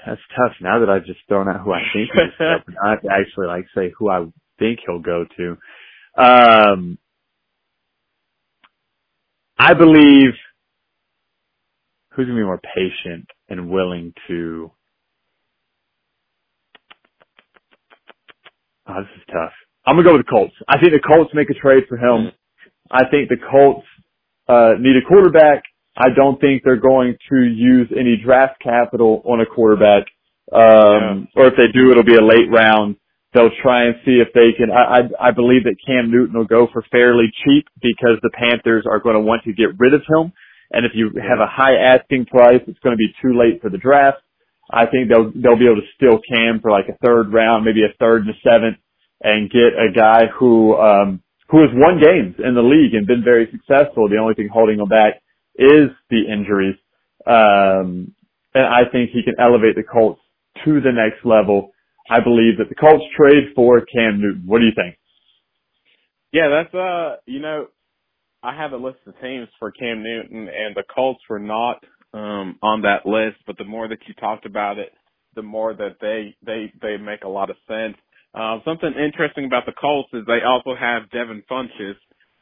that's 0.06 0.22
tough. 0.38 0.54
Now 0.62 0.80
that 0.80 0.90
I've 0.90 1.06
just 1.06 1.20
thrown 1.28 1.50
out 1.50 1.62
who 1.64 1.74
I 1.74 1.82
think 1.94 2.10
he's 2.14 2.22
I 2.40 2.92
have 2.92 3.02
to 3.02 3.10
actually 3.12 3.48
like 3.48 3.66
say 3.76 3.94
who 3.98 4.10
I 4.10 4.26
think 4.60 4.80
he'll 4.86 5.00
go 5.02 5.26
to. 5.38 5.58
Um, 6.22 7.00
I 9.58 9.74
believe 9.76 10.34
who's 12.12 12.26
going 12.28 12.38
to 12.38 12.42
be 12.42 12.46
more 12.46 12.62
patient 12.76 13.28
and 13.50 13.70
willing 13.70 14.14
to. 14.30 14.72
Oh, 18.88 19.02
this 19.02 19.12
is 19.18 19.24
tough. 19.32 19.54
I'm 19.86 19.96
gonna 19.96 20.08
go 20.08 20.18
with 20.18 20.26
the 20.26 20.32
Colts. 20.32 20.54
I 20.68 20.80
think 20.80 20.94
the 20.94 21.02
Colts 21.08 21.32
make 21.34 21.50
a 21.50 21.54
trade 21.56 21.86
for 21.90 21.98
him. 21.98 22.32
I 22.92 23.04
think 23.10 23.30
the 23.30 23.38
Colts 23.52 23.86
uh, 24.48 24.74
need 24.80 24.96
a 24.98 25.06
quarterback. 25.08 25.64
I 25.98 26.10
don't 26.16 26.40
think 26.42 26.64
they're 26.64 26.80
going 26.80 27.18
to 27.30 27.38
use 27.44 27.88
any 27.98 28.18
draft 28.24 28.62
capital 28.62 29.22
on 29.26 29.42
a 29.42 29.46
quarterback. 29.46 30.06
Um, 30.52 31.28
or 31.36 31.48
if 31.48 31.54
they 31.58 31.72
do, 31.74 31.92
it'll 31.92 32.04
be 32.04 32.16
a 32.16 32.26
late 32.26 32.50
round. 32.52 32.98
They'll 33.34 33.52
try 33.64 33.86
and 33.86 33.96
see 34.06 34.22
if 34.22 34.30
they 34.34 34.54
can. 34.58 34.72
I, 34.72 35.00
I, 35.00 35.30
I 35.30 35.32
believe 35.32 35.64
that 35.66 35.76
Cam 35.86 36.12
Newton 36.12 36.38
will 36.38 36.46
go 36.46 36.68
for 36.72 36.84
fairly 36.92 37.32
cheap 37.46 37.66
because 37.82 38.20
the 38.22 38.32
Panthers 38.34 38.86
are 38.90 39.00
going 39.00 39.16
to 39.16 39.22
want 39.22 39.44
to 39.46 39.54
get 39.54 39.78
rid 39.80 39.94
of 39.94 40.02
him. 40.02 40.32
And 40.72 40.86
if 40.86 40.94
you 40.96 41.12
have 41.22 41.40
a 41.40 41.48
high 41.48 41.76
asking 41.76 42.28
price, 42.28 42.62
it's 42.68 42.80
going 42.80 42.96
to 42.96 42.98
be 42.98 43.14
too 43.22 43.38
late 43.38 43.62
for 43.62 43.70
the 43.70 43.78
draft. 43.78 44.20
I 44.72 44.86
think 44.88 45.10
they'll 45.10 45.32
they'll 45.36 45.60
be 45.60 45.66
able 45.66 45.82
to 45.82 45.94
steal 45.96 46.20
Cam 46.28 46.60
for 46.62 46.72
like 46.72 46.90
a 46.90 46.98
third 47.06 47.32
round, 47.32 47.66
maybe 47.66 47.84
a 47.84 47.94
third 48.00 48.26
and 48.26 48.32
a 48.32 48.40
seventh, 48.44 48.78
and 49.22 49.50
get 49.50 49.78
a 49.78 49.92
guy 49.94 50.26
who 50.28 50.76
um, 50.76 51.22
who 51.50 51.62
has 51.62 51.70
won 51.74 52.00
games 52.00 52.36
in 52.40 52.56
the 52.56 52.62
league 52.62 52.94
and 52.94 53.06
been 53.06 53.24
very 53.24 53.48
successful. 53.52 54.10
The 54.10 54.18
only 54.18 54.34
thing 54.34 54.50
holding 54.52 54.80
him 54.80 54.90
back 54.90 55.22
is 55.56 55.90
the 56.10 56.26
injuries. 56.32 56.76
Um, 57.28 58.14
and 58.54 58.66
I 58.66 58.90
think 58.92 59.12
he 59.12 59.24
can 59.24 59.36
elevate 59.40 59.76
the 59.76 59.84
Colts 59.84 60.22
to 60.64 60.82
the 60.82 60.92
next 60.92 61.26
level. 61.26 61.72
I 62.10 62.20
believe 62.22 62.58
that 62.58 62.70
the 62.70 62.76
Colts 62.76 63.04
trade 63.16 63.54
for 63.56 63.82
Cam 63.82 64.22
Newton. 64.22 64.44
What 64.46 64.60
do 64.60 64.66
you 64.66 64.74
think? 64.76 64.98
Yeah, 66.32 66.50
that's 66.50 66.74
uh, 66.74 67.18
you 67.26 67.40
know, 67.40 67.68
I 68.44 68.56
have 68.56 68.74
a 68.74 68.78
list 68.78 69.00
of 69.08 69.20
teams 69.22 69.48
for 69.60 69.72
Cam 69.72 70.04
Newton, 70.04 70.48
and 70.48 70.76
the 70.76 70.84
Colts 70.94 71.22
were 71.30 71.40
not 71.40 71.84
um 72.16 72.58
on 72.62 72.82
that 72.82 73.06
list. 73.06 73.38
But 73.46 73.58
the 73.58 73.66
more 73.66 73.88
that 73.88 74.00
you 74.08 74.14
talked 74.16 74.46
about 74.46 74.80
it, 74.80 74.92
the 75.36 75.44
more 75.44 75.74
that 75.74 75.98
they 76.02 76.36
they 76.46 76.72
they 76.82 76.98
make 76.98 77.24
a 77.24 77.30
lot 77.30 77.50
of 77.50 77.58
sense. 77.68 77.98
Um, 78.34 78.62
something 78.66 78.92
interesting 78.94 79.46
about 79.46 79.66
the 79.66 79.74
Colts 79.80 80.10
is 80.14 80.26
they 80.26 80.42
also 80.46 80.76
have 80.76 81.10
Devin 81.12 81.44
Funchess, 81.50 81.96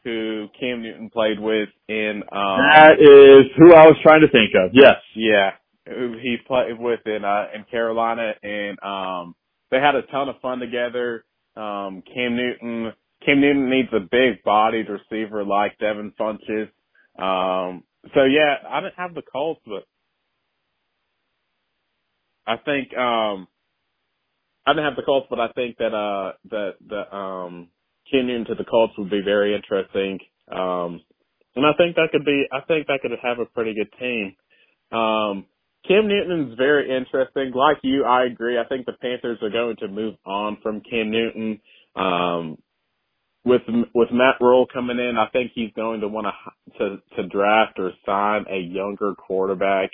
who 0.04 0.48
Cam 0.60 0.82
Newton 0.82 1.10
played 1.10 1.40
with 1.40 1.70
in. 1.88 2.24
Um, 2.32 2.58
that 2.74 3.00
is 3.00 3.52
who 3.58 3.74
I 3.74 3.86
was 3.86 3.98
trying 4.02 4.22
to 4.22 4.30
think 4.30 4.52
of. 4.56 4.72
Yes. 4.74 4.96
Yeah, 5.16 5.52
who 5.88 6.16
he 6.22 6.38
played 6.48 6.80
with 6.80 7.02
in 7.06 7.24
uh, 7.24 7.48
in 7.56 7.64
Carolina, 7.70 8.34
and 8.42 8.78
um, 8.84 9.36
they 9.72 9.78
had 9.80 9.96
a 9.96 10.02
ton 10.04 10.30
of 10.30 10.40
fun 10.42 10.60
together. 10.60 11.26
Um, 11.56 12.02
Cam 12.12 12.36
Newton, 12.36 12.94
Cam 13.26 13.42
Newton 13.42 13.70
needs 13.70 13.90
a 13.94 14.00
big 14.00 14.44
bodied 14.44 14.88
receiver 14.90 15.44
like 15.44 15.78
Devin 15.80 16.14
Funchess. 16.20 16.70
Um, 17.20 17.84
so 18.16 18.24
yeah, 18.26 18.56
I 18.70 18.82
didn't 18.82 18.96
have 18.98 19.16
the 19.16 19.24
Colts, 19.24 19.62
but 19.66 19.84
I 22.48 22.58
think 22.58 22.96
um, 22.98 23.48
I 24.68 24.74
didn't 24.74 24.86
have 24.86 24.96
the 24.96 25.04
Colts, 25.04 25.28
but 25.30 25.40
I 25.40 25.50
think 25.54 25.78
that 25.80 25.94
uh 25.96 26.34
that 26.52 26.74
the 26.88 27.16
um 27.16 27.70
Newton 28.14 28.46
to 28.48 28.56
the 28.56 28.66
Colts 28.66 28.94
would 29.00 29.10
be 29.10 29.22
very 29.26 29.56
interesting. 29.56 30.20
Um, 30.52 31.02
and 31.56 31.66
I 31.66 31.74
think 31.78 31.96
that 31.96 32.10
could 32.12 32.26
be. 32.26 32.46
I 32.52 32.62
think 32.68 32.88
that 32.88 33.00
could 33.02 33.12
have 33.24 33.40
a 33.40 33.46
pretty 33.46 33.74
good 33.76 33.92
team. 34.00 34.36
Um, 34.92 35.46
Cam 35.88 36.08
Newton's 36.08 36.58
very 36.58 36.96
interesting. 36.96 37.52
Like 37.56 37.78
you, 37.84 38.06
I 38.06 38.26
agree. 38.26 38.60
I 38.60 38.66
think 38.66 38.86
the 38.86 38.94
Panthers 38.94 39.40
are 39.42 39.52
going 39.52 39.78
to 39.78 39.90
move 39.90 40.16
on 40.26 40.58
from 40.64 40.82
Cam 40.90 41.12
Newton. 41.12 41.60
Um, 41.96 42.58
with 43.46 43.62
with 43.94 44.10
Matt 44.12 44.36
Rhule 44.40 44.68
coming 44.72 45.00
in, 45.00 45.18
I 45.18 45.28
think 45.30 45.52
he's 45.54 45.72
going 45.76 46.02
to 46.02 46.08
want 46.08 46.28
to 46.78 46.98
to 47.16 47.28
draft 47.28 47.80
or 47.80 47.92
sign 48.06 48.46
a 48.50 48.58
younger 48.58 49.16
quarterback. 49.16 49.92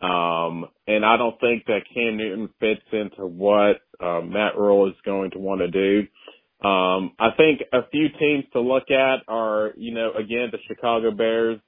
Um, 0.00 0.66
and 0.86 1.04
I 1.04 1.16
don't 1.16 1.38
think 1.40 1.64
that 1.66 1.80
Cam 1.92 2.16
Newton 2.16 2.50
fits 2.60 2.82
into 2.92 3.26
what 3.26 3.80
uh, 4.00 4.20
Matt 4.20 4.56
Rhule 4.56 4.88
is 4.88 4.96
going 5.04 5.30
to 5.30 5.38
want 5.38 5.60
to 5.60 5.70
do. 5.70 6.06
Um, 6.66 7.12
I 7.18 7.30
think 7.36 7.60
a 7.72 7.88
few 7.90 8.08
teams 8.18 8.44
to 8.52 8.60
look 8.60 8.90
at 8.90 9.22
are, 9.28 9.72
you 9.76 9.94
know, 9.94 10.12
again 10.12 10.48
the 10.52 10.58
Chicago 10.68 11.10
Bears. 11.10 11.60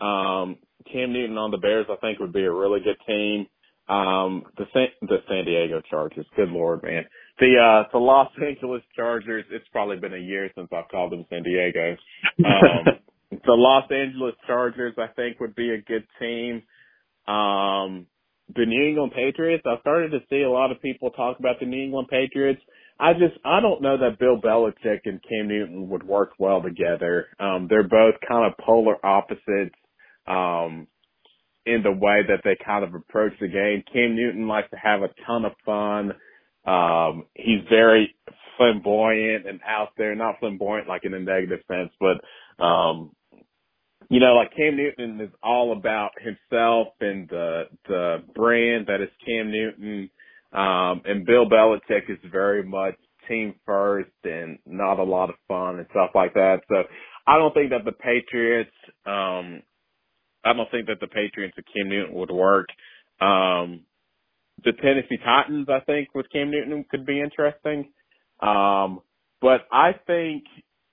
Um, 0.00 0.56
Cam 0.92 1.12
Newton 1.12 1.38
on 1.38 1.50
the 1.50 1.58
Bears, 1.58 1.86
I 1.90 1.96
think, 1.96 2.18
would 2.20 2.32
be 2.32 2.44
a 2.44 2.52
really 2.52 2.80
good 2.80 2.98
team. 3.06 3.46
Um, 3.88 4.44
the 4.56 4.64
San, 4.72 4.88
the 5.02 5.18
San 5.28 5.44
Diego 5.44 5.82
Chargers. 5.90 6.26
Good 6.36 6.50
lord, 6.50 6.82
man. 6.82 7.04
The 7.40 7.54
uh, 7.56 7.88
the 7.92 7.98
Los 7.98 8.30
Angeles 8.44 8.82
Chargers. 8.96 9.44
It's 9.50 9.68
probably 9.70 9.96
been 9.96 10.14
a 10.14 10.18
year 10.18 10.50
since 10.54 10.68
I've 10.72 10.88
called 10.88 11.12
them 11.12 11.24
San 11.30 11.42
Diego. 11.42 11.96
Um, 12.44 12.98
the 13.30 13.52
Los 13.52 13.90
Angeles 13.90 14.34
Chargers, 14.46 14.94
I 14.98 15.06
think, 15.08 15.38
would 15.40 15.54
be 15.54 15.70
a 15.70 15.80
good 15.80 16.06
team. 16.18 16.62
Um, 17.32 18.06
the 18.54 18.66
New 18.66 18.88
England 18.88 19.12
Patriots. 19.14 19.62
I 19.66 19.80
started 19.80 20.10
to 20.12 20.20
see 20.30 20.42
a 20.42 20.50
lot 20.50 20.72
of 20.72 20.82
people 20.82 21.10
talk 21.10 21.38
about 21.38 21.60
the 21.60 21.66
New 21.66 21.84
England 21.84 22.08
Patriots. 22.08 22.60
I 22.98 23.12
just 23.12 23.38
I 23.44 23.60
don't 23.60 23.82
know 23.82 23.96
that 23.98 24.18
Bill 24.18 24.40
Belichick 24.40 25.00
and 25.04 25.22
Cam 25.22 25.46
Newton 25.46 25.88
would 25.90 26.02
work 26.02 26.32
well 26.38 26.62
together. 26.62 27.26
Um, 27.38 27.68
they're 27.70 27.86
both 27.86 28.14
kind 28.26 28.50
of 28.50 28.58
polar 28.58 29.04
opposites. 29.04 29.76
Um, 30.26 30.88
in 31.68 31.82
the 31.82 31.92
way 31.92 32.22
that 32.26 32.40
they 32.44 32.56
kind 32.64 32.82
of 32.82 32.94
approach 32.94 33.32
the 33.40 33.48
game. 33.48 33.82
Cam 33.92 34.16
Newton 34.16 34.48
likes 34.48 34.70
to 34.70 34.76
have 34.76 35.02
a 35.02 35.10
ton 35.26 35.44
of 35.44 35.52
fun. 35.66 36.12
Um, 36.68 37.24
he's 37.34 37.62
very 37.70 38.14
flamboyant 38.56 39.46
and 39.46 39.60
out 39.66 39.90
there, 39.96 40.14
not 40.14 40.38
flamboyant 40.40 40.88
like 40.88 41.04
in 41.04 41.14
a 41.14 41.20
negative 41.20 41.60
sense, 41.68 41.90
but, 41.98 42.62
um, 42.62 43.12
you 44.10 44.20
know, 44.20 44.34
like 44.34 44.54
Cam 44.56 44.76
Newton 44.76 45.20
is 45.20 45.30
all 45.42 45.72
about 45.72 46.10
himself 46.20 46.88
and 47.00 47.28
the, 47.28 47.64
the 47.86 48.18
brand 48.34 48.86
that 48.88 49.00
is 49.00 49.08
Cam 49.24 49.50
Newton. 49.50 50.10
Um, 50.52 51.02
and 51.04 51.26
Bill 51.26 51.48
Belichick 51.48 52.08
is 52.08 52.18
very 52.30 52.62
much 52.62 52.96
team 53.28 53.54
first 53.66 54.10
and 54.24 54.58
not 54.66 54.98
a 54.98 55.04
lot 55.04 55.30
of 55.30 55.36
fun 55.46 55.78
and 55.78 55.86
stuff 55.90 56.10
like 56.14 56.34
that. 56.34 56.60
So 56.68 56.84
I 57.26 57.38
don't 57.38 57.52
think 57.52 57.70
that 57.70 57.84
the 57.84 57.92
Patriots, 57.92 58.70
um, 59.06 59.62
I 60.44 60.52
don't 60.54 60.70
think 60.70 60.86
that 60.86 61.00
the 61.00 61.06
Patriots 61.06 61.54
and 61.56 61.66
Cam 61.66 61.88
Newton 61.88 62.14
would 62.14 62.30
work. 62.30 62.68
Um, 63.20 63.82
the 64.64 64.72
Tennessee 64.72 65.18
Titans, 65.24 65.68
I 65.68 65.80
think, 65.80 66.08
with 66.14 66.26
Cam 66.32 66.50
Newton 66.50 66.84
could 66.90 67.06
be 67.06 67.20
interesting. 67.20 67.90
Um, 68.40 69.00
but 69.40 69.62
I 69.72 69.92
think 70.06 70.44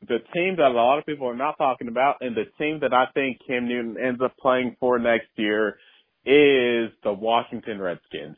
the 0.08 0.20
team 0.34 0.56
that 0.58 0.68
a 0.68 0.74
lot 0.74 1.00
of 1.00 1.06
people 1.06 1.28
are 1.28 1.36
not 1.36 1.58
talking 1.58 1.88
about 1.88 2.18
and 2.22 2.36
the 2.36 2.46
team 2.60 2.80
that 2.82 2.94
I 2.94 3.06
think 3.14 3.40
Cam 3.48 3.68
Newton 3.68 3.98
ends 4.04 4.22
up 4.24 4.36
playing 4.38 4.76
for 4.80 5.00
next 5.00 5.28
year 5.36 5.78
is 6.26 6.92
the 7.04 7.14
Washington 7.14 7.80
Redskins. 7.80 8.38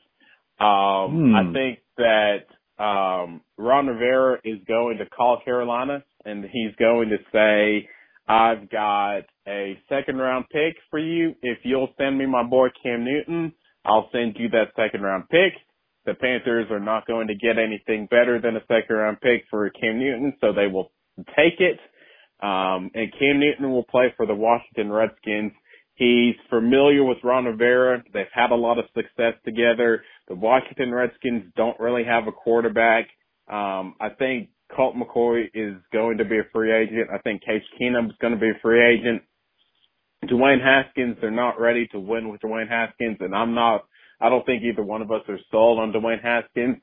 Um, 0.60 1.32
Hmm. 1.32 1.36
I 1.36 1.54
think 1.54 1.80
that, 1.98 2.84
um, 2.84 3.42
Ron 3.58 3.88
Rivera 3.88 4.40
is 4.44 4.60
going 4.68 4.98
to 5.00 5.06
call 5.06 5.42
Carolina 5.44 6.04
and 6.26 6.44
he's 6.46 6.76
going 6.76 7.10
to 7.10 7.18
say, 7.32 7.88
I've 8.28 8.70
got 8.70 9.22
a 9.48 9.80
second 9.88 10.18
round 10.18 10.46
pick 10.52 10.76
for 10.90 11.00
you. 11.00 11.36
If 11.42 11.60
you'll 11.64 11.94
send 11.98 12.18
me 12.18 12.26
my 12.26 12.44
boy 12.44 12.68
Cam 12.84 13.04
Newton, 13.06 13.54
I'll 13.88 14.10
send 14.12 14.36
you 14.38 14.50
that 14.50 14.74
second 14.76 15.02
round 15.02 15.30
pick. 15.30 15.54
The 16.06 16.14
Panthers 16.14 16.68
are 16.72 16.80
not 16.80 17.08
going 17.08 17.28
to 17.28 17.36
get 17.36 17.58
anything 17.58 18.08
better 18.12 18.40
than 18.42 18.56
a 18.56 18.62
second 18.68 18.96
round 18.96 19.22
pick 19.22 19.44
for 19.50 19.70
Cam 19.70 20.00
Newton, 20.00 20.34
so 20.42 20.54
they 20.54 20.68
will 20.68 20.92
take 21.36 21.60
it. 21.60 21.80
Um, 22.42 22.92
and 22.94 23.12
Cam 23.18 23.40
Newton 23.40 23.72
will 23.72 23.84
play 23.84 24.14
for 24.16 24.26
the 24.26 24.36
Washington 24.36 24.92
Redskins. 24.92 25.54
He's 25.96 26.36
familiar 26.50 27.04
with 27.04 27.18
Ron 27.24 27.46
Rivera. 27.46 28.04
They've 28.14 28.26
had 28.32 28.52
a 28.52 28.56
lot 28.56 28.78
of 28.78 28.86
success 28.94 29.34
together. 29.44 30.04
The 30.28 30.36
Washington 30.36 30.94
Redskins 30.94 31.52
don't 31.56 31.80
really 31.80 32.04
have 32.04 32.28
a 32.28 32.32
quarterback. 32.32 33.08
Um, 33.50 33.96
I 34.00 34.10
think 34.10 34.50
Colt 34.76 34.96
McCoy 34.96 35.46
is 35.54 35.76
going 35.92 36.20
to 36.20 36.26
be 36.26 36.38
a 36.38 36.44
free 36.54 36.72
agent. 36.72 37.10
I 37.12 37.18
think 37.20 37.42
Case 37.42 37.64
Keenum 37.82 38.08
is 38.08 38.16
going 38.22 38.34
to 38.34 38.40
be 38.40 38.50
a 38.50 38.60
free 38.62 38.86
agent. 38.86 39.24
Dwayne 40.28 40.62
Haskins, 40.64 41.18
they're 41.22 41.32
not 41.32 41.60
ready 41.60 41.88
to 41.88 42.00
win 42.00 42.30
with 42.30 42.42
Dwayne 42.42 42.70
Haskins, 42.70 43.18
and 43.20 43.34
I'm 43.36 43.54
not. 43.54 43.86
I 44.20 44.30
don't 44.30 44.46
think 44.46 44.64
either 44.64 44.84
one 44.84 45.02
of 45.02 45.12
us 45.12 45.22
are 45.28 45.40
sold 45.52 45.80
on 45.80 45.92
Dwayne 45.92 46.22
Haskins. 46.22 46.78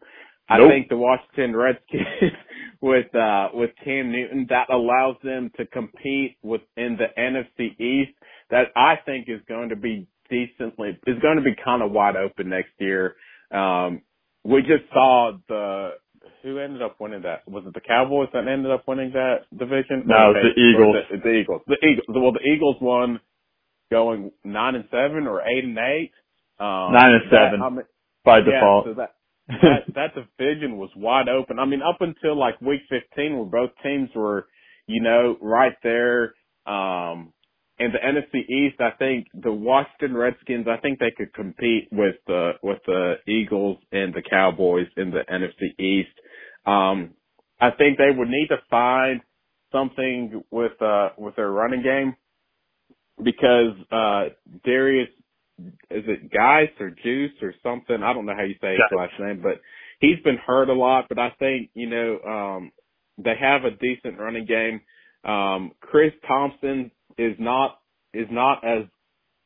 I 0.49 0.59
Nope. 0.59 0.71
think 0.71 0.89
the 0.89 0.97
Washington 0.97 1.57
Redskins 1.57 2.07
with 2.81 3.15
uh 3.15 3.49
with 3.55 3.71
Cam 3.83 4.13
Newton 4.13 4.47
that 4.51 4.69
allows 4.71 5.17
them 5.25 5.51
to 5.57 5.65
compete 5.67 6.37
within 6.43 6.99
the 6.99 7.07
NFC 7.19 7.79
East 7.81 8.13
that 8.51 8.67
I 8.77 8.97
think 9.07 9.29
is 9.29 9.41
going 9.49 9.71
to 9.71 9.77
be 9.77 10.07
decently 10.29 10.99
is 11.07 11.19
going 11.23 11.37
to 11.39 11.43
be 11.43 11.55
kind 11.65 11.83
of 11.83 11.93
wide 11.93 12.17
open 12.17 12.51
next 12.51 12.73
year. 12.79 13.15
Um 13.51 14.03
we 14.45 14.61
just 14.61 14.85
saw 14.93 15.33
the 15.49 15.93
who 16.43 16.59
ended 16.59 16.83
up 16.83 16.97
winning 17.01 17.23
that? 17.23 17.49
Was 17.51 17.65
it 17.67 17.73
the 17.73 17.81
Cowboys 17.81 18.29
that 18.35 18.47
ended 18.47 18.71
up 18.71 18.87
winning 18.87 19.13
that 19.13 19.49
division? 19.59 20.05
No, 20.05 20.15
Or 20.15 20.37
it 20.39 20.45
was 20.45 20.53
the 20.55 20.61
Eagles. 20.61 20.97
The, 21.11 21.17
the 21.17 21.35
Eagles. 21.41 21.63
The 21.67 21.79
Eagles. 21.87 22.07
Well, 22.09 22.33
the 22.33 22.45
Eagles 22.47 22.77
won 22.83 23.19
going 23.95 24.33
nine 24.45 24.75
and 24.75 24.85
seven 24.91 25.27
or 25.27 25.41
eight 25.43 25.65
and 25.65 25.79
eight. 25.79 26.11
Um, 26.59 26.93
Nine 26.93 27.13
and 27.15 27.31
that- 27.31 27.47
seven. 27.51 27.63
I 27.63 27.69
mean, 27.71 27.85
by 28.25 28.39
yeah, 28.39 28.45
default. 28.59 28.87
so 28.87 28.95
that 28.95 29.13
that 29.49 29.83
that 29.95 30.11
division 30.15 30.77
was 30.79 30.91
wide 30.97 31.29
open. 31.29 31.59
I 31.59 31.67
mean, 31.67 31.83
up 31.83 31.99
until 32.01 32.37
like 32.39 32.61
week 32.61 32.83
15, 32.89 33.37
where 33.37 33.45
both 33.61 33.71
teams 33.83 34.09
were, 34.15 34.47
you 34.87 35.03
know, 35.03 35.37
right 35.41 35.75
there. 35.83 36.35
Um, 36.67 37.33
in 37.79 37.91
the 37.93 37.99
NFC 37.99 38.49
East, 38.49 38.81
I 38.81 38.91
think 38.99 39.27
the 39.35 39.53
Washington 39.53 40.17
Redskins, 40.17 40.67
I 40.69 40.79
think 40.81 41.01
they 41.01 41.11
could 41.17 41.35
compete 41.35 41.89
with 41.93 42.15
the 42.27 42.53
with 42.63 42.79
the 42.87 43.15
Eagles 43.29 43.79
and 43.93 44.15
the 44.15 44.23
Cowboys 44.23 44.87
in 44.97 45.11
the 45.11 45.23
NFC 45.31 45.63
East. 45.79 46.17
Um, 46.67 47.11
I 47.61 47.71
think 47.73 47.99
they 47.99 48.11
would 48.17 48.29
need 48.29 48.49
to 48.49 48.59
find 48.71 49.21
something 49.73 50.43
with 50.51 50.81
uh 50.81 51.09
with 51.19 51.35
their 51.37 51.51
running 51.51 51.83
game 51.83 52.15
because 53.23 53.77
uh 53.91 54.35
Darius 54.65 55.09
is 55.91 56.05
it 56.09 56.33
Geis 56.33 56.71
or 56.81 56.91
Juice 56.91 57.33
or 57.41 57.55
something? 57.63 58.03
I 58.03 58.13
don't 58.13 58.27
know 58.27 58.35
how 58.37 58.43
you 58.43 58.57
say 58.61 58.73
his 58.73 58.99
last 58.99 59.13
name, 59.21 59.41
but 59.41 59.61
he's 60.01 60.19
been 60.25 60.39
hurt 60.45 60.69
a 60.69 60.75
lot. 60.75 61.07
But 61.09 61.19
I 61.19 61.31
think 61.39 61.71
you 61.75 61.89
know 61.89 62.19
um 62.21 62.73
they 63.19 63.35
have 63.41 63.65
a 63.65 63.71
decent 63.71 64.19
running 64.19 64.47
game. 64.47 64.81
Um 65.25 65.73
Chris 65.81 66.13
Thompson 66.27 66.91
is 67.17 67.37
not 67.39 67.79
is 68.13 68.29
not 68.31 68.65
as 68.65 68.85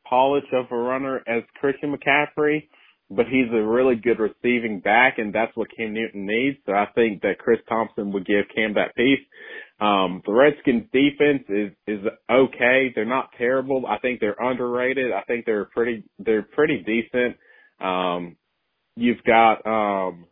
polished 0.09 0.51
of 0.53 0.65
a 0.71 0.75
runner 0.75 1.17
as 1.27 1.43
Christian 1.59 1.95
McCaffrey, 1.95 2.67
but 3.11 3.25
he's 3.27 3.51
a 3.51 3.61
really 3.61 3.95
good 3.95 4.19
receiving 4.19 4.79
back, 4.79 5.17
and 5.17 5.33
that's 5.33 5.55
what 5.55 5.69
Cam 5.75 5.93
Newton 5.93 6.25
needs. 6.25 6.57
So 6.65 6.73
I 6.73 6.87
think 6.95 7.21
that 7.21 7.39
Chris 7.39 7.59
Thompson 7.67 8.11
would 8.11 8.25
give 8.25 8.45
Cam 8.55 8.73
that 8.75 8.95
piece. 8.95 9.19
Um, 9.79 10.21
the 10.25 10.33
Redskins 10.33 10.85
defense 10.91 11.43
is, 11.49 11.71
is 11.87 12.05
okay. 12.29 12.91
They're 12.93 13.05
not 13.05 13.29
terrible. 13.37 13.85
I 13.87 13.97
think 13.99 14.19
they're 14.19 14.35
underrated. 14.39 15.11
I 15.11 15.21
think 15.21 15.45
they're 15.45 15.65
pretty, 15.65 16.03
they're 16.19 16.41
pretty 16.43 16.83
decent. 16.85 17.37
Um, 17.79 18.35
you've 18.95 19.23
got, 19.23 19.65
um, 19.65 20.25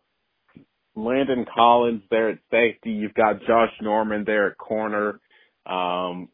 Landon 0.95 1.45
Collins 1.53 2.01
there 2.09 2.29
at 2.29 2.39
safety. 2.51 2.91
You've 2.91 3.13
got 3.13 3.41
Josh 3.47 3.71
Norman 3.81 4.23
there 4.25 4.47
at 4.47 4.57
corner. 4.57 5.19
Um, 5.65 6.29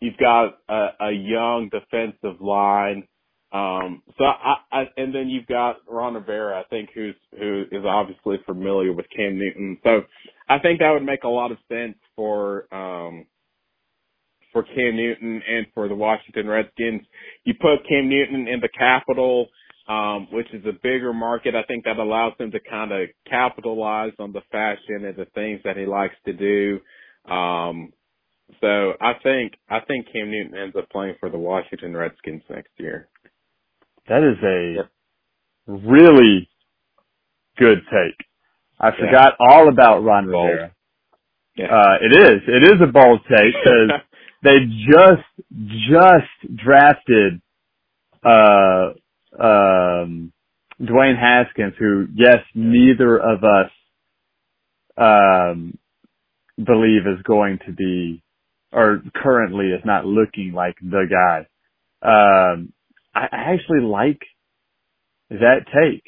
you've 0.00 0.16
got 0.16 0.58
a, 0.68 0.88
a 1.00 1.12
young 1.12 1.70
defensive 1.70 2.40
line. 2.40 3.06
Um, 3.56 4.02
so 4.18 4.24
I, 4.24 4.56
I, 4.70 4.82
and 4.98 5.14
then 5.14 5.28
you've 5.30 5.46
got 5.46 5.76
Ron 5.88 6.14
Rivera, 6.14 6.60
I 6.60 6.64
think, 6.68 6.90
who's, 6.94 7.14
who 7.38 7.64
is 7.72 7.84
obviously 7.86 8.36
familiar 8.44 8.92
with 8.92 9.06
Cam 9.16 9.38
Newton. 9.38 9.78
So 9.82 10.02
I 10.46 10.58
think 10.58 10.80
that 10.80 10.90
would 10.90 11.04
make 11.04 11.24
a 11.24 11.28
lot 11.28 11.52
of 11.52 11.58
sense 11.68 11.96
for, 12.16 12.66
um, 12.74 13.24
for 14.52 14.62
Cam 14.62 14.96
Newton 14.96 15.42
and 15.48 15.66
for 15.74 15.88
the 15.88 15.94
Washington 15.94 16.48
Redskins. 16.48 17.02
You 17.44 17.54
put 17.54 17.88
Cam 17.88 18.10
Newton 18.10 18.46
in 18.46 18.60
the 18.60 18.68
capital, 18.68 19.46
um, 19.88 20.28
which 20.32 20.52
is 20.52 20.64
a 20.66 20.72
bigger 20.82 21.14
market. 21.14 21.54
I 21.54 21.62
think 21.62 21.84
that 21.84 21.96
allows 21.96 22.34
him 22.38 22.50
to 22.50 22.60
kind 22.60 22.92
of 22.92 23.08
capitalize 23.30 24.12
on 24.18 24.32
the 24.32 24.42
fashion 24.52 25.06
and 25.06 25.16
the 25.16 25.28
things 25.34 25.60
that 25.64 25.78
he 25.78 25.86
likes 25.86 26.16
to 26.26 26.32
do. 26.34 26.80
Um, 27.32 27.92
so 28.60 28.92
I 29.00 29.12
think, 29.22 29.54
I 29.70 29.80
think 29.80 30.06
Cam 30.12 30.30
Newton 30.30 30.58
ends 30.58 30.76
up 30.76 30.90
playing 30.90 31.14
for 31.20 31.30
the 31.30 31.38
Washington 31.38 31.96
Redskins 31.96 32.42
next 32.50 32.72
year. 32.78 33.08
That 34.08 34.22
is 34.22 34.38
a 34.42 34.88
really 35.66 36.48
good 37.58 37.82
take. 37.90 38.26
I 38.78 38.88
Yeah. 38.90 38.96
forgot 38.96 39.36
all 39.40 39.68
about 39.68 40.04
Ron 40.04 40.26
Bold. 40.30 40.50
Rivera. 40.50 40.72
Yeah. 41.56 41.74
Uh, 41.74 41.98
it 42.02 42.12
is. 42.12 42.42
It 42.48 42.64
is 42.64 42.80
a 42.82 42.86
bold 42.86 43.20
take 43.26 43.54
because 43.54 44.00
they 44.42 44.58
just 44.66 45.22
just 45.90 46.56
drafted 46.56 47.40
uh 48.24 48.92
um 49.38 50.32
Dwayne 50.80 51.18
Haskins, 51.18 51.74
who 51.78 52.06
yes, 52.14 52.44
neither 52.54 53.16
of 53.18 53.42
us 53.44 53.70
um 54.98 55.78
believe 56.62 57.06
is 57.06 57.22
going 57.24 57.58
to 57.66 57.72
be 57.72 58.22
or 58.72 59.02
currently 59.14 59.68
is 59.68 59.84
not 59.84 60.04
looking 60.04 60.52
like 60.52 60.76
the 60.82 61.06
guy. 61.10 61.46
Um 62.02 62.72
I, 63.16 63.52
actually 63.54 63.80
like 63.80 64.20
that 65.30 65.66
take. 65.72 66.02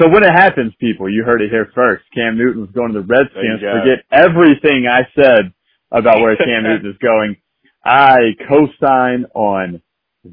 So 0.00 0.08
when 0.08 0.22
it 0.22 0.30
happens, 0.30 0.72
people, 0.80 1.10
you 1.10 1.24
heard 1.24 1.42
it 1.42 1.50
here 1.50 1.70
first. 1.74 2.04
Cam 2.14 2.38
Newton 2.38 2.62
was 2.62 2.70
going 2.70 2.92
to 2.92 3.00
the 3.00 3.06
Redskins. 3.06 3.60
Forget 3.60 4.04
everything 4.12 4.86
I 4.86 5.02
said 5.14 5.52
about 5.90 6.20
where 6.20 6.36
Cam 6.36 6.62
Newton 6.62 6.90
is 6.90 6.98
going. 6.98 7.36
I 7.84 8.36
co-sign 8.48 9.26
on 9.34 9.82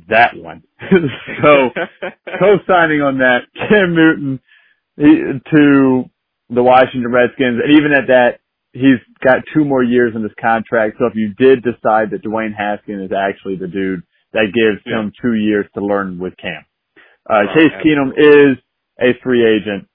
that 0.09 0.35
one. 0.35 0.63
so 1.41 1.69
co-signing 2.39 3.01
on 3.01 3.19
that, 3.19 3.39
Cam 3.55 3.95
Newton 3.95 4.39
he, 4.97 5.21
to 5.55 6.03
the 6.49 6.63
Washington 6.63 7.11
Redskins, 7.11 7.59
and 7.63 7.77
even 7.77 7.91
at 7.93 8.07
that, 8.07 8.39
he's 8.73 8.99
got 9.23 9.43
two 9.53 9.65
more 9.65 9.83
years 9.83 10.13
in 10.15 10.23
his 10.23 10.31
contract. 10.39 10.97
So 10.99 11.05
if 11.07 11.15
you 11.15 11.33
did 11.37 11.63
decide 11.63 12.11
that 12.11 12.23
Dwayne 12.23 12.55
Haskins 12.55 13.09
is 13.09 13.15
actually 13.17 13.55
the 13.57 13.67
dude, 13.67 14.03
that 14.38 14.53
gives 14.53 14.85
yeah. 14.85 15.01
him 15.01 15.11
two 15.19 15.34
years 15.34 15.65
to 15.73 15.81
learn 15.81 16.19
with 16.19 16.38
Cam. 16.38 16.64
Uh, 17.27 17.49
Case 17.57 17.73
Keenum 17.84 18.14
is 18.14 18.57
a 19.01 19.18
free 19.23 19.41
agent. 19.41 19.89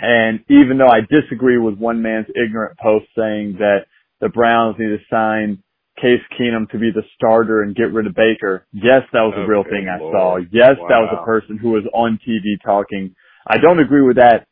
And 0.00 0.40
even 0.48 0.76
though 0.78 0.90
I 0.90 1.00
disagree 1.08 1.58
with 1.58 1.78
one 1.78 2.02
man's 2.02 2.26
ignorant 2.34 2.78
post 2.78 3.06
saying 3.16 3.56
that 3.58 3.86
the 4.20 4.28
Browns 4.28 4.76
need 4.78 4.88
to 4.88 4.98
sign 5.08 5.62
Case 5.96 6.24
Keenum 6.38 6.68
to 6.70 6.78
be 6.78 6.90
the 6.90 7.02
starter 7.14 7.62
and 7.62 7.76
get 7.76 7.92
rid 7.92 8.06
of 8.06 8.14
Baker, 8.14 8.66
yes, 8.72 9.02
that 9.12 9.22
was 9.22 9.34
a 9.36 9.46
real 9.46 9.62
thing 9.62 9.86
I 9.88 9.98
saw. 9.98 10.38
Yes, 10.50 10.76
wow. 10.80 10.88
that 10.88 11.00
was 11.04 11.18
a 11.20 11.24
person 11.24 11.58
who 11.58 11.70
was 11.70 11.84
on 11.94 12.18
TV 12.26 12.58
talking. 12.64 13.14
I 13.46 13.58
don't 13.58 13.78
agree 13.78 14.02
with 14.02 14.16
that, 14.16 14.46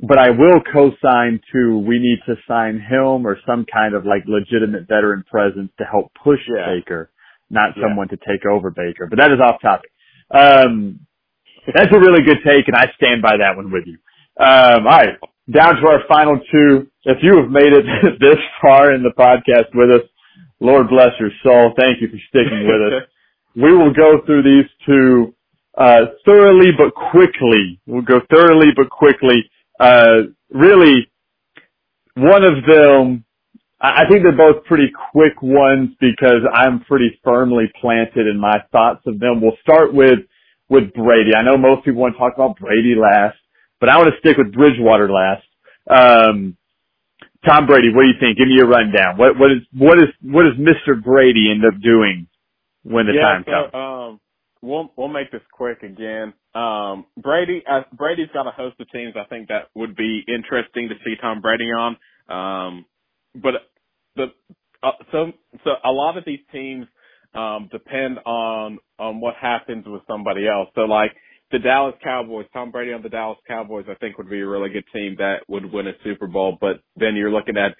but 0.00 0.18
I 0.18 0.30
will 0.30 0.62
co-sign 0.72 1.40
to 1.52 1.78
we 1.78 1.98
need 1.98 2.18
to 2.26 2.40
sign 2.48 2.78
him 2.80 3.26
or 3.26 3.36
some 3.46 3.66
kind 3.70 3.94
of 3.94 4.06
like 4.06 4.22
legitimate 4.26 4.88
veteran 4.88 5.24
presence 5.28 5.70
to 5.78 5.84
help 5.84 6.12
push 6.22 6.40
yeah. 6.48 6.66
Baker, 6.66 7.10
not 7.50 7.76
yeah. 7.76 7.84
someone 7.84 8.08
to 8.08 8.16
take 8.16 8.46
over 8.46 8.70
Baker. 8.70 9.06
But 9.08 9.18
that 9.18 9.30
is 9.32 9.40
off 9.40 9.60
topic. 9.60 9.90
Um, 10.30 11.00
that's 11.66 11.92
a 11.92 11.98
really 11.98 12.22
good 12.22 12.38
take, 12.44 12.68
and 12.68 12.76
I 12.76 12.86
stand 12.96 13.22
by 13.22 13.36
that 13.38 13.56
one 13.56 13.70
with 13.70 13.84
you. 13.86 13.98
Um, 14.36 14.86
all 14.86 14.98
right, 14.98 15.16
down 15.50 15.76
to 15.76 15.86
our 15.86 16.00
final 16.08 16.38
two. 16.50 16.88
If 17.04 17.18
you 17.22 17.40
have 17.40 17.50
made 17.50 17.72
it 17.72 17.84
this 18.20 18.38
far 18.60 18.94
in 18.94 19.02
the 19.02 19.12
podcast 19.16 19.74
with 19.74 19.90
us, 19.90 20.08
Lord 20.60 20.88
bless 20.88 21.12
your 21.20 21.30
soul. 21.42 21.72
Thank 21.76 22.00
you 22.00 22.08
for 22.08 22.18
sticking 22.28 22.66
with 22.66 22.92
us. 22.92 23.08
we 23.56 23.74
will 23.76 23.92
go 23.92 24.24
through 24.26 24.42
these 24.42 24.70
two 24.86 25.34
uh, 25.76 26.06
thoroughly 26.24 26.70
but 26.76 26.94
quickly. 26.94 27.80
We'll 27.86 28.02
go 28.02 28.20
thoroughly 28.30 28.68
but 28.76 28.90
quickly. 28.90 29.50
Uh, 29.78 30.32
really, 30.50 31.10
one 32.16 32.44
of 32.44 32.64
them, 32.66 33.24
I 33.84 34.04
think 34.08 34.22
they're 34.22 34.36
both 34.36 34.64
pretty 34.64 34.90
quick 35.12 35.42
ones 35.42 35.90
because 36.00 36.40
I'm 36.54 36.80
pretty 36.84 37.20
firmly 37.22 37.70
planted 37.80 38.26
in 38.26 38.40
my 38.40 38.62
thoughts 38.72 39.02
of 39.06 39.20
them. 39.20 39.42
We'll 39.42 39.58
start 39.60 39.92
with 39.92 40.20
with 40.70 40.94
Brady. 40.94 41.34
I 41.36 41.42
know 41.42 41.58
most 41.58 41.84
people 41.84 42.00
want 42.00 42.14
to 42.14 42.18
talk 42.18 42.32
about 42.34 42.56
Brady 42.58 42.94
last, 42.94 43.36
but 43.80 43.90
I 43.90 43.98
want 43.98 44.08
to 44.14 44.18
stick 44.20 44.38
with 44.38 44.54
Bridgewater 44.54 45.10
last. 45.10 45.44
Um, 45.86 46.56
Tom 47.44 47.66
Brady, 47.66 47.92
what 47.94 48.02
do 48.02 48.08
you 48.08 48.18
think? 48.18 48.38
Give 48.38 48.48
me 48.48 48.58
a 48.60 48.64
rundown. 48.64 49.18
What 49.18 49.38
what 49.38 49.50
is 49.52 49.58
what 49.76 49.98
is 49.98 50.08
what 50.22 50.44
does 50.44 50.56
Mr. 50.56 51.02
Brady 51.02 51.50
end 51.50 51.64
up 51.66 51.78
doing 51.82 52.26
when 52.84 53.04
the 53.06 53.12
yeah, 53.12 53.20
time 53.20 53.44
so, 53.44 53.52
comes? 53.52 53.74
Um, 53.74 54.20
we'll 54.62 54.92
we'll 54.96 55.08
make 55.08 55.30
this 55.30 55.42
quick 55.52 55.82
again. 55.82 56.32
Um, 56.54 57.04
Brady 57.18 57.62
uh, 57.70 57.82
Brady's 57.92 58.32
got 58.32 58.46
a 58.46 58.50
host 58.50 58.80
of 58.80 58.90
teams 58.90 59.14
I 59.14 59.28
think 59.28 59.48
that 59.48 59.68
would 59.74 59.94
be 59.94 60.24
interesting 60.26 60.88
to 60.88 60.94
see 61.04 61.16
Tom 61.20 61.42
Brady 61.42 61.68
on. 61.70 61.96
Um, 62.30 62.86
but 63.34 63.54
the 64.16 64.26
uh, 64.82 64.92
so 65.12 65.32
so 65.64 65.70
a 65.84 65.90
lot 65.90 66.16
of 66.18 66.24
these 66.24 66.40
teams 66.52 66.86
um, 67.34 67.68
depend 67.72 68.18
on 68.26 68.78
on 68.98 69.20
what 69.20 69.34
happens 69.40 69.84
with 69.86 70.02
somebody 70.06 70.46
else. 70.46 70.68
So 70.74 70.82
like 70.82 71.12
the 71.50 71.58
Dallas 71.58 71.94
Cowboys, 72.02 72.46
Tom 72.52 72.70
Brady 72.70 72.92
on 72.92 73.02
the 73.02 73.08
Dallas 73.08 73.38
Cowboys, 73.46 73.86
I 73.88 73.94
think 73.94 74.18
would 74.18 74.30
be 74.30 74.40
a 74.40 74.46
really 74.46 74.70
good 74.70 74.84
team 74.92 75.16
that 75.18 75.42
would 75.48 75.72
win 75.72 75.86
a 75.86 75.92
Super 76.02 76.26
Bowl. 76.26 76.58
But 76.60 76.80
then 76.96 77.16
you're 77.16 77.30
looking 77.30 77.56
at 77.56 77.76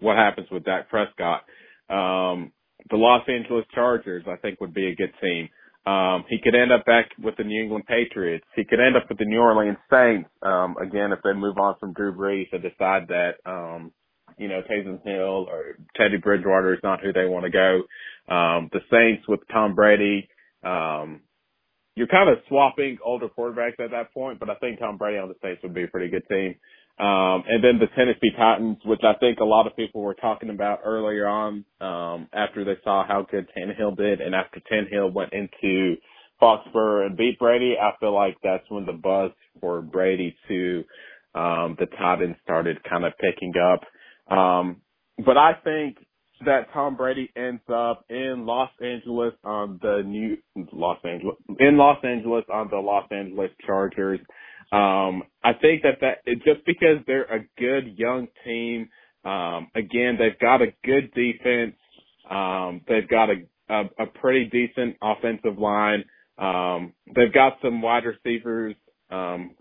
what 0.00 0.16
happens 0.16 0.48
with 0.50 0.64
Dak 0.64 0.88
Prescott. 0.88 1.44
Um, 1.88 2.52
the 2.90 2.96
Los 2.96 3.22
Angeles 3.28 3.64
Chargers, 3.74 4.24
I 4.28 4.36
think, 4.36 4.60
would 4.60 4.74
be 4.74 4.86
a 4.86 4.94
good 4.94 5.12
team. 5.22 5.48
Um, 5.86 6.24
he 6.28 6.38
could 6.42 6.54
end 6.54 6.72
up 6.72 6.84
back 6.84 7.10
with 7.22 7.36
the 7.36 7.44
New 7.44 7.62
England 7.62 7.86
Patriots. 7.86 8.44
He 8.56 8.64
could 8.64 8.80
end 8.80 8.96
up 8.96 9.08
with 9.08 9.18
the 9.18 9.24
New 9.24 9.38
Orleans 9.38 9.78
Saints. 9.90 10.28
Um, 10.42 10.76
again, 10.78 11.12
if 11.12 11.20
they 11.22 11.32
move 11.32 11.58
on 11.58 11.76
from 11.78 11.92
Drew 11.92 12.12
Brees 12.12 12.48
and 12.52 12.62
decide 12.62 13.08
that, 13.08 13.34
um, 13.46 13.92
you 14.38 14.48
know, 14.48 14.62
Taysom 14.62 15.02
Hill 15.04 15.46
or 15.50 15.78
Teddy 15.96 16.18
Bridgewater 16.18 16.74
is 16.74 16.80
not 16.82 17.00
who 17.00 17.12
they 17.12 17.26
want 17.26 17.44
to 17.44 17.50
go. 17.50 17.82
Um, 18.32 18.70
the 18.72 18.80
Saints 18.90 19.26
with 19.28 19.40
Tom 19.52 19.74
Brady, 19.74 20.28
um, 20.64 21.20
you're 21.94 22.06
kind 22.06 22.28
of 22.28 22.38
swapping 22.48 22.98
older 23.04 23.28
quarterbacks 23.28 23.80
at 23.80 23.90
that 23.92 24.12
point, 24.12 24.38
but 24.38 24.50
I 24.50 24.54
think 24.56 24.78
Tom 24.78 24.98
Brady 24.98 25.18
on 25.18 25.28
the 25.28 25.34
Saints 25.42 25.62
would 25.62 25.74
be 25.74 25.84
a 25.84 25.88
pretty 25.88 26.08
good 26.08 26.28
team. 26.28 26.56
Um, 26.98 27.44
and 27.46 27.62
then 27.62 27.78
the 27.78 27.88
Tennessee 27.94 28.30
Titans, 28.36 28.78
which 28.84 29.02
I 29.02 29.14
think 29.18 29.40
a 29.40 29.44
lot 29.44 29.66
of 29.66 29.76
people 29.76 30.00
were 30.00 30.14
talking 30.14 30.48
about 30.48 30.80
earlier 30.84 31.26
on, 31.26 31.64
um, 31.80 32.28
after 32.32 32.64
they 32.64 32.76
saw 32.84 33.06
how 33.06 33.26
good 33.30 33.46
Tannehill 33.56 33.96
did 33.96 34.20
and 34.20 34.34
after 34.34 34.60
Tannehill 34.60 35.12
went 35.12 35.32
into 35.34 35.96
Foxborough 36.40 37.06
and 37.06 37.16
beat 37.16 37.38
Brady, 37.38 37.76
I 37.80 37.92
feel 38.00 38.14
like 38.14 38.36
that's 38.42 38.64
when 38.70 38.86
the 38.86 38.92
buzz 38.92 39.30
for 39.60 39.82
Brady 39.82 40.36
to, 40.48 40.84
um, 41.34 41.76
the 41.78 41.86
Titans 41.98 42.36
started 42.42 42.82
kind 42.84 43.04
of 43.04 43.12
picking 43.18 43.52
up. 43.58 43.80
Um, 44.28 44.82
but 45.24 45.36
I 45.36 45.52
think 45.64 45.98
that 46.44 46.72
Tom 46.72 46.96
Brady 46.96 47.30
ends 47.36 47.62
up 47.72 48.04
in 48.10 48.44
Los 48.46 48.70
Angeles 48.82 49.32
on 49.44 49.78
the 49.82 50.02
new 50.04 50.36
Los 50.72 50.98
Angeles 51.04 51.36
in 51.58 51.76
Los 51.76 51.98
Angeles 52.04 52.44
on 52.52 52.68
the 52.70 52.78
Los 52.78 53.06
Angeles 53.10 53.50
Chargers. 53.66 54.20
Um, 54.72 55.22
I 55.42 55.52
think 55.60 55.82
that 55.82 56.00
that 56.00 56.18
just 56.44 56.64
because 56.66 56.98
they're 57.06 57.24
a 57.24 57.46
good 57.58 57.96
young 57.98 58.28
team, 58.44 58.88
um, 59.24 59.68
again 59.74 60.18
they've 60.18 60.38
got 60.38 60.60
a 60.60 60.74
good 60.84 61.12
defense, 61.14 61.76
um, 62.30 62.82
they've 62.86 63.08
got 63.08 63.30
a, 63.30 63.36
a 63.70 64.04
a 64.04 64.06
pretty 64.06 64.44
decent 64.46 64.96
offensive 65.00 65.58
line, 65.58 66.04
um, 66.38 66.92
they've 67.14 67.32
got 67.32 67.58
some 67.62 67.80
wide 67.80 68.04
receivers. 68.04 68.74
Um, 69.10 69.52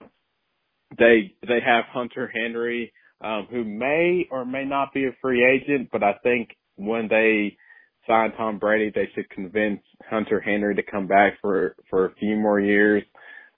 they 0.98 1.34
they 1.48 1.60
have 1.66 1.86
Hunter 1.92 2.32
Henry, 2.34 2.92
um, 3.22 3.48
who 3.50 3.64
may 3.64 4.28
or 4.32 4.46
may 4.46 4.66
not 4.66 4.94
be 4.94 5.06
a 5.06 5.16
free 5.22 5.44
agent, 5.46 5.90
but 5.92 6.04
I 6.04 6.14
think 6.24 6.50
when 6.76 7.08
they 7.10 7.58
sign 8.08 8.32
Tom 8.34 8.60
Brady, 8.60 8.92
they 8.94 9.10
should 9.16 9.30
convince 9.30 9.82
Hunter 10.10 10.40
Henry 10.40 10.76
to 10.76 10.84
come 10.84 11.08
back 11.08 11.34
for 11.42 11.76
for 11.90 12.06
a 12.06 12.16
few 12.16 12.36
more 12.36 12.60
years. 12.60 13.04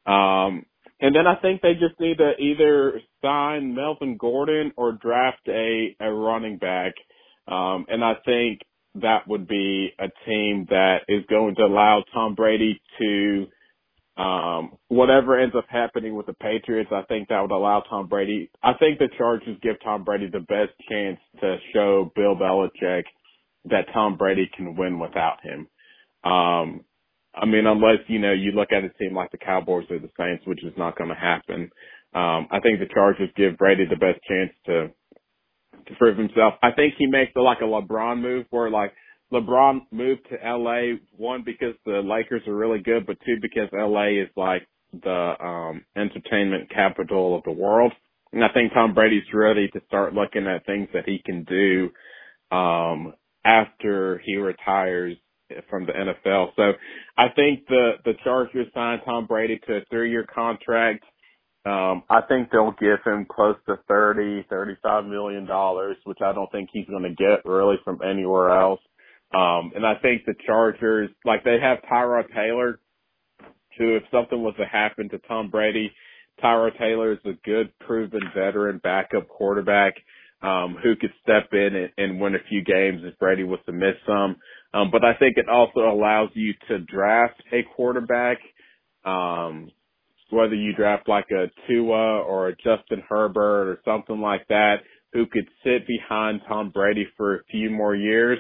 Um, 0.06 0.66
and 1.00 1.16
then 1.16 1.28
I 1.28 1.36
think 1.42 1.62
they 1.62 1.74
just 1.74 2.00
need 2.00 2.18
to 2.18 2.32
either 2.40 3.02
sign 3.22 3.76
Melvin 3.76 4.18
Gordon 4.18 4.72
or 4.78 4.94
draft 4.94 5.48
a 5.48 5.96
a 6.00 6.12
running 6.12 6.58
back. 6.58 6.94
Um, 7.48 7.86
and 7.88 8.04
I 8.04 8.14
think 8.26 8.62
that 8.96 9.28
would 9.28 9.48
be 9.48 9.92
a 10.00 10.08
team 10.26 10.66
that 10.70 11.02
is 11.08 11.24
going 11.30 11.56
to 11.56 11.64
allow 11.64 12.04
Tom 12.14 12.36
Brady 12.36 12.82
to 13.00 13.48
um, 14.18 14.78
whatever 14.88 15.40
ends 15.40 15.56
up 15.56 15.66
happening 15.70 16.16
with 16.16 16.26
the 16.26 16.34
Patriots, 16.34 16.90
I 16.92 17.04
think 17.04 17.30
that 17.30 17.42
would 17.42 17.52
allow 17.52 17.82
Tom 17.82 18.08
Brady. 18.08 18.50
I 18.64 18.74
think 18.74 18.98
the 18.98 19.10
Chargers 19.18 19.58
give 19.62 19.76
Tom 19.84 20.04
Brady 20.04 20.28
the 20.32 20.40
best 20.40 20.72
chance 20.90 21.20
to 21.42 21.58
show 21.74 22.12
Bill 22.16 22.36
Belichick 22.36 23.04
that 23.66 23.86
Tom 23.94 24.18
Brady 24.18 24.50
can 24.56 24.76
win 24.76 25.00
without 25.00 25.38
him. 25.44 25.68
Um, 26.24 26.84
I 27.36 27.46
mean, 27.46 27.68
unless 27.68 28.00
you 28.08 28.18
know 28.18 28.34
you 28.34 28.52
look 28.52 28.72
at 28.72 28.84
a 28.84 28.90
team 28.90 29.14
like 29.16 29.32
the 29.32 29.38
Cowboys 29.38 29.86
or 29.92 30.00
the 30.00 30.10
Saints, 30.18 30.46
which 30.48 30.64
is 30.64 30.74
not 30.78 30.98
going 30.98 31.10
to 31.10 31.16
happen. 31.16 31.70
Um, 32.16 32.48
I 32.50 32.60
think 32.62 32.80
the 32.80 32.92
Chargers 32.92 33.30
give 33.36 33.58
Brady 33.58 33.86
the 33.86 33.98
best 33.98 34.20
chance 34.28 34.52
to 34.66 34.88
to 35.86 35.96
prove 36.00 36.18
himself. 36.18 36.56
I 36.64 36.72
think 36.72 36.96
he 36.98 37.06
makes 37.06 37.32
a, 37.36 37.42
like 37.42 37.60
a 37.62 37.66
LeBron 37.66 38.20
move 38.20 38.48
where 38.50 38.72
like 38.72 38.94
LeBron 39.32 39.82
moved 39.92 40.22
to 40.30 40.38
LA 40.44 40.98
one 41.18 41.44
because 41.44 41.76
the 41.86 42.02
Lakers 42.04 42.42
are 42.48 42.56
really 42.56 42.80
good, 42.80 43.06
but 43.06 43.18
two 43.26 43.38
because 43.42 43.70
LA 43.74 44.22
is 44.22 44.30
like 44.36 44.68
the 45.04 45.34
um 45.44 45.84
entertainment 45.96 46.70
capital 46.70 47.36
of 47.36 47.44
the 47.44 47.52
world. 47.52 47.92
And 48.32 48.44
I 48.44 48.50
think 48.54 48.74
Tom 48.74 48.94
Brady's 48.94 49.24
ready 49.34 49.68
to 49.70 49.82
start 49.88 50.14
looking 50.14 50.48
at 50.48 50.66
things 50.66 50.88
that 50.94 51.06
he 51.06 51.22
can 51.26 51.44
do 51.44 51.90
um 52.56 53.14
after 53.44 54.22
he 54.26 54.38
retires 54.38 55.18
from 55.70 55.86
the 55.86 55.94
NFL. 55.94 56.50
So 56.56 56.74
I 57.18 57.28
think 57.36 57.68
the 57.68 57.94
the 58.06 58.14
Chargers 58.24 58.68
signed 58.74 59.02
Tom 59.06 59.26
Brady 59.28 59.60
to 59.68 59.78
a 59.78 59.82
three 59.90 60.12
year 60.12 60.26
contract. 60.34 61.04
Um, 61.66 62.04
I 62.10 62.22
think 62.30 62.50
they'll 62.50 62.76
give 62.80 63.00
him 63.06 63.26
close 63.30 63.58
to 63.68 63.76
thirty, 63.90 64.46
thirty-five 64.50 65.06
million 65.06 65.46
dollars, 65.46 65.98
which 66.06 66.20
I 66.24 66.32
don't 66.32 66.52
think 66.52 66.70
he's 66.72 66.88
going 66.88 67.04
to 67.04 67.10
get 67.10 67.46
really 67.46 67.76
from 67.84 68.00
anywhere 68.02 68.50
else. 68.58 68.80
Um, 69.34 69.72
and 69.76 69.86
I 69.86 69.96
think 70.02 70.26
the 70.26 70.36
Chargers, 70.46 71.10
like 71.26 71.44
they 71.44 71.58
have 71.62 71.80
Tyrod 71.92 72.34
Taylor, 72.34 72.80
who 73.78 73.96
if 73.96 74.04
something 74.12 74.42
was 74.42 74.56
to 74.58 74.66
happen 74.66 75.10
to 75.10 75.20
Tom 75.20 75.50
Brady, 75.50 75.92
Tyrod 76.44 76.78
Taylor 76.78 77.14
is 77.14 77.20
a 77.26 77.34
good 77.44 77.72
proven 77.80 78.22
veteran 78.36 78.80
backup 78.84 79.28
quarterback, 79.28 79.96
um, 80.42 80.78
who 80.82 80.96
could 80.96 81.12
step 81.22 81.50
in 81.52 81.76
and, 81.76 81.90
and 81.98 82.22
win 82.22 82.36
a 82.36 82.48
few 82.50 82.64
games 82.64 83.02
if 83.04 83.18
Brady 83.20 83.44
was 83.44 83.60
to 83.66 83.72
miss 83.72 83.96
some. 84.06 84.38
Um, 84.74 84.92
but 84.92 85.04
I 85.04 85.14
think 85.16 85.38
it 85.38 85.50
also 85.50 85.80
allows 85.80 86.30
you 86.34 86.54
to 86.68 86.80
draft 86.80 87.42
a 87.52 87.64
quarterback, 87.76 88.38
um, 89.04 89.72
whether 90.30 90.56
you 90.56 90.74
draft 90.74 91.08
like 91.08 91.32
a 91.32 91.48
Tua 91.68 92.22
or 92.22 92.50
a 92.50 92.56
Justin 92.56 93.02
Herbert 93.08 93.70
or 93.70 93.80
something 93.84 94.20
like 94.20 94.48
that, 94.50 94.78
who 95.14 95.26
could 95.26 95.48
sit 95.64 95.88
behind 95.88 96.42
Tom 96.48 96.70
Brady 96.70 97.08
for 97.16 97.36
a 97.36 97.44
few 97.46 97.70
more 97.70 97.96
years, 97.96 98.40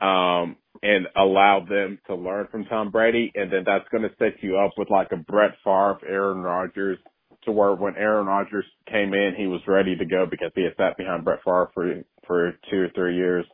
um, 0.00 0.56
and 0.82 1.06
allow 1.16 1.64
them 1.68 1.98
to 2.06 2.14
learn 2.14 2.48
from 2.50 2.64
Tom 2.66 2.90
Brady. 2.90 3.32
And 3.34 3.52
then 3.52 3.62
that's 3.64 3.88
going 3.90 4.02
to 4.02 4.14
set 4.18 4.42
you 4.42 4.58
up 4.58 4.72
with 4.76 4.90
like 4.90 5.08
a 5.12 5.16
Brett 5.16 5.52
Favre, 5.64 5.98
Aaron 6.06 6.40
Rodgers, 6.40 6.98
to 7.44 7.52
where 7.52 7.74
when 7.74 7.96
Aaron 7.96 8.26
Rodgers 8.26 8.64
came 8.90 9.14
in, 9.14 9.34
he 9.36 9.46
was 9.46 9.60
ready 9.66 9.96
to 9.96 10.04
go 10.04 10.26
because 10.30 10.50
he 10.54 10.64
had 10.64 10.76
sat 10.76 10.96
behind 10.96 11.24
Brett 11.24 11.40
Favre 11.44 11.70
for, 11.72 12.02
for 12.26 12.52
two 12.70 12.82
or 12.82 12.88
three 12.94 13.16
years. 13.16 13.46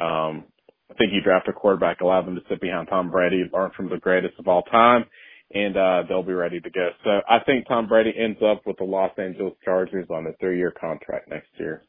Um, 0.00 0.44
I 0.90 0.94
think 0.94 1.12
you 1.12 1.20
draft 1.20 1.48
a 1.48 1.52
quarterback, 1.52 2.00
allow 2.00 2.22
them 2.22 2.36
to 2.36 2.42
sit 2.48 2.60
behind 2.60 2.88
Tom 2.88 3.10
Brady, 3.10 3.44
learn 3.52 3.70
from 3.76 3.88
the 3.88 3.98
greatest 3.98 4.34
of 4.38 4.46
all 4.46 4.62
time, 4.62 5.04
and 5.52 5.76
uh, 5.76 6.02
they'll 6.08 6.22
be 6.22 6.32
ready 6.32 6.60
to 6.60 6.70
go. 6.70 6.90
So 7.04 7.20
I 7.28 7.40
think 7.44 7.66
Tom 7.66 7.88
Brady 7.88 8.12
ends 8.16 8.38
up 8.42 8.62
with 8.66 8.76
the 8.76 8.84
Los 8.84 9.12
Angeles 9.18 9.54
Chargers 9.64 10.06
on 10.10 10.26
a 10.26 10.32
three-year 10.38 10.74
contract 10.78 11.28
next 11.28 11.48
year. 11.58 11.82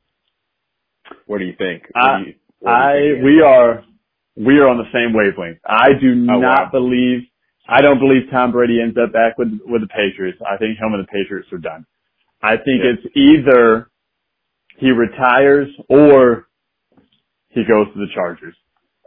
What 1.26 1.40
do 1.40 1.46
you 1.46 1.54
think? 1.58 1.84
I, 1.96 2.18
do 2.20 2.26
you, 2.26 2.68
I 2.68 2.94
we 3.24 3.42
are 3.42 3.84
we 4.38 4.60
are 4.60 4.68
on 4.68 4.78
the 4.78 4.90
same 4.94 5.14
wavelength. 5.14 5.60
I 5.66 5.90
do 6.00 6.12
Oh, 6.30 6.40
not 6.40 6.66
wow. 6.66 6.70
believe 6.72 7.22
I 7.70 7.82
don't 7.82 8.00
believe 8.00 8.30
Tom 8.32 8.52
Brady 8.54 8.80
ends 8.82 8.98
up 8.98 9.12
back 9.12 9.38
with 9.38 9.50
with 9.66 9.82
the 9.82 9.88
Patriots. 9.88 10.40
I 10.46 10.56
think 10.58 10.78
him 10.80 10.94
and 10.94 11.04
the 11.04 11.08
Patriots 11.12 11.52
are 11.52 11.58
done. 11.58 11.86
I 12.42 12.56
think 12.58 12.84
Yeah. 12.84 12.92
it's 12.94 13.06
either 13.16 13.90
he 14.78 14.92
retires 14.92 15.68
or 15.90 16.48
he 17.50 17.64
goes 17.66 17.88
to 17.94 18.00
the 18.00 18.08
Chargers. 18.14 18.56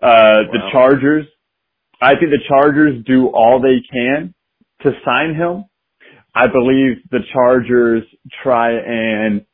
Uh 0.02 0.42
the 0.52 0.68
Chargers 0.72 1.26
I 2.02 2.16
think 2.16 2.30
the 2.30 2.42
Chargers 2.48 3.02
do 3.04 3.28
all 3.28 3.60
they 3.60 3.80
can 3.92 4.34
to 4.82 4.92
sign 5.04 5.34
him. 5.34 5.64
I 6.34 6.46
believe 6.46 6.96
the 7.10 7.20
Chargers 7.32 8.04
try 8.42 8.72
and 8.72 9.44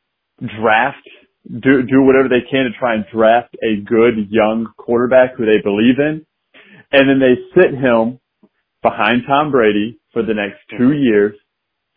draft, 0.61 1.05
do, 1.47 1.83
do 1.83 2.01
whatever 2.03 2.27
they 2.29 2.45
can 2.49 2.65
to 2.65 2.79
try 2.79 2.95
and 2.95 3.05
draft 3.13 3.55
a 3.63 3.81
good 3.81 4.27
young 4.29 4.67
quarterback 4.77 5.35
who 5.35 5.45
they 5.45 5.61
believe 5.63 5.99
in. 5.99 6.25
And 6.91 7.09
then 7.09 7.19
they 7.19 7.35
sit 7.55 7.73
him 7.73 8.19
behind 8.81 9.23
Tom 9.27 9.51
Brady 9.51 9.99
for 10.13 10.23
the 10.23 10.33
next 10.33 10.59
two 10.71 10.91
mm-hmm. 10.91 11.03
years 11.03 11.35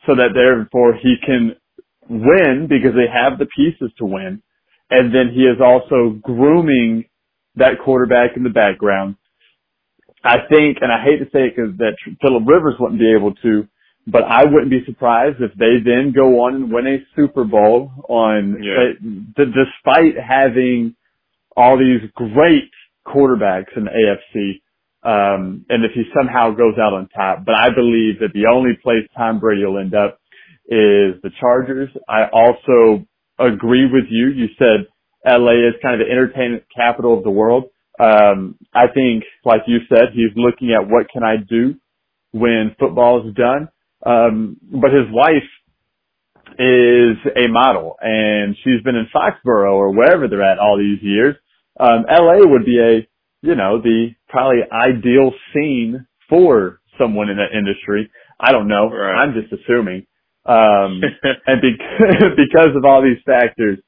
so 0.07 0.15
that 0.15 0.31
therefore 0.35 0.95
he 0.95 1.17
can 1.25 1.57
win 2.09 2.67
because 2.69 2.93
they 2.95 3.11
have 3.11 3.39
the 3.39 3.47
pieces 3.47 3.93
to 3.99 4.05
win. 4.05 4.43
And 4.91 5.15
then 5.15 5.33
he 5.35 5.43
is 5.43 5.61
also 5.63 6.19
grooming 6.23 7.05
that 7.57 7.79
quarterback 7.85 8.37
in 8.37 8.43
the 8.43 8.51
background. 8.51 9.17
I 10.25 10.39
think, 10.49 10.79
and 10.81 10.93
I 10.93 11.03
hate 11.03 11.19
to 11.19 11.31
say 11.33 11.47
it 11.47 11.57
because 11.57 11.77
that 11.79 11.97
Philip 12.21 12.43
Rivers 12.47 12.75
wouldn't 12.79 13.01
be 13.01 13.15
able 13.17 13.35
to, 13.37 13.67
but 14.11 14.25
I 14.25 14.45
wouldn't 14.45 14.71
be 14.71 14.85
surprised 14.87 15.41
if 15.41 15.53
they 15.55 15.79
then 15.85 16.13
go 16.15 16.41
on 16.45 16.55
and 16.55 16.73
win 16.73 16.87
a 16.87 16.99
Super 17.17 17.45
Bowl 17.45 17.91
on, 18.09 18.63
Yeah. 18.63 18.73
uh, 18.75 18.93
d- 19.45 19.53
despite 19.55 20.19
having 20.19 20.95
all 21.57 21.77
these 21.79 22.01
great 22.15 22.71
quarterbacks 23.07 23.77
in 23.77 23.85
the 23.85 23.91
AFC. 23.91 24.61
Um, 25.03 25.65
and 25.71 25.85
if 25.85 25.93
he 25.93 26.05
somehow 26.15 26.51
goes 26.51 26.75
out 26.79 26.93
on 26.93 27.09
top, 27.09 27.45
but 27.45 27.55
I 27.55 27.71
believe 27.71 28.21
that 28.21 28.33
the 28.35 28.47
only 28.47 28.77
place 28.83 29.07
Tom 29.17 29.41
Brady 29.41 29.65
will 29.65 29.79
end 29.79 29.95
up 29.95 30.19
is 30.67 31.21
the 31.23 31.31
Chargers. 31.41 31.91
I 32.09 32.27
also 32.33 33.05
agree 33.39 33.87
with 33.91 34.05
you. 34.11 34.29
You 34.29 34.49
said 34.59 34.87
LA 35.27 35.53
is 35.69 35.75
kind 35.83 36.01
of 36.01 36.07
the 36.07 36.13
entertainment 36.13 36.65
capital 36.75 37.17
of 37.17 37.25
the 37.25 37.31
world. 37.31 37.65
Um, 37.99 38.57
I 38.75 38.87
think, 38.93 39.25
like 39.45 39.63
you 39.67 39.79
said, 39.89 40.11
he's 40.15 40.31
looking 40.37 40.73
at 40.73 40.87
what 40.89 41.09
can 41.11 41.23
I 41.23 41.37
do 41.37 41.75
when 42.33 42.75
football 42.79 43.27
is 43.27 43.35
done. 43.35 43.69
Um, 44.05 44.57
but 44.63 44.93
his 44.93 45.07
wife 45.11 45.49
is 46.59 47.17
a 47.37 47.49
model 47.49 47.97
and 48.01 48.57
she's 48.65 48.83
been 48.85 48.97
in 48.97 49.09
Foxborough 49.15 49.75
or 49.75 49.93
wherever 49.95 50.29
they're 50.29 50.43
at 50.43 50.59
all 50.59 50.79
these 50.79 51.03
years. 51.03 51.37
Um, 51.79 52.05
LA 52.11 52.39
would 52.47 52.65
be 52.65 52.79
a, 52.81 53.09
you 53.43 53.55
know, 53.55 53.81
the 53.81 54.11
probably 54.29 54.61
ideal 54.71 55.33
scene 55.55 56.07
for 56.29 56.81
someone 56.99 57.31
in 57.31 57.39
that 57.39 57.57
industry. 57.57 58.11
I 58.39 58.53
don't 58.53 58.69
know. 58.69 58.91
Right. 58.91 59.23
I'm 59.23 59.35
just 59.35 59.53
assuming. 59.53 60.07
Um, 60.47 61.01
and 61.47 61.61
because, 61.61 62.33
because 62.37 62.77
of 62.77 62.85
all 62.85 63.03
these 63.03 63.23
factors, 63.25 63.79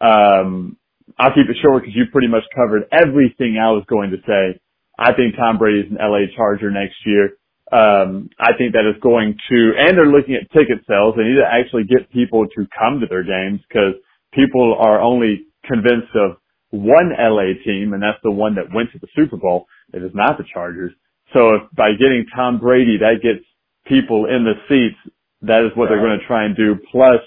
um, 0.00 0.76
I'll 1.18 1.34
keep 1.34 1.48
it 1.48 1.56
short 1.62 1.82
because 1.82 1.96
you 1.96 2.04
pretty 2.12 2.28
much 2.28 2.44
covered 2.54 2.84
everything 2.92 3.58
I 3.58 3.72
was 3.72 3.84
going 3.88 4.10
to 4.12 4.18
say. 4.26 4.60
I 4.98 5.12
think 5.14 5.36
Tom 5.36 5.58
Brady's 5.58 5.90
an 5.90 5.98
LA 6.00 6.28
Charger 6.36 6.70
next 6.70 6.96
year. 7.06 7.30
Um, 7.72 8.30
I 8.38 8.52
think 8.58 8.72
that 8.74 8.88
is 8.88 9.00
going 9.02 9.36
to, 9.48 9.72
and 9.78 9.96
they're 9.96 10.06
looking 10.10 10.34
at 10.34 10.50
ticket 10.50 10.84
sales. 10.88 11.14
They 11.16 11.24
need 11.24 11.38
to 11.38 11.48
actually 11.48 11.84
get 11.84 12.10
people 12.12 12.46
to 12.46 12.66
come 12.76 13.00
to 13.00 13.06
their 13.06 13.22
games 13.22 13.60
because 13.68 13.94
people 14.32 14.76
are 14.78 15.00
only 15.00 15.46
convinced 15.64 16.10
of 16.14 16.36
one 16.70 17.10
LA 17.18 17.54
team, 17.64 17.92
and 17.92 18.02
that's 18.02 18.18
the 18.22 18.30
one 18.30 18.54
that 18.56 18.74
went 18.74 18.92
to 18.92 18.98
the 18.98 19.08
Super 19.14 19.36
Bowl. 19.36 19.66
It 19.92 20.02
is 20.02 20.12
not 20.14 20.38
the 20.38 20.44
Chargers. 20.52 20.92
So 21.32 21.54
if 21.54 21.62
by 21.76 21.92
getting 21.92 22.26
Tom 22.34 22.58
Brady, 22.58 22.98
that 22.98 23.22
gets 23.22 23.44
people 23.86 24.26
in 24.26 24.44
the 24.44 24.54
seats, 24.68 24.98
that 25.42 25.64
is 25.64 25.76
what 25.76 25.88
they're 25.88 26.02
going 26.02 26.18
to 26.18 26.26
try 26.26 26.44
and 26.44 26.56
do. 26.56 26.76
Plus, 26.90 27.20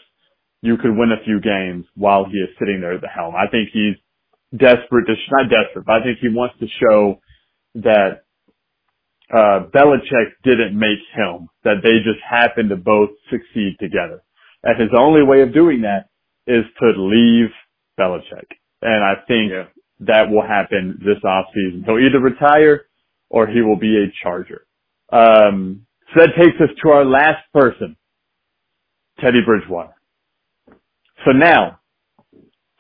you 0.61 0.77
could 0.77 0.95
win 0.95 1.11
a 1.11 1.23
few 1.25 1.41
games 1.41 1.85
while 1.95 2.25
he 2.25 2.37
is 2.37 2.49
sitting 2.59 2.79
there 2.81 2.93
at 2.93 3.01
the 3.01 3.07
helm. 3.07 3.35
I 3.35 3.49
think 3.51 3.69
he's 3.73 3.95
desperate 4.57 5.05
to, 5.07 5.15
not 5.31 5.49
desperate, 5.49 5.85
but 5.85 6.01
I 6.01 6.03
think 6.03 6.19
he 6.21 6.29
wants 6.29 6.55
to 6.59 6.67
show 6.79 7.19
that, 7.75 8.22
uh, 9.33 9.65
Belichick 9.73 10.31
didn't 10.43 10.77
make 10.77 10.99
him, 11.15 11.49
that 11.63 11.77
they 11.83 11.97
just 12.03 12.23
happened 12.27 12.69
to 12.69 12.75
both 12.75 13.09
succeed 13.31 13.77
together. 13.79 14.21
And 14.63 14.79
his 14.79 14.91
only 14.97 15.23
way 15.23 15.41
of 15.41 15.53
doing 15.53 15.81
that 15.81 16.09
is 16.47 16.63
to 16.79 16.93
leave 16.97 17.49
Belichick. 17.99 18.47
And 18.81 19.03
I 19.03 19.15
think 19.27 19.51
yeah. 19.51 19.65
that 20.01 20.29
will 20.29 20.45
happen 20.45 20.99
this 20.99 21.21
offseason. 21.23 21.85
He'll 21.85 21.99
either 21.99 22.19
retire 22.19 22.85
or 23.29 23.47
he 23.47 23.61
will 23.61 23.77
be 23.77 23.97
a 23.97 24.13
Charger. 24.21 24.65
Um, 25.11 25.85
so 26.13 26.21
that 26.21 26.35
takes 26.37 26.59
us 26.61 26.69
to 26.83 26.89
our 26.91 27.05
last 27.05 27.43
person, 27.53 27.97
Teddy 29.19 29.41
Bridgewater. 29.45 29.95
So 31.25 31.31
now, 31.31 31.79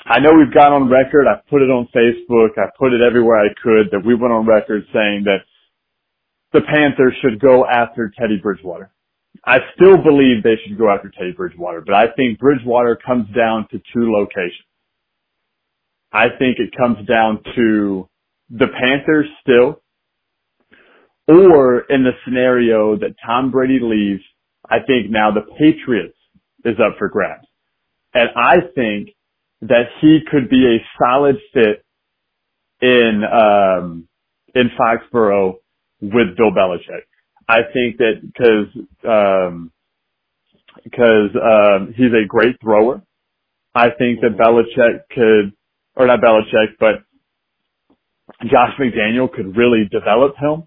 I 0.05 0.19
know 0.19 0.31
we've 0.33 0.53
gone 0.53 0.73
on 0.73 0.89
record. 0.89 1.27
I 1.27 1.39
put 1.49 1.61
it 1.61 1.71
on 1.71 1.87
Facebook. 1.95 2.57
I 2.57 2.69
put 2.77 2.93
it 2.93 3.01
everywhere 3.01 3.39
I 3.39 3.47
could 3.63 3.91
that 3.91 4.05
we 4.05 4.13
went 4.13 4.33
on 4.33 4.45
record 4.45 4.83
saying 4.93 5.23
that 5.25 5.39
the 6.53 6.61
Panthers 6.61 7.15
should 7.21 7.39
go 7.39 7.65
after 7.65 8.11
Teddy 8.17 8.39
Bridgewater. 8.41 8.91
I 9.45 9.57
still 9.75 9.97
believe 9.97 10.43
they 10.43 10.57
should 10.65 10.77
go 10.77 10.89
after 10.89 11.09
Teddy 11.09 11.33
Bridgewater, 11.35 11.81
but 11.81 11.95
I 11.95 12.05
think 12.15 12.39
Bridgewater 12.39 12.97
comes 13.05 13.27
down 13.35 13.67
to 13.71 13.79
two 13.93 14.11
locations. 14.11 14.67
I 16.11 16.27
think 16.37 16.59
it 16.59 16.77
comes 16.77 17.05
down 17.07 17.39
to 17.55 18.07
the 18.51 18.67
Panthers 18.67 19.25
still, 19.41 19.81
or 21.27 21.79
in 21.89 22.03
the 22.03 22.11
scenario 22.23 22.95
that 22.97 23.15
Tom 23.25 23.49
Brady 23.49 23.79
leaves, 23.81 24.21
I 24.69 24.77
think 24.85 25.09
now 25.09 25.31
the 25.31 25.41
Patriots 25.57 26.17
is 26.63 26.75
up 26.79 26.97
for 26.99 27.09
grabs. 27.09 27.47
And 28.13 28.29
I 28.37 28.57
think 28.75 29.09
that 29.61 29.85
he 29.99 30.19
could 30.29 30.49
be 30.49 30.77
a 30.77 30.85
solid 31.01 31.37
fit 31.51 31.83
in, 32.79 33.23
um, 33.23 34.07
in 34.53 34.69
Foxborough 34.79 35.55
with 36.11 36.37
Bill 36.37 36.51
Belichick. 36.51 37.05
I 37.47 37.59
think 37.73 37.97
that 37.97 38.21
because, 38.21 38.67
um, 39.07 39.71
because, 40.83 41.31
um, 41.35 41.93
he's 41.95 42.11
a 42.13 42.27
great 42.27 42.55
thrower. 42.61 43.01
I 43.75 43.89
think 43.97 44.21
that 44.21 44.37
Belichick 44.37 45.09
could, 45.09 45.53
or 45.95 46.07
not 46.07 46.21
Belichick, 46.21 46.77
but 46.79 47.03
Josh 48.43 48.75
McDaniel 48.79 49.31
could 49.31 49.55
really 49.57 49.87
develop 49.91 50.35
him 50.37 50.63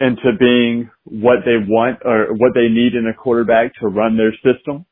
into 0.00 0.36
being 0.38 0.90
what 1.04 1.38
they 1.44 1.56
want 1.56 2.00
or 2.04 2.34
what 2.34 2.52
they 2.54 2.68
need 2.68 2.94
in 2.94 3.06
a 3.06 3.14
quarterback 3.14 3.72
to 3.80 3.88
run 3.88 4.16
their 4.16 4.32
system. 4.44 4.84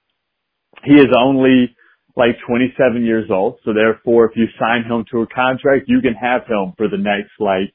He 0.85 0.95
is 0.95 1.09
only 1.17 1.75
like 2.17 2.37
27 2.47 3.05
years 3.05 3.31
old, 3.31 3.59
so 3.65 3.73
therefore 3.73 4.27
if 4.27 4.37
you 4.37 4.47
sign 4.59 4.85
him 4.85 5.05
to 5.11 5.23
a 5.23 5.27
contract, 5.27 5.85
you 5.89 6.01
can 6.01 6.15
have 6.15 6.43
him 6.47 6.73
for 6.77 6.89
the 6.89 6.97
next 6.97 7.33
like, 7.39 7.75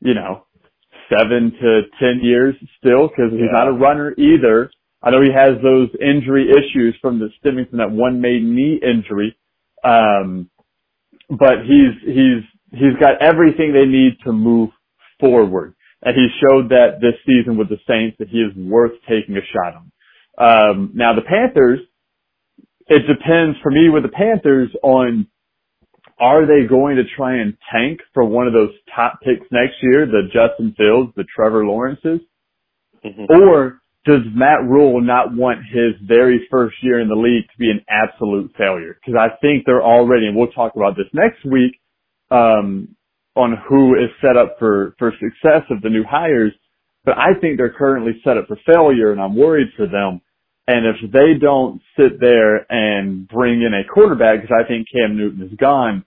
you 0.00 0.14
know, 0.14 0.46
seven 1.10 1.52
to 1.60 1.82
10 2.00 2.20
years 2.22 2.54
still 2.78 3.08
because 3.08 3.32
he's 3.32 3.40
Yeah. 3.42 3.52
not 3.52 3.68
a 3.68 3.72
runner 3.72 4.14
either. 4.18 4.70
I 5.02 5.10
know 5.10 5.20
he 5.22 5.32
has 5.32 5.60
those 5.62 5.88
injury 6.00 6.50
issues 6.50 6.96
from 7.00 7.18
the 7.18 7.30
stemming 7.38 7.66
from 7.66 7.78
that 7.78 7.90
one 7.90 8.20
made 8.20 8.42
knee 8.42 8.80
injury. 8.82 9.36
Um, 9.84 10.50
but 11.30 11.64
he's, 11.64 11.94
he's 12.04 12.42
he's 12.72 12.96
got 13.00 13.22
everything 13.22 13.72
they 13.72 13.86
need 13.86 14.18
to 14.24 14.32
move 14.32 14.70
forward. 15.20 15.74
And 16.02 16.14
he 16.14 16.28
showed 16.40 16.68
that 16.70 17.00
this 17.00 17.14
season 17.26 17.56
with 17.56 17.68
the 17.68 17.78
Saints 17.88 18.16
that 18.18 18.28
he 18.28 18.38
is 18.38 18.52
worth 18.56 18.92
taking 19.08 19.36
a 19.36 19.40
shot 19.40 19.74
on. 19.74 19.90
Um, 20.38 20.90
now 20.94 21.14
the 21.14 21.22
Panthers, 21.22 21.80
it 22.86 23.06
depends 23.06 23.58
for 23.62 23.70
me 23.70 23.88
with 23.88 24.02
the 24.04 24.08
Panthers 24.08 24.70
on 24.82 25.26
are 26.20 26.46
they 26.46 26.66
going 26.68 26.96
to 26.96 27.04
try 27.16 27.36
and 27.40 27.56
tank 27.72 28.00
for 28.12 28.24
one 28.24 28.46
of 28.46 28.52
those 28.52 28.70
top 28.94 29.20
picks 29.22 29.46
next 29.50 29.74
year, 29.82 30.06
the 30.06 30.22
Justin 30.32 30.74
Fields, 30.76 31.12
the 31.16 31.24
Trevor 31.34 31.64
Lawrences? 31.64 32.20
Mm-hmm. 33.04 33.24
Or 33.30 33.80
does 34.04 34.22
Matt 34.34 34.64
Rhule 34.64 35.00
not 35.00 35.34
want 35.34 35.60
his 35.70 35.94
very 36.06 36.46
first 36.50 36.76
year 36.82 37.00
in 37.00 37.08
the 37.08 37.14
league 37.14 37.44
to 37.50 37.58
be 37.58 37.70
an 37.70 37.84
absolute 37.88 38.52
failure? 38.56 38.98
Because 39.00 39.18
I 39.18 39.36
think 39.40 39.64
they're 39.64 39.82
already, 39.82 40.26
and 40.26 40.36
we'll 40.36 40.48
talk 40.48 40.74
about 40.76 40.96
this 40.96 41.06
next 41.12 41.44
week, 41.44 41.78
um, 42.30 42.96
on 43.36 43.56
who 43.68 43.94
is 43.94 44.10
set 44.20 44.36
up 44.36 44.56
for, 44.58 44.94
for 44.98 45.12
success 45.12 45.62
of 45.70 45.80
the 45.82 45.88
new 45.88 46.04
hires, 46.08 46.52
but 47.04 47.16
I 47.16 47.38
think 47.40 47.56
they're 47.56 47.72
currently 47.72 48.20
set 48.24 48.36
up 48.36 48.48
for 48.48 48.58
failure 48.66 49.12
and 49.12 49.20
I'm 49.20 49.36
worried 49.36 49.68
for 49.76 49.86
them. 49.86 50.20
And 50.68 50.84
if 50.84 51.10
they 51.10 51.40
don't 51.40 51.80
sit 51.96 52.20
there 52.20 52.70
and 52.70 53.26
bring 53.26 53.62
in 53.62 53.72
a 53.72 53.88
quarterback, 53.90 54.42
because 54.42 54.54
I 54.54 54.68
think 54.68 54.86
Cam 54.92 55.16
Newton 55.16 55.48
is 55.50 55.56
gone, 55.58 56.04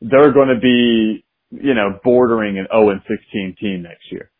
they're 0.00 0.32
going 0.32 0.48
to 0.48 0.58
be, 0.58 1.26
you 1.50 1.74
know, 1.74 2.00
bordering 2.02 2.58
an 2.58 2.66
0 2.72 2.88
and 2.88 3.02
16 3.06 3.56
team 3.60 3.82
next 3.82 4.10
year. 4.10 4.30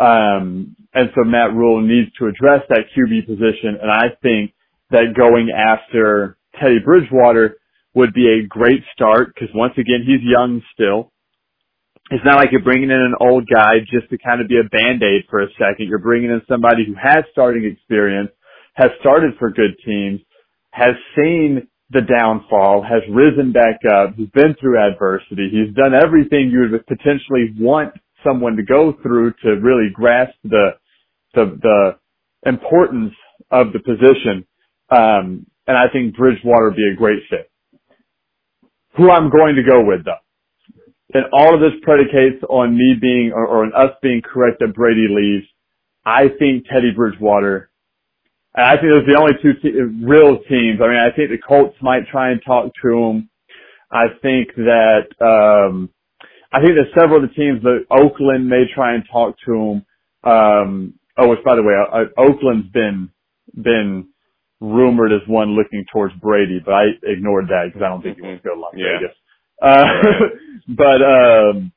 Um, 0.00 0.74
and 0.94 1.10
so 1.14 1.24
Matt 1.28 1.52
Rhule 1.52 1.82
needs 1.82 2.10
to 2.18 2.26
address 2.26 2.62
that 2.70 2.86
QB 2.96 3.26
position. 3.26 3.76
And 3.82 3.90
I 3.90 4.16
think 4.22 4.54
that 4.90 5.12
going 5.14 5.50
after 5.50 6.38
Teddy 6.58 6.78
Bridgewater 6.82 7.56
would 7.92 8.14
be 8.14 8.28
a 8.28 8.46
great 8.46 8.82
start 8.94 9.34
because 9.34 9.54
once 9.54 9.74
again, 9.76 10.04
he's 10.06 10.22
young 10.22 10.62
still. 10.72 11.12
It's 12.10 12.24
not 12.24 12.36
like 12.36 12.48
you're 12.50 12.62
bringing 12.62 12.90
in 12.90 12.96
an 12.96 13.14
old 13.20 13.46
guy 13.52 13.80
just 13.80 14.08
to 14.08 14.16
kind 14.16 14.40
of 14.40 14.48
be 14.48 14.56
a 14.58 14.64
band-aid 14.64 15.24
for 15.28 15.42
a 15.42 15.48
second. 15.58 15.88
You're 15.88 15.98
bringing 15.98 16.30
in 16.30 16.40
somebody 16.48 16.86
who 16.86 16.94
has 16.94 17.24
starting 17.32 17.66
experience, 17.66 18.30
has 18.78 18.90
started 19.00 19.34
for 19.40 19.50
good 19.50 19.76
teams, 19.84 20.20
has 20.70 20.94
seen 21.16 21.66
the 21.90 22.00
downfall, 22.00 22.82
has 22.82 23.02
risen 23.12 23.50
back 23.50 23.80
up, 23.90 24.14
he's 24.14 24.30
been 24.30 24.54
through 24.60 24.78
adversity, 24.78 25.50
he's 25.50 25.74
done 25.74 25.94
everything 25.94 26.50
you 26.50 26.68
would 26.70 26.86
potentially 26.86 27.52
want 27.58 27.92
someone 28.24 28.54
to 28.56 28.62
go 28.62 28.94
through 29.02 29.32
to 29.42 29.58
really 29.60 29.90
grasp 29.92 30.34
the 30.44 30.70
the, 31.34 31.58
the 31.60 32.48
importance 32.48 33.12
of 33.50 33.72
the 33.72 33.80
position. 33.80 34.46
Um, 34.90 35.46
and 35.66 35.76
I 35.76 35.92
think 35.92 36.16
Bridgewater 36.16 36.70
would 36.70 36.76
be 36.76 36.90
a 36.92 36.96
great 36.96 37.20
fit. 37.28 37.50
Who 38.96 39.10
I'm 39.10 39.30
going 39.30 39.56
to 39.56 39.62
go 39.62 39.84
with 39.84 40.04
though, 40.04 40.22
and 41.14 41.24
all 41.32 41.54
of 41.54 41.60
this 41.60 41.78
predicates 41.82 42.44
on 42.48 42.76
me 42.78 42.94
being 43.00 43.32
or, 43.34 43.44
or 43.44 43.64
on 43.64 43.72
us 43.74 43.96
being 44.02 44.22
correct 44.22 44.60
that 44.60 44.74
Brady 44.74 45.08
leaves. 45.10 45.46
I 46.06 46.28
think 46.38 46.64
Teddy 46.72 46.92
Bridgewater 46.94 47.67
and 48.54 48.66
I 48.66 48.76
think 48.76 48.92
those 48.92 49.02
are 49.04 49.12
the 49.12 49.18
only 49.18 49.34
two 49.42 49.54
te- 49.60 50.04
real 50.04 50.38
teams. 50.48 50.80
I 50.82 50.88
mean, 50.88 50.98
I 50.98 51.14
think 51.14 51.30
the 51.30 51.38
Colts 51.38 51.76
might 51.80 52.06
try 52.10 52.30
and 52.30 52.40
talk 52.44 52.72
to 52.82 52.88
him. 52.88 53.30
I 53.90 54.06
think 54.22 54.54
that, 54.56 55.08
um, 55.20 55.90
I 56.52 56.60
think 56.60 56.74
there's 56.74 56.92
several 56.98 57.22
of 57.22 57.28
the 57.28 57.34
teams, 57.34 57.62
that 57.62 57.84
Oakland 57.90 58.48
may 58.48 58.64
try 58.74 58.94
and 58.94 59.04
talk 59.10 59.36
to 59.46 59.54
him. 59.54 59.86
Um, 60.24 60.94
oh, 61.16 61.28
which 61.28 61.44
by 61.44 61.56
the 61.56 61.62
way, 61.62 61.74
uh, 61.74 62.04
Oakland's 62.20 62.68
been, 62.68 63.10
been 63.54 64.08
rumored 64.60 65.12
as 65.12 65.26
one 65.28 65.50
looking 65.50 65.84
towards 65.92 66.14
Brady, 66.14 66.60
but 66.64 66.72
I 66.74 66.84
ignored 67.04 67.46
that 67.48 67.66
because 67.66 67.82
I 67.84 67.88
don't 67.88 68.02
think 68.02 68.16
he 68.16 68.22
wants 68.22 68.42
to 68.42 68.48
go 68.48 68.54
to 68.54 68.60
Las 68.60 68.74
yeah. 68.76 68.98
Vegas. 68.98 69.16
Uh, 69.60 69.86
but, 70.68 71.02
um, 71.02 71.72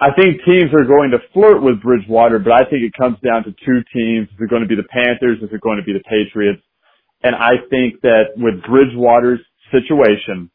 I 0.00 0.14
think 0.14 0.38
teams 0.46 0.70
are 0.72 0.86
going 0.86 1.10
to 1.10 1.18
flirt 1.34 1.60
with 1.60 1.82
Bridgewater, 1.82 2.38
but 2.38 2.52
I 2.52 2.62
think 2.70 2.86
it 2.86 2.94
comes 2.94 3.18
down 3.18 3.42
to 3.44 3.50
two 3.50 3.82
teams. 3.92 4.28
Is 4.30 4.38
it 4.38 4.50
going 4.50 4.62
to 4.62 4.68
be 4.68 4.76
the 4.76 4.86
Panthers? 4.86 5.38
Is 5.42 5.50
it 5.52 5.60
going 5.60 5.78
to 5.78 5.82
be 5.82 5.92
the 5.92 6.06
Patriots? 6.06 6.62
And 7.24 7.34
I 7.34 7.58
think 7.68 8.00
that 8.02 8.30
with 8.36 8.62
Bridgewater's 8.62 9.40
situation, 9.74 10.50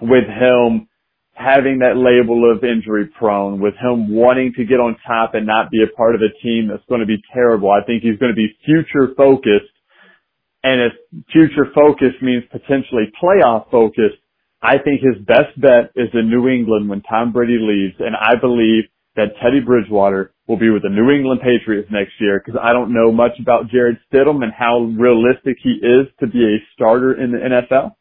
with 0.00 0.30
him 0.30 0.86
having 1.34 1.80
that 1.80 1.98
label 1.98 2.46
of 2.46 2.62
injury 2.62 3.10
prone, 3.18 3.58
with 3.58 3.74
him 3.82 4.14
wanting 4.14 4.52
to 4.54 4.64
get 4.64 4.78
on 4.78 4.94
top 5.04 5.34
and 5.34 5.44
not 5.44 5.70
be 5.70 5.82
a 5.82 5.90
part 5.96 6.14
of 6.14 6.20
a 6.20 6.30
team 6.38 6.68
that's 6.70 6.86
going 6.88 7.00
to 7.00 7.06
be 7.06 7.18
terrible, 7.34 7.70
I 7.70 7.82
think 7.84 8.02
he's 8.02 8.18
going 8.18 8.30
to 8.30 8.36
be 8.36 8.54
future 8.64 9.12
focused. 9.16 9.74
And 10.62 10.78
if 10.86 10.92
future 11.32 11.66
focused 11.74 12.22
means 12.22 12.44
potentially 12.52 13.10
playoff 13.18 13.68
focused, 13.72 14.21
I 14.62 14.78
think 14.78 15.00
his 15.00 15.18
best 15.26 15.58
bet 15.60 15.90
is 15.96 16.08
in 16.14 16.30
New 16.30 16.48
England 16.48 16.88
when 16.88 17.02
Tom 17.02 17.32
Brady 17.32 17.58
leaves, 17.60 17.96
and 17.98 18.14
I 18.14 18.38
believe 18.40 18.84
that 19.16 19.34
Teddy 19.42 19.60
Bridgewater 19.60 20.32
will 20.46 20.56
be 20.56 20.70
with 20.70 20.82
the 20.82 20.88
New 20.88 21.10
England 21.10 21.40
Patriots 21.42 21.88
next 21.90 22.12
year 22.20 22.40
because 22.42 22.58
I 22.62 22.72
don't 22.72 22.94
know 22.94 23.12
much 23.12 23.32
about 23.40 23.68
Jarrett 23.68 23.98
Stidham 24.10 24.42
and 24.42 24.52
how 24.56 24.80
realistic 24.98 25.56
he 25.62 25.80
is 25.82 26.06
to 26.20 26.26
be 26.26 26.44
a 26.44 26.64
starter 26.74 27.12
in 27.12 27.32
the 27.32 27.38
NFL. 27.38 27.92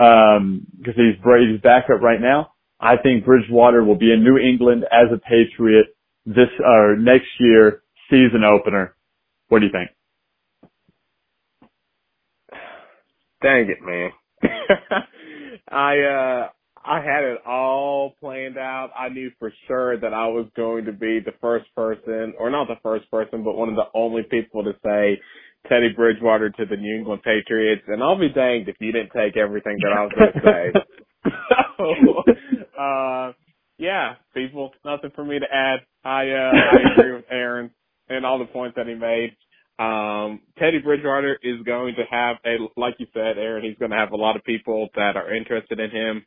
Um, 0.00 0.66
because 0.76 0.94
he's 0.96 1.22
Brady's 1.22 1.60
backup 1.60 2.00
right 2.00 2.20
now. 2.20 2.52
I 2.80 2.96
think 2.96 3.24
Bridgewater 3.24 3.84
will 3.84 3.94
be 3.94 4.12
in 4.12 4.24
New 4.24 4.38
England 4.38 4.84
as 4.90 5.06
a 5.14 5.18
Patriot 5.18 5.86
this, 6.26 6.48
uh, 6.58 6.94
next 6.98 7.28
year, 7.38 7.82
season 8.10 8.42
opener. 8.42 8.96
What 9.48 9.60
do 9.60 9.66
you 9.66 9.72
think? 9.72 9.90
Dang 13.40 13.70
it, 13.70 13.78
man. 13.82 14.10
I 15.70 15.98
uh 16.00 16.48
I 16.84 17.00
had 17.00 17.24
it 17.24 17.38
all 17.46 18.14
planned 18.20 18.58
out. 18.58 18.90
I 18.98 19.08
knew 19.08 19.30
for 19.38 19.50
sure 19.66 19.98
that 19.98 20.12
I 20.12 20.26
was 20.28 20.46
going 20.54 20.84
to 20.84 20.92
be 20.92 21.18
the 21.18 21.32
first 21.40 21.64
person, 21.74 22.34
or 22.38 22.50
not 22.50 22.68
the 22.68 22.76
first 22.82 23.10
person, 23.10 23.42
but 23.42 23.56
one 23.56 23.70
of 23.70 23.76
the 23.76 23.86
only 23.94 24.22
people 24.30 24.62
to 24.64 24.72
say 24.84 25.18
Teddy 25.68 25.94
Bridgewater 25.96 26.50
to 26.50 26.66
the 26.66 26.76
New 26.76 26.96
England 26.96 27.22
Patriots. 27.22 27.82
And 27.88 28.02
I'll 28.02 28.18
be 28.18 28.28
danged 28.28 28.68
if 28.68 28.76
you 28.80 28.92
didn't 28.92 29.12
take 29.16 29.36
everything 29.36 29.78
that 29.80 29.92
I 29.96 30.02
was 30.02 30.12
going 30.18 30.32
to 30.32 30.40
say. 30.44 31.30
so, 31.78 32.78
uh, 32.80 33.32
yeah, 33.78 34.16
people, 34.34 34.72
nothing 34.84 35.10
for 35.14 35.24
me 35.24 35.38
to 35.38 35.46
add. 35.50 35.80
I, 36.04 36.28
uh, 36.28 36.52
I 36.52 36.92
agree 36.92 37.12
with 37.14 37.24
Aaron 37.30 37.70
and 38.10 38.26
all 38.26 38.38
the 38.38 38.44
points 38.44 38.76
that 38.76 38.86
he 38.86 38.94
made. 38.94 39.34
Bridgewater 40.84 41.38
is 41.42 41.62
going 41.64 41.94
to 41.96 42.04
have 42.10 42.36
a, 42.44 42.56
like 42.78 42.94
you 42.98 43.06
said, 43.12 43.38
Aaron, 43.38 43.64
he's 43.64 43.78
going 43.78 43.90
to 43.90 43.96
have 43.96 44.12
a 44.12 44.16
lot 44.16 44.36
of 44.36 44.44
people 44.44 44.88
that 44.94 45.16
are 45.16 45.34
interested 45.34 45.80
in 45.80 45.90
him. 45.90 46.26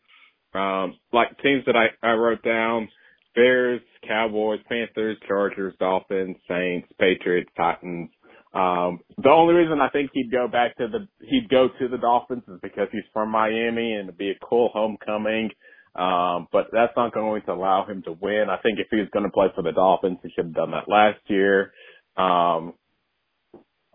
Um, 0.53 0.97
like 1.13 1.37
teams 1.43 1.63
that 1.65 1.75
I, 1.75 1.87
I 2.05 2.13
wrote 2.13 2.43
down, 2.43 2.89
Bears, 3.35 3.81
Cowboys, 4.07 4.59
Panthers, 4.67 5.17
Chargers, 5.27 5.73
Dolphins, 5.79 6.37
Saints, 6.47 6.87
Patriots, 6.99 7.49
Titans. 7.55 8.09
Um, 8.53 8.99
the 9.17 9.29
only 9.29 9.53
reason 9.53 9.79
I 9.81 9.89
think 9.89 10.09
he'd 10.13 10.31
go 10.31 10.47
back 10.47 10.75
to 10.77 10.87
the, 10.87 11.07
he'd 11.25 11.49
go 11.49 11.67
to 11.79 11.87
the 11.87 11.97
Dolphins 11.97 12.43
is 12.47 12.59
because 12.63 12.87
he's 12.91 13.03
from 13.13 13.29
Miami 13.29 13.93
and 13.93 14.09
it'd 14.09 14.17
be 14.17 14.31
a 14.31 14.45
cool 14.45 14.69
homecoming. 14.73 15.51
Um, 15.95 16.47
but 16.51 16.67
that's 16.71 16.93
not 16.95 17.13
going 17.13 17.41
to 17.43 17.53
allow 17.53 17.85
him 17.85 18.03
to 18.03 18.11
win. 18.13 18.47
I 18.49 18.57
think 18.61 18.79
if 18.79 18.87
he 18.89 18.97
was 18.97 19.09
going 19.11 19.25
to 19.25 19.31
play 19.31 19.47
for 19.53 19.63
the 19.63 19.71
Dolphins, 19.71 20.19
he 20.23 20.29
should 20.35 20.45
have 20.45 20.53
done 20.53 20.71
that 20.71 20.87
last 20.87 21.19
year. 21.27 21.73
Um, 22.15 22.73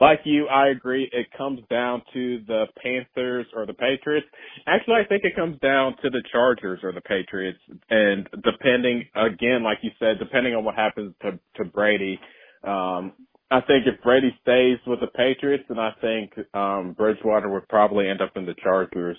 like 0.03 0.21
you, 0.25 0.49
I 0.49 0.69
agree. 0.69 1.09
It 1.13 1.29
comes 1.39 1.61
down 1.71 2.03
to 2.13 2.41
the 2.49 2.67
Panthers 2.83 3.47
or 3.55 3.67
the 3.67 3.73
Patriots. 3.73 4.27
Actually, 4.67 4.97
I 4.97 5.05
think 5.09 5.23
it 5.23 5.37
comes 5.37 5.59
down 5.61 5.95
to 6.03 6.11
the 6.11 6.23
Chargers 6.33 6.81
or 6.83 6.93
the 6.93 7.01
Patriots. 7.01 7.61
And 7.89 8.29
depending, 8.43 9.05
again, 9.15 9.63
like 9.63 9.79
you 9.83 9.93
said, 10.01 10.19
depending 10.19 10.55
on 10.55 10.65
what 10.65 10.75
happens 10.75 11.15
to, 11.23 11.39
to 11.57 11.65
Brady, 11.71 12.19
um, 12.65 13.13
I 13.53 13.61
think 13.61 13.87
if 13.87 14.03
Brady 14.03 14.37
stays 14.43 14.79
with 14.89 14.99
the 15.01 15.07
Patriots, 15.07 15.65
then 15.69 15.79
I 15.79 15.93
think, 16.01 16.33
um, 16.53 16.95
Bridgewater 16.99 17.49
would 17.49 17.69
probably 17.69 18.09
end 18.09 18.21
up 18.21 18.33
in 18.35 18.45
the 18.45 18.55
Chargers, 18.61 19.19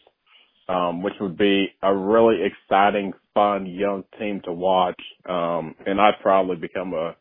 um, 0.68 1.02
which 1.02 1.14
would 1.22 1.38
be 1.38 1.68
a 1.82 1.96
really 1.96 2.40
exciting, 2.44 3.14
fun, 3.34 3.68
young 3.68 4.04
team 4.20 4.42
to 4.44 4.52
watch. 4.52 5.00
Um, 5.30 5.76
and 5.86 6.02
I'd 6.02 6.20
probably 6.22 6.58
become 6.58 6.94
a, 6.94 7.16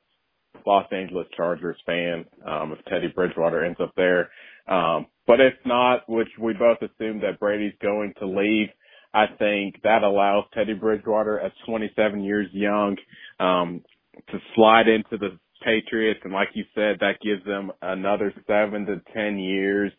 Los 0.66 0.86
Angeles 0.92 1.26
Chargers 1.36 1.76
fan 1.86 2.24
um, 2.46 2.72
if 2.72 2.84
Teddy 2.86 3.08
Bridgewater 3.08 3.64
ends 3.64 3.78
up 3.80 3.92
there. 3.96 4.30
Um, 4.68 5.06
but 5.26 5.40
if 5.40 5.54
not, 5.64 6.08
which 6.08 6.28
we 6.40 6.52
both 6.54 6.78
assume 6.78 7.20
that 7.20 7.40
Brady's 7.40 7.74
going 7.82 8.14
to 8.18 8.26
leave, 8.26 8.68
I 9.14 9.26
think 9.38 9.82
that 9.82 10.02
allows 10.02 10.44
Teddy 10.54 10.74
Bridgewater 10.74 11.40
at 11.40 11.52
27 11.66 12.22
years 12.22 12.48
young 12.52 12.96
um, 13.38 13.82
to 14.30 14.38
slide 14.54 14.88
into 14.88 15.18
the 15.18 15.38
Patriots, 15.64 16.20
and 16.24 16.32
like 16.32 16.48
you 16.54 16.64
said, 16.74 16.96
that 17.00 17.20
gives 17.22 17.44
them 17.44 17.70
another 17.80 18.32
seven 18.46 18.86
to 18.86 19.00
ten 19.14 19.38
years. 19.38 19.92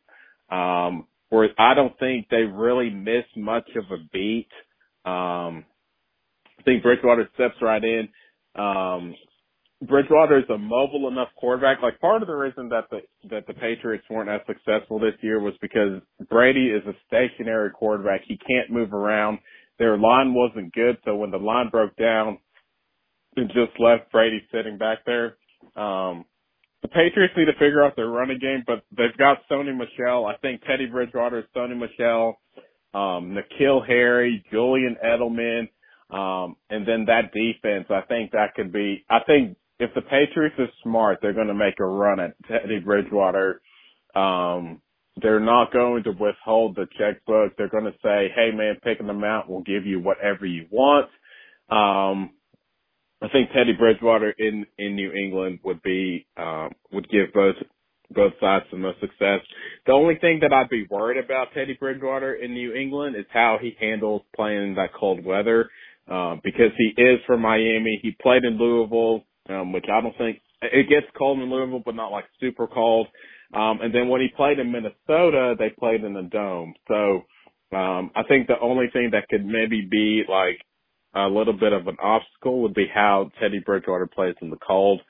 Um, 0.52 1.08
where 1.30 1.50
I 1.58 1.74
don't 1.74 1.98
think 2.00 2.28
they 2.30 2.44
really 2.44 2.90
miss 2.90 3.24
much 3.36 3.68
of 3.76 3.86
a 3.86 4.04
beat. 4.12 4.50
Um, 5.06 5.66
I 6.60 6.64
think 6.64 6.84
Bridgewater 6.84 7.28
steps 7.34 7.56
right 7.62 7.84
in. 7.84 8.10
Um, 8.56 9.16
Bridgewater 9.88 10.40
is 10.40 10.50
a 10.50 10.58
mobile 10.58 11.08
enough 11.08 11.30
quarterback. 11.36 11.82
Like 11.82 12.00
part 12.00 12.22
of 12.22 12.28
the 12.28 12.36
reason 12.36 12.70
that 12.70 12.86
the 12.90 13.00
that 13.30 13.48
the 13.48 13.54
Patriots 13.54 14.06
weren't 14.10 14.30
as 14.30 14.42
successful 14.48 15.00
this 15.00 15.16
year 15.22 15.40
was 15.40 15.54
because 15.62 16.02
Brady 16.30 16.68
is 16.68 16.84
a 16.88 16.94
stationary 17.08 17.72
quarterback. 17.72 18.22
He 18.28 18.38
can't 18.38 18.70
move 18.70 18.94
around. 18.94 19.40
their 19.80 19.98
line 19.98 20.34
wasn't 20.34 20.74
good. 20.74 20.98
So 21.06 21.16
when 21.16 21.32
the 21.32 21.38
line 21.38 21.70
broke 21.70 21.96
down, 21.96 22.38
it 23.36 23.48
just 23.48 23.80
left 23.80 24.12
Brady 24.12 24.42
sitting 24.52 24.78
back 24.78 25.00
there. 25.06 25.38
Um, 25.76 26.26
the 26.82 26.90
Patriots 26.90 27.34
need 27.38 27.46
to 27.46 27.54
figure 27.54 27.84
out 27.84 27.96
their 27.96 28.10
running 28.10 28.40
game, 28.40 28.64
but 28.68 28.84
they've 28.96 29.18
got 29.18 29.40
Sony 29.50 29.76
Michel. 29.76 30.26
I 30.26 30.36
think 30.38 30.62
Teddy 30.64 30.86
Bridgewater, 30.86 31.46
Sony 31.56 31.78
Michel, 31.78 32.40
um, 32.94 33.36
N'Keal 33.36 33.88
Harry, 33.88 34.44
Julian 34.52 34.98
Edelman, 35.04 35.70
um, 36.10 36.58
and 36.70 36.86
then 36.86 37.06
that 37.06 37.32
defense. 37.34 37.88
I 37.90 38.02
think 38.02 38.32
that 38.32 38.54
could 38.56 38.72
be. 38.72 39.06
I 39.10 39.20
think 39.26 39.58
if 39.84 39.94
the 39.94 40.02
Patriots 40.02 40.56
are 40.60 40.68
smart, 40.84 41.20
they're 41.22 41.34
going 41.34 41.48
to 41.48 41.54
make 41.54 41.80
a 41.80 41.86
run 41.86 42.20
at 42.20 42.36
Teddy 42.48 42.80
Bridgewater. 42.80 43.62
Um, 44.16 44.82
they're 45.22 45.40
not 45.40 45.72
going 45.72 46.04
to 46.04 46.12
withhold 46.12 46.76
the 46.76 46.88
checkbook. 46.98 47.56
They're 47.58 47.70
going 47.70 47.86
to 47.86 47.98
say, 48.04 48.30
"Hey, 48.36 48.52
man, 48.52 48.78
picking 48.84 49.08
them 49.08 49.24
out, 49.24 49.50
we'll 49.50 49.62
give 49.62 49.86
you 49.86 50.00
whatever 50.00 50.46
you 50.46 50.66
want." 50.72 51.10
Um, 51.70 52.32
I 53.22 53.30
think 53.30 53.52
Teddy 53.52 53.74
Bridgewater 53.74 54.32
in 54.32 54.66
in 54.78 54.96
New 54.96 55.12
England 55.12 55.60
would 55.64 55.82
be 55.84 56.26
um, 56.38 56.72
would 56.92 57.08
give 57.10 57.32
both 57.34 57.56
both 58.10 58.34
sides 58.40 58.66
the 58.72 58.78
most 58.78 59.00
success. 59.00 59.40
The 59.86 59.94
only 59.94 60.16
thing 60.16 60.40
that 60.42 60.54
I'd 60.54 60.70
be 60.70 60.88
worried 60.90 61.24
about 61.24 61.54
Teddy 61.54 61.78
Bridgewater 61.80 62.34
in 62.34 62.54
New 62.54 62.74
England 62.74 63.16
is 63.16 63.26
how 63.32 63.58
he 63.62 63.76
handles 63.80 64.22
playing 64.36 64.64
in 64.64 64.76
that 64.76 64.94
cold 64.94 65.24
weather. 65.24 65.70
Um, 66.06 66.42
because 66.44 66.72
he 66.78 67.02
is 67.02 67.20
from 67.26 67.42
Miami. 67.42 67.98
He 68.02 68.12
played 68.22 68.44
in 68.44 68.58
Louisville, 68.58 69.24
um, 69.50 69.72
which 69.72 69.86
I 69.92 70.02
don't 70.02 70.18
think 70.18 70.42
it 70.62 70.90
gets 70.90 71.08
cold 71.18 71.40
in 71.40 71.50
Louisville, 71.50 71.84
but 71.86 71.96
not 71.96 72.12
like 72.12 72.26
super 72.40 72.68
cold. 72.68 73.08
Um, 73.54 73.80
and 73.82 73.94
then 73.94 74.08
when 74.08 74.22
he 74.22 74.30
played 74.36 74.60
in 74.60 74.72
Minnesota, 74.72 75.56
they 75.58 75.70
played 75.70 76.04
in 76.04 76.14
the 76.14 76.24
dome. 76.24 76.74
So, 76.88 77.24
um, 77.76 78.12
I 78.16 78.24
think 78.28 78.48
the 78.48 78.60
only 78.62 78.88
thing 78.94 79.10
that 79.12 79.28
could 79.30 79.46
maybe 79.46 79.88
be 79.90 80.24
like 80.28 80.60
a 81.16 81.28
little 81.28 81.54
bit 81.54 81.74
of 81.74 81.88
an 81.88 81.98
obstacle 82.02 82.62
would 82.62 82.74
be 82.74 82.88
how 82.94 83.32
Teddy 83.40 83.60
Bridgewater 83.60 84.08
plays 84.08 84.36
in 84.42 84.50
the 84.50 84.58
cold. 84.58 85.02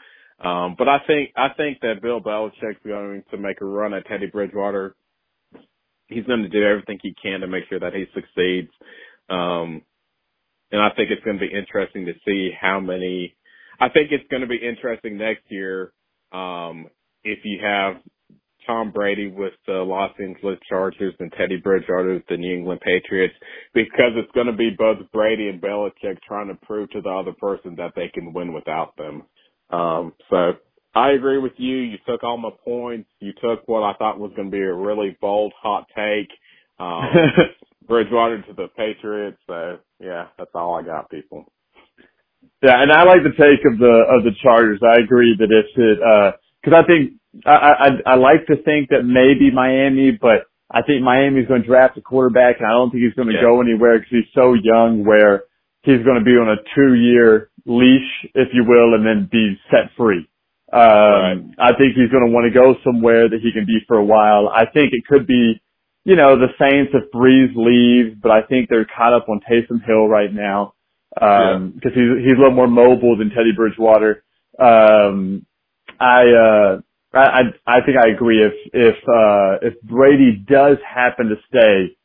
Um, 0.43 0.75
but 0.77 0.89
I 0.89 0.97
think 1.07 1.31
I 1.37 1.49
think 1.55 1.79
that 1.81 2.01
Bill 2.01 2.19
Belichick's 2.19 2.83
going 2.85 3.23
to 3.31 3.37
make 3.37 3.61
a 3.61 3.65
run 3.65 3.93
at 3.93 4.05
Teddy 4.07 4.27
Bridgewater. 4.27 4.95
He's 6.07 6.25
going 6.25 6.43
to 6.43 6.49
do 6.49 6.63
everything 6.63 6.99
he 7.01 7.15
can 7.21 7.39
to 7.41 7.47
make 7.47 7.63
sure 7.69 7.79
that 7.79 7.93
he 7.93 8.05
succeeds. 8.13 8.69
Um, 9.29 9.81
and 10.71 10.81
I 10.81 10.89
think 10.95 11.11
it's 11.11 11.23
going 11.23 11.37
to 11.37 11.47
be 11.47 11.53
interesting 11.53 12.05
to 12.07 12.13
see 12.25 12.51
how 12.59 12.79
many. 12.79 13.35
I 13.79 13.89
think 13.89 14.11
it's 14.11 14.27
going 14.29 14.41
to 14.41 14.47
be 14.47 14.57
interesting 14.57 15.17
next 15.17 15.43
year 15.49 15.93
um, 16.31 16.87
if 17.23 17.39
you 17.43 17.59
have 17.63 17.97
Tom 18.65 18.91
Brady 18.91 19.27
with 19.27 19.53
the 19.67 19.73
Los 19.73 20.11
Angeles 20.19 20.59
Chargers 20.69 21.13
and 21.19 21.31
Teddy 21.37 21.57
Bridgewater 21.57 22.15
with 22.15 22.27
the 22.29 22.37
New 22.37 22.55
England 22.55 22.81
Patriots 22.81 23.33
because 23.73 24.13
it's 24.15 24.31
going 24.33 24.47
to 24.47 24.53
be 24.53 24.71
both 24.77 24.97
Brady 25.11 25.49
and 25.49 25.61
Belichick 25.61 26.21
trying 26.27 26.47
to 26.47 26.55
prove 26.65 26.89
to 26.91 27.01
the 27.01 27.09
other 27.09 27.33
person 27.33 27.75
that 27.77 27.93
they 27.95 28.09
can 28.13 28.33
win 28.33 28.53
without 28.53 28.95
them. 28.97 29.23
Um, 29.69 30.13
so 30.29 30.53
I 30.95 31.11
agree 31.11 31.39
with 31.39 31.53
you. 31.57 31.77
You 31.77 31.97
took 32.07 32.23
all 32.23 32.37
my 32.37 32.51
points. 32.63 33.09
You 33.19 33.33
took 33.41 33.67
what 33.67 33.83
I 33.83 33.93
thought 33.97 34.19
was 34.19 34.31
going 34.35 34.49
to 34.49 34.57
be 34.57 34.63
a 34.63 34.73
really 34.73 35.17
bold, 35.21 35.53
hot 35.61 35.87
take. 35.95 36.29
Um, 36.79 37.03
Bridgewater 37.87 38.41
to 38.43 38.53
the 38.53 38.67
Patriots. 38.77 39.37
So 39.47 39.79
yeah, 39.99 40.27
that's 40.37 40.51
all 40.53 40.75
I 40.75 40.83
got, 40.83 41.09
people. 41.09 41.51
Yeah, 42.63 42.81
and 42.81 42.91
I 42.93 43.03
like 43.03 43.27
the 43.27 43.35
take 43.35 43.59
of 43.67 43.77
the 43.77 44.07
of 44.07 44.23
the 44.23 44.31
Chargers. 44.41 44.79
I 44.79 45.03
agree 45.03 45.35
that 45.37 45.51
if 45.51 45.67
it 45.75 45.99
because 46.63 46.73
uh, 46.73 46.79
I 46.79 46.87
think 46.87 47.19
I, 47.45 47.51
I 47.51 48.13
I 48.13 48.15
like 48.15 48.47
to 48.47 48.55
think 48.63 48.87
that 48.89 49.03
maybe 49.03 49.51
Miami, 49.51 50.15
but 50.15 50.47
I 50.71 50.81
think 50.81 51.03
Miami's 51.03 51.47
going 51.47 51.61
to 51.61 51.67
draft 51.67 51.97
a 51.97 52.01
quarterback, 52.01 52.63
and 52.63 52.65
I 52.65 52.71
don't 52.71 52.89
think 52.89 53.03
he's 53.03 53.13
going 53.19 53.27
to 53.27 53.35
yeah. 53.35 53.43
go 53.43 53.59
anywhere 53.59 53.99
because 53.99 54.23
he's 54.23 54.31
so 54.33 54.55
young. 54.55 55.03
Where 55.03 55.43
he's 55.83 56.07
going 56.07 56.17
to 56.17 56.23
be 56.23 56.39
on 56.39 56.55
a 56.55 56.63
two 56.71 56.95
year 56.95 57.51
leash, 57.67 58.31
if 58.33 58.47
you 58.55 58.63
will, 58.63 58.95
and 58.95 59.03
then 59.03 59.27
be 59.27 59.59
set 59.67 59.91
free. 59.97 60.23
Um, 60.71 60.79
right. 60.79 61.43
I 61.59 61.71
think 61.75 61.99
he's 61.99 62.09
going 62.15 62.25
to 62.25 62.31
want 62.31 62.47
to 62.47 62.55
go 62.55 62.79
somewhere 62.79 63.27
that 63.27 63.43
he 63.43 63.51
can 63.51 63.65
be 63.67 63.83
for 63.87 63.97
a 63.97 64.05
while. 64.05 64.47
I 64.47 64.65
think 64.71 64.95
it 64.95 65.03
could 65.05 65.27
be, 65.27 65.61
you 66.05 66.15
know, 66.15 66.39
the 66.39 66.47
Saints 66.57 66.95
if 66.95 67.11
Brees 67.11 67.51
leaves, 67.59 68.17
but 68.23 68.31
I 68.31 68.41
think 68.41 68.69
they're 68.69 68.87
caught 68.87 69.13
up 69.13 69.27
on 69.27 69.41
Taysom 69.43 69.85
Hill 69.85 70.07
right 70.07 70.33
now. 70.33 70.73
Um, 71.19 71.73
yeah. 71.75 71.81
cause 71.83 71.91
he's, 71.93 72.25
he's 72.25 72.37
a 72.37 72.39
little 72.39 72.55
more 72.55 72.67
mobile 72.67 73.17
than 73.17 73.29
Teddy 73.29 73.51
Bridgewater. 73.55 74.23
Um, 74.59 75.45
I, 75.99 76.23
uh, 76.29 76.81
I, 77.13 77.41
I 77.67 77.81
think 77.85 77.97
I 77.97 78.09
agree. 78.09 78.43
If, 78.43 78.53
if, 78.73 78.95
uh, 79.07 79.59
if 79.61 79.81
Brady 79.83 80.43
does 80.47 80.77
happen 80.87 81.29
to 81.29 81.35
stay 81.47 81.95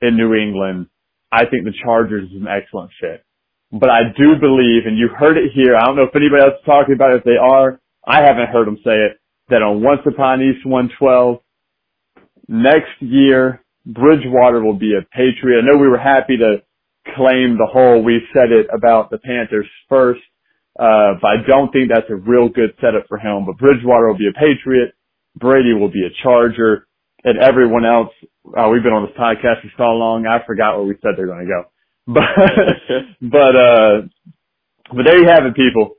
in 0.00 0.16
New 0.16 0.34
England, 0.34 0.86
I 1.30 1.46
think 1.46 1.64
the 1.64 1.74
Chargers 1.84 2.28
is 2.30 2.36
an 2.36 2.48
excellent 2.48 2.90
fit. 3.00 3.24
But 3.72 3.90
I 3.90 4.02
do 4.16 4.34
believe, 4.40 4.86
and 4.86 4.98
you 4.98 5.08
heard 5.16 5.36
it 5.36 5.52
here, 5.54 5.76
I 5.76 5.86
don't 5.86 5.94
know 5.94 6.02
if 6.02 6.16
anybody 6.16 6.42
else 6.42 6.58
is 6.58 6.66
talking 6.66 6.94
about 6.94 7.12
it, 7.12 7.18
if 7.18 7.24
they 7.24 7.36
are, 7.40 7.80
I 8.04 8.22
haven't 8.22 8.48
heard 8.48 8.66
them 8.66 8.78
say 8.84 8.96
it, 8.96 9.20
that 9.48 9.62
on 9.62 9.82
Once 9.82 10.00
Upon 10.06 10.42
East 10.42 10.66
112, 10.66 11.38
next 12.48 12.90
year, 13.00 13.62
Bridgewater 13.86 14.62
will 14.62 14.78
be 14.78 14.94
a 14.94 15.02
Patriot. 15.02 15.62
I 15.62 15.66
know 15.66 15.78
we 15.78 15.88
were 15.88 15.98
happy 15.98 16.36
to 16.38 16.62
claim 17.16 17.56
the 17.58 17.68
whole, 17.70 18.02
we 18.02 18.20
said 18.32 18.52
it 18.52 18.66
about 18.72 19.10
the 19.10 19.18
Panthers 19.18 19.66
first, 19.88 20.20
uh, 20.78 21.14
but 21.20 21.28
I 21.28 21.36
don't 21.46 21.70
think 21.72 21.90
that's 21.92 22.10
a 22.10 22.16
real 22.16 22.48
good 22.48 22.74
setup 22.80 23.06
for 23.08 23.18
him. 23.18 23.46
But 23.46 23.58
Bridgewater 23.58 24.08
will 24.08 24.18
be 24.18 24.28
a 24.28 24.32
Patriot. 24.32 24.94
Brady 25.36 25.74
will 25.74 25.90
be 25.90 26.06
a 26.06 26.22
Charger. 26.22 26.86
And 27.22 27.38
everyone 27.38 27.84
else, 27.84 28.08
uh, 28.56 28.68
we've 28.70 28.82
been 28.82 28.94
on 28.94 29.06
this 29.06 29.16
podcast 29.18 29.62
for 29.62 29.70
so 29.76 29.84
long, 29.92 30.26
I 30.26 30.44
forgot 30.46 30.76
where 30.76 30.86
we 30.86 30.94
said 31.02 31.12
they're 31.16 31.26
going 31.26 31.46
to 31.46 31.52
go. 31.52 31.64
But, 32.06 33.30
but, 33.30 33.54
uh, 33.54 34.00
but 34.88 35.04
there 35.04 35.18
you 35.18 35.28
have 35.28 35.44
it, 35.44 35.54
people. 35.54 35.96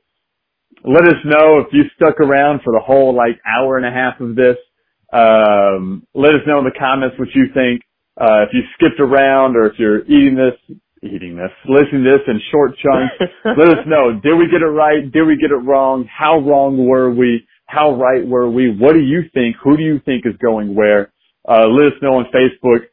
Let 0.84 1.04
us 1.04 1.20
know 1.24 1.60
if 1.60 1.68
you 1.72 1.84
stuck 1.94 2.20
around 2.20 2.60
for 2.64 2.72
the 2.72 2.82
whole 2.84 3.14
like 3.14 3.38
hour 3.46 3.78
and 3.78 3.86
a 3.86 3.90
half 3.90 4.20
of 4.20 4.34
this. 4.34 4.56
Um, 5.12 6.06
let 6.12 6.34
us 6.34 6.40
know 6.46 6.58
in 6.58 6.64
the 6.64 6.76
comments 6.78 7.16
what 7.18 7.28
you 7.34 7.46
think. 7.54 7.82
Uh, 8.20 8.42
if 8.42 8.50
you 8.52 8.62
skipped 8.74 9.00
around 9.00 9.56
or 9.56 9.66
if 9.66 9.78
you're 9.78 10.04
eating 10.04 10.34
this, 10.34 10.76
eating 11.02 11.36
this, 11.36 11.50
listening 11.66 12.04
to 12.04 12.10
this 12.10 12.26
in 12.28 12.40
short 12.50 12.72
chunks, 12.78 13.32
let 13.58 13.68
us 13.68 13.84
know. 13.86 14.12
Did 14.22 14.34
we 14.34 14.46
get 14.50 14.62
it 14.62 14.70
right? 14.70 15.02
Did 15.10 15.24
we 15.24 15.36
get 15.36 15.50
it 15.50 15.62
wrong? 15.62 16.06
How 16.06 16.38
wrong 16.38 16.86
were 16.86 17.10
we? 17.10 17.46
How 17.66 17.94
right 17.94 18.26
were 18.26 18.50
we? 18.50 18.70
What 18.70 18.92
do 18.92 19.00
you 19.00 19.22
think? 19.34 19.56
Who 19.64 19.76
do 19.76 19.82
you 19.82 20.00
think 20.04 20.24
is 20.26 20.34
going 20.42 20.74
where? 20.74 21.12
Uh, 21.48 21.66
let 21.66 21.86
us 21.86 21.98
know 22.02 22.14
on 22.18 22.26
Facebook. 22.34 22.86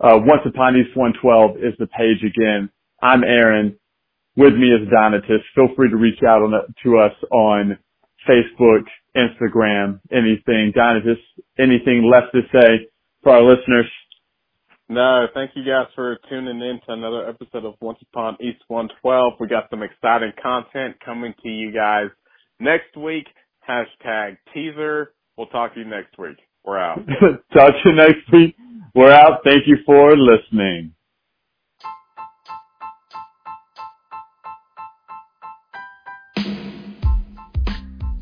Uh, 0.00 0.18
Once 0.24 0.42
Upon 0.46 0.76
East 0.76 0.96
112 0.96 1.56
is 1.58 1.74
the 1.78 1.86
page 1.86 2.24
again. 2.24 2.70
I'm 3.02 3.22
Aaron. 3.24 3.76
With 4.36 4.54
me 4.54 4.68
is 4.68 4.88
Donatus. 4.88 5.42
Feel 5.54 5.68
free 5.76 5.90
to 5.90 5.96
reach 5.96 6.20
out 6.26 6.40
on, 6.42 6.52
to 6.84 6.98
us 6.98 7.12
on 7.30 7.76
Facebook, 8.28 8.84
Instagram, 9.16 10.00
anything. 10.10 10.72
Donatus, 10.74 11.18
anything 11.58 12.10
left 12.10 12.32
to 12.32 12.40
say 12.52 12.88
for 13.22 13.32
our 13.32 13.42
listeners? 13.42 13.86
No, 14.90 15.28
thank 15.34 15.52
you 15.54 15.62
guys 15.62 15.86
for 15.94 16.18
tuning 16.28 16.60
in 16.60 16.80
to 16.84 16.92
another 16.92 17.28
episode 17.28 17.64
of 17.64 17.74
Once 17.80 18.00
Upon 18.10 18.36
East 18.40 18.58
112. 18.66 19.34
We 19.38 19.46
got 19.46 19.70
some 19.70 19.84
exciting 19.84 20.32
content 20.42 20.96
coming 21.04 21.32
to 21.44 21.48
you 21.48 21.70
guys 21.72 22.08
next 22.58 22.96
week. 22.96 23.26
Hashtag 23.68 24.36
teaser. 24.52 25.12
We'll 25.38 25.46
talk 25.46 25.74
to 25.74 25.80
you 25.80 25.86
next 25.86 26.18
week. 26.18 26.38
We're 26.64 26.80
out. 26.80 26.98
talk 27.54 27.70
to 27.70 27.88
you 27.88 27.94
next 27.94 28.32
week. 28.32 28.56
We're 28.92 29.12
out. 29.12 29.42
Thank 29.44 29.68
you 29.68 29.76
for 29.86 30.10
listening. 30.16 30.92